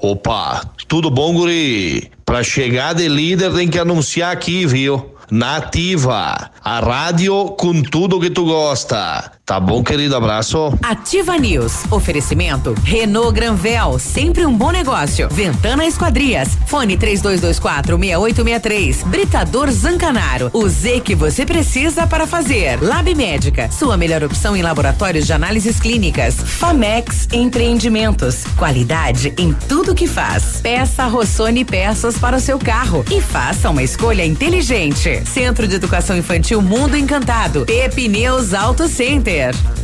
Opa, 0.01 0.63
tudo 0.87 1.11
bom, 1.11 1.35
guri? 1.35 2.13
Pra 2.25 2.45
chegar 2.45 2.95
de 2.95 3.09
líder 3.09 3.53
tem 3.53 3.67
que 3.67 3.81
anunciar 3.81 4.33
aqui, 4.33 4.65
viu? 4.65 5.15
Nativa, 5.29 6.53
a 6.63 6.81
rádio 6.81 7.47
com 7.59 7.83
tudo 7.83 8.21
que 8.21 8.31
tu 8.31 8.45
gosta. 8.45 9.33
Tá 9.49 9.59
bom, 9.59 9.83
querido? 9.83 10.15
Abraço. 10.15 10.79
Ativa 10.83 11.39
News. 11.39 11.91
Oferecimento 11.91 12.75
Renault 12.85 13.33
Granvel, 13.33 13.99
sempre 13.99 14.45
um 14.45 14.55
bom 14.55 14.71
negócio. 14.71 15.27
Ventana 15.31 15.87
Esquadrias. 15.87 16.51
Fone 16.67 16.99
3224 16.99 17.97
6863. 17.97 19.05
Britador 19.05 19.71
Zancanaro. 19.71 20.51
O 20.53 20.69
Z 20.69 21.01
que 21.01 21.15
você 21.15 21.47
precisa 21.47 22.07
para 22.07 22.27
fazer. 22.27 22.79
Lab 22.83 23.15
Médica. 23.15 23.71
Sua 23.71 23.97
melhor 23.97 24.23
opção 24.23 24.55
em 24.55 24.61
laboratórios 24.61 25.27
de 25.27 25.33
análises 25.33 25.81
clínicas. 25.81 26.35
Famex 26.35 27.27
Empreendimentos. 27.33 28.45
Qualidade 28.55 29.33
em 29.39 29.55
tudo 29.67 29.95
que 29.95 30.07
faz. 30.07 30.61
Peça 30.61 31.07
Rossoni 31.07 31.65
peças 31.65 32.19
para 32.19 32.37
o 32.37 32.41
seu 32.41 32.59
carro 32.59 33.03
e 33.11 33.19
faça 33.23 33.71
uma 33.71 33.83
escolha 33.83 34.27
inteligente. 34.27 35.23
Centro 35.25 35.67
de 35.67 35.77
Educação 35.77 36.19
Infantil 36.19 36.61
Mundo 36.61 36.99
Encantado. 36.99 37.65
Pepineus 37.65 38.53
Auto 38.53 38.87
Center. 38.87 39.38
Ativa 39.41 39.79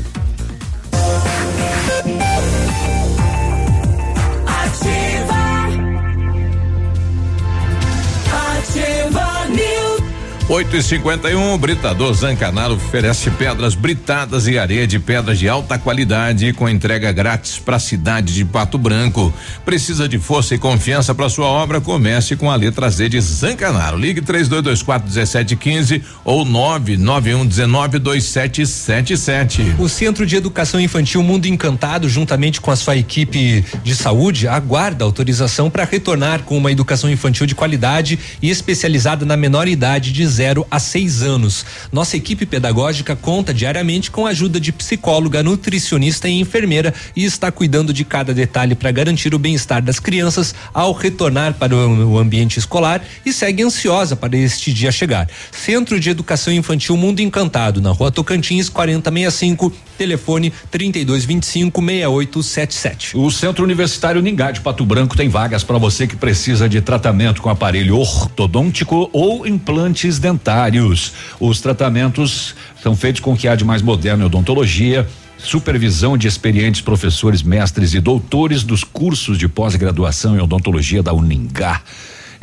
8 10.47 10.77
e 10.77 10.83
51 10.83 11.57
Britador 11.57 12.13
Zancanaro 12.13 12.75
oferece 12.75 13.31
pedras 13.31 13.75
britadas 13.75 14.47
e 14.47 14.59
areia 14.59 14.87
de 14.87 14.99
pedras 14.99 15.39
de 15.39 15.49
alta 15.49 15.79
qualidade 15.79 16.53
com 16.53 16.69
entrega 16.69 17.11
grátis 17.13 17.59
para 17.59 17.77
a 17.77 17.81
cidade 17.81 18.35
de 18.35 18.45
Pato 18.45 18.77
Branco. 18.77 19.33
Precisa 19.65 20.07
de 20.07 20.19
força 20.19 20.55
e 20.55 20.59
confiança 20.59 21.15
para 21.15 21.31
sua 21.31 21.47
obra? 21.47 21.81
Comece 21.81 22.37
com 22.37 22.51
a 22.51 22.57
letra 22.57 22.91
Z 22.91 23.09
de 23.09 23.19
Zancanaro. 23.23 23.97
Ligue 23.97 24.21
3224 24.21 25.07
1715 25.07 26.03
ou 26.23 26.45
991 26.45 27.47
19 27.47 27.99
2777. 27.99 29.77
O 29.79 29.89
Centro 29.89 30.27
de 30.27 30.37
Educação 30.37 30.79
Infantil 30.79 31.23
Mundo 31.23 31.47
Encantado, 31.47 32.07
juntamente 32.07 32.61
com 32.61 32.71
a 32.71 32.77
sua 32.77 32.97
equipe 32.99 33.65
de 33.83 33.97
saúde, 33.97 34.47
aguarda 34.47 35.07
autorização 35.07 35.71
para 35.71 35.85
retornar 35.85 36.43
com 36.43 36.59
uma 36.59 36.71
educação 36.71 37.09
infantil 37.11 37.47
de 37.47 37.55
qualidade 37.55 38.19
e 38.43 38.51
especializada 38.51 39.25
na 39.25 39.39
menor 39.39 39.67
idade 39.67 40.13
de 40.13 40.34
0 40.35 40.67
a 40.71 40.79
6 40.79 41.23
anos. 41.23 41.65
Nossa 41.93 42.17
equipe 42.17 42.45
pedagógica 42.45 43.15
conta 43.15 43.55
diariamente 43.55 44.11
com 44.11 44.27
a 44.27 44.31
ajuda 44.31 44.59
de 44.59 44.73
psicóloga, 44.73 45.43
nutricionista 45.43 46.29
e 46.29 46.41
enfermeira 46.41 46.93
e 47.15 47.25
está 47.25 47.53
cuidando 47.53 47.93
de 47.93 48.05
cada 48.05 48.35
detalhe 48.35 48.75
para 48.75 48.91
garantir 48.91 49.35
o 49.35 49.39
bem-estar 49.39 49.83
das 49.83 50.01
crianças 50.01 50.55
ao 50.73 50.93
retornar 50.93 51.55
para 51.55 51.77
o 51.77 52.19
ambiente 52.19 52.59
escolar 52.59 53.03
e 53.25 53.33
segue 53.33 53.63
ansiosa 53.63 54.17
para 54.17 54.37
este 54.37 54.73
dia 54.73 54.91
chegar. 54.91 55.29
Centro 55.53 56.01
de 56.01 56.11
Educação 56.11 56.53
Infantil 56.53 56.97
Mundo 56.97 57.21
Encantado, 57.21 57.81
na 57.81 57.91
Rua 57.91 58.11
Tocantins, 58.11 58.69
4065, 58.69 59.73
telefone 59.97 60.53
3225 60.71 61.81
6877. 61.81 63.17
O 63.17 63.31
Centro 63.31 63.65
Universitário 63.65 64.21
Ningá 64.21 64.51
de 64.51 64.61
Pato 64.61 64.85
Branco 64.85 65.17
tem 65.17 65.29
vagas 65.29 65.65
para 65.65 65.79
você 65.79 66.07
que 66.07 66.17
precisa 66.17 66.69
de 66.69 66.81
tratamento 66.81 67.41
com 67.41 67.51
aparelho 67.51 67.99
ortodôntico 67.99 69.09
ou 69.13 69.47
implantes 69.47 70.19
dentários. 70.19 71.13
Os 71.41 71.61
tratamentos 71.61 72.55
são 72.83 72.95
feitos 72.95 73.21
com 73.21 73.33
o 73.33 73.37
que 73.37 73.49
há 73.49 73.55
de 73.55 73.65
mais 73.65 73.83
moderno 73.83 74.25
em 74.25 74.27
odontologia. 74.27 75.07
Supervisão 75.39 76.17
de 76.17 76.27
experientes 76.27 76.81
professores, 76.81 77.43
mestres 77.43 77.93
e 77.93 78.01
doutores 78.01 78.63
dos 78.63 78.83
cursos 78.83 79.37
de 79.37 79.47
pós-graduação 79.47 80.37
em 80.37 80.41
odontologia 80.41 81.03
da 81.03 81.13
Uningá. 81.13 81.83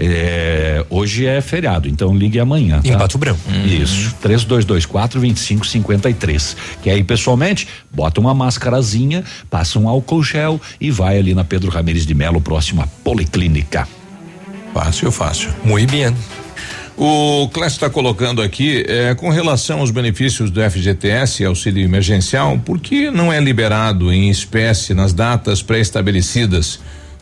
É, 0.04 0.84
hoje 0.90 1.28
é 1.28 1.40
feriado, 1.42 1.88
então 1.88 2.16
ligue 2.18 2.40
amanhã. 2.40 2.82
Em 2.84 2.92
tá? 2.92 2.98
Pato 2.98 3.20
Branco. 3.20 3.40
Isso. 3.64 4.16
3224 4.20 5.20
2553. 5.20 6.58
Que 6.82 6.90
aí, 6.90 7.04
pessoalmente, 7.04 7.68
bota 7.94 8.20
uma 8.20 8.34
máscarazinha, 8.34 9.24
passa 9.48 9.78
um 9.78 9.88
álcool 9.88 10.24
gel 10.24 10.60
e 10.80 10.90
vai 10.90 11.20
ali 11.20 11.36
na 11.36 11.44
Pedro 11.44 11.70
Ramires 11.70 12.04
de 12.04 12.16
Melo, 12.16 12.42
próximo 12.42 12.82
à 12.82 12.88
Policlínica. 13.04 13.88
Fácil, 14.74 15.12
fácil. 15.12 15.54
Muito 15.64 15.92
bem. 15.92 16.16
O 16.98 17.48
Clécio 17.50 17.78
está 17.78 17.90
colocando 17.90 18.42
aqui, 18.42 18.84
eh, 18.88 19.14
com 19.16 19.30
relação 19.30 19.80
aos 19.80 19.92
benefícios 19.92 20.50
do 20.50 20.62
FGTS, 20.62 21.46
auxílio 21.46 21.84
emergencial, 21.84 22.60
por 22.60 22.80
que 22.80 23.10
não 23.12 23.32
é 23.32 23.40
liberado 23.40 24.12
em 24.12 24.30
espécie 24.30 24.94
nas 24.94 25.14
datas 25.14 25.62
pré-estabelecidas? 25.62 26.80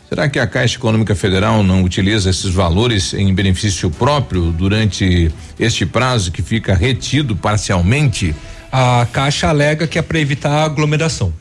Será 0.10 0.28
que 0.28 0.40
a 0.40 0.48
Caixa 0.48 0.78
Econômica 0.78 1.14
Federal 1.14 1.62
não 1.62 1.84
utiliza 1.84 2.32
esses 2.32 2.52
valores 2.52 3.14
em 3.14 3.32
benefício 3.34 3.92
próprio 3.92 4.52
durante 4.52 5.32
este 5.60 5.86
prazo 5.86 6.32
que 6.32 6.42
fica 6.42 6.74
retido 6.74 7.36
parcialmente? 7.36 8.36
A 8.72 9.06
Caixa 9.12 9.48
alega 9.50 9.86
que 9.86 10.00
é 10.00 10.02
para 10.02 10.20
evitar 10.20 10.64
aglomeração. 10.66 11.32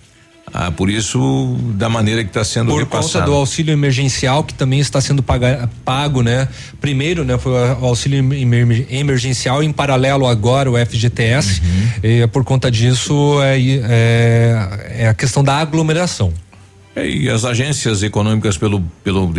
Ah, 0.53 0.71
por 0.71 0.89
isso, 0.89 1.57
da 1.75 1.89
maneira 1.91 2.23
que 2.25 2.31
está 2.31 2.43
sendo 2.43 2.71
Por 2.71 2.79
repassado. 2.81 3.13
conta 3.25 3.27
do 3.27 3.35
auxílio 3.35 3.71
emergencial 3.73 4.43
que 4.43 4.55
também 4.55 4.81
está 4.81 4.99
sendo 4.99 5.23
paga- 5.23 5.69
pago, 5.85 6.23
né? 6.23 6.49
Primeiro, 6.81 7.23
né, 7.23 7.37
foi 7.39 7.53
o 7.53 7.85
auxílio 7.85 8.19
emer- 8.19 8.87
emergencial 8.91 9.63
em 9.63 9.71
paralelo 9.73 10.27
agora 10.27 10.71
o 10.71 10.77
FGTS. 10.79 11.61
Uhum. 11.61 11.89
E, 12.03 12.27
por 12.29 12.45
conta 12.45 12.71
disso 12.71 13.39
é, 13.43 13.59
é, 13.61 15.03
é 15.05 15.09
a 15.09 15.15
questão 15.15 15.45
da 15.45 15.57
aglomeração. 15.59 16.33
É, 16.97 17.07
E 17.09 17.29
as 17.31 17.45
agências 17.45 18.03
econômicas 18.03 18.57
pelo, 18.57 18.81
pelo, 19.05 19.33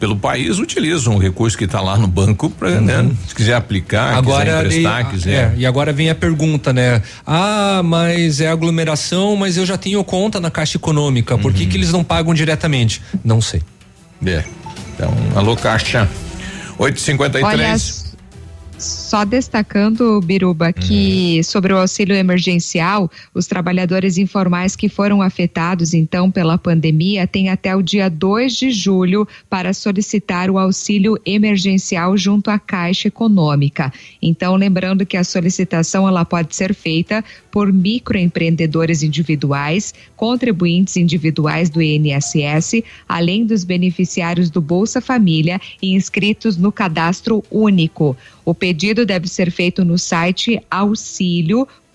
pelo 0.00 0.16
país 0.16 0.58
utilizam 0.58 1.14
o 1.14 1.18
recurso 1.18 1.56
que 1.56 1.64
está 1.64 1.80
lá 1.80 1.96
no 1.96 2.06
banco 2.08 2.50
para, 2.50 2.80
né, 2.80 3.08
se 3.26 3.34
quiser 3.34 3.54
aplicar, 3.54 4.14
agora 4.16 4.44
quiser 4.46 4.66
emprestar, 4.66 5.00
e, 5.00 5.04
quiser. 5.04 5.32
é, 5.32 5.54
e 5.58 5.66
agora 5.66 5.92
vem 5.92 6.10
a 6.10 6.14
pergunta, 6.14 6.72
né? 6.72 7.00
Ah, 7.26 7.82
mas 7.84 8.40
é 8.40 8.48
aglomeração, 8.48 9.36
mas 9.36 9.56
eu 9.56 9.64
já 9.66 9.76
tenho 9.78 10.02
conta 10.02 10.40
na 10.40 10.50
Caixa 10.50 10.76
Econômica. 10.76 11.36
Por 11.38 11.52
que 11.52 11.64
Uhum. 11.64 11.68
que 11.68 11.76
eles 11.76 11.92
não 11.92 12.02
pagam 12.02 12.34
diretamente? 12.34 13.00
Não 13.24 13.40
sei. 13.40 13.62
É. 14.26 14.42
Então, 14.94 15.14
alô 15.36 15.56
Caixa. 15.56 16.08
853. 16.78 17.44
Olha, 17.44 17.64
s- 17.74 18.08
só 19.08 19.24
destacando, 19.24 20.20
Biruba, 20.20 20.70
que 20.70 21.42
sobre 21.42 21.72
o 21.72 21.78
auxílio 21.78 22.14
emergencial, 22.14 23.10
os 23.32 23.46
trabalhadores 23.46 24.18
informais 24.18 24.76
que 24.76 24.86
foram 24.86 25.22
afetados 25.22 25.94
então 25.94 26.30
pela 26.30 26.58
pandemia 26.58 27.26
têm 27.26 27.48
até 27.48 27.74
o 27.74 27.80
dia 27.80 28.10
2 28.10 28.54
de 28.54 28.70
julho 28.70 29.26
para 29.48 29.72
solicitar 29.72 30.50
o 30.50 30.58
auxílio 30.58 31.18
emergencial 31.24 32.18
junto 32.18 32.50
à 32.50 32.58
Caixa 32.58 33.08
Econômica. 33.08 33.90
Então, 34.20 34.56
lembrando 34.56 35.06
que 35.06 35.16
a 35.16 35.24
solicitação 35.24 36.06
ela 36.06 36.26
pode 36.26 36.54
ser 36.54 36.74
feita 36.74 37.24
por 37.50 37.72
microempreendedores 37.72 39.02
individuais, 39.02 39.94
contribuintes 40.16 40.98
individuais 40.98 41.70
do 41.70 41.80
INSS, 41.80 42.84
além 43.08 43.46
dos 43.46 43.64
beneficiários 43.64 44.50
do 44.50 44.60
Bolsa 44.60 45.00
Família 45.00 45.58
e 45.80 45.94
inscritos 45.94 46.58
no 46.58 46.70
cadastro 46.70 47.42
único. 47.50 48.14
O 48.44 48.54
pedido 48.54 48.97
deve 49.04 49.28
ser 49.28 49.50
feito 49.50 49.84
no 49.84 49.98
site 49.98 50.60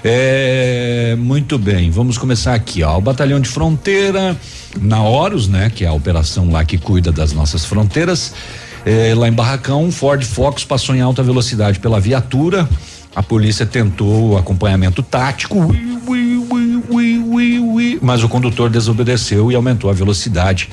É, 0.02 1.14
muito 1.18 1.56
bem, 1.58 1.90
vamos 1.90 2.18
começar 2.18 2.54
aqui, 2.54 2.82
ó. 2.82 2.98
O 2.98 3.00
Batalhão 3.00 3.38
de 3.38 3.48
Fronteira, 3.48 4.36
na 4.80 5.02
Horus, 5.02 5.46
né? 5.46 5.70
Que 5.70 5.84
é 5.84 5.88
a 5.88 5.92
operação 5.92 6.50
lá 6.50 6.64
que 6.64 6.76
cuida 6.76 7.12
das 7.12 7.32
nossas 7.32 7.64
fronteiras. 7.64 8.34
É, 8.84 9.14
lá 9.14 9.28
em 9.28 9.32
Barracão, 9.32 9.90
Ford 9.92 10.22
Focus 10.24 10.64
passou 10.64 10.94
em 10.94 11.00
alta 11.00 11.22
velocidade 11.22 11.78
pela 11.78 12.00
viatura. 12.00 12.68
A 13.14 13.22
polícia 13.22 13.66
tentou 13.66 14.30
o 14.30 14.36
acompanhamento 14.36 15.02
tático, 15.02 15.56
mas 18.00 18.22
o 18.22 18.28
condutor 18.28 18.70
desobedeceu 18.70 19.50
e 19.50 19.54
aumentou 19.54 19.90
a 19.90 19.92
velocidade. 19.92 20.68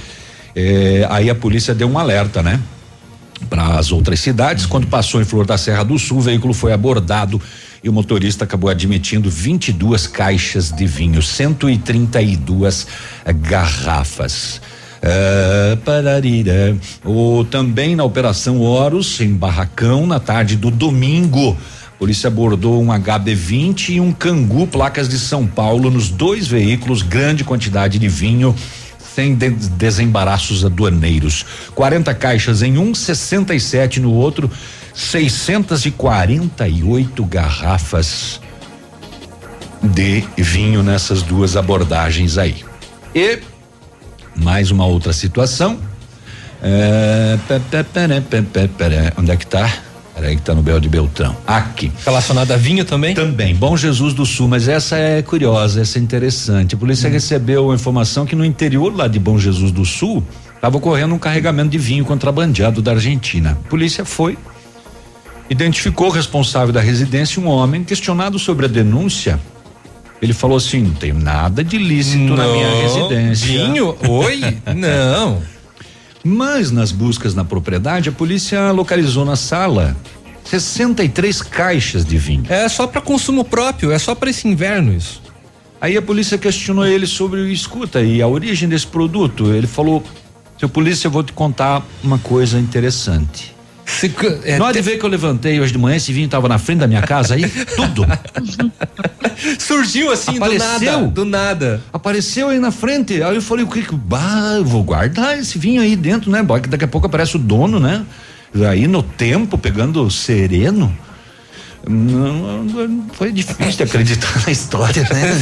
É, 0.56 1.06
aí 1.10 1.30
a 1.30 1.36
polícia 1.36 1.74
deu 1.74 1.88
um 1.90 1.98
alerta, 1.98 2.42
né? 2.42 2.60
Para 3.50 3.78
as 3.78 3.92
outras 3.92 4.20
cidades. 4.20 4.66
Quando 4.66 4.88
passou 4.88 5.22
em 5.22 5.26
Flor 5.26 5.46
da 5.46 5.58
Serra 5.58 5.84
do 5.84 5.98
Sul, 5.98 6.18
o 6.18 6.22
veículo 6.22 6.54
foi 6.54 6.74
abordado 6.74 7.42
e 7.84 7.90
o 7.90 7.94
motorista 7.94 8.44
acabou 8.44 8.70
admitindo 8.70 9.30
22 9.30 10.08
caixas 10.08 10.72
de 10.72 10.86
vinho, 10.86 11.22
132 11.22 12.88
garrafas. 13.36 14.62
Ah, 15.02 15.78
pararira. 15.86 16.76
O, 17.06 17.46
também 17.46 17.96
na 17.96 18.04
Operação 18.04 18.60
Horus, 18.62 19.22
em 19.22 19.34
Barracão, 19.34 20.06
na 20.06 20.20
tarde 20.20 20.56
do 20.56 20.72
domingo. 20.72 21.56
Polícia 22.00 22.28
abordou 22.28 22.80
um 22.82 22.88
HB20 22.88 23.90
e 23.96 24.00
um 24.00 24.12
Cangu, 24.14 24.68
placas 24.68 25.10
de 25.10 25.18
São 25.18 25.48
Paulo, 25.48 25.90
nos 25.90 26.10
dois 26.10 26.46
veículos, 26.48 27.02
grande 27.02 27.44
quantidade 27.44 27.98
de 27.98 28.08
vinho, 28.08 28.56
sem 29.16 29.34
de- 29.34 29.50
desembaraços 29.50 30.64
aduaneiros. 30.64 31.44
40 31.74 32.14
caixas 32.14 32.62
em 32.62 32.78
um, 32.78 32.94
67 32.94 34.00
no 34.00 34.14
outro, 34.14 34.52
648 34.94 37.26
garrafas 37.26 38.40
de 39.82 40.24
vinho 40.38 40.84
nessas 40.84 41.24
duas 41.24 41.58
abordagens 41.58 42.38
aí. 42.38 42.64
E 43.16 43.40
mais 44.36 44.70
uma 44.70 44.86
outra 44.86 45.12
situação. 45.14 45.80
É, 46.62 47.40
pé, 47.48 47.60
pé, 47.72 47.82
pé, 48.68 49.14
onde 49.18 49.32
é 49.32 49.36
que 49.36 49.48
tá? 49.48 49.68
Peraí 50.18 50.36
que 50.36 50.42
tá 50.42 50.56
no 50.56 50.64
Bel 50.64 50.80
de 50.80 50.90
Beltrão. 50.90 51.38
Aqui. 51.46 51.92
Relacionado 52.04 52.52
a 52.52 52.58
vinho 52.58 52.84
também? 52.84 53.14
Também. 53.14 53.54
Bom 53.54 53.78
Jesus 53.78 54.16
do 54.16 54.26
Sul, 54.26 54.48
mas 54.48 54.68
essa 54.68 54.98
é 54.98 55.22
curiosa, 55.22 55.80
essa 55.82 56.00
é 56.00 56.02
interessante. 56.02 56.74
A 56.74 56.78
polícia 56.78 57.08
recebeu 57.08 57.70
a 57.70 57.76
informação 57.76 58.26
que 58.26 58.36
no 58.36 58.44
interior 58.44 58.96
lá 58.96 59.08
de 59.08 59.20
Bom 59.20 59.38
Jesus 59.38 59.72
do 59.72 59.86
Sul 59.86 60.24
estava 60.56 60.76
ocorrendo 60.76 61.14
um 61.14 61.20
carregamento 61.20 61.70
de 61.70 61.78
vinho 61.78 62.04
contrabandeado 62.04 62.82
da 62.82 62.94
Argentina. 62.94 63.60
A 63.64 63.70
polícia 63.70 64.04
foi, 64.04 64.36
identificou 65.52 66.08
o 66.08 66.12
responsável 66.12 66.74
da 66.74 66.82
residência, 66.82 67.40
um 67.40 67.48
homem, 67.48 67.84
questionado 67.84 68.40
sobre 68.40 68.66
a 68.66 68.70
denúncia, 68.70 69.40
Ele 70.20 70.34
falou 70.34 70.58
assim: 70.58 70.82
não 70.82 70.94
tem 70.96 71.14
nada 71.14 71.64
de 71.64 71.76
ilícito 71.76 72.36
na 72.36 72.48
minha 72.48 72.72
Não. 72.72 72.82
residência. 72.82 73.48
Dinho? 73.48 73.96
Oi? 74.10 74.58
Não. 74.76 75.57
Mas 76.30 76.72
nas 76.72 76.92
buscas 76.92 77.34
na 77.34 77.46
propriedade, 77.46 78.10
a 78.10 78.12
polícia 78.12 78.70
localizou 78.72 79.24
na 79.24 79.38
sala 79.38 79.96
63 80.44 81.42
caixas 81.42 82.04
de 82.04 82.18
vinho. 82.18 82.44
É 82.50 82.68
só 82.68 82.86
para 82.86 83.00
consumo 83.00 83.46
próprio, 83.46 83.94
é 83.94 83.98
só 83.98 84.14
para 84.14 84.30
esse 84.30 84.46
inverno 84.46 84.94
isso. 84.94 85.22
Aí 85.80 85.96
a 85.96 86.02
polícia 86.02 86.38
questionou 86.38 86.86
ele 86.86 87.08
sobre 87.08 87.40
o 87.40 87.48
escuta 87.48 88.02
e 88.02 88.22
a 88.22 88.28
origem 88.28 88.68
desse 88.68 88.86
produto. 88.86 89.54
Ele 89.54 89.68
falou: 89.68 90.04
seu 90.60 90.68
polícia, 90.68 91.08
eu 91.08 91.12
vou 91.12 91.24
te 91.24 91.32
contar 91.32 91.82
uma 92.04 92.18
coisa 92.18 92.60
interessante. 92.60 93.56
Se, 93.88 94.14
é, 94.44 94.60
Na 94.60 94.66
hora 94.66 94.74
de 94.74 94.82
ver 94.82 95.00
que 95.00 95.06
eu 95.06 95.10
levantei 95.10 95.60
hoje 95.62 95.72
de 95.72 95.78
manhã, 95.78 95.96
esse 95.96 96.12
vinho 96.12 96.28
tava 96.28 96.50
na 96.50 96.60
frente 96.60 96.80
da 96.80 96.88
minha 96.88 97.02
casa 97.02 97.36
aí, 97.36 97.50
tudo. 97.76 98.06
Surgiu 99.58 100.12
assim 100.12 100.36
Apareceu. 100.38 100.60
do 100.60 100.90
nada. 100.90 101.08
Do 101.08 101.26
nada. 101.26 101.82
Apareceu 101.94 102.50
aí 102.50 102.60
na 102.60 102.70
frente. 102.70 103.24
Aí 103.24 103.36
eu 103.36 103.42
falei, 103.42 103.64
o 103.64 103.68
que 103.68 103.82
que. 103.82 103.96
Bah, 103.96 104.56
eu 104.58 104.66
vou 104.66 104.84
guardar 104.84 105.40
esse 105.40 105.58
vinho 105.58 105.82
aí 105.82 105.96
dentro, 105.96 106.30
né? 106.30 106.46
Daqui 106.68 106.84
a 106.84 106.88
pouco 106.88 107.08
aparece 107.08 107.38
o 107.38 107.40
dono, 107.40 107.80
né? 107.80 108.06
Aí 108.70 108.88
no 108.88 109.02
tempo, 109.02 109.58
pegando 109.58 110.10
sereno. 110.12 110.96
Não, 111.88 112.64
não, 112.64 113.06
foi 113.14 113.32
difícil 113.32 113.72
de 113.78 113.84
acreditar 113.84 114.44
na 114.46 114.52
história, 114.52 115.04
né? 115.04 115.38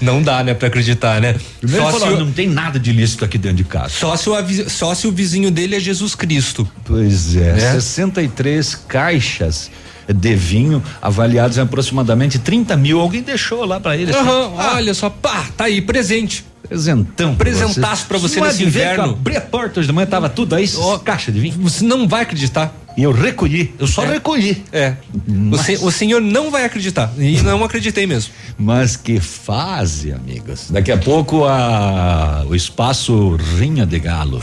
Não 0.00 0.22
dá, 0.22 0.42
né, 0.42 0.54
pra 0.54 0.68
acreditar, 0.68 1.20
né? 1.20 1.36
Primeiro 1.60 1.84
Só 1.84 1.90
ele 1.90 1.98
se, 1.98 2.04
falou, 2.04 2.16
o, 2.16 2.24
não 2.24 2.32
tem 2.32 2.48
nada 2.48 2.78
de 2.78 2.90
ilícito 2.90 3.24
aqui 3.24 3.38
dentro 3.38 3.58
de 3.58 3.64
casa. 3.64 3.90
só, 3.90 4.16
se 4.16 4.28
o, 4.28 4.70
só 4.70 4.94
se 4.94 5.06
o 5.06 5.12
vizinho 5.12 5.50
dele 5.50 5.76
é 5.76 5.80
Jesus 5.80 6.14
Cristo. 6.14 6.68
Pois 6.84 7.36
é, 7.36 7.52
Né? 7.54 7.72
63 7.72 8.74
caixas 8.88 9.70
de 10.08 10.34
vinho 10.34 10.82
avaliados 11.00 11.56
em 11.56 11.62
aproximadamente 11.62 12.38
30 12.38 12.76
mil. 12.76 13.00
Alguém 13.00 13.22
deixou 13.22 13.64
lá 13.64 13.80
pra 13.80 13.96
ele. 13.96 14.10
assim. 14.10 14.20
Aham, 14.20 14.52
olha 14.74 14.94
só, 14.94 15.08
pá, 15.10 15.46
tá 15.56 15.64
aí, 15.64 15.80
presente. 15.80 16.44
Presentão. 16.68 17.34
pra 17.34 17.44
Presentaço 17.44 18.06
pra 18.06 18.16
você 18.16 18.40
nesse 18.40 18.64
ver 18.64 18.70
que 18.70 18.78
eu 18.78 18.82
inverno. 18.82 19.04
Abri 19.12 19.36
a 19.36 19.40
porta 19.40 19.80
hoje 19.80 19.86
de 19.86 19.92
manhã, 19.92 20.06
tava 20.06 20.30
tudo 20.30 20.54
aí, 20.54 20.66
caixa 21.04 21.30
de 21.30 21.38
vinho. 21.38 21.54
Você 21.58 21.84
não 21.84 22.08
vai 22.08 22.22
acreditar. 22.22 22.74
E 22.96 23.02
eu 23.02 23.10
recolhi, 23.12 23.74
eu 23.78 23.86
só 23.88 24.04
É. 24.04 24.12
recolhi. 24.12 24.62
É. 24.72 24.94
O, 25.26 25.32
Mas- 25.56 25.82
o 25.82 25.90
senhor 25.90 26.20
não 26.20 26.50
vai 26.50 26.64
acreditar. 26.64 27.12
E 27.18 27.40
não 27.42 27.64
acreditei 27.64 28.06
mesmo. 28.06 28.32
Mas 28.56 28.96
que 28.96 29.18
fase, 29.18 30.12
amigos. 30.12 30.70
Daqui 30.70 30.92
a 30.92 30.96
pouco 30.96 31.44
a, 31.44 32.44
o 32.48 32.54
espaço 32.54 33.36
Rinha 33.58 33.84
de 33.84 33.98
Galo. 33.98 34.40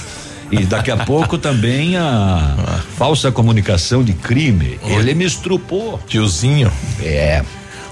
E 0.51 0.65
daqui 0.65 0.91
a 0.91 0.97
pouco 1.05 1.37
também 1.37 1.95
a 1.95 2.81
falsa 2.97 3.31
comunicação 3.31 4.03
de 4.03 4.11
crime. 4.11 4.77
Ele 4.83 5.13
me 5.13 5.23
estrupou. 5.23 5.97
Tiozinho. 6.07 6.69
É. 7.01 7.41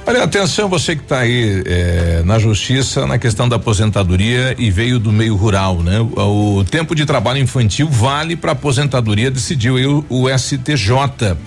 Olha, 0.09 0.23
atenção 0.23 0.67
você 0.67 0.95
que 0.95 1.03
está 1.03 1.19
aí 1.19 1.61
eh, 1.67 2.23
na 2.25 2.39
justiça 2.39 3.05
na 3.05 3.19
questão 3.19 3.47
da 3.47 3.57
aposentadoria 3.57 4.55
e 4.57 4.71
veio 4.71 4.97
do 4.97 5.11
meio 5.11 5.35
rural, 5.35 5.83
né? 5.83 5.99
O, 5.99 6.55
o 6.55 6.63
tempo 6.63 6.95
de 6.95 7.05
trabalho 7.05 7.37
infantil 7.37 7.87
vale 7.87 8.35
para 8.35 8.53
aposentadoria, 8.53 9.29
decidiu 9.29 9.77
aí 9.77 9.85
o, 9.85 10.03
o 10.09 10.27
STJ. 10.35 11.37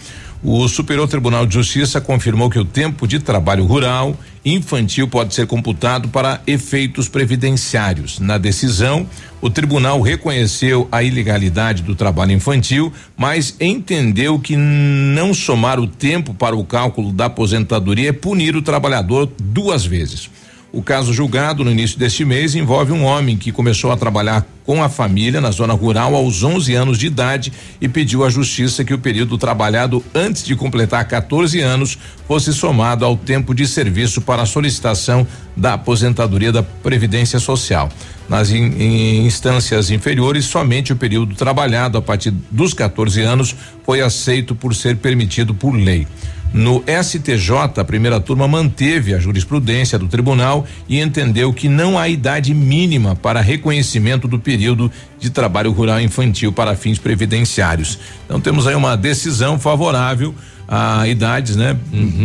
O 0.44 0.68
Superior 0.68 1.08
Tribunal 1.08 1.44
de 1.44 1.54
Justiça 1.54 2.00
confirmou 2.00 2.48
que 2.48 2.58
o 2.58 2.64
tempo 2.64 3.04
de 3.04 3.18
trabalho 3.18 3.64
rural 3.64 4.16
infantil 4.44 5.08
pode 5.08 5.34
ser 5.34 5.48
computado 5.48 6.08
para 6.08 6.40
efeitos 6.46 7.08
previdenciários. 7.08 8.20
Na 8.20 8.38
decisão, 8.38 9.08
o 9.42 9.50
tribunal 9.50 10.00
reconheceu 10.00 10.88
a 10.90 11.02
ilegalidade 11.02 11.82
do 11.82 11.96
trabalho 11.96 12.30
infantil, 12.30 12.92
mas 13.16 13.56
entendeu 13.60 14.38
que 14.38 14.56
não 14.56 15.34
somar 15.34 15.80
o 15.80 15.86
tempo 15.86 16.32
para 16.32 16.56
o 16.56 16.64
cálculo 16.64 17.12
da 17.12 17.26
aposentadoria 17.26 18.10
é 18.10 18.12
punir 18.12 18.54
o 18.54 18.62
trabalhador 18.62 19.28
duas 19.38 19.84
vezes. 19.84 20.30
O 20.72 20.82
caso 20.82 21.12
julgado 21.12 21.62
no 21.62 21.70
início 21.70 21.98
deste 21.98 22.24
mês 22.24 22.54
envolve 22.54 22.92
um 22.92 23.04
homem 23.04 23.36
que 23.36 23.52
começou 23.52 23.92
a 23.92 23.96
trabalhar 23.96 24.46
com 24.64 24.82
a 24.82 24.88
família 24.88 25.38
na 25.38 25.50
zona 25.50 25.74
rural 25.74 26.14
aos 26.14 26.42
11 26.42 26.72
anos 26.74 26.96
de 26.96 27.08
idade 27.08 27.52
e 27.78 27.86
pediu 27.88 28.24
à 28.24 28.30
justiça 28.30 28.82
que 28.82 28.94
o 28.94 28.98
período 28.98 29.36
trabalhado 29.36 30.02
antes 30.14 30.42
de 30.42 30.56
completar 30.56 31.06
14 31.06 31.60
anos 31.60 31.98
fosse 32.26 32.54
somado 32.54 33.04
ao 33.04 33.18
tempo 33.18 33.54
de 33.54 33.66
serviço 33.66 34.22
para 34.22 34.42
a 34.42 34.46
solicitação 34.46 35.26
da 35.54 35.74
aposentadoria 35.74 36.50
da 36.50 36.62
Previdência 36.62 37.38
Social. 37.38 37.90
Nas 38.26 38.50
in- 38.50 38.72
em 38.78 39.26
instâncias 39.26 39.90
inferiores, 39.90 40.46
somente 40.46 40.90
o 40.90 40.96
período 40.96 41.34
trabalhado 41.34 41.98
a 41.98 42.02
partir 42.02 42.32
dos 42.50 42.72
14 42.72 43.20
anos 43.20 43.54
foi 43.84 44.00
aceito 44.00 44.54
por 44.54 44.74
ser 44.74 44.96
permitido 44.96 45.52
por 45.52 45.72
lei. 45.74 46.06
No 46.54 46.84
STJ, 46.86 47.80
a 47.80 47.84
primeira 47.84 48.20
turma 48.20 48.46
manteve 48.46 49.14
a 49.14 49.18
jurisprudência 49.18 49.98
do 49.98 50.06
tribunal 50.06 50.66
e 50.86 51.00
entendeu 51.00 51.50
que 51.50 51.66
não 51.66 51.98
há 51.98 52.10
idade 52.10 52.52
mínima 52.52 53.16
para 53.16 53.40
reconhecimento 53.40 54.28
do 54.28 54.38
período 54.38 54.92
de 55.18 55.30
trabalho 55.30 55.72
rural 55.72 55.98
infantil 56.00 56.52
para 56.52 56.76
fins 56.76 56.98
previdenciários. 56.98 57.98
Então 58.26 58.38
temos 58.38 58.66
aí 58.66 58.74
uma 58.74 58.96
decisão 58.96 59.58
favorável 59.58 60.34
a 60.74 61.06
idades, 61.06 61.54
né? 61.54 61.76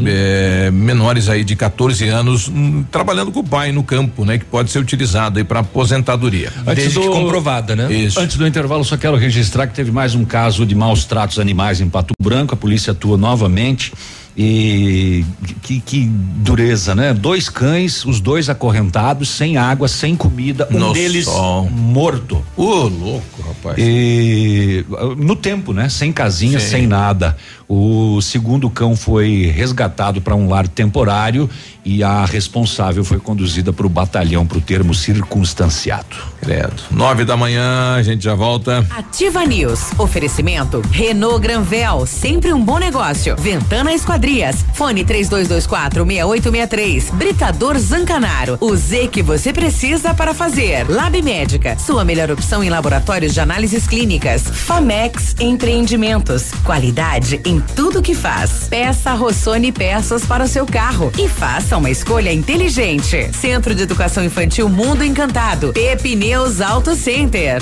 Eh, 0.05 0.71
menores 0.71 1.27
aí 1.27 1.43
de 1.43 1.53
14 1.53 2.07
anos 2.07 2.47
hum, 2.47 2.81
trabalhando 2.89 3.29
com 3.29 3.41
o 3.41 3.43
pai 3.43 3.73
no 3.73 3.83
campo, 3.83 4.23
né? 4.23 4.37
Que 4.37 4.45
pode 4.45 4.71
ser 4.71 4.79
utilizado 4.79 5.37
aí 5.37 5.43
para 5.43 5.59
aposentadoria. 5.59 6.49
Desde 6.73 6.97
que 6.97 7.09
comprovada, 7.09 7.75
né? 7.75 7.91
Isso. 7.91 8.17
Antes 8.17 8.37
do 8.37 8.47
intervalo, 8.47 8.85
só 8.85 8.95
quero 8.95 9.17
registrar 9.17 9.67
que 9.67 9.73
teve 9.73 9.91
mais 9.91 10.15
um 10.15 10.23
caso 10.23 10.65
de 10.65 10.73
maus 10.73 11.03
tratos 11.03 11.39
animais 11.39 11.81
em 11.81 11.89
Pato 11.89 12.13
Branco. 12.21 12.53
A 12.53 12.57
polícia 12.57 12.91
atua 12.91 13.17
novamente. 13.17 13.91
E 14.39 15.25
que, 15.63 15.79
que 15.81 16.05
dureza, 16.05 16.93
né? 16.93 17.11
Dois 17.11 17.49
cães, 17.49 18.05
os 18.05 18.19
dois 18.19 18.49
acorrentados, 18.49 19.29
sem 19.29 19.57
água, 19.57 19.87
sem 19.87 20.15
comida, 20.15 20.67
um 20.71 20.77
No 20.77 20.93
deles 20.93 21.25
sol. 21.25 21.67
morto. 21.69 22.43
Ô, 22.55 22.83
louco, 22.83 23.41
rapaz. 23.47 23.75
E 23.79 24.85
no 25.17 25.35
tempo, 25.35 25.73
né? 25.73 25.89
Sem 25.89 26.13
casinha, 26.13 26.59
Sim. 26.59 26.69
sem 26.69 26.87
nada. 26.87 27.35
O 27.67 28.21
segundo 28.21 28.69
cão 28.69 28.95
foi 28.95 29.51
resgatado 29.53 30.21
para 30.21 30.33
um 30.35 30.47
lar 30.47 30.67
temporário 30.69 31.49
e 31.83 32.01
a 32.01 32.23
responsável 32.23 33.03
foi 33.03 33.19
conduzida 33.19 33.73
para 33.73 33.85
o 33.85 33.89
batalhão 33.89 34.45
para 34.45 34.57
o 34.57 34.61
termo 34.61 34.93
circunstanciado. 34.93 36.15
Credo. 36.41 36.75
Nove 36.91 37.25
da 37.25 37.35
manhã, 37.35 37.95
a 37.95 38.03
gente 38.03 38.23
já 38.23 38.35
volta. 38.35 38.85
Ativa 38.89 39.43
News. 39.45 39.81
Oferecimento 39.97 40.81
Renault 40.91 41.39
Granvel, 41.41 42.05
sempre 42.05 42.53
um 42.53 42.63
bom 42.63 42.77
negócio. 42.77 43.35
Ventana 43.37 43.91
Esquadrias. 44.27 44.65
Fone 44.73 45.03
3224 45.05 46.05
6863. 46.05 47.09
Britador 47.11 47.77
Zancanaro. 47.79 48.57
O 48.59 48.75
Z 48.75 49.07
que 49.07 49.23
você 49.23 49.53
precisa 49.53 50.13
para 50.13 50.33
fazer. 50.33 50.89
Lab 50.89 51.21
Médica. 51.21 51.77
Sua 51.79 52.03
melhor 52.03 52.29
opção 52.29 52.63
em 52.63 52.69
laboratórios 52.69 53.33
de 53.33 53.39
análises 53.39 53.87
clínicas. 53.87 54.43
Famex 54.43 55.35
Empreendimentos. 55.39 56.51
Qualidade 56.63 57.41
em 57.45 57.61
tudo 57.75 58.01
que 58.01 58.13
faz. 58.13 58.67
Peça 58.69 59.13
Rossoni 59.13 59.71
peças 59.71 60.25
para 60.25 60.43
o 60.43 60.47
seu 60.47 60.65
carro 60.65 61.11
e 61.17 61.27
faça 61.27 61.77
uma 61.77 61.89
escolha 61.89 62.33
inteligente. 62.33 63.29
Centro 63.33 63.73
de 63.73 63.83
Educação 63.83 64.23
Infantil 64.23 64.67
Mundo 64.67 65.03
Encantado. 65.03 65.71
Pepineus 65.73 66.59
Auto 66.59 66.95
Center. 66.95 67.61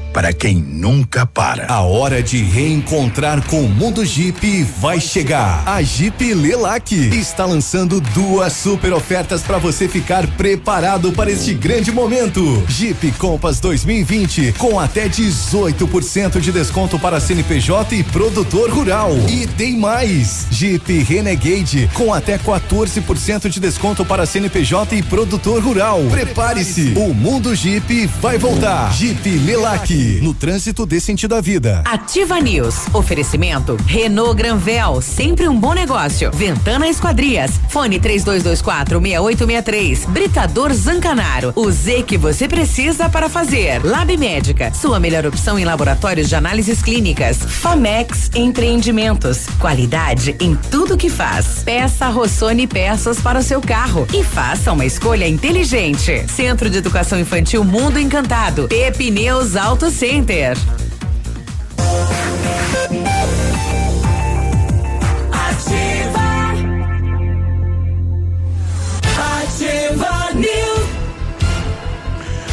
para 0.11 0.33
quem 0.33 0.55
nunca 0.55 1.25
para. 1.25 1.65
A 1.67 1.81
hora 1.81 2.21
de 2.21 2.43
reencontrar 2.43 3.45
com 3.47 3.61
o 3.61 3.69
mundo 3.69 4.05
Jeep 4.05 4.63
vai 4.79 4.99
chegar. 4.99 5.63
A 5.65 5.81
Jeep 5.81 6.33
Lelac 6.33 6.93
está 6.95 7.45
lançando 7.45 8.01
duas 8.01 8.53
super 8.53 8.93
ofertas 8.93 9.41
para 9.41 9.57
você 9.57 9.87
ficar 9.87 10.27
preparado 10.35 11.11
para 11.13 11.31
este 11.31 11.53
grande 11.53 11.91
momento. 11.91 12.63
Jeep 12.67 13.11
Compass 13.13 13.59
2020 13.59 14.53
com 14.57 14.79
até 14.79 15.07
18% 15.07 16.39
de 16.39 16.51
desconto 16.51 16.99
para 16.99 17.19
CNPJ 17.19 17.95
e 17.95 18.03
produtor 18.03 18.69
rural. 18.69 19.11
E 19.29 19.47
tem 19.47 19.77
mais. 19.77 20.47
Jeep 20.51 21.03
Renegade 21.03 21.89
com 21.93 22.13
até 22.13 22.37
14% 22.37 23.49
de 23.49 23.59
desconto 23.59 24.03
para 24.03 24.25
CNPJ 24.25 24.97
e 24.97 25.03
produtor 25.03 25.61
rural. 25.63 26.01
Prepare-se. 26.09 26.93
O 26.97 27.13
mundo 27.13 27.55
Jeep 27.55 28.07
vai 28.21 28.37
voltar. 28.37 28.91
Jeep 28.93 29.29
Lelac 29.29 30.00
no 30.21 30.33
trânsito 30.33 30.85
dê 30.85 30.99
sentido 30.99 31.35
à 31.35 31.41
vida. 31.41 31.83
Ativa 31.85 32.39
News. 32.39 32.87
Oferecimento 32.93 33.77
Renault 33.85 34.35
Granvel, 34.35 35.01
sempre 35.01 35.47
um 35.47 35.59
bom 35.59 35.73
negócio. 35.73 36.31
Ventana 36.33 36.87
Esquadrias. 36.87 37.59
Fone 37.69 37.99
3224 37.99 38.99
6863. 38.99 40.05
Britador 40.05 40.73
Zancanaro. 40.73 41.53
O 41.55 41.69
Z 41.71 42.03
que 42.03 42.17
você 42.17 42.47
precisa 42.47 43.09
para 43.09 43.29
fazer. 43.29 43.83
Lab 43.85 44.15
Médica. 44.17 44.73
Sua 44.73 44.99
melhor 44.99 45.25
opção 45.25 45.59
em 45.59 45.65
laboratórios 45.65 46.27
de 46.29 46.35
análises 46.35 46.81
clínicas. 46.81 47.37
Famex 47.37 48.31
Empreendimentos. 48.35 49.45
Qualidade 49.59 50.35
em 50.39 50.55
tudo 50.55 50.97
que 50.97 51.09
faz. 51.09 51.61
Peça 51.63 52.07
Rossoni 52.07 52.65
peças 52.65 53.19
para 53.19 53.39
o 53.39 53.43
seu 53.43 53.61
carro 53.61 54.07
e 54.13 54.23
faça 54.23 54.71
uma 54.71 54.85
escolha 54.85 55.27
inteligente. 55.27 56.25
Centro 56.27 56.69
de 56.69 56.77
Educação 56.77 57.19
Infantil 57.19 57.63
Mundo 57.63 57.99
Encantado. 57.99 58.67
Pepineus 58.67 59.55
Auto 59.55 59.90
Center. 59.91 60.55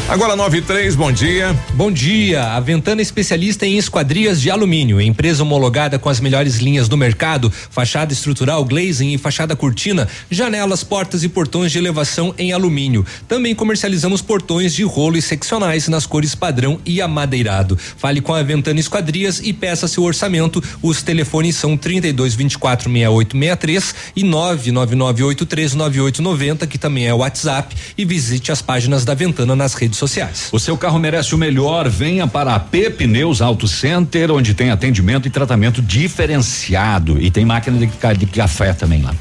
Agora 0.09 0.35
9 0.35 0.57
e 0.57 0.61
3, 0.63 0.95
bom 0.95 1.11
dia. 1.11 1.55
Bom 1.75 1.91
dia. 1.91 2.53
A 2.53 2.59
Ventana 2.59 2.99
é 2.99 3.03
especialista 3.03 3.67
em 3.67 3.77
esquadrias 3.77 4.41
de 4.41 4.49
alumínio, 4.49 4.99
empresa 4.99 5.43
homologada 5.43 5.99
com 5.99 6.09
as 6.09 6.19
melhores 6.19 6.55
linhas 6.55 6.87
do 6.87 6.97
mercado, 6.97 7.53
fachada 7.69 8.11
estrutural, 8.11 8.65
glazing 8.65 9.13
e 9.13 9.19
fachada 9.19 9.55
cortina, 9.55 10.07
janelas, 10.31 10.83
portas 10.83 11.23
e 11.23 11.29
portões 11.29 11.71
de 11.71 11.77
elevação 11.77 12.33
em 12.39 12.51
alumínio. 12.51 13.05
Também 13.27 13.53
comercializamos 13.53 14.19
portões 14.19 14.73
de 14.73 14.81
rolo 14.81 15.15
e 15.15 15.21
seccionais 15.21 15.87
nas 15.87 16.07
cores 16.07 16.33
padrão 16.33 16.79
e 16.83 17.03
amadeirado. 17.03 17.77
Fale 17.77 18.19
com 18.19 18.33
a 18.33 18.41
Ventana 18.41 18.79
Esquadrias 18.79 19.39
e 19.43 19.53
peça 19.53 19.87
seu 19.87 20.01
orçamento. 20.01 20.59
Os 20.81 21.03
telefones 21.03 21.55
são 21.55 21.77
32 21.77 22.33
24 22.33 22.91
6863 22.91 23.93
e 24.15 24.23
999839890, 24.23 26.65
que 26.65 26.79
também 26.79 27.05
é 27.05 27.13
o 27.13 27.17
WhatsApp, 27.17 27.75
e 27.95 28.03
visite 28.03 28.51
as 28.51 28.63
páginas 28.63 29.05
da 29.05 29.13
Ventana 29.13 29.55
nas 29.55 29.75
redes 29.75 29.98
sociais. 29.99 30.49
O 30.51 30.59
seu 30.59 30.77
carro 30.77 30.97
merece 30.97 31.35
o 31.35 31.37
melhor. 31.37 31.87
Venha 31.89 32.25
para 32.25 32.55
a 32.55 32.59
P 32.59 32.89
Pneus 32.89 33.41
Auto 33.41 33.67
Center, 33.67 34.31
onde 34.31 34.53
tem 34.53 34.71
atendimento 34.71 35.27
e 35.27 35.31
tratamento 35.31 35.81
diferenciado. 35.81 37.21
E 37.21 37.29
tem 37.29 37.45
máquina 37.45 37.77
de, 37.77 38.17
de 38.17 38.25
café 38.25 38.73
também 38.73 39.01
lá. 39.01 39.13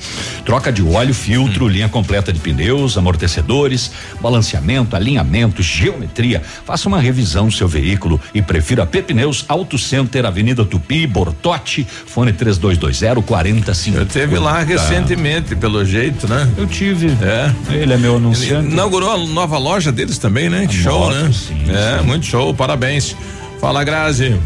Troca 0.45 0.73
de 0.73 0.83
óleo, 0.83 1.13
filtro, 1.13 1.69
linha 1.69 1.89
completa 1.89 2.33
de 2.33 2.41
pneus, 2.41 2.97
amortecedores, 2.97 3.91
balanceamento, 4.21 4.97
alinhamento, 4.97 5.63
geometria. 5.63 6.43
Faça 6.65 6.89
uma 6.89 7.01
revisão 7.01 7.47
do 7.49 7.53
seu 7.53 7.69
veículo 7.69 8.21
e 8.33 8.41
prefira 8.41 8.85
a 8.85 8.87
P 8.87 9.03
Pneus 9.03 9.45
Auto 9.49 9.77
Center, 9.77 10.25
Avenida 10.25 10.65
Tupi, 10.65 11.07
Bortote, 11.07 11.87
fone 12.07 12.33
3220 12.33 13.23
4050. 13.27 13.99
Eu 13.99 14.07
teve 14.07 14.39
lá 14.39 14.63
recentemente, 14.63 15.57
pelo 15.57 15.85
jeito, 15.85 16.29
né? 16.29 16.49
Eu 16.57 16.67
tive. 16.67 17.09
É. 17.23 17.75
Ele 17.75 17.93
é 17.93 17.97
meu 17.97 18.17
anunciante. 18.17 18.71
Inaugurou 18.71 19.11
a 19.11 19.19
nova 19.19 19.59
loja 19.59 19.91
deles 19.91 20.19
também, 20.19 20.49
né? 20.49 20.67
Que 20.69 20.77
show, 20.77 21.01
moto, 21.01 21.15
né? 21.15 21.33
sim, 21.33 21.65
é, 21.71 21.99
sim. 21.99 22.07
muito 22.07 22.27
show, 22.27 22.55
parabéns. 22.55 23.17
Fala, 23.61 23.83
Grazi. 23.83 24.39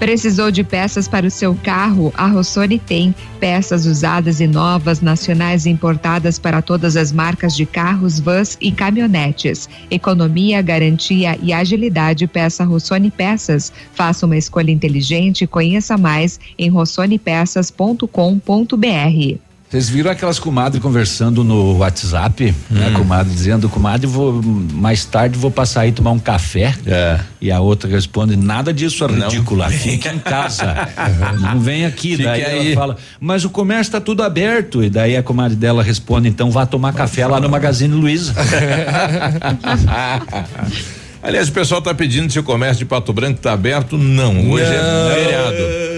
Precisou 0.00 0.50
de 0.50 0.64
peças 0.64 1.06
para 1.06 1.26
o 1.26 1.30
seu 1.30 1.54
carro? 1.54 2.10
A 2.16 2.26
Rossoni 2.26 2.78
tem 2.78 3.14
peças 3.38 3.84
usadas 3.84 4.40
e 4.40 4.46
novas, 4.46 5.02
nacionais 5.02 5.66
e 5.66 5.70
importadas 5.70 6.38
para 6.38 6.62
todas 6.62 6.96
as 6.96 7.12
marcas 7.12 7.54
de 7.54 7.66
carros, 7.66 8.18
vans 8.18 8.56
e 8.62 8.72
caminhonetes. 8.72 9.68
Economia, 9.90 10.62
garantia 10.62 11.38
e 11.42 11.52
agilidade. 11.52 12.26
Peça 12.26 12.64
Rossoni 12.64 13.10
Peças. 13.10 13.70
Faça 13.92 14.24
uma 14.24 14.38
escolha 14.38 14.70
inteligente 14.70 15.44
e 15.44 15.46
conheça 15.46 15.98
mais 15.98 16.40
em 16.58 16.70
rossonepeças.com.br. 16.70 19.49
Vocês 19.70 19.88
viram 19.88 20.10
aquelas 20.10 20.40
comadres 20.40 20.82
conversando 20.82 21.44
no 21.44 21.76
WhatsApp, 21.76 22.52
né? 22.68 22.90
Comadre 22.90 23.32
dizendo, 23.32 23.68
comadre, 23.68 24.04
vou 24.04 24.42
mais 24.42 25.04
tarde 25.04 25.38
vou 25.38 25.48
passar 25.48 25.82
aí 25.82 25.92
tomar 25.92 26.10
um 26.10 26.18
café. 26.18 26.74
É. 26.84 27.20
E 27.40 27.52
a 27.52 27.60
outra 27.60 27.88
responde, 27.88 28.36
nada 28.36 28.74
disso 28.74 29.04
é 29.04 29.08
Não. 29.12 29.28
ridícula, 29.28 29.70
fique 29.70 30.08
em 30.08 30.18
casa. 30.18 30.74
Não 31.38 31.60
vem 31.60 31.86
aqui. 31.86 32.16
Fique 32.16 32.24
daí 32.24 32.44
aí. 32.44 32.66
ela 32.66 32.74
fala, 32.74 32.96
mas 33.20 33.44
o 33.44 33.50
comércio 33.50 33.90
está 33.90 34.00
tudo 34.00 34.24
aberto. 34.24 34.82
E 34.82 34.90
daí 34.90 35.16
a 35.16 35.22
comadre 35.22 35.56
dela 35.56 35.84
responde, 35.84 36.28
então 36.28 36.50
vá 36.50 36.66
tomar 36.66 36.92
café 36.92 37.24
lá 37.24 37.38
no 37.38 37.48
Magazine 37.48 37.94
Luiza. 37.94 38.34
Aliás, 41.22 41.48
o 41.48 41.52
pessoal 41.52 41.82
tá 41.82 41.92
pedindo 41.94 42.32
se 42.32 42.38
o 42.38 42.42
comércio 42.42 42.78
de 42.78 42.84
Pato 42.86 43.12
Branco 43.12 43.38
tá 43.40 43.52
aberto. 43.52 43.98
Não, 43.98 44.50
hoje 44.50 44.64
é 44.64 45.14
feriado. 45.14 45.90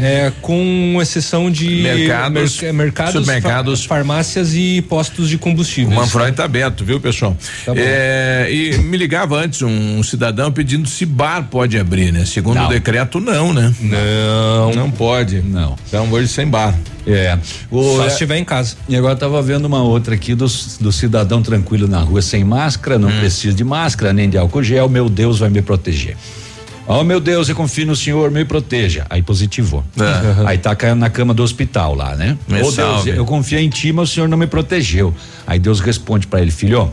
É, 0.00 0.32
com 0.40 0.98
exceção 1.02 1.50
de 1.50 1.68
Mercados, 1.82 2.60
merc- 2.60 2.74
mercados, 2.74 3.12
supermercados. 3.20 3.84
fa- 3.84 3.96
farmácias 3.96 4.54
e 4.54 4.80
postos 4.88 5.28
de 5.28 5.36
O 5.36 5.38
combustíveis. 5.38 5.94
Manfroy 5.94 6.32
tá 6.32 6.44
aberto, 6.44 6.84
viu, 6.84 7.00
pessoal? 7.00 7.36
Tá. 7.66 7.72
É, 7.76 8.48
e 8.50 8.78
me 8.78 8.96
ligava 8.96 9.36
antes 9.36 9.60
um 9.62 10.02
cidadão 10.02 10.50
pedindo 10.52 10.88
se 10.88 11.04
bar 11.04 11.48
pode 11.50 11.76
abrir, 11.78 12.12
né? 12.12 12.24
Segundo 12.24 12.56
Não. 12.56 12.66
o 12.66 12.68
decreto, 12.68 13.20
não, 13.20 13.52
né? 13.52 13.74
Não. 13.80 14.72
Não 14.74 14.90
pode. 14.90 15.42
Não. 15.42 15.76
Então 15.88 16.08
hoje 16.10 16.28
sem 16.28 16.46
bar. 16.46 16.74
É. 17.12 17.38
O, 17.70 17.96
Só 17.96 18.04
é- 18.04 18.08
se 18.08 18.12
estiver 18.14 18.36
em 18.38 18.44
casa. 18.44 18.76
E 18.88 18.96
agora 18.96 19.16
tava 19.16 19.40
vendo 19.42 19.64
uma 19.66 19.82
outra 19.82 20.14
aqui 20.14 20.34
do, 20.34 20.46
do 20.80 20.92
cidadão 20.92 21.42
tranquilo 21.42 21.86
na 21.88 22.00
rua 22.00 22.22
sem 22.22 22.44
máscara, 22.44 22.98
não 22.98 23.10
precisa 23.10 23.54
de 23.54 23.64
máscara 23.64 24.12
nem 24.12 24.28
de 24.28 24.38
álcool 24.38 24.62
gel, 24.62 24.88
meu 24.88 25.08
Deus 25.08 25.38
vai 25.38 25.50
me 25.50 25.62
proteger. 25.62 26.16
Oh 26.86 27.04
meu 27.04 27.20
Deus, 27.20 27.48
eu 27.48 27.54
confio 27.54 27.86
no 27.86 27.94
senhor, 27.94 28.32
me 28.32 28.44
proteja. 28.44 29.06
Aí 29.08 29.22
positivou. 29.22 29.84
É. 29.96 30.42
Aí 30.48 30.58
tá 30.58 30.74
caindo 30.74 30.98
na 30.98 31.08
cama 31.08 31.32
do 31.32 31.40
hospital 31.42 31.94
lá, 31.94 32.16
né? 32.16 32.36
Me 32.48 32.58
Ô 32.58 32.62
Deus, 32.62 32.74
salve. 32.74 33.10
eu 33.10 33.24
confio 33.24 33.60
em 33.60 33.68
ti, 33.68 33.92
mas 33.92 34.10
o 34.10 34.12
senhor 34.12 34.28
não 34.28 34.36
me 34.36 34.46
protegeu. 34.48 35.14
Aí 35.46 35.58
Deus 35.60 35.78
responde 35.78 36.26
pra 36.26 36.40
ele, 36.42 36.50
filho, 36.50 36.80
ó, 36.80 36.88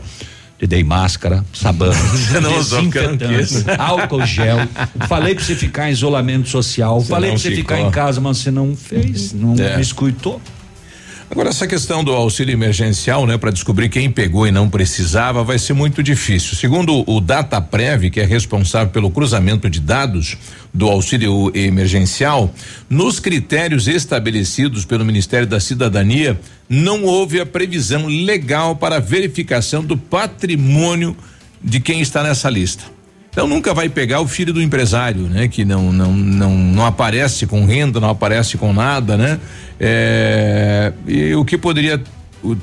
te 0.58 0.66
dei 0.66 0.82
máscara, 0.82 1.44
sabão, 1.52 1.92
desinfetante, 2.58 3.64
álcool 3.78 4.26
gel. 4.26 4.58
Falei 5.08 5.34
pra 5.34 5.44
você 5.44 5.54
ficar 5.54 5.88
em 5.88 5.92
isolamento 5.92 6.48
social. 6.48 7.00
Você 7.00 7.08
Falei 7.08 7.30
pra 7.30 7.38
você 7.38 7.54
ficar 7.54 7.80
em 7.80 7.90
casa, 7.90 8.20
mas 8.20 8.38
você 8.38 8.50
não 8.50 8.74
fez, 8.74 9.32
não 9.32 9.54
É. 9.58 9.80
escutou. 9.80 10.40
Agora, 11.30 11.50
essa 11.50 11.66
questão 11.66 12.02
do 12.02 12.10
auxílio 12.12 12.54
emergencial, 12.54 13.26
né, 13.26 13.36
para 13.36 13.50
descobrir 13.50 13.90
quem 13.90 14.10
pegou 14.10 14.46
e 14.46 14.50
não 14.50 14.68
precisava, 14.70 15.44
vai 15.44 15.58
ser 15.58 15.74
muito 15.74 16.02
difícil. 16.02 16.56
Segundo 16.56 17.04
o 17.06 17.20
DataPrev, 17.20 18.08
que 18.08 18.18
é 18.18 18.24
responsável 18.24 18.90
pelo 18.90 19.10
cruzamento 19.10 19.68
de 19.68 19.78
dados 19.78 20.38
do 20.72 20.88
auxílio 20.88 21.52
emergencial, 21.54 22.52
nos 22.88 23.20
critérios 23.20 23.88
estabelecidos 23.88 24.86
pelo 24.86 25.04
Ministério 25.04 25.46
da 25.46 25.60
Cidadania, 25.60 26.40
não 26.66 27.04
houve 27.04 27.40
a 27.40 27.46
previsão 27.46 28.06
legal 28.06 28.74
para 28.74 28.98
verificação 28.98 29.84
do 29.84 29.98
patrimônio 29.98 31.14
de 31.62 31.78
quem 31.78 32.00
está 32.00 32.22
nessa 32.22 32.48
lista. 32.48 32.97
Então 33.38 33.46
nunca 33.46 33.72
vai 33.72 33.88
pegar 33.88 34.20
o 34.20 34.26
filho 34.26 34.52
do 34.52 34.60
empresário, 34.60 35.28
né? 35.28 35.46
Que 35.46 35.64
não 35.64 35.92
não 35.92 36.12
não 36.12 36.50
não 36.50 36.84
aparece 36.84 37.46
com 37.46 37.64
renda, 37.64 38.00
não 38.00 38.08
aparece 38.10 38.58
com 38.58 38.72
nada, 38.72 39.16
né? 39.16 39.38
É, 39.78 40.92
e 41.06 41.32
o 41.36 41.44
que 41.44 41.56
poderia 41.56 42.02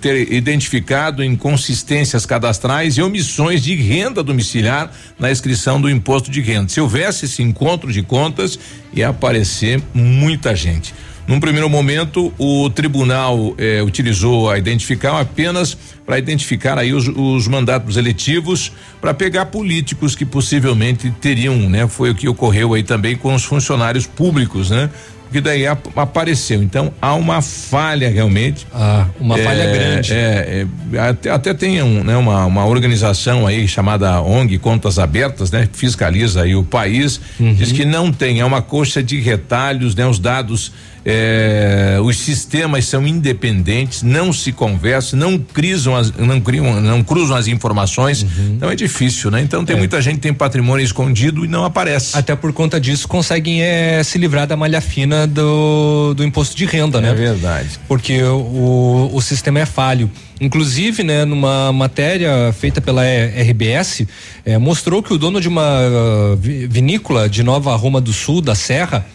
ter 0.02 0.34
identificado 0.34 1.24
inconsistências 1.24 2.26
cadastrais 2.26 2.98
e 2.98 3.02
omissões 3.02 3.64
de 3.64 3.74
renda 3.74 4.22
domiciliar 4.22 4.92
na 5.18 5.32
inscrição 5.32 5.80
do 5.80 5.90
imposto 5.90 6.30
de 6.30 6.42
renda. 6.42 6.68
Se 6.68 6.82
houvesse 6.82 7.24
esse 7.24 7.42
encontro 7.42 7.90
de 7.94 8.04
contas, 8.04 8.60
ia 8.94 9.08
aparecer 9.08 9.82
muita 9.94 10.54
gente. 10.54 10.94
Num 11.28 11.40
primeiro 11.40 11.68
momento, 11.70 12.32
o 12.38 12.70
tribunal 12.70 13.56
eh, 13.58 13.82
utilizou 13.82 14.50
a 14.50 14.60
identificar 14.60 15.20
apenas 15.20 15.76
para 16.06 16.20
identificar 16.20 16.78
aí 16.78 16.94
os, 16.94 17.08
os 17.08 17.48
mandatos 17.48 17.98
eletivos 17.98 18.72
para 19.02 19.12
pegar 19.14 19.48
políticos 19.48 20.16
que 20.16 20.24
possivelmente 20.24 21.10
teriam, 21.20 21.58
né? 21.68 21.88
Foi 21.88 22.12
o 22.12 22.16
que 22.16 22.28
ocorreu 22.28 22.76
aí 22.76 22.84
também 22.84 23.16
com 23.16 23.34
os 23.34 23.44
funcionários 23.44 24.06
públicos, 24.06 24.70
né? 24.70 24.90
que 25.36 25.42
daí 25.42 25.68
ap 25.68 25.86
apareceu. 25.98 26.64
Então 26.64 26.94
há 27.02 27.14
uma 27.14 27.42
falha 27.42 28.10
realmente. 28.10 28.66
Ah, 28.74 29.06
uma 29.20 29.38
é, 29.38 29.44
falha 29.44 29.66
grande. 29.66 30.14
É, 30.14 30.66
é, 30.94 31.00
até, 31.00 31.30
até 31.30 31.54
tem 31.54 31.82
um, 31.84 32.06
né, 32.06 32.16
uma, 32.16 32.46
uma 32.46 32.66
organização 32.66 33.46
aí 33.46 33.68
chamada 33.68 34.22
ONG 34.22 34.58
Contas 34.60 34.98
Abertas, 34.98 35.52
né? 35.52 35.68
Que 35.70 35.78
fiscaliza 35.78 36.44
aí 36.44 36.56
o 36.56 36.64
país, 36.64 37.20
uhum. 37.38 37.54
diz 37.54 37.74
que 37.74 37.84
não 37.84 38.14
tem, 38.14 38.40
é 38.40 38.46
uma 38.46 38.62
coxa 38.62 39.04
de 39.04 39.20
retalhos, 39.20 39.94
né? 39.94 40.08
Os 40.08 40.20
dados 40.20 40.72
é, 41.06 41.99
os 42.02 42.18
sistemas 42.18 42.86
são 42.86 43.06
independentes, 43.06 44.02
não 44.02 44.34
se 44.34 44.52
conversam, 44.52 45.19
não 45.19 45.38
cruzam 45.38 45.95
as, 45.95 46.11
não 46.11 46.41
criam, 46.41 46.82
não 46.82 47.03
cruzam 47.03 47.38
as 47.38 47.48
informações. 47.48 48.23
Uhum. 48.23 48.56
Então 48.56 48.72
é 48.72 48.76
difícil, 48.76 49.30
né? 49.30 49.40
Então 49.40 49.64
tem 49.64 49.76
é. 49.76 49.80
muita 49.80 50.02
gente 50.02 50.15
que 50.15 50.22
tem 50.22 50.34
patrimônio 50.34 50.84
escondido 50.84 51.45
e 51.45 51.48
não 51.48 51.64
aparece. 51.64 52.18
Até 52.18 52.36
por 52.36 52.52
conta 52.53 52.80
disso 52.80 53.07
conseguem 53.07 53.61
é, 53.61 54.02
se 54.03 54.18
livrar 54.18 54.48
da 54.48 54.57
malha 54.57 54.82
fina 54.82 55.27
do, 55.27 56.15
do 56.15 56.23
imposto 56.23 56.57
de 56.57 56.65
renda, 56.65 56.98
é 56.98 57.02
né? 57.02 57.10
É 57.11 57.14
verdade. 57.14 57.80
Porque 57.88 58.23
o, 58.23 59.11
o 59.14 59.22
sistema 59.22 59.60
é 59.60 59.65
falho. 59.65 60.10
Inclusive, 60.41 61.03
né, 61.03 61.23
numa 61.23 61.72
matéria 61.72 62.52
feita 62.52 62.82
pela 62.82 63.03
RBS, 63.03 64.06
eh, 64.45 64.57
mostrou 64.57 65.02
que 65.02 65.14
o 65.14 65.18
dono 65.18 65.40
de 65.40 65.48
uma 65.48 65.61
uh, 65.61 66.36
vinícola 66.38 67.30
de 67.30 67.41
Nova 67.41 67.73
Roma 67.76 68.02
do 68.02 68.11
Sul, 68.11 68.41
da 68.41 68.53
Serra, 68.53 69.06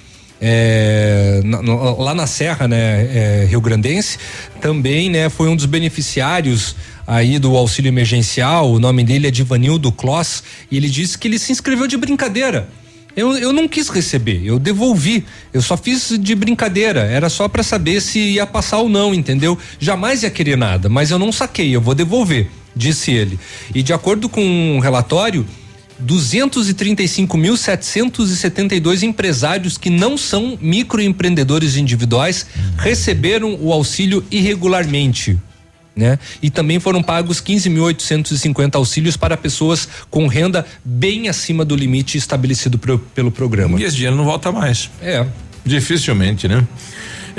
é, 0.40 1.40
na, 1.44 1.60
lá 1.60 2.14
na 2.14 2.26
Serra, 2.26 2.66
né, 2.66 3.42
é, 3.42 3.46
Rio 3.48 3.60
Grandense, 3.60 4.18
também, 4.60 5.10
né, 5.10 5.28
foi 5.28 5.48
um 5.48 5.56
dos 5.56 5.66
beneficiários 5.66 6.74
aí 7.06 7.38
do 7.38 7.56
auxílio 7.56 7.88
emergencial. 7.88 8.70
O 8.72 8.78
nome 8.78 9.04
dele 9.04 9.26
é 9.26 9.30
Divanildo 9.30 9.92
Kloss 9.92 10.42
e 10.70 10.76
ele 10.76 10.88
disse 10.88 11.18
que 11.18 11.28
ele 11.28 11.38
se 11.38 11.52
inscreveu 11.52 11.86
de 11.86 11.96
brincadeira. 11.96 12.68
Eu, 13.16 13.36
eu 13.36 13.52
não 13.52 13.66
quis 13.66 13.88
receber, 13.88 14.40
eu 14.44 14.58
devolvi. 14.58 15.24
Eu 15.52 15.60
só 15.60 15.76
fiz 15.76 16.16
de 16.18 16.34
brincadeira. 16.34 17.00
Era 17.00 17.28
só 17.28 17.48
para 17.48 17.62
saber 17.62 18.00
se 18.00 18.18
ia 18.18 18.46
passar 18.46 18.78
ou 18.78 18.88
não, 18.88 19.12
entendeu? 19.12 19.58
Jamais 19.78 20.22
ia 20.22 20.30
querer 20.30 20.56
nada, 20.56 20.88
mas 20.88 21.10
eu 21.10 21.18
não 21.18 21.32
saquei, 21.32 21.74
eu 21.74 21.80
vou 21.80 21.94
devolver, 21.94 22.48
disse 22.74 23.10
ele. 23.10 23.38
E 23.74 23.82
de 23.82 23.92
acordo 23.92 24.28
com 24.28 24.40
um 24.40 24.78
relatório, 24.78 25.44
235.772 26.06 29.02
empresários 29.02 29.78
que 29.78 29.90
não 29.90 30.16
são 30.16 30.56
microempreendedores 30.60 31.76
individuais 31.76 32.46
receberam 32.76 33.56
o 33.60 33.72
auxílio 33.72 34.24
irregularmente. 34.30 35.36
Né? 35.94 36.18
E 36.40 36.48
também 36.50 36.80
foram 36.80 37.02
pagos 37.02 37.42
15.850 37.42 38.76
auxílios 38.76 39.16
para 39.16 39.36
pessoas 39.36 39.88
com 40.08 40.26
renda 40.26 40.64
bem 40.84 41.28
acima 41.28 41.64
do 41.64 41.76
limite 41.76 42.16
estabelecido 42.16 42.78
pro, 42.78 42.98
pelo 42.98 43.30
programa. 43.30 43.78
E 43.78 43.84
esse 43.84 43.96
dinheiro 43.96 44.16
não 44.16 44.24
volta 44.24 44.50
mais. 44.50 44.88
É. 45.02 45.26
Dificilmente, 45.64 46.48
né? 46.48 46.66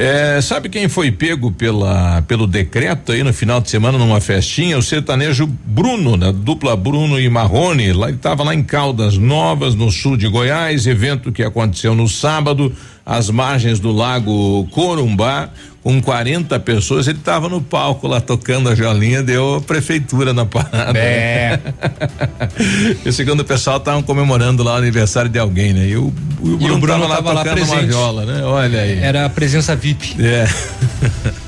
É, 0.03 0.41
sabe 0.41 0.67
quem 0.67 0.89
foi 0.89 1.11
pego 1.11 1.51
pela, 1.51 2.23
pelo 2.23 2.47
decreto 2.47 3.11
aí 3.11 3.21
no 3.21 3.31
final 3.31 3.61
de 3.61 3.69
semana 3.69 3.99
numa 3.99 4.19
festinha? 4.19 4.75
O 4.75 4.81
sertanejo 4.81 5.45
Bruno, 5.45 6.17
da 6.17 6.31
dupla 6.31 6.75
Bruno 6.75 7.19
e 7.19 7.29
Marrone. 7.29 7.93
Lá 7.93 8.07
ele 8.07 8.17
estava 8.17 8.43
lá 8.43 8.55
em 8.55 8.63
Caldas 8.63 9.15
Novas, 9.15 9.75
no 9.75 9.91
sul 9.91 10.17
de 10.17 10.27
Goiás, 10.27 10.87
evento 10.87 11.31
que 11.31 11.43
aconteceu 11.43 11.93
no 11.93 12.07
sábado, 12.09 12.75
às 13.05 13.29
margens 13.29 13.79
do 13.79 13.91
lago 13.91 14.67
Corumbá 14.71 15.51
com 15.83 15.99
40 15.99 16.59
pessoas, 16.59 17.07
ele 17.07 17.17
estava 17.17 17.49
no 17.49 17.59
palco 17.59 18.07
lá 18.07 18.21
tocando 18.21 18.69
a 18.69 18.75
jolinha, 18.75 19.23
deu 19.23 19.55
a 19.55 19.61
prefeitura 19.61 20.31
na 20.31 20.45
parada. 20.45 20.97
É. 20.97 21.59
e 23.03 23.11
segundo 23.11 23.39
o 23.39 23.45
pessoal 23.45 23.77
estavam 23.77 24.03
comemorando 24.03 24.61
lá 24.61 24.73
o 24.73 24.77
aniversário 24.77 25.29
de 25.29 25.39
alguém, 25.39 25.73
né? 25.73 25.87
E 25.87 25.97
o, 25.97 26.13
o, 26.39 26.47
e 26.47 26.55
Bruno, 26.57 26.75
o 26.75 26.79
Bruno 26.79 27.07
tava, 27.07 27.15
tava 27.15 27.33
lá 27.33 27.43
tocando 27.43 27.63
uma 27.63 27.81
viola, 27.81 28.25
né? 28.25 28.43
Olha 28.43 28.81
aí. 28.81 28.99
Era 28.99 29.25
a 29.25 29.29
presença 29.29 29.75
VIP. 29.75 30.15
É. 30.19 30.47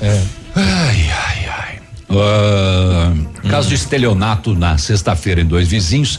é. 0.02 0.22
Ai, 0.56 1.10
ai, 1.10 1.48
ai. 1.48 1.78
Uh, 2.10 3.48
caso 3.48 3.68
de 3.68 3.76
estelionato 3.76 4.54
na 4.54 4.78
sexta-feira 4.78 5.40
em 5.40 5.46
dois 5.46 5.68
vizinhos. 5.68 6.18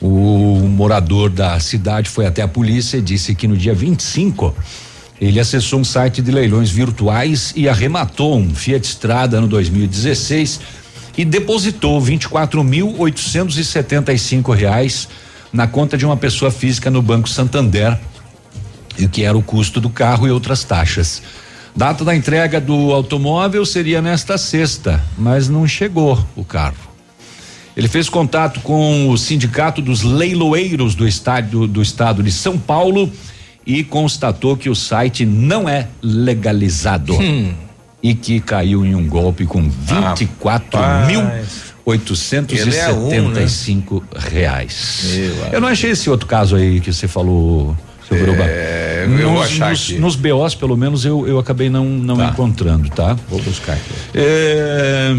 O 0.00 0.58
morador 0.68 1.30
da 1.30 1.58
cidade 1.60 2.10
foi 2.10 2.26
até 2.26 2.42
a 2.42 2.48
polícia 2.48 2.98
e 2.98 3.00
disse 3.00 3.34
que 3.34 3.46
no 3.46 3.56
dia 3.56 3.72
25 3.72 4.54
ele 5.20 5.38
acessou 5.38 5.80
um 5.80 5.84
site 5.84 6.20
de 6.20 6.30
leilões 6.30 6.70
virtuais 6.70 7.52
e 7.54 7.68
arrematou 7.68 8.36
um 8.36 8.52
Fiat 8.54 8.86
Strada 8.86 9.40
no 9.40 9.46
2016 9.46 10.60
e 11.16 11.24
depositou 11.24 12.02
24.875 12.02 14.54
reais 14.54 15.08
na 15.52 15.68
conta 15.68 15.96
de 15.96 16.04
uma 16.04 16.16
pessoa 16.16 16.50
física 16.50 16.90
no 16.90 17.00
Banco 17.00 17.28
Santander, 17.28 17.96
e 18.98 19.06
que 19.06 19.22
era 19.22 19.38
o 19.38 19.42
custo 19.42 19.80
do 19.80 19.88
carro 19.88 20.26
e 20.26 20.32
outras 20.32 20.64
taxas. 20.64 21.22
Data 21.76 22.04
da 22.04 22.14
entrega 22.14 22.60
do 22.60 22.92
automóvel 22.92 23.64
seria 23.64 24.02
nesta 24.02 24.36
sexta, 24.36 25.00
mas 25.16 25.48
não 25.48 25.66
chegou 25.66 26.18
o 26.34 26.44
carro. 26.44 26.94
Ele 27.76 27.88
fez 27.88 28.08
contato 28.08 28.60
com 28.60 29.10
o 29.10 29.18
sindicato 29.18 29.82
dos 29.82 30.02
leiloeiros 30.02 30.94
do 30.94 31.06
estádio 31.06 31.66
do 31.66 31.82
estado 31.82 32.22
de 32.22 32.30
São 32.30 32.58
Paulo 32.58 33.10
e 33.66 33.82
constatou 33.82 34.56
que 34.56 34.68
o 34.68 34.74
site 34.74 35.24
não 35.24 35.68
é 35.68 35.88
legalizado 36.02 37.14
hum. 37.14 37.52
e 38.02 38.14
que 38.14 38.40
caiu 38.40 38.84
em 38.84 38.94
um 38.94 39.08
golpe 39.08 39.46
com 39.46 39.68
24 39.68 40.78
ah, 40.78 41.06
mil 41.06 41.22
875 41.86 43.14
é 43.14 43.20
um, 43.20 43.30
né? 43.30 44.28
reais. 44.30 45.04
Eu, 45.14 45.34
eu 45.52 45.60
não 45.60 45.68
achei 45.68 45.90
esse 45.90 46.08
outro 46.08 46.26
caso 46.26 46.56
aí 46.56 46.80
que 46.80 46.92
você 46.92 47.06
falou, 47.06 47.76
seu 48.08 48.16
é, 48.16 49.06
nos, 49.06 49.20
eu 49.20 49.42
achar 49.42 49.70
nos, 49.70 49.90
nos 49.90 50.16
BOs, 50.16 50.54
pelo 50.54 50.76
menos, 50.76 51.04
eu, 51.04 51.26
eu 51.26 51.38
acabei 51.38 51.68
não, 51.68 51.84
não 51.84 52.16
tá. 52.16 52.28
encontrando, 52.28 52.88
tá? 52.90 53.16
Vou 53.28 53.40
buscar 53.42 53.74
aqui. 53.74 53.90
É, 54.14 55.14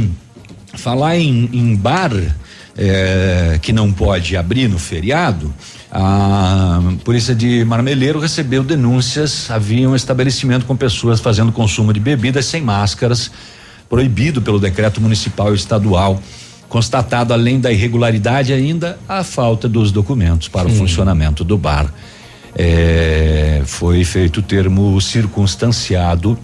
falar 0.74 1.18
em, 1.18 1.50
em 1.54 1.76
bar 1.76 2.12
é, 2.78 3.60
que 3.62 3.72
não 3.72 3.92
pode 3.92 4.36
abrir 4.36 4.68
no 4.68 4.78
feriado, 4.78 5.54
a 5.92 6.82
polícia 7.06 7.34
de 7.34 7.64
Marmeleiro 7.64 8.20
recebeu 8.20 8.64
denúncias. 8.64 9.50
Havia 9.50 9.90
um 9.90 9.96
estabelecimento 9.96 10.66
com 10.66 10.76
pessoas 10.76 11.22
fazendo 11.22 11.52
consumo 11.52 11.94
de 11.94 12.02
bebidas 12.02 12.46
sem 12.46 12.62
máscaras, 12.62 13.32
proibido 13.90 14.42
pelo 14.42 14.60
decreto 14.60 15.00
municipal 15.00 15.54
e 15.54 15.56
estadual. 15.56 16.22
Constatado, 16.68 17.34
além 17.34 17.62
da 17.62 17.72
irregularidade, 17.72 18.52
ainda 18.52 18.98
a 19.08 19.24
falta 19.24 19.70
dos 19.70 19.92
documentos 19.92 20.50
para 20.50 20.68
o 20.68 20.72
hum. 20.72 20.76
funcionamento 20.76 21.44
do 21.46 21.58
bar. 21.58 21.94
É, 22.58 23.62
foi 23.66 24.04
feito 24.04 24.40
o 24.40 24.44
termo 24.44 25.00
circunstanciado 25.00 26.38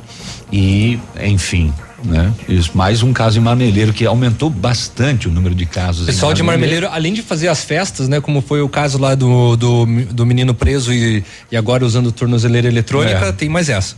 e, 0.52 1.00
enfim, 1.22 1.74
né? 2.04 2.34
Isso, 2.48 2.72
mais 2.76 3.04
um 3.04 3.14
caso 3.14 3.38
em 3.38 3.42
Marmeleiro 3.42 3.94
que 3.94 4.06
aumentou 4.06 4.50
bastante 4.50 5.28
o 5.28 5.32
número 5.32 5.54
de 5.54 5.66
casos. 5.66 6.06
Pessoal 6.06 6.34
de 6.34 6.44
Marmeleiro, 6.44 6.88
além 6.92 7.14
de 7.14 7.22
fazer 7.22 7.48
as 7.48 7.64
festas, 7.64 8.08
né? 8.08 8.20
Como 8.20 8.42
foi 8.42 8.62
o 8.62 8.70
caso 8.70 8.98
lá 8.98 9.16
do, 9.16 9.56
do, 9.56 9.86
do 9.86 10.26
menino 10.26 10.54
preso 10.54 10.92
e, 10.94 11.24
e 11.52 11.58
agora 11.58 11.86
usando 11.86 12.12
tornozeleira 12.12 12.68
eletrônica, 12.68 13.26
é. 13.26 13.32
tem 13.32 13.50
mais 13.50 13.70
essa. 13.70 13.96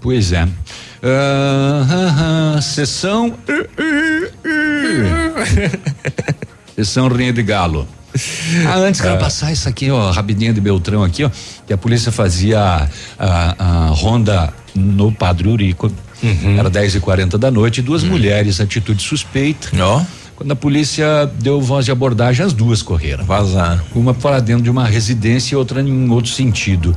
Pois 0.00 0.32
é. 0.32 0.44
Uh, 0.44 0.48
uh, 2.54 2.58
uh, 2.58 2.62
sessão. 2.62 3.34
sessão 6.74 7.08
Rinha 7.08 7.32
de 7.32 7.42
Galo. 7.42 7.86
Ah, 8.66 8.76
antes 8.76 9.00
quero 9.00 9.14
é. 9.14 9.18
passar 9.18 9.52
isso 9.52 9.68
aqui, 9.68 9.88
ó, 9.90 10.10
rapidinho 10.10 10.52
de 10.52 10.60
Beltrão 10.60 11.04
aqui, 11.04 11.22
ó, 11.22 11.30
que 11.64 11.72
a 11.72 11.78
polícia 11.78 12.10
fazia 12.10 12.60
a, 12.60 12.88
a, 13.18 13.86
a 13.86 13.86
ronda 13.90 14.52
no 14.74 15.12
Padre 15.12 15.48
Urico 15.48 15.92
Uhum. 16.22 16.58
Era 16.58 16.68
10 16.68 16.96
e 16.96 17.00
40 17.00 17.38
da 17.38 17.50
noite, 17.50 17.82
duas 17.82 18.02
uhum. 18.02 18.10
mulheres, 18.10 18.60
atitude 18.60 19.02
suspeita. 19.02 19.70
Ó. 19.80 20.02
Quando 20.36 20.52
a 20.52 20.56
polícia 20.56 21.30
deu 21.38 21.60
voz 21.60 21.84
de 21.84 21.90
abordagem, 21.90 22.44
as 22.44 22.52
duas 22.52 22.80
correram. 22.80 23.24
Vazar. 23.24 23.84
Uma 23.94 24.14
para 24.14 24.40
dentro 24.40 24.62
de 24.62 24.70
uma 24.70 24.86
residência 24.86 25.54
e 25.54 25.56
outra 25.56 25.82
em 25.82 26.10
outro 26.10 26.30
sentido, 26.30 26.96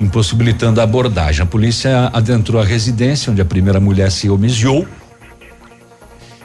impossibilitando 0.00 0.80
a 0.80 0.84
abordagem. 0.84 1.42
A 1.42 1.46
polícia 1.46 2.10
adentrou 2.12 2.60
a 2.60 2.64
residência, 2.64 3.30
onde 3.30 3.40
a 3.40 3.44
primeira 3.44 3.78
mulher 3.78 4.10
se 4.10 4.28
omisiou 4.28 4.86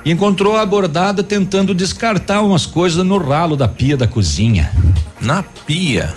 e 0.06 0.11
encontrou 0.11 0.56
a 0.56 0.61
abordada 0.61 1.23
tentando 1.23 1.73
descartar 1.73 2.43
umas 2.43 2.68
coisas 2.68 3.03
no 3.03 3.18
ralo 3.18 3.57
da 3.57 3.68
pia 3.68 3.97
da 3.97 4.07
cozinha. 4.07 4.72
Na 5.19 5.41
pia? 5.41 6.14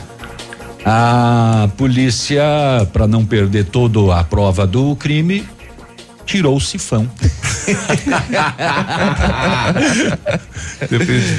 A 0.85 1.70
polícia, 1.78 2.43
para 2.93 3.06
não 3.06 3.24
perder 3.24 3.64
toda 3.64 4.14
a 4.14 4.22
prova 4.22 4.66
do 4.66 4.94
crime, 4.94 5.43
tirou 6.28 6.55
o 6.55 6.60
sifão. 6.60 7.09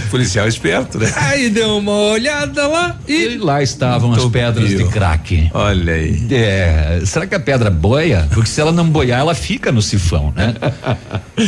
Policial 0.09 0.47
esperto, 0.47 0.97
né? 0.97 1.13
Aí 1.15 1.51
deu 1.51 1.77
uma 1.77 1.91
olhada 1.91 2.65
lá 2.67 2.97
e. 3.07 3.37
lá 3.37 3.61
estavam 3.61 4.11
as 4.13 4.25
pedras 4.25 4.67
de 4.67 4.83
crack. 4.85 5.47
Olha 5.53 5.93
aí. 5.93 6.19
É, 6.31 7.01
será 7.05 7.27
que 7.27 7.35
a 7.35 7.39
pedra 7.39 7.69
boia? 7.69 8.27
Porque 8.33 8.49
se 8.49 8.59
ela 8.59 8.71
não 8.71 8.89
boiar, 8.89 9.19
ela 9.19 9.35
fica 9.35 9.71
no 9.71 9.81
sifão, 9.81 10.33
né? 10.35 10.55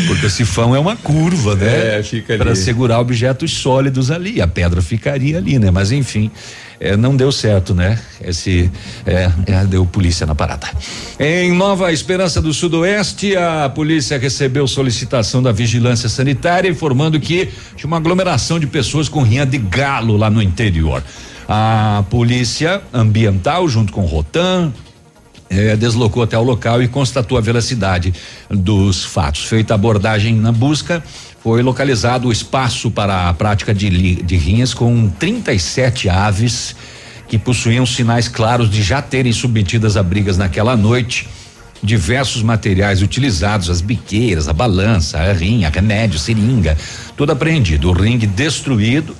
Porque 0.08 0.28
o 0.28 0.30
sifão 0.30 0.76
é 0.76 0.80
uma 0.80 0.96
curva, 0.96 1.56
né? 1.56 1.98
É, 1.98 2.04
fica 2.04 2.34
ali. 2.34 2.44
Para 2.44 2.54
segurar 2.56 3.00
objetos 3.00 3.52
sólidos 3.52 4.12
ali. 4.12 4.40
A 4.40 4.48
pedra 4.48 4.84
ficaria 4.84 5.40
ali, 5.40 5.58
né? 5.58 5.72
Mas 5.72 5.92
enfim. 5.92 6.30
É, 6.82 6.98
não 6.98 7.16
deu 7.16 7.32
certo, 7.32 7.76
né? 7.76 8.00
Esse 8.20 8.72
é, 9.06 9.32
é, 9.46 9.66
deu 9.66 9.86
polícia 9.86 10.26
na 10.26 10.34
parada. 10.34 10.68
Em 11.20 11.52
Nova 11.54 11.94
Esperança 11.94 12.42
do 12.42 12.52
Sudoeste, 12.52 13.38
a 13.38 13.70
polícia 13.70 14.18
recebeu 14.18 14.68
solicitação 14.68 15.44
da 15.44 15.52
vigilância 15.52 16.10
sanitária 16.10 16.68
informando 16.68 17.20
que 17.20 17.50
tinha 17.76 17.86
uma 17.86 17.98
aglomeração 17.98 18.60
de 18.60 18.66
pessoas 18.66 19.08
com 19.08 19.22
rinha 19.22 19.46
de 19.46 19.60
galo 19.60 20.18
lá 20.18 20.28
no 20.28 20.42
interior. 20.42 21.04
A 21.48 22.04
polícia 22.10 22.82
ambiental, 22.92 23.70
junto 23.70 23.94
com 23.94 24.02
Rotan, 24.02 24.74
eh, 25.52 25.76
deslocou 25.76 26.24
até 26.24 26.38
o 26.38 26.44
local 26.44 26.82
e 26.82 26.88
constatou 26.88 27.38
a 27.38 27.42
veracidade 27.42 28.12
dos 28.50 29.04
fatos. 29.04 29.44
Feita 29.44 29.74
a 29.74 29.76
abordagem 29.76 30.34
na 30.34 30.52
busca, 30.52 31.04
foi 31.44 31.62
localizado 31.64 32.28
o 32.28 32.32
espaço 32.32 32.92
para 32.92 33.28
a 33.28 33.34
prática 33.34 33.74
de, 33.74 34.22
de 34.22 34.36
rinhas 34.36 34.76
com 34.76 35.10
37 35.10 36.08
aves 36.08 36.76
que 37.28 37.36
possuíam 37.38 37.86
sinais 37.86 38.28
claros 38.28 38.70
de 38.70 38.84
já 38.84 39.02
terem 39.02 39.34
submetidas 39.34 39.98
a 39.98 40.04
brigas 40.04 40.38
naquela 40.38 40.78
noite. 40.78 41.28
Diversos 41.82 42.44
materiais 42.44 43.02
utilizados, 43.02 43.72
as 43.72 43.82
biqueiras, 43.82 44.48
a 44.48 44.54
balança, 44.54 45.18
a 45.18 45.34
rinha, 45.34 45.70
remédio, 45.70 46.20
seringa, 46.20 46.78
tudo 47.18 47.32
apreendido. 47.32 47.90
O 47.90 47.94
ringue 47.94 48.28
destruído. 48.28 49.16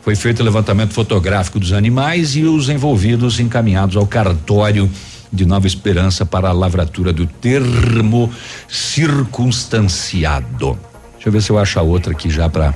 Foi 0.00 0.16
feito 0.16 0.42
levantamento 0.42 0.94
fotográfico 0.94 1.60
dos 1.60 1.74
animais 1.74 2.36
e 2.36 2.44
os 2.44 2.70
envolvidos 2.70 3.38
encaminhados 3.38 3.96
ao 3.96 4.06
cartório 4.06 4.90
de 5.30 5.44
Nova 5.44 5.66
Esperança 5.66 6.24
para 6.24 6.48
a 6.48 6.52
lavratura 6.52 7.12
do 7.12 7.26
termo 7.26 8.32
circunstanciado. 8.66 10.78
Deixa 11.26 11.36
eu 11.36 11.40
ver 11.40 11.44
se 11.44 11.50
eu 11.50 11.58
acho 11.58 11.80
a 11.80 11.82
outra 11.82 12.12
aqui 12.12 12.30
já 12.30 12.48
para 12.48 12.72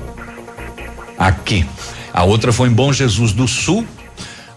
aqui. 1.16 1.64
A 2.12 2.24
outra 2.24 2.52
foi 2.52 2.68
em 2.68 2.72
Bom 2.72 2.92
Jesus 2.92 3.32
do 3.32 3.46
Sul. 3.46 3.86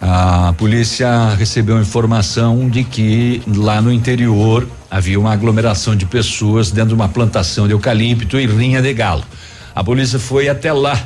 A 0.02 0.52
polícia 0.58 1.36
recebeu 1.36 1.80
informação 1.80 2.68
de 2.68 2.84
que 2.84 3.44
lá 3.46 3.84
no 3.84 3.94
interior 3.94 4.68
havia 4.90 5.20
uma 5.20 5.32
aglomeração 5.32 5.96
de 5.96 6.08
pessoas 6.08 6.72
dentro 6.72 6.88
de 6.88 6.96
uma 6.96 7.08
plantação 7.08 7.68
de 7.68 7.74
eucalipto 7.74 8.40
e 8.40 8.48
rinha 8.48 8.82
de 8.82 8.92
galo. 8.96 9.24
A 9.76 9.84
polícia 9.84 10.18
foi 10.18 10.50
até 10.50 10.74
lá, 10.74 11.00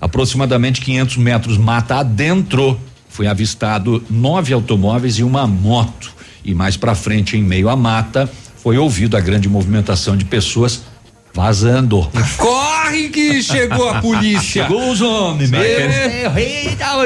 aproximadamente 0.00 0.80
500 0.80 1.16
metros 1.16 1.58
mata 1.58 1.96
adentro. 1.96 2.78
Foi 3.08 3.26
avistado 3.26 4.00
nove 4.08 4.52
automóveis 4.52 5.18
e 5.18 5.24
uma 5.24 5.44
moto. 5.44 6.14
E 6.44 6.54
mais 6.54 6.76
para 6.76 6.94
frente, 6.94 7.36
em 7.36 7.42
meio 7.42 7.68
à 7.68 7.74
mata, 7.74 8.30
foi 8.62 8.78
ouvido 8.78 9.16
a 9.16 9.20
grande 9.20 9.48
movimentação 9.48 10.16
de 10.16 10.24
pessoas 10.24 10.82
vazando. 11.38 12.10
Corre 12.36 13.08
que 13.10 13.40
chegou 13.40 13.88
a 13.88 14.00
polícia. 14.00 14.64
Chegou 14.64 14.90
os 14.90 15.00
homens, 15.00 15.50
meu. 15.50 15.60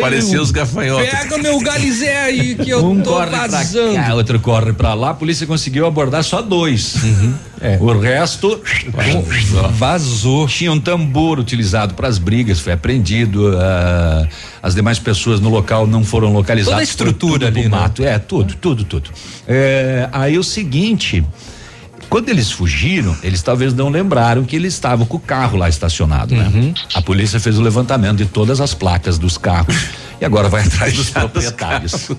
Parecia 0.00 0.40
os 0.40 0.50
gafanhotos. 0.50 1.08
Pega 1.10 1.38
meu 1.38 1.60
galizé 1.60 2.22
aí 2.22 2.54
que 2.54 2.70
eu 2.70 2.84
um 2.84 3.02
tô 3.02 3.10
corre 3.12 3.26
pra 3.26 3.46
vazando. 3.46 3.94
cá, 3.94 4.14
outro 4.14 4.40
corre 4.40 4.72
pra 4.72 4.94
lá. 4.94 5.10
A 5.10 5.14
polícia 5.14 5.46
conseguiu 5.46 5.86
abordar 5.86 6.24
só 6.24 6.40
dois. 6.40 6.94
O 7.78 7.92
resto 7.98 8.60
vazou. 9.72 10.48
Tinha 10.48 10.72
um 10.72 10.80
tambor 10.80 11.38
utilizado 11.38 11.92
para 11.94 12.08
as 12.08 12.16
brigas, 12.16 12.58
foi 12.58 12.72
apreendido. 12.72 13.56
ah, 13.58 14.26
as 14.62 14.74
demais 14.74 14.98
pessoas 14.98 15.40
no 15.40 15.50
local 15.50 15.86
não 15.86 16.02
foram 16.04 16.32
localizadas. 16.32 16.72
Toda 16.74 16.80
a 16.80 16.84
estrutura 16.84 17.46
ali, 17.48 17.62
pro 17.62 17.70
né? 17.70 17.76
mato. 17.78 18.02
É, 18.02 18.18
tudo, 18.18 18.54
tudo, 18.54 18.84
tudo. 18.84 19.10
É, 19.46 20.08
aí 20.10 20.38
o 20.38 20.42
seguinte. 20.42 21.22
Quando 22.12 22.28
eles 22.28 22.50
fugiram, 22.52 23.16
eles 23.22 23.40
talvez 23.40 23.72
não 23.72 23.88
lembraram 23.88 24.44
que 24.44 24.54
eles 24.54 24.74
estavam 24.74 25.06
com 25.06 25.16
o 25.16 25.20
carro 25.20 25.56
lá 25.56 25.66
estacionado, 25.66 26.34
Uhum. 26.34 26.40
né? 26.50 26.74
A 26.94 27.00
polícia 27.00 27.40
fez 27.40 27.58
o 27.58 27.62
levantamento 27.62 28.18
de 28.18 28.26
todas 28.26 28.60
as 28.60 28.74
placas 28.74 29.16
dos 29.16 29.38
carros 29.38 29.74
e 30.20 30.24
agora 30.26 30.46
vai 30.46 30.62
atrás 30.62 30.92
dos 30.92 31.08
proprietários. 31.10 32.10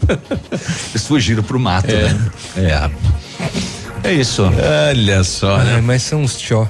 Eles 0.89 1.05
fugiram 1.07 1.43
pro 1.43 1.59
mato, 1.59 1.91
É. 1.91 2.09
né? 2.09 2.31
É. 4.03 4.09
É 4.09 4.13
isso. 4.13 4.41
Olha 4.89 5.23
só, 5.23 5.59
né? 5.59 5.79
mas 5.79 6.01
são 6.01 6.23
uns 6.23 6.39
tchó. 6.39 6.67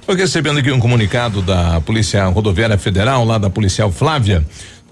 Estou 0.00 0.16
recebendo 0.16 0.58
aqui 0.58 0.72
um 0.72 0.80
comunicado 0.80 1.42
da 1.42 1.78
Polícia 1.82 2.24
Rodoviária 2.26 2.78
Federal, 2.78 3.22
lá 3.22 3.36
da 3.36 3.50
policial 3.50 3.92
Flávia. 3.92 4.42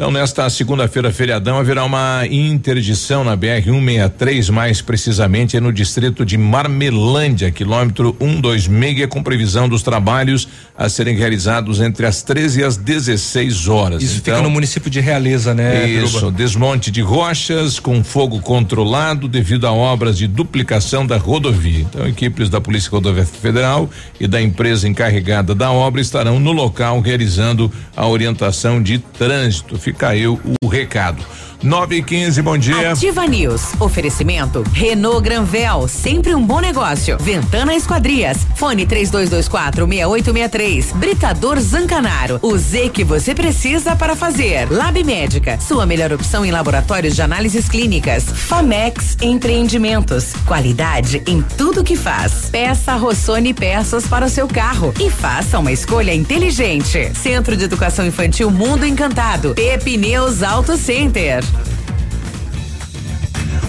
Então, 0.00 0.10
nesta 0.10 0.48
segunda-feira, 0.48 1.12
feriadão, 1.12 1.58
haverá 1.58 1.84
uma 1.84 2.22
interdição 2.26 3.22
na 3.22 3.36
BR-163, 3.36 4.50
mais 4.50 4.80
precisamente 4.80 5.60
no 5.60 5.70
distrito 5.70 6.24
de 6.24 6.38
Marmelândia, 6.38 7.50
quilômetro 7.50 8.16
126, 8.18 9.06
com 9.10 9.22
previsão 9.22 9.68
dos 9.68 9.82
trabalhos 9.82 10.48
a 10.74 10.88
serem 10.88 11.14
realizados 11.14 11.82
entre 11.82 12.06
as 12.06 12.22
13 12.22 12.60
e 12.60 12.64
as 12.64 12.78
16 12.78 13.68
horas. 13.68 14.02
Isso 14.02 14.20
então, 14.20 14.36
fica 14.36 14.42
no 14.42 14.48
município 14.48 14.88
de 14.90 15.00
Realeza, 15.00 15.52
né? 15.52 15.86
Isso, 15.86 16.14
Biruba? 16.14 16.32
desmonte 16.32 16.90
de 16.90 17.02
rochas 17.02 17.78
com 17.78 18.02
fogo 18.02 18.40
controlado 18.40 19.28
devido 19.28 19.66
a 19.66 19.72
obras 19.74 20.16
de 20.16 20.26
duplicação 20.26 21.06
da 21.06 21.18
rodovia. 21.18 21.80
Então, 21.80 22.06
equipes 22.06 22.48
da 22.48 22.58
Polícia 22.58 22.90
Rodoviária 22.90 23.30
Federal 23.30 23.90
e 24.18 24.26
da 24.26 24.40
empresa 24.40 24.88
encarregada 24.88 25.54
da 25.54 25.70
obra 25.70 26.00
estarão 26.00 26.40
no 26.40 26.52
local 26.52 27.02
realizando 27.02 27.70
a 27.94 28.08
orientação 28.08 28.82
de 28.82 28.96
trânsito. 28.96 29.76
Fica 29.90 30.10
aí 30.10 30.24
o, 30.24 30.38
o 30.62 30.68
recado. 30.68 31.20
9 31.62 31.96
e 31.96 32.02
15, 32.02 32.40
bom 32.40 32.56
dia. 32.56 32.92
Ativa 32.92 33.26
News. 33.26 33.74
Oferecimento 33.78 34.64
Renault 34.72 35.22
Granvel, 35.22 35.86
sempre 35.88 36.34
um 36.34 36.42
bom 36.42 36.58
negócio. 36.58 37.18
Ventana 37.18 37.74
Esquadrias. 37.74 38.38
Fone 38.56 38.86
3224 38.86 39.86
6863. 39.86 40.92
Britador 40.92 41.60
Zancanaro. 41.60 42.38
O 42.40 42.56
Z 42.56 42.88
que 42.88 43.04
você 43.04 43.34
precisa 43.34 43.94
para 43.94 44.16
fazer. 44.16 44.70
Lab 44.70 45.02
Médica. 45.04 45.60
Sua 45.60 45.84
melhor 45.84 46.12
opção 46.12 46.46
em 46.46 46.50
laboratórios 46.50 47.14
de 47.14 47.20
análises 47.20 47.68
clínicas. 47.68 48.24
Famex 48.24 49.18
Empreendimentos. 49.20 50.32
Qualidade 50.46 51.22
em 51.26 51.42
tudo 51.42 51.84
que 51.84 51.96
faz. 51.96 52.48
Peça 52.50 52.94
Rossoni 52.96 53.52
peças 53.52 54.06
para 54.06 54.24
o 54.24 54.30
seu 54.30 54.48
carro 54.48 54.94
e 54.98 55.10
faça 55.10 55.58
uma 55.58 55.72
escolha 55.72 56.14
inteligente. 56.14 57.12
Centro 57.14 57.54
de 57.54 57.64
Educação 57.64 58.06
Infantil 58.06 58.50
Mundo 58.50 58.86
Encantado. 58.86 59.54
Pepineus 59.54 60.42
Auto 60.42 60.76
Center. 60.78 61.49
Thank 61.52 61.68
you. 61.68 61.79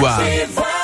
Lua. 0.00 0.81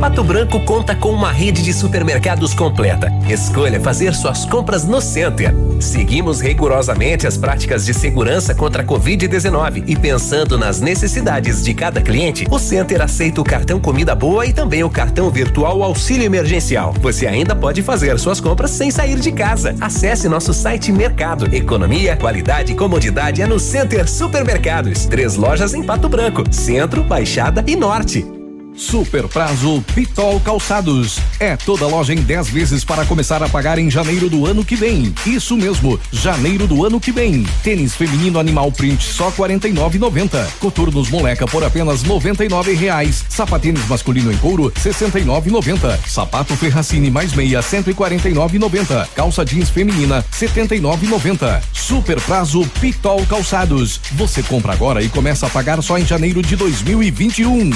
Pato 0.00 0.24
Branco 0.24 0.58
conta 0.64 0.96
com 0.96 1.10
uma 1.10 1.30
rede 1.30 1.62
de 1.62 1.72
supermercados 1.72 2.52
completa. 2.52 3.08
Escolha 3.28 3.78
fazer 3.78 4.12
suas 4.12 4.44
compras 4.44 4.84
no 4.84 5.00
Center. 5.00 5.54
Seguimos 5.78 6.40
rigorosamente 6.40 7.28
as 7.28 7.36
práticas 7.36 7.84
de 7.86 7.94
segurança 7.94 8.56
contra 8.56 8.82
a 8.82 8.84
Covid-19 8.84 9.84
e 9.86 9.94
pensando 9.94 10.58
nas 10.58 10.80
necessidades 10.80 11.62
de 11.62 11.74
cada 11.74 12.00
cliente, 12.00 12.44
o 12.50 12.58
Center 12.58 13.00
aceita 13.00 13.40
o 13.40 13.44
cartão 13.44 13.78
Comida 13.78 14.16
Boa 14.16 14.44
e 14.44 14.52
também 14.52 14.82
o 14.82 14.90
cartão 14.90 15.30
virtual 15.30 15.84
Auxílio 15.84 16.26
Emergencial. 16.26 16.92
Você 17.00 17.28
ainda 17.28 17.54
pode 17.54 17.82
fazer 17.82 18.18
suas 18.18 18.40
compras 18.40 18.72
sem 18.72 18.90
sair 18.90 19.20
de 19.20 19.30
casa. 19.30 19.76
Acesse 19.80 20.28
nosso 20.28 20.52
site 20.52 20.90
Mercado. 20.90 21.54
Economia, 21.54 22.16
qualidade 22.16 22.72
e 22.72 22.74
comodidade 22.74 23.40
é 23.40 23.46
no 23.46 23.60
Center 23.60 24.08
Supermercados. 24.08 25.06
Três 25.06 25.36
lojas 25.36 25.72
em 25.72 25.84
Pato 25.84 26.08
Branco, 26.08 26.42
Centro, 26.50 27.04
Baixada 27.04 27.62
e 27.64 27.76
Norte. 27.76 28.41
Super 28.74 29.28
prazo 29.28 29.82
Pitol 29.94 30.40
Calçados. 30.40 31.18
É 31.38 31.56
toda 31.56 31.86
loja 31.86 32.14
em 32.14 32.22
10 32.22 32.48
vezes 32.48 32.84
para 32.84 33.04
começar 33.04 33.42
a 33.42 33.48
pagar 33.48 33.78
em 33.78 33.90
janeiro 33.90 34.30
do 34.30 34.46
ano 34.46 34.64
que 34.64 34.74
vem. 34.74 35.14
Isso 35.26 35.56
mesmo, 35.56 36.00
janeiro 36.10 36.66
do 36.66 36.84
ano 36.84 37.00
que 37.00 37.12
vem. 37.12 37.44
Tênis 37.62 37.94
feminino 37.94 38.38
animal 38.38 38.72
print 38.72 39.04
só 39.04 39.30
49,90. 39.30 40.46
Coturnos 40.58 41.10
moleca 41.10 41.46
por 41.46 41.62
apenas 41.62 42.02
99 42.02 42.72
reais. 42.72 43.24
Sapatênis 43.28 43.86
masculino 43.88 44.32
em 44.32 44.36
couro 44.38 44.72
69,90. 44.72 45.98
Sapato 46.06 46.56
Ferracini 46.56 47.10
mais 47.10 47.34
meia 47.34 47.60
149,90. 47.60 49.08
Calça 49.14 49.44
jeans 49.44 49.70
feminina 49.70 50.24
79,90. 50.32 51.62
Super 51.72 52.20
prazo 52.22 52.66
Pitol 52.80 53.24
Calçados. 53.26 54.00
Você 54.12 54.42
compra 54.42 54.72
agora 54.72 55.02
e 55.02 55.08
começa 55.08 55.46
a 55.46 55.50
pagar 55.50 55.82
só 55.82 55.98
em 55.98 56.06
janeiro 56.06 56.42
de 56.42 56.56
2021. 56.56 57.70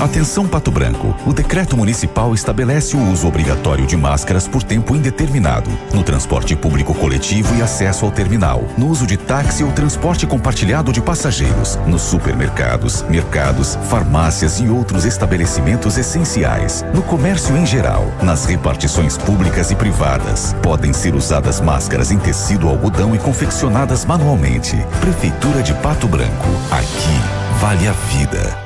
Atenção 0.00 0.46
Pato 0.46 0.70
Branco. 0.70 1.16
O 1.26 1.32
decreto 1.32 1.74
municipal 1.74 2.34
estabelece 2.34 2.96
o 2.96 3.10
uso 3.10 3.26
obrigatório 3.26 3.86
de 3.86 3.96
máscaras 3.96 4.46
por 4.46 4.62
tempo 4.62 4.94
indeterminado 4.94 5.70
no 5.94 6.02
transporte 6.02 6.54
público 6.54 6.94
coletivo 6.94 7.56
e 7.56 7.62
acesso 7.62 8.04
ao 8.04 8.10
terminal, 8.10 8.64
no 8.76 8.88
uso 8.88 9.06
de 9.06 9.16
táxi 9.16 9.64
ou 9.64 9.72
transporte 9.72 10.26
compartilhado 10.26 10.92
de 10.92 11.00
passageiros, 11.00 11.76
nos 11.86 12.02
supermercados, 12.02 13.02
mercados, 13.08 13.78
farmácias 13.88 14.60
e 14.60 14.68
outros 14.68 15.06
estabelecimentos 15.06 15.96
essenciais, 15.96 16.84
no 16.92 17.02
comércio 17.02 17.56
em 17.56 17.64
geral, 17.64 18.12
nas 18.22 18.44
repartições 18.44 19.16
públicas 19.16 19.70
e 19.70 19.74
privadas. 19.74 20.54
Podem 20.62 20.92
ser 20.92 21.14
usadas 21.14 21.58
máscaras 21.58 22.10
em 22.10 22.18
tecido 22.18 22.68
algodão 22.68 23.14
e 23.14 23.18
confeccionadas 23.18 24.04
manualmente. 24.04 24.76
Prefeitura 25.00 25.62
de 25.62 25.72
Pato 25.74 26.06
Branco. 26.06 26.48
Aqui 26.70 27.60
vale 27.60 27.88
a 27.88 27.92
vida. 27.92 28.65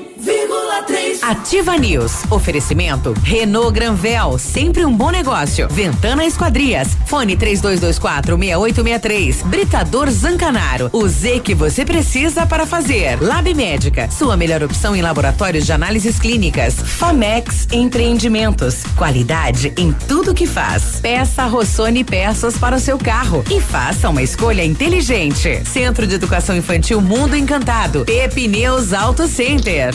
Ativa 1.31 1.77
News. 1.77 2.25
Oferecimento 2.29 3.13
Renault 3.23 3.71
Granvel, 3.71 4.37
sempre 4.37 4.83
um 4.83 4.93
bom 4.93 5.09
negócio. 5.09 5.65
Ventana 5.69 6.25
Esquadrias. 6.25 6.89
Fone 7.05 7.37
3224 7.37 8.37
6863. 8.37 9.41
Britador 9.43 10.11
Zancanaro. 10.11 10.89
O 10.91 11.07
Z 11.07 11.39
que 11.39 11.55
você 11.55 11.85
precisa 11.85 12.45
para 12.45 12.65
fazer. 12.65 13.17
Lab 13.21 13.53
Médica. 13.53 14.11
Sua 14.11 14.35
melhor 14.35 14.61
opção 14.61 14.93
em 14.93 15.01
laboratórios 15.01 15.65
de 15.65 15.71
análises 15.71 16.19
clínicas. 16.19 16.75
Famex 16.75 17.65
Empreendimentos. 17.71 18.83
Qualidade 18.97 19.71
em 19.77 19.93
tudo 19.93 20.33
que 20.33 20.45
faz. 20.45 20.99
Peça 20.99 21.45
Rossoni 21.45 22.03
peças 22.03 22.57
para 22.57 22.75
o 22.75 22.79
seu 22.79 22.97
carro 22.97 23.41
e 23.49 23.61
faça 23.61 24.09
uma 24.09 24.21
escolha 24.21 24.65
inteligente. 24.65 25.63
Centro 25.65 26.05
de 26.05 26.15
Educação 26.15 26.57
Infantil 26.57 26.99
Mundo 26.99 27.37
Encantado. 27.37 28.03
Pepineus 28.03 28.91
Auto 28.91 29.29
Center. 29.29 29.93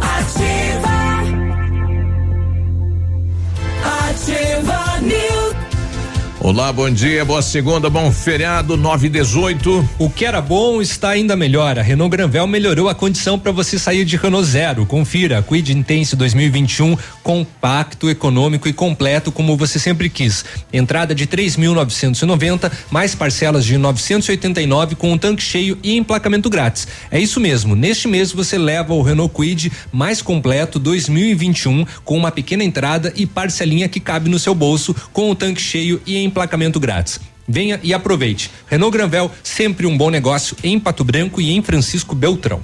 Ativa. 0.00 0.96
Ativa. 3.84 4.89
Olá, 6.42 6.72
bom 6.72 6.88
dia, 6.88 7.22
boa 7.22 7.42
segunda, 7.42 7.90
bom 7.90 8.10
feriado, 8.10 8.74
9 8.74 9.08
e 9.08 9.10
18. 9.10 9.88
O 9.98 10.08
que 10.08 10.24
era 10.24 10.40
bom 10.40 10.80
está 10.80 11.10
ainda 11.10 11.36
melhor. 11.36 11.78
A 11.78 11.82
Renault 11.82 12.10
Granvel 12.10 12.46
melhorou 12.46 12.88
a 12.88 12.94
condição 12.94 13.38
para 13.38 13.52
você 13.52 13.78
sair 13.78 14.06
de 14.06 14.16
Renault 14.16 14.48
Zero. 14.48 14.86
Confira, 14.86 15.44
Quid 15.46 15.70
Intense 15.70 16.16
2021, 16.16 16.96
compacto, 17.22 18.08
econômico 18.08 18.66
e 18.66 18.72
completo 18.72 19.30
como 19.30 19.54
você 19.54 19.78
sempre 19.78 20.08
quis. 20.08 20.42
Entrada 20.72 21.14
de 21.14 21.26
3.990, 21.26 22.72
mais 22.90 23.14
parcelas 23.14 23.66
de 23.66 23.76
989 23.76 24.94
com 24.94 25.12
um 25.12 25.18
tanque 25.18 25.42
cheio 25.42 25.78
e 25.82 25.94
emplacamento 25.94 26.48
grátis. 26.48 26.88
É 27.10 27.20
isso 27.20 27.38
mesmo. 27.38 27.76
Neste 27.76 28.08
mês 28.08 28.32
você 28.32 28.56
leva 28.56 28.94
o 28.94 29.02
Renault 29.02 29.34
Quid 29.34 29.70
mais 29.92 30.22
completo 30.22 30.78
2021 30.78 31.84
com 32.02 32.16
uma 32.16 32.32
pequena 32.32 32.64
entrada 32.64 33.12
e 33.14 33.26
parcelinha 33.26 33.90
que 33.90 34.00
cabe 34.00 34.30
no 34.30 34.38
seu 34.38 34.54
bolso 34.54 34.96
com 35.12 35.30
o 35.30 35.34
tanque 35.34 35.60
cheio 35.60 36.00
e 36.06 36.29
emplacamento 36.30 36.80
grátis. 36.80 37.20
Venha 37.46 37.80
e 37.82 37.92
aproveite. 37.92 38.50
Renault 38.68 38.96
Granvel, 38.96 39.30
sempre 39.42 39.86
um 39.86 39.98
bom 39.98 40.08
negócio 40.08 40.56
em 40.62 40.78
Pato 40.78 41.04
Branco 41.04 41.40
e 41.40 41.50
em 41.50 41.60
Francisco 41.60 42.14
Beltrão. 42.14 42.62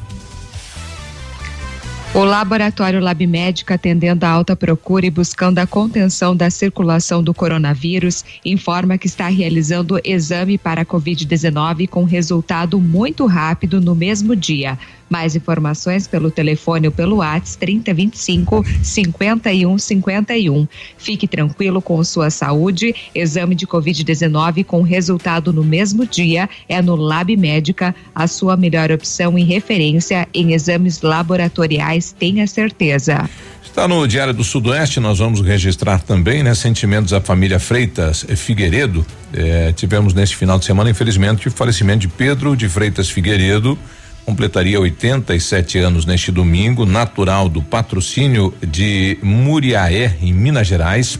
O 2.14 2.24
Laboratório 2.24 2.98
Lab 2.98 3.26
Médica, 3.26 3.74
atendendo 3.74 4.24
a 4.24 4.30
alta 4.30 4.56
procura 4.56 5.05
e 5.05 5.10
buscando 5.10 5.59
a 5.59 5.66
contenção 5.66 6.34
da 6.34 6.48
circulação 6.48 7.22
do 7.22 7.34
coronavírus, 7.34 8.24
informa 8.43 8.97
que 8.97 9.06
está 9.06 9.28
realizando 9.28 10.01
exame 10.02 10.56
para 10.56 10.80
a 10.80 10.86
Covid-19 10.86 11.86
com 11.86 12.05
resultado 12.05 12.80
muito 12.80 13.26
rápido 13.26 13.82
no 13.82 13.94
mesmo 13.94 14.34
dia. 14.34 14.78
Mais 15.09 15.37
informações 15.37 16.07
pelo 16.07 16.31
telefone 16.31 16.89
ou 16.89 16.93
pelo 16.93 17.16
WhatsApp 17.16 17.59
3025 17.59 18.65
5151. 18.83 20.66
Fique 20.99 21.28
tranquilo 21.28 21.81
com 21.81 22.03
sua 22.03 22.31
saúde. 22.31 22.95
Exame 23.15 23.55
de 23.55 23.66
Covid-19 23.66 24.65
com 24.65 24.83
resultado 24.83 25.53
no 25.53 25.65
mesmo 25.65 26.07
dia 26.07 26.49
é 26.69 26.81
no 26.83 26.97
Lab 26.97 27.37
Médica, 27.37 27.95
a 28.15 28.27
sua 28.27 28.57
melhor 28.57 28.91
opção 28.91 29.39
e 29.39 29.45
referência 29.45 30.28
em 30.33 30.53
exames 30.53 31.01
laboratoriais, 31.03 32.12
tenha 32.12 32.47
certeza. 32.47 33.28
Está 33.62 33.87
no 33.87 34.09
Diário 34.09 34.33
do 34.33 34.43
Sudoeste, 34.43 35.01
nós 35.01 35.19
vamos 35.19 35.43
registrar 35.43 36.01
também, 36.01 36.43
né? 36.43 36.55
Sentimentos 36.55 37.11
da 37.11 37.20
família 37.20 37.61
Freitas 37.61 38.24
Figueiredo. 38.37 39.05
Eh, 39.35 39.73
tivemos 39.77 40.15
neste 40.15 40.35
final 40.35 40.59
de 40.59 40.65
semana, 40.65 40.89
infelizmente, 40.89 41.47
o 41.49 41.51
falecimento 41.51 42.01
de 42.01 42.09
Pedro 42.09 42.57
de 42.57 42.69
Freitas 42.70 43.11
Figueiredo. 43.11 43.78
Completaria 44.27 44.81
87 44.81 45.78
anos 45.78 46.05
neste 46.05 46.32
domingo, 46.32 46.85
natural 46.85 47.48
do 47.48 47.62
patrocínio 47.62 48.53
de 48.61 49.16
Muriaé, 49.23 50.16
em 50.20 50.32
Minas 50.32 50.66
Gerais. 50.66 51.16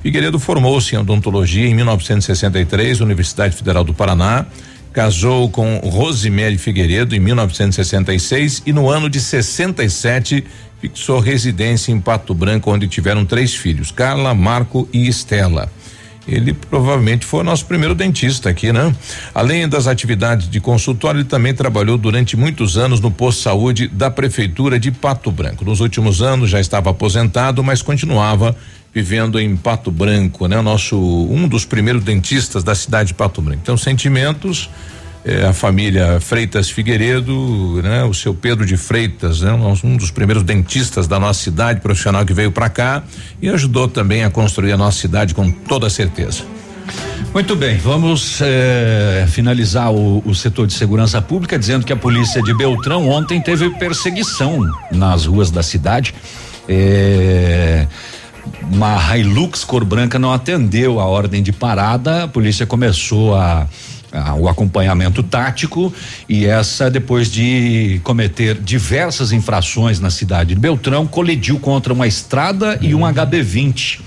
Figueiredo 0.00 0.38
formou-se 0.38 0.94
em 0.94 0.98
odontologia 0.98 1.68
em 1.68 1.74
1963, 1.74 3.02
Universidade 3.02 3.54
Federal 3.54 3.84
do 3.84 3.92
Paraná. 3.92 4.46
Casou 4.94 5.50
com 5.50 5.76
Rosemary 5.84 6.56
Figueiredo 6.56 7.14
em 7.14 7.20
1966 7.20 8.62
e 8.64 8.72
no 8.72 8.88
ano 8.88 9.10
de 9.10 9.20
67 9.20 10.42
fixou 10.80 11.20
residência 11.20 11.92
em 11.92 12.00
Pato 12.00 12.32
Branco, 12.32 12.72
onde 12.72 12.88
tiveram 12.88 13.26
três 13.26 13.54
filhos, 13.54 13.90
Carla, 13.90 14.34
Marco 14.34 14.88
e 14.90 15.06
Estela. 15.06 15.70
Ele 16.28 16.52
provavelmente 16.52 17.24
foi 17.24 17.40
o 17.40 17.44
nosso 17.44 17.64
primeiro 17.64 17.94
dentista 17.94 18.50
aqui, 18.50 18.72
né? 18.72 18.94
Além 19.34 19.66
das 19.66 19.86
atividades 19.86 20.48
de 20.48 20.60
consultório, 20.60 21.20
ele 21.20 21.28
também 21.28 21.54
trabalhou 21.54 21.96
durante 21.96 22.36
muitos 22.36 22.76
anos 22.76 23.00
no 23.00 23.10
posto 23.10 23.38
de 23.38 23.44
saúde 23.44 23.88
da 23.88 24.10
prefeitura 24.10 24.78
de 24.78 24.90
Pato 24.90 25.32
Branco. 25.32 25.64
Nos 25.64 25.80
últimos 25.80 26.20
anos 26.20 26.50
já 26.50 26.60
estava 26.60 26.90
aposentado, 26.90 27.64
mas 27.64 27.80
continuava 27.80 28.54
vivendo 28.92 29.40
em 29.40 29.56
Pato 29.56 29.90
Branco, 29.90 30.46
né? 30.46 30.60
Nosso 30.60 30.98
um 30.98 31.48
dos 31.48 31.64
primeiros 31.64 32.04
dentistas 32.04 32.62
da 32.62 32.74
cidade 32.74 33.08
de 33.08 33.14
Pato 33.14 33.40
Branco. 33.40 33.60
Então, 33.62 33.76
sentimentos 33.76 34.68
eh, 35.24 35.46
a 35.46 35.52
família 35.52 36.20
Freitas 36.20 36.70
Figueiredo, 36.70 37.80
né? 37.82 38.04
O 38.04 38.14
seu 38.14 38.34
Pedro 38.34 38.64
de 38.64 38.76
Freitas, 38.76 39.40
né? 39.40 39.52
Um, 39.52 39.74
um 39.84 39.96
dos 39.96 40.10
primeiros 40.10 40.42
dentistas 40.42 41.06
da 41.06 41.18
nossa 41.18 41.42
cidade, 41.42 41.80
profissional 41.80 42.24
que 42.24 42.32
veio 42.32 42.52
para 42.52 42.68
cá 42.68 43.02
e 43.40 43.48
ajudou 43.48 43.88
também 43.88 44.24
a 44.24 44.30
construir 44.30 44.72
a 44.72 44.76
nossa 44.76 44.98
cidade 44.98 45.34
com 45.34 45.50
toda 45.50 45.88
certeza. 45.90 46.44
Muito 47.34 47.54
bem, 47.54 47.76
vamos 47.76 48.40
eh, 48.40 49.26
finalizar 49.28 49.92
o, 49.92 50.22
o 50.24 50.34
setor 50.34 50.66
de 50.66 50.72
segurança 50.72 51.20
pública 51.20 51.58
dizendo 51.58 51.84
que 51.84 51.92
a 51.92 51.96
polícia 51.96 52.42
de 52.42 52.54
Beltrão 52.54 53.08
ontem 53.08 53.40
teve 53.40 53.68
perseguição 53.70 54.60
nas 54.90 55.26
ruas 55.26 55.50
da 55.50 55.62
cidade. 55.62 56.14
Eh, 56.68 57.86
uma 58.70 59.16
Hilux 59.16 59.64
cor 59.64 59.84
branca 59.84 60.18
não 60.18 60.32
atendeu 60.32 61.00
a 61.00 61.04
ordem 61.04 61.42
de 61.42 61.52
parada, 61.52 62.24
a 62.24 62.28
polícia 62.28 62.66
começou 62.66 63.34
a 63.34 63.66
ah, 64.12 64.34
o 64.34 64.48
acompanhamento 64.48 65.22
tático 65.22 65.92
e 66.28 66.46
essa 66.46 66.90
depois 66.90 67.30
de 67.30 68.00
cometer 68.02 68.54
diversas 68.56 69.32
infrações 69.32 70.00
na 70.00 70.10
cidade 70.10 70.54
de 70.54 70.60
Beltrão 70.60 71.06
colidiu 71.06 71.58
contra 71.58 71.92
uma 71.92 72.06
estrada 72.06 72.78
e 72.80 72.94
um 72.94 73.00
HB20 73.00 74.00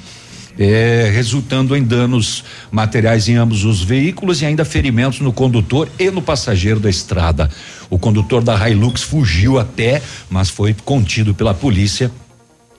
eh, 0.57 1.09
resultando 1.13 1.75
em 1.75 1.83
danos 1.83 2.43
materiais 2.69 3.27
em 3.29 3.35
ambos 3.35 3.63
os 3.63 3.81
veículos 3.81 4.41
e 4.41 4.45
ainda 4.45 4.65
ferimentos 4.65 5.19
no 5.19 5.31
condutor 5.31 5.89
e 5.97 6.11
no 6.11 6.21
passageiro 6.21 6.79
da 6.79 6.89
estrada. 6.89 7.49
O 7.89 7.97
condutor 7.97 8.43
da 8.43 8.69
Hilux 8.69 9.01
fugiu 9.01 9.57
a 9.57 9.65
pé, 9.65 10.01
mas 10.29 10.49
foi 10.49 10.75
contido 10.85 11.33
pela 11.33 11.53
polícia 11.53 12.11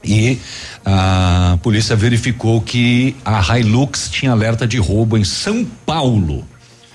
e 0.05 0.39
a 0.85 1.59
polícia 1.63 1.97
verificou 1.97 2.61
que 2.61 3.17
a 3.25 3.59
Hilux 3.59 4.11
tinha 4.11 4.33
alerta 4.33 4.67
de 4.67 4.79
roubo 4.79 5.17
em 5.17 5.25
São 5.25 5.65
Paulo. 5.87 6.45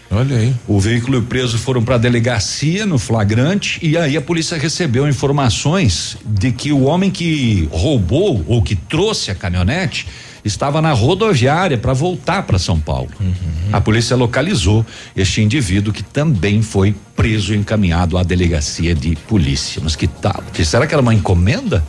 Olha 0.10 0.38
aí. 0.38 0.56
O 0.68 0.80
veículo 0.80 1.18
e 1.18 1.20
o 1.20 1.24
preso 1.24 1.58
foram 1.58 1.84
para 1.84 1.96
a 1.96 1.98
delegacia 1.98 2.86
no 2.86 2.98
flagrante 2.98 3.80
e 3.86 3.98
aí 3.98 4.16
a 4.16 4.22
polícia 4.22 4.58
recebeu 4.58 5.08
informações 5.08 6.18
de 6.26 6.52
que 6.52 6.72
o 6.72 6.84
homem 6.84 7.12
que 7.12 7.68
roubou 7.72 8.44
ou 8.48 8.62
que 8.62 8.76
trouxe 8.76 9.32
a 9.32 9.36
caminhonete 9.36 10.08
estava 10.46 10.82
na 10.82 10.94
rodoviária 10.94 11.78
para 11.78 11.92
voltar 11.92 12.44
para 12.44 12.58
São 12.58 12.80
Paulo. 12.80 13.10
A 13.72 13.82
polícia 13.82 14.16
localizou 14.16 14.86
este 15.16 15.42
indivíduo 15.42 15.92
que 15.94 16.04
também 16.04 16.62
foi 16.62 16.96
preso 17.16 17.54
e 17.54 17.58
encaminhado 17.58 18.18
à 18.18 18.24
delegacia 18.24 18.96
de 18.96 19.16
polícia. 19.28 19.82
Mas 19.84 19.96
que 19.96 20.08
tal? 20.08 20.42
Será 20.64 20.88
que 20.88 20.94
era 20.94 21.02
uma 21.02 21.14
encomenda? 21.14 21.84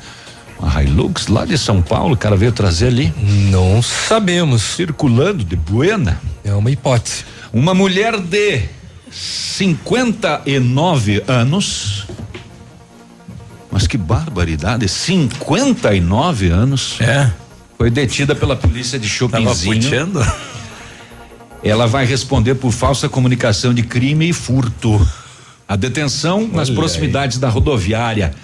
Uma 0.59 0.83
Hilux 0.83 1.29
lá 1.29 1.45
de 1.45 1.57
São 1.57 1.81
Paulo, 1.81 2.15
o 2.15 2.17
cara 2.17 2.35
veio 2.35 2.51
trazer 2.51 2.89
ali? 2.89 3.15
Não 3.49 3.81
sabemos. 3.81 4.63
Circulando 4.63 5.45
de 5.45 5.55
Buena. 5.55 6.21
É 6.45 6.53
uma 6.53 6.69
hipótese. 6.69 7.25
Uma 7.53 7.75
mulher 7.75 8.21
de 8.21 8.63
59 9.11 11.25
anos. 11.27 12.07
Mas 13.71 13.87
que 13.87 13.97
barbaridade, 13.97 14.89
59 14.89 16.49
anos. 16.49 17.01
É. 17.01 17.31
Foi 17.77 17.91
detida 17.91 18.35
pela 18.35 18.57
polícia 18.57 18.99
de 18.99 19.09
puteando? 19.81 20.21
Ela 21.63 21.87
vai 21.87 22.05
responder 22.05 22.57
por 22.57 22.73
falsa 22.73 23.09
comunicação 23.09 23.73
de 23.73 23.83
crime 23.83 24.29
e 24.29 24.33
furto. 24.33 25.07
A 25.67 25.77
detenção 25.77 26.49
nas 26.49 26.69
Olha 26.69 26.79
proximidades 26.79 27.39
da 27.39 27.49
rodoviária. 27.49 28.35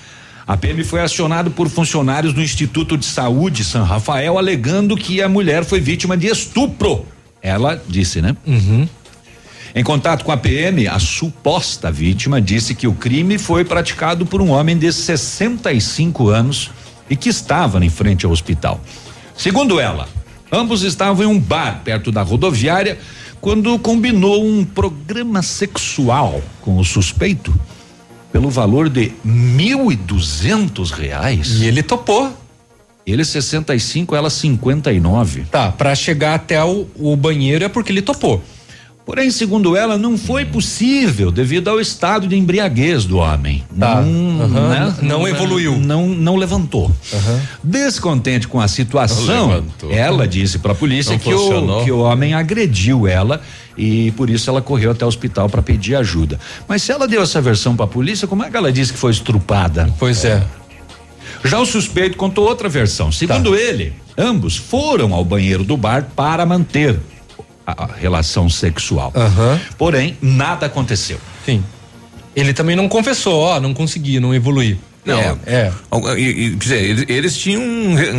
A 0.47 0.57
PM 0.57 0.85
foi 0.85 1.01
acionado 1.01 1.51
por 1.51 1.69
funcionários 1.69 2.35
do 2.35 2.43
Instituto 2.43 2.99
de 2.99 3.07
Saúde 3.07 3.65
São 3.65 3.83
Rafael, 3.83 4.37
alegando 4.37 4.97
que 4.97 5.23
a 5.23 5.29
mulher 5.29 5.65
foi 5.65 5.81
vítima 5.81 6.17
de 6.17 6.27
estupro. 6.27 7.07
Ela 7.45 7.79
disse, 7.87 8.23
né? 8.23 8.35
Em 9.75 9.85
contato 9.85 10.25
com 10.25 10.33
a 10.33 10.37
PM, 10.37 10.89
a 10.89 10.99
suposta 10.99 11.93
vítima 11.93 12.41
disse 12.41 12.75
que 12.75 12.87
o 12.87 12.95
crime 12.95 13.37
foi 13.39 13.67
praticado 13.67 14.25
por 14.25 14.41
um 14.41 14.51
homem 14.51 14.79
de 14.79 14.91
65 14.91 16.29
anos 16.31 16.71
e 17.11 17.15
que 17.15 17.29
estava 17.29 17.85
em 17.85 17.91
frente 17.91 18.25
ao 18.25 18.33
hospital. 18.33 18.81
Segundo 19.37 19.79
ela, 19.79 20.09
ambos 20.51 20.83
estavam 20.83 21.25
em 21.25 21.29
um 21.29 21.39
bar 21.39 21.83
perto 21.85 22.11
da 22.11 22.23
rodoviária 22.23 22.99
quando 23.43 23.79
combinou 23.79 24.43
um 24.43 24.65
programa 24.65 25.43
sexual 25.43 26.43
com 26.63 26.79
o 26.79 26.85
suspeito 26.85 27.55
pelo 28.33 28.49
valor 28.49 28.89
de 28.89 29.13
mil 29.23 29.93
e 29.93 29.97
duzentos 29.97 30.91
reais. 30.93 31.61
E 31.61 31.67
ele 31.67 31.83
topou. 31.83 32.33
Ele 33.07 33.25
65, 33.25 34.15
ela 34.15 34.31
59. 34.31 35.47
Tá, 35.51 35.71
pra 35.73 35.95
chegar 35.95 36.35
até 36.35 36.63
o, 36.65 36.87
o 36.97 37.15
banheiro 37.17 37.65
é 37.65 37.69
porque 37.69 37.93
ele 37.93 38.03
topou. 38.03 38.43
Porém, 39.05 39.31
segundo 39.31 39.77
ela, 39.77 39.99
não 39.99 40.17
foi 40.17 40.47
possível 40.47 41.31
devido 41.31 41.69
ao 41.69 41.79
estado 41.79 42.27
de 42.27 42.37
embriaguez 42.37 43.05
do 43.05 43.19
homem. 43.19 43.63
Tá. 43.79 44.01
Não, 44.01 44.43
Aham. 44.43 44.69
né? 44.69 44.95
Não 45.03 45.29
evoluiu. 45.29 45.77
Não, 45.77 46.09
não 46.09 46.37
levantou. 46.37 46.91
Descontente 47.63 48.49
com 48.49 48.59
a 48.59 48.67
situação, 48.67 49.63
ela 49.91 50.27
disse 50.27 50.59
para 50.59 50.73
a 50.73 50.75
polícia 50.75 51.13
Não 51.13 51.19
que 51.19 51.35
o, 51.35 51.85
que 51.85 51.93
o 51.93 51.99
homem 51.99 52.33
agrediu 52.33 53.07
ela 53.07 53.43
e 53.77 54.11
por 54.13 54.31
isso 54.31 54.49
ela 54.49 54.63
correu 54.63 54.93
até 54.93 55.05
o 55.05 55.09
hospital 55.09 55.51
para 55.51 55.61
pedir 55.61 55.97
ajuda. 55.97 56.41
Mas 56.67 56.83
se 56.83 56.91
ela 56.91 57.07
deu 57.07 57.23
essa 57.23 57.43
versão 57.43 57.77
para 57.77 57.85
a 57.85 57.89
polícia, 57.89 58.27
como 58.27 58.43
é 58.43 58.51
que 58.51 58.57
ela 58.57 58.73
disse 58.73 58.95
que 58.95 58.99
foi 58.99 59.11
estrupada? 59.11 59.93
Pois 59.99 60.25
é. 60.25 60.43
Já 61.45 61.59
o 61.61 61.67
suspeito 61.67 62.17
contou 62.17 62.47
outra 62.49 62.69
versão. 62.69 63.13
Segundo 63.13 63.51
Tá. 63.53 63.61
ele, 63.61 63.93
ambos 64.17 64.57
foram 64.57 65.13
ao 65.15 65.25
banheiro 65.25 65.63
do 65.63 65.77
bar 65.77 66.07
para 66.17 66.45
manter 66.47 66.99
a, 67.67 67.85
a 67.85 67.87
relação 67.97 68.49
sexual. 68.49 69.13
Aham. 69.15 69.61
Porém, 69.77 70.17
nada 70.23 70.67
aconteceu. 70.67 71.19
Sim. 71.45 71.63
Ele 72.35 72.53
também 72.53 72.75
não 72.75 72.89
confessou, 72.89 73.41
ó, 73.41 73.61
não 73.61 73.73
consegui, 73.75 74.19
não 74.19 74.35
evoluí. 74.35 74.79
Não, 75.05 75.19
É, 75.19 75.37
é. 75.47 75.73
E- 76.17 76.21
e, 76.47 76.51
Quer 76.53 76.57
dizer, 76.59 77.11
eles, 77.11 77.37
tinham. 77.37 77.63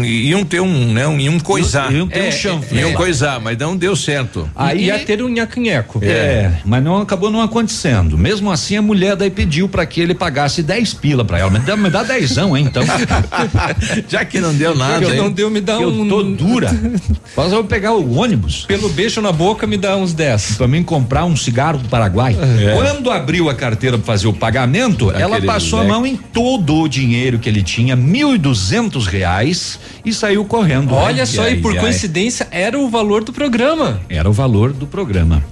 iam 0.05 0.43
ter 0.45 0.59
um, 0.59 0.93
né? 0.93 1.07
um- 1.07 1.19
Iam 1.19 1.39
coisar. 1.39 1.91
Iam 1.91 2.07
ter 2.07 2.21
um 2.21 2.25
É, 2.25 2.31
chanfle. 2.31 2.79
Iam 2.79 2.93
coisar, 2.93 3.39
mas 3.39 3.57
não 3.57 3.75
deu 3.75 3.95
certo. 3.95 4.47
Aí 4.55 4.85
Ia 4.85 4.99
ter 4.99 5.21
um 5.23 5.29
nhaco-nhaco. 5.29 5.99
É, 6.03 6.51
mas 6.63 6.83
não 6.83 6.97
acabou 7.01 7.31
não 7.31 7.41
acontecendo. 7.41 8.17
Mesmo 8.17 8.51
assim, 8.51 8.77
a 8.77 8.81
mulher 8.81 9.15
daí 9.15 9.31
pediu 9.31 9.67
para 9.67 9.85
que 9.85 9.99
ele 9.99 10.13
pagasse 10.13 10.61
10 10.61 10.93
pila 10.93 11.25
para 11.25 11.39
ela. 11.39 11.49
Me 11.49 11.59
dá, 11.59 11.75
me 11.75 11.89
dá 11.89 12.03
dezão, 12.03 12.55
hein, 12.55 12.65
então. 12.69 12.83
Já 14.07 14.23
que 14.25 14.39
não 14.39 14.53
deu 14.53 14.75
nada. 14.75 15.05
Hein? 15.05 15.17
não 15.17 15.31
deu, 15.31 15.49
me 15.49 15.61
dá 15.61 15.73
eu 15.73 15.89
um. 15.89 16.07
tô 16.07 16.21
dura. 16.23 16.69
Mas 17.35 17.45
eu 17.47 17.51
vou 17.57 17.63
pegar 17.63 17.93
o 17.93 18.15
ônibus 18.17 18.65
Pelo 18.65 18.89
beijo 18.89 19.21
na 19.21 19.31
boca, 19.31 19.65
me 19.67 19.77
dá 19.77 19.95
uns 19.97 20.13
10. 20.13 20.53
para 20.57 20.67
mim 20.67 20.83
comprar 20.83 21.25
um 21.25 21.35
cigarro 21.35 21.79
do 21.79 21.89
Paraguai. 21.89 22.35
É. 22.59 22.73
Quando 22.75 23.09
abriu 23.11 23.49
a 23.49 23.55
carteira 23.55 23.97
para 23.97 24.05
fazer 24.05 24.27
o 24.27 24.33
pagamento, 24.33 25.11
ela 25.11 25.41
passou 25.41 25.79
a 25.79 25.83
mão 25.83 26.05
em 26.05 26.15
todo 26.15 26.74
o 26.83 26.87
dinheiro 26.87 27.39
que 27.39 27.47
ele 27.49 27.61
tinha, 27.61 27.95
mil 27.95 28.35
e 28.35 28.37
duzentos 28.37 29.07
reais, 29.07 29.79
e 30.03 30.13
saiu 30.13 30.45
correndo. 30.45 30.93
Olha 30.93 31.23
Ai, 31.23 31.25
só, 31.25 31.43
ai, 31.43 31.53
e 31.53 31.61
por 31.61 31.73
ai. 31.73 31.79
coincidência 31.79 32.47
era 32.51 32.77
o 32.77 32.89
valor 32.89 33.23
do 33.23 33.31
programa. 33.31 33.99
Era 34.09 34.29
o 34.29 34.33
valor 34.33 34.73
do 34.73 34.85
programa. 34.87 35.43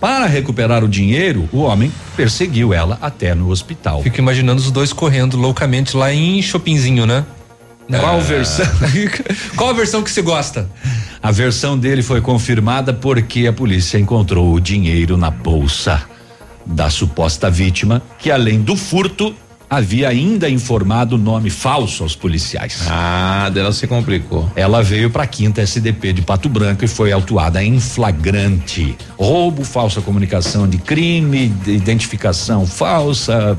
Para 0.00 0.26
recuperar 0.26 0.84
o 0.84 0.88
dinheiro, 0.88 1.48
o 1.52 1.58
homem 1.58 1.92
perseguiu 2.16 2.72
ela 2.72 2.98
até 3.02 3.34
no 3.34 3.48
hospital. 3.48 4.02
Fico 4.02 4.18
imaginando 4.18 4.60
os 4.60 4.70
dois 4.70 4.92
correndo 4.92 5.36
loucamente 5.36 5.96
lá 5.96 6.12
em 6.12 6.40
Chopinzinho, 6.40 7.04
né? 7.04 7.24
Qual 8.00 8.20
versão? 8.20 8.66
Qual 9.56 9.70
a 9.70 9.72
versão 9.72 10.02
que 10.02 10.10
você 10.10 10.20
gosta? 10.20 10.70
A 11.22 11.32
versão 11.32 11.76
dele 11.76 12.02
foi 12.02 12.20
confirmada 12.20 12.92
porque 12.92 13.46
a 13.46 13.52
polícia 13.52 13.98
encontrou 13.98 14.52
o 14.52 14.60
dinheiro 14.60 15.16
na 15.16 15.30
bolsa 15.30 16.02
da 16.64 16.90
suposta 16.90 17.50
vítima, 17.50 18.02
que 18.18 18.30
além 18.30 18.60
do 18.60 18.76
furto, 18.76 19.34
havia 19.68 20.08
ainda 20.08 20.48
informado 20.48 21.16
o 21.16 21.18
nome 21.18 21.50
falso 21.50 22.02
aos 22.02 22.16
policiais. 22.16 22.86
Ah, 22.88 23.50
dela 23.52 23.72
se 23.72 23.86
complicou. 23.86 24.50
Ela 24.56 24.82
veio 24.82 25.10
para 25.10 25.24
a 25.24 25.26
quinta 25.26 25.60
SDP 25.60 26.12
de 26.12 26.22
Pato 26.22 26.48
Branco 26.48 26.84
e 26.84 26.88
foi 26.88 27.12
autuada 27.12 27.62
em 27.62 27.78
flagrante. 27.78 28.96
Roubo, 29.18 29.64
falsa 29.64 30.00
comunicação 30.00 30.68
de 30.68 30.78
crime, 30.78 31.48
de 31.48 31.72
identificação 31.72 32.66
falsa. 32.66 33.56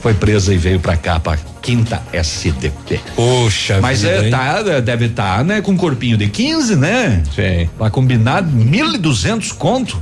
Foi 0.00 0.12
presa 0.12 0.52
e 0.52 0.58
veio 0.58 0.78
para 0.78 0.96
cá, 0.96 1.18
para 1.18 1.38
quinta 1.62 2.02
SDP. 2.12 3.00
Poxa, 3.16 3.80
Mas 3.80 4.02
vida, 4.02 4.26
é, 4.26 4.28
tá, 4.28 4.80
deve 4.80 5.06
estar, 5.06 5.42
né, 5.42 5.62
com 5.62 5.72
um 5.72 5.76
corpinho 5.78 6.18
de 6.18 6.28
15, 6.28 6.76
né? 6.76 7.22
Sim. 7.34 7.70
Pra 7.78 7.88
combinar, 7.88 8.42
mil 8.42 8.94
e 8.94 8.98
duzentos 8.98 9.50
conto. 9.50 10.00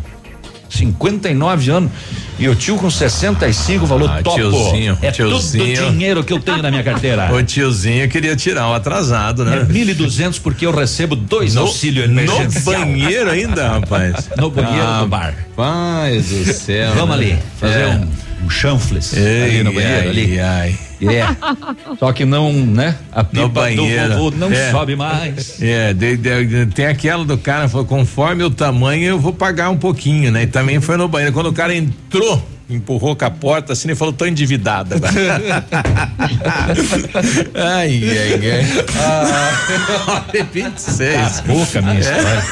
59 0.72 1.70
anos. 1.70 1.90
E 2.38 2.48
o 2.48 2.54
tio 2.56 2.76
com 2.76 2.90
65 2.90 3.86
falou 3.86 4.08
Ah, 4.08 4.20
topo. 4.22 4.36
tiozinho, 4.36 4.98
é 5.00 5.10
tiozinho. 5.10 5.76
todo 5.76 5.86
o 5.86 5.90
dinheiro 5.92 6.24
que 6.24 6.32
eu 6.32 6.40
tenho 6.40 6.60
na 6.62 6.70
minha 6.70 6.82
carteira. 6.82 7.30
O 7.32 7.42
tiozinho 7.42 8.08
queria 8.08 8.34
tirar 8.34 8.68
um 8.68 8.74
atrasado, 8.74 9.42
É 9.42 9.44
né? 9.44 9.66
mil 9.68 9.88
e 9.88 9.94
duzentos 9.94 10.38
porque 10.38 10.66
eu 10.66 10.74
recebo 10.74 11.14
dois 11.14 11.56
auxílio 11.56 12.02
emergencial. 12.04 12.80
No 12.80 12.86
banheiro 12.86 13.30
ainda, 13.30 13.68
rapaz. 13.68 14.28
No 14.36 14.50
banheiro 14.50 14.86
Ah, 14.86 15.00
do 15.02 15.08
bar. 15.08 15.34
Paz 15.54 16.28
do 16.30 16.52
céu. 16.52 16.94
Vamos 16.94 17.16
né? 17.18 17.24
ali, 17.32 17.38
fazer 17.60 17.80
É. 17.80 17.86
um, 17.88 18.06
um 18.44 18.50
chanfles 18.50 19.12
Ei, 19.16 19.42
ali 19.44 19.62
no 19.62 19.72
banheiro 19.72 20.00
ai, 20.00 20.08
ali. 20.08 20.40
ai. 20.40 20.78
É. 21.02 21.26
Só 21.98 22.12
que 22.12 22.24
não, 22.24 22.52
né? 22.52 22.96
A 23.10 23.24
pipa 23.24 23.42
No 23.42 23.48
do 23.48 23.54
banheiro. 23.54 24.14
vovô 24.14 24.30
não 24.36 24.52
É. 24.52 24.70
sobe 24.70 24.94
mais. 24.96 25.60
É, 25.60 25.92
de- 25.92 26.16
de- 26.16 26.66
tem 26.66 26.86
aquela 26.86 27.24
do 27.24 27.36
cara, 27.36 27.68
falou, 27.68 27.84
conforme 27.86 28.44
o 28.44 28.50
tamanho 28.50 29.04
eu 29.04 29.18
vou 29.18 29.32
pagar 29.32 29.70
um 29.70 29.76
pouquinho, 29.76 30.30
né? 30.30 30.42
E 30.42 30.46
também 30.46 30.80
foi 30.80 30.96
no 30.96 31.08
banheiro. 31.08 31.32
Quando 31.34 31.46
o 31.48 31.52
cara 31.52 31.74
entrou, 31.74 32.40
empurrou 32.74 33.14
com 33.16 33.24
a 33.24 33.30
porta 33.30 33.72
assim 33.72 33.90
e 33.90 33.94
falou, 33.94 34.12
tô 34.12 34.26
endividada. 34.26 34.96
ai, 37.54 38.02
ai, 38.04 38.50
ai. 38.50 38.84
Ah, 38.98 40.24
26. 40.52 41.40
boca 41.46 41.82
minha 41.82 42.00
história. 42.00 42.44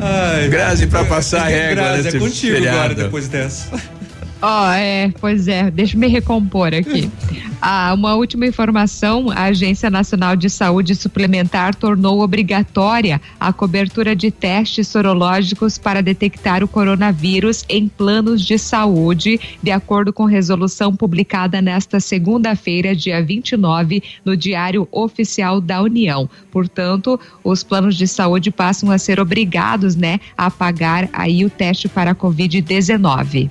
Ai, 0.00 0.48
Grazi 0.48 0.86
pra 0.86 1.04
passar 1.04 1.42
a 1.42 1.48
régua 1.48 1.74
Grazi, 1.74 2.08
é 2.08 2.18
contigo 2.18 2.54
feriado. 2.54 2.78
agora, 2.78 2.94
depois 2.94 3.28
dessa. 3.28 3.68
Ó, 4.48 4.70
é, 4.70 5.12
pois 5.20 5.48
é, 5.48 5.72
deixa 5.72 5.96
eu 5.96 6.00
me 6.00 6.06
recompor 6.06 6.72
aqui. 6.72 7.10
Ah, 7.68 7.94
uma 7.94 8.14
última 8.14 8.46
informação: 8.46 9.30
a 9.30 9.44
Agência 9.44 9.90
Nacional 9.90 10.36
de 10.36 10.48
Saúde 10.50 10.94
Suplementar 10.94 11.74
tornou 11.74 12.20
obrigatória 12.20 13.20
a 13.40 13.50
cobertura 13.50 14.14
de 14.14 14.30
testes 14.30 14.86
sorológicos 14.86 15.78
para 15.78 16.02
detectar 16.02 16.62
o 16.62 16.68
coronavírus 16.68 17.64
em 17.66 17.88
planos 17.88 18.44
de 18.44 18.58
saúde, 18.58 19.40
de 19.62 19.70
acordo 19.70 20.12
com 20.12 20.26
resolução 20.26 20.94
publicada 20.94 21.62
nesta 21.62 21.98
segunda-feira, 21.98 22.94
dia 22.94 23.22
29, 23.24 24.02
no 24.22 24.36
Diário 24.36 24.86
Oficial 24.92 25.58
da 25.58 25.80
União. 25.80 26.28
Portanto, 26.52 27.18
os 27.42 27.62
planos 27.62 27.96
de 27.96 28.06
saúde 28.06 28.50
passam 28.50 28.90
a 28.90 28.98
ser 28.98 29.18
obrigados, 29.18 29.96
né, 29.96 30.20
a 30.36 30.50
pagar 30.50 31.08
aí 31.10 31.42
o 31.42 31.50
teste 31.50 31.88
para 31.88 32.10
a 32.10 32.14
Covid-19. 32.14 33.50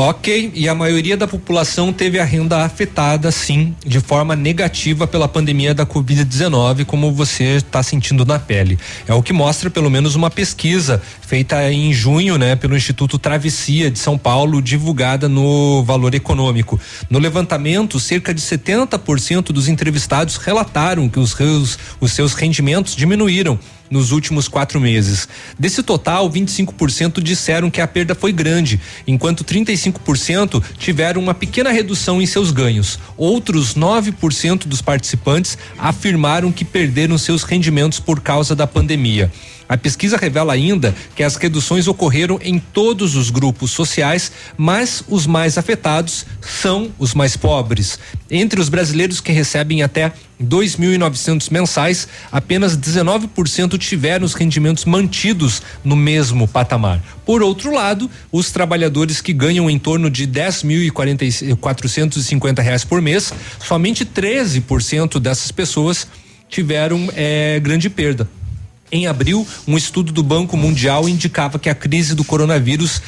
Ok, 0.00 0.52
e 0.54 0.68
a 0.68 0.76
maioria 0.76 1.16
da 1.16 1.26
população 1.26 1.92
teve 1.92 2.20
a 2.20 2.24
renda 2.24 2.64
afetada, 2.64 3.32
sim, 3.32 3.74
de 3.84 3.98
forma 3.98 4.36
negativa 4.36 5.08
pela 5.08 5.26
pandemia 5.26 5.74
da 5.74 5.84
Covid-19, 5.84 6.84
como 6.84 7.10
você 7.10 7.56
está 7.56 7.82
sentindo 7.82 8.24
na 8.24 8.38
pele. 8.38 8.78
É 9.08 9.12
o 9.12 9.24
que 9.24 9.32
mostra 9.32 9.68
pelo 9.68 9.90
menos 9.90 10.14
uma 10.14 10.30
pesquisa 10.30 11.02
feita 11.20 11.68
em 11.72 11.92
junho, 11.92 12.38
né, 12.38 12.54
pelo 12.54 12.76
Instituto 12.76 13.18
Travessia 13.18 13.90
de 13.90 13.98
São 13.98 14.16
Paulo, 14.16 14.62
divulgada 14.62 15.28
no 15.28 15.82
Valor 15.82 16.14
Econômico. 16.14 16.80
No 17.10 17.18
levantamento, 17.18 17.98
cerca 17.98 18.32
de 18.32 18.40
70% 18.40 19.46
dos 19.46 19.66
entrevistados 19.66 20.36
relataram 20.36 21.08
que 21.08 21.18
os, 21.18 21.36
os 22.00 22.12
seus 22.12 22.34
rendimentos 22.34 22.94
diminuíram 22.94 23.58
nos 23.90 24.12
últimos 24.12 24.48
quatro 24.48 24.80
meses. 24.80 25.28
Desse 25.58 25.82
total, 25.82 26.30
25% 26.30 27.20
disseram 27.20 27.70
que 27.70 27.80
a 27.80 27.86
perda 27.86 28.14
foi 28.14 28.32
grande, 28.32 28.80
enquanto 29.06 29.44
35% 29.44 30.62
tiveram 30.78 31.20
uma 31.20 31.34
pequena 31.34 31.70
redução 31.70 32.20
em 32.20 32.26
seus 32.26 32.50
ganhos. 32.50 32.98
Outros 33.16 33.74
9% 33.74 34.66
dos 34.66 34.82
participantes 34.82 35.56
afirmaram 35.78 36.52
que 36.52 36.64
perderam 36.64 37.18
seus 37.18 37.42
rendimentos 37.42 38.00
por 38.00 38.20
causa 38.20 38.54
da 38.54 38.66
pandemia. 38.66 39.30
A 39.68 39.76
pesquisa 39.76 40.16
revela 40.16 40.54
ainda 40.54 40.94
que 41.14 41.22
as 41.22 41.36
reduções 41.36 41.86
ocorreram 41.86 42.40
em 42.42 42.58
todos 42.58 43.14
os 43.14 43.28
grupos 43.28 43.70
sociais, 43.70 44.32
mas 44.56 45.04
os 45.06 45.26
mais 45.26 45.58
afetados 45.58 46.24
são 46.40 46.90
os 46.98 47.12
mais 47.12 47.36
pobres. 47.36 47.98
Entre 48.30 48.58
os 48.58 48.70
brasileiros 48.70 49.20
que 49.20 49.30
recebem 49.30 49.82
até 49.82 50.12
2.900 50.42 51.50
mensais, 51.50 52.08
apenas 52.30 52.76
19% 52.76 53.78
tiveram 53.78 54.24
os 54.24 54.34
rendimentos 54.34 54.84
mantidos 54.84 55.60
no 55.84 55.96
mesmo 55.96 56.46
patamar. 56.46 57.02
Por 57.26 57.42
outro 57.42 57.74
lado, 57.74 58.08
os 58.30 58.52
trabalhadores 58.52 59.20
que 59.20 59.32
ganham 59.32 59.68
em 59.68 59.76
torno 59.78 60.08
de 60.08 60.24
10.450 60.26 62.62
reais 62.62 62.84
por 62.84 63.02
mês, 63.02 63.34
somente 63.58 64.06
13% 64.06 65.18
dessas 65.18 65.50
pessoas 65.50 66.06
tiveram 66.48 67.10
é, 67.14 67.58
grande 67.60 67.90
perda. 67.90 68.28
Em 68.90 69.06
abril, 69.06 69.46
um 69.66 69.76
estudo 69.76 70.10
do 70.12 70.22
Banco 70.22 70.56
Mundial 70.56 71.06
indicava 71.08 71.58
que 71.58 71.68
a 71.68 71.74
crise 71.74 72.14
do 72.14 72.24
coronavírus 72.24 73.02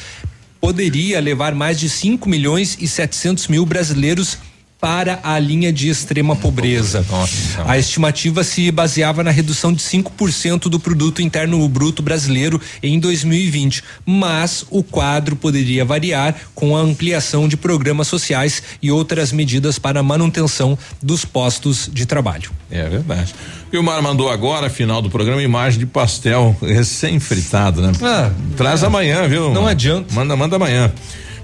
poderia 0.59 1.19
levar 1.19 1.55
mais 1.55 1.79
de 1.79 1.89
5 1.89 2.29
milhões 2.29 2.77
e 2.79 2.87
700 2.87 3.47
mil 3.47 3.65
brasileiros 3.65 4.37
para 4.81 5.19
a 5.23 5.37
linha 5.37 5.71
de 5.71 5.87
extrema 5.89 6.35
pobreza. 6.35 7.05
Nossa. 7.07 7.63
A 7.67 7.77
estimativa 7.77 8.43
se 8.43 8.71
baseava 8.71 9.23
na 9.23 9.29
redução 9.29 9.71
de 9.71 9.81
5% 9.81 10.63
do 10.63 10.79
produto 10.79 11.21
interno 11.21 11.69
bruto 11.69 12.01
brasileiro 12.01 12.59
em 12.81 12.99
2020, 12.99 13.83
mas 14.03 14.65
o 14.71 14.81
quadro 14.81 15.35
poderia 15.35 15.85
variar 15.85 16.35
com 16.55 16.75
a 16.75 16.79
ampliação 16.79 17.47
de 17.47 17.55
programas 17.55 18.07
sociais 18.07 18.63
e 18.81 18.89
outras 18.89 19.31
medidas 19.31 19.77
para 19.77 19.99
a 19.99 20.03
manutenção 20.03 20.75
dos 21.01 21.23
postos 21.23 21.87
de 21.93 22.07
trabalho. 22.07 22.49
É 22.71 22.89
verdade. 22.89 23.35
O 23.71 23.83
Mar 23.83 24.01
mandou 24.01 24.29
agora, 24.29 24.69
final 24.69 25.01
do 25.01 25.09
programa, 25.09 25.43
imagem 25.43 25.79
de 25.79 25.85
pastel 25.85 26.57
recém-fritado, 26.61 27.81
né? 27.81 27.91
Ah, 28.01 28.31
Traz 28.57 28.81
é. 28.81 28.87
amanhã, 28.87 29.27
viu? 29.27 29.53
Não 29.53 29.67
adianta. 29.67 30.13
Manda, 30.13 30.35
manda 30.35 30.55
amanhã. 30.55 30.91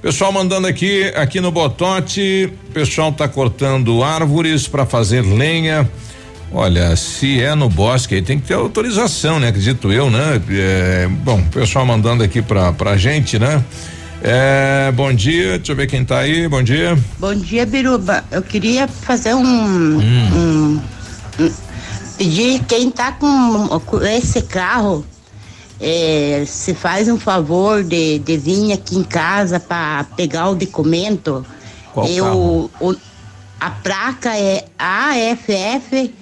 Pessoal 0.08 0.32
mandando 0.32 0.68
aqui, 0.68 1.03
aqui 1.18 1.42
no 1.42 1.52
Botote, 1.52 2.50
pessoal 2.74 3.11
tá 3.11 3.27
cortando 3.27 4.02
árvores 4.02 4.66
para 4.66 4.86
fazer 4.86 5.19
lenha. 5.19 5.86
Olha, 6.50 6.95
se 6.95 7.42
é 7.42 7.53
no 7.53 7.68
bosque 7.68 8.16
aí 8.16 8.22
tem 8.22 8.40
que 8.40 8.48
ter 8.48 8.53
autorização, 8.53 9.38
né? 9.38 9.50
Acredito 9.50 9.92
eu, 9.92 10.10
né? 10.10 10.42
É, 10.50 11.10
bom, 11.10 11.44
pessoal 11.52 11.86
mandando 11.86 12.24
aqui 12.24 12.42
pra, 12.42 12.72
pra 12.72 12.95
gente, 12.95 13.38
né? 13.38 13.61
É, 14.24 14.94
bom 14.94 15.11
dia, 15.11 15.58
deixa 15.58 15.74
eu 15.74 15.76
ver 15.76 15.88
quem 15.88 16.06
tá 16.06 16.19
aí, 16.19 16.48
bom 16.48 16.64
dia. 16.64 16.98
Bom 17.19 17.36
dia, 17.36 17.66
Biruba. 17.66 18.24
Eu 18.32 18.42
queria 18.42 18.88
fazer 18.88 19.36
um, 19.36 19.44
hum. 19.44 20.80
um, 21.38 21.44
um 21.44 21.52
pedir 22.18 22.64
quem 22.64 22.90
tá 22.90 23.11
com, 23.11 23.77
com 23.82 24.02
esse 24.03 24.42
carro 24.44 25.06
é, 25.80 26.44
se 26.46 26.74
faz 26.74 27.08
um 27.08 27.20
favor 27.20 27.84
de, 27.84 28.20
de 28.20 28.38
vir 28.38 28.74
aqui 28.74 28.98
em 28.98 29.04
casa 29.04 29.60
para 29.60 30.06
pegar 30.16 30.50
o 30.50 30.56
documento. 30.56 31.46
Qual 31.94 32.08
eu, 32.08 32.72
o, 32.80 32.96
a 33.60 33.70
placa 33.70 34.36
é 34.38 34.66
AFF 34.78 36.14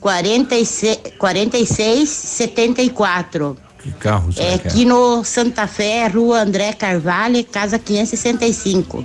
46, 0.00 1.00
4674. 1.18 3.56
Que 3.82 3.90
carro 3.92 4.30
É 4.36 4.54
aqui 4.54 4.82
é? 4.82 4.84
no 4.84 5.24
Santa 5.24 5.66
Fé, 5.66 6.06
Rua 6.06 6.42
André 6.42 6.72
Carvalho, 6.72 7.42
casa 7.44 7.78
565. 7.78 9.04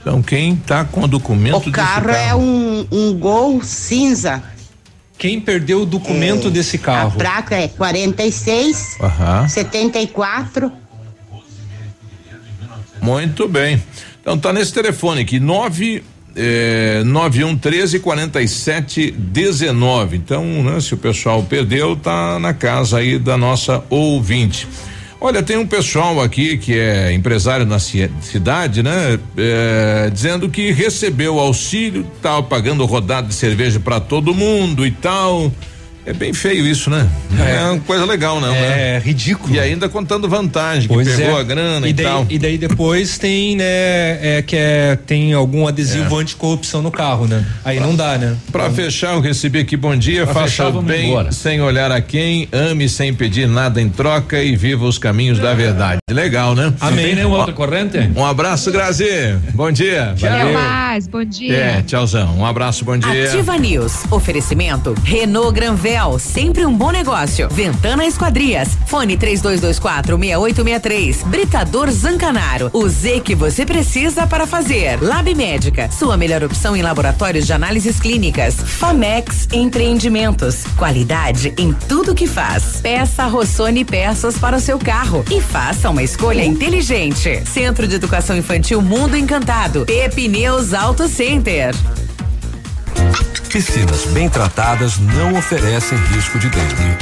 Então 0.00 0.22
quem 0.22 0.56
tá 0.56 0.84
com 0.84 1.02
o 1.02 1.08
documento 1.08 1.68
O 1.68 1.72
carro, 1.72 2.06
carro, 2.06 2.10
é 2.10 2.34
um, 2.34 2.86
um 2.92 3.18
Gol 3.18 3.62
cinza. 3.62 4.42
Quem 5.18 5.40
perdeu 5.40 5.82
o 5.82 5.86
documento 5.86 6.48
é, 6.48 6.50
desse 6.50 6.78
carro? 6.78 7.14
A 7.14 7.18
placa 7.18 7.56
é 7.56 7.68
46 7.68 8.98
uhum. 9.00 9.48
74. 9.48 10.72
Muito 13.00 13.48
bem. 13.48 13.82
Então 14.20 14.38
tá 14.38 14.52
nesse 14.52 14.72
telefone 14.72 15.22
aqui, 15.22 15.38
9 15.38 16.02
é, 16.36 17.02
9113 17.04 17.98
47 18.00 19.10
19. 19.10 20.16
Então, 20.16 20.44
né, 20.62 20.80
se 20.80 20.92
o 20.92 20.98
pessoal 20.98 21.42
perdeu, 21.42 21.96
tá 21.96 22.38
na 22.38 22.52
casa 22.52 22.98
aí 22.98 23.18
da 23.18 23.38
nossa 23.38 23.82
ouvinte. 23.88 24.68
Olha, 25.18 25.42
tem 25.42 25.56
um 25.56 25.66
pessoal 25.66 26.20
aqui 26.20 26.58
que 26.58 26.78
é 26.78 27.12
empresário 27.12 27.64
na 27.64 27.78
cidade, 27.78 28.82
né? 28.82 29.18
É, 29.36 30.10
dizendo 30.12 30.48
que 30.48 30.70
recebeu 30.72 31.38
auxílio, 31.38 32.06
tal, 32.20 32.42
pagando 32.42 32.84
rodada 32.84 33.26
de 33.26 33.34
cerveja 33.34 33.80
para 33.80 33.98
todo 33.98 34.34
mundo 34.34 34.86
e 34.86 34.90
tal. 34.90 35.50
É 36.06 36.12
bem 36.12 36.32
feio 36.32 36.64
isso, 36.64 36.88
né? 36.88 37.08
É, 37.36 37.56
é 37.56 37.62
uma 37.64 37.80
coisa 37.80 38.04
legal, 38.04 38.40
não, 38.40 38.54
é, 38.54 38.60
né? 38.60 38.96
É 38.96 38.98
ridículo. 39.00 39.52
E 39.52 39.58
ainda 39.58 39.88
contando 39.88 40.28
vantagem, 40.28 40.86
pois 40.86 41.08
que 41.08 41.16
pegou 41.16 41.36
é. 41.36 41.40
a 41.40 41.42
grana 41.42 41.84
e, 41.84 41.90
e 41.90 41.92
daí, 41.92 42.06
tal. 42.06 42.26
E 42.30 42.38
daí 42.38 42.56
depois 42.56 43.18
tem, 43.18 43.56
né, 43.56 43.64
é, 43.64 44.44
que 44.46 44.54
é, 44.54 44.96
tem 45.04 45.32
algum 45.32 45.66
adesivo 45.66 46.16
é. 46.16 46.22
anticorrupção 46.22 46.80
no 46.80 46.92
carro, 46.92 47.26
né? 47.26 47.44
Aí 47.64 47.78
pra, 47.78 47.86
não 47.86 47.96
dá, 47.96 48.16
né? 48.16 48.36
Pra 48.52 48.70
fechar, 48.70 49.14
eu 49.14 49.20
recebi 49.20 49.58
aqui 49.58 49.76
bom 49.76 49.96
dia, 49.96 50.28
faça 50.28 50.42
fechar, 50.42 50.70
bem 50.80 51.10
embora. 51.10 51.32
sem 51.32 51.60
olhar 51.60 51.90
a 51.90 52.00
quem, 52.00 52.48
ame 52.52 52.88
sem 52.88 53.12
pedir 53.12 53.48
nada 53.48 53.82
em 53.82 53.88
troca 53.88 54.40
e 54.40 54.54
viva 54.54 54.84
os 54.84 54.98
caminhos 54.98 55.40
da 55.40 55.54
verdade. 55.54 55.98
Legal, 56.08 56.54
né? 56.54 56.72
Amém, 56.80 57.16
né? 57.16 57.26
Outra 57.26 57.52
corrente? 57.52 57.98
Um 58.14 58.24
abraço, 58.24 58.70
Grazi. 58.70 59.36
Bom 59.52 59.72
dia. 59.72 60.14
Tchau. 60.16 60.52
mais, 60.52 61.08
bom 61.08 61.24
dia. 61.24 61.56
É, 61.56 61.82
tchauzão. 61.82 62.38
Um 62.38 62.46
abraço, 62.46 62.84
bom 62.84 62.96
dia. 62.96 63.28
Ativa 63.28 63.58
News. 63.58 64.04
Oferecimento 64.12 64.94
Renault 65.02 65.52
Granvel 65.52 65.95
sempre 66.18 66.66
um 66.66 66.76
bom 66.76 66.90
negócio. 66.90 67.48
Ventana 67.50 68.04
Esquadrias, 68.04 68.68
fone 68.86 69.16
3224 69.16 70.18
6863. 70.18 71.22
Britador 71.22 71.90
Zancanaro, 71.90 72.70
o 72.74 72.86
Z 72.86 73.20
que 73.20 73.34
você 73.34 73.64
precisa 73.64 74.26
para 74.26 74.46
fazer. 74.46 75.02
Lab 75.02 75.34
Médica, 75.34 75.90
sua 75.90 76.16
melhor 76.16 76.44
opção 76.44 76.76
em 76.76 76.82
laboratórios 76.82 77.46
de 77.46 77.52
análises 77.54 77.98
clínicas. 77.98 78.56
Famex 78.56 79.48
Empreendimentos, 79.50 80.64
qualidade 80.76 81.54
em 81.56 81.72
tudo 81.72 82.14
que 82.14 82.26
faz. 82.26 82.78
Peça 82.82 83.24
Rossoni 83.24 83.82
peças 83.82 84.36
para 84.36 84.58
o 84.58 84.60
seu 84.60 84.78
carro 84.78 85.24
e 85.30 85.40
faça 85.40 85.88
uma 85.88 86.02
escolha 86.02 86.44
inteligente. 86.44 87.42
Centro 87.46 87.88
de 87.88 87.94
Educação 87.94 88.36
Infantil 88.36 88.82
Mundo 88.82 89.16
Encantado. 89.16 89.86
Pepineus 89.86 90.74
Auto 90.74 91.08
Center. 91.08 91.74
Piscinas 93.50 94.04
bem 94.06 94.28
tratadas 94.28 94.98
não 94.98 95.34
oferecem 95.38 95.96
risco 96.12 96.38
de 96.38 96.48
dengue. 96.48 96.96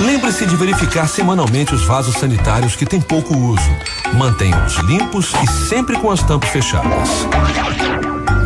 Lembre-se 0.00 0.46
de 0.46 0.56
verificar 0.56 1.08
semanalmente 1.08 1.74
os 1.74 1.84
vasos 1.84 2.14
sanitários 2.16 2.76
que 2.76 2.86
têm 2.86 3.00
pouco 3.00 3.36
uso. 3.36 3.70
Mantenha-os 4.14 4.76
limpos 4.78 5.32
e 5.42 5.46
sempre 5.68 5.96
com 5.98 6.10
as 6.10 6.22
tampas 6.22 6.50
fechadas. 6.50 7.08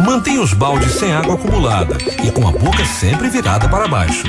Mantenha 0.05 0.41
os 0.41 0.53
baldes 0.53 0.93
sem 0.93 1.13
água 1.13 1.35
acumulada 1.35 1.97
e 2.23 2.31
com 2.31 2.47
a 2.49 2.51
boca 2.51 2.85
sempre 2.85 3.29
virada 3.29 3.69
para 3.69 3.87
baixo. 3.87 4.27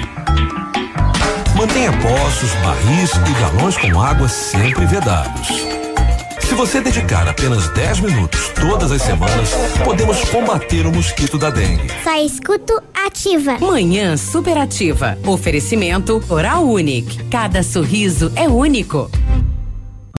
Mantenha 1.56 1.92
poços, 1.94 2.52
barris 2.62 3.12
e 3.14 3.42
galões 3.42 3.78
com 3.78 4.02
água 4.02 4.28
sempre 4.28 4.86
vedados. 4.86 5.83
Se 6.54 6.58
você 6.58 6.82
dedicar 6.82 7.28
apenas 7.28 7.68
10 7.70 8.02
minutos 8.02 8.50
todas 8.50 8.92
as 8.92 9.02
semanas, 9.02 9.50
podemos 9.84 10.24
combater 10.26 10.86
o 10.86 10.92
mosquito 10.94 11.36
da 11.36 11.50
dengue. 11.50 11.88
Só 12.04 12.16
escuto 12.24 12.80
ativa. 12.94 13.58
Manhã 13.58 14.16
superativa. 14.16 15.18
Oferecimento 15.26 16.24
Oral 16.30 16.64
Unique. 16.64 17.24
Cada 17.24 17.64
sorriso 17.64 18.32
é 18.36 18.48
único. 18.48 19.10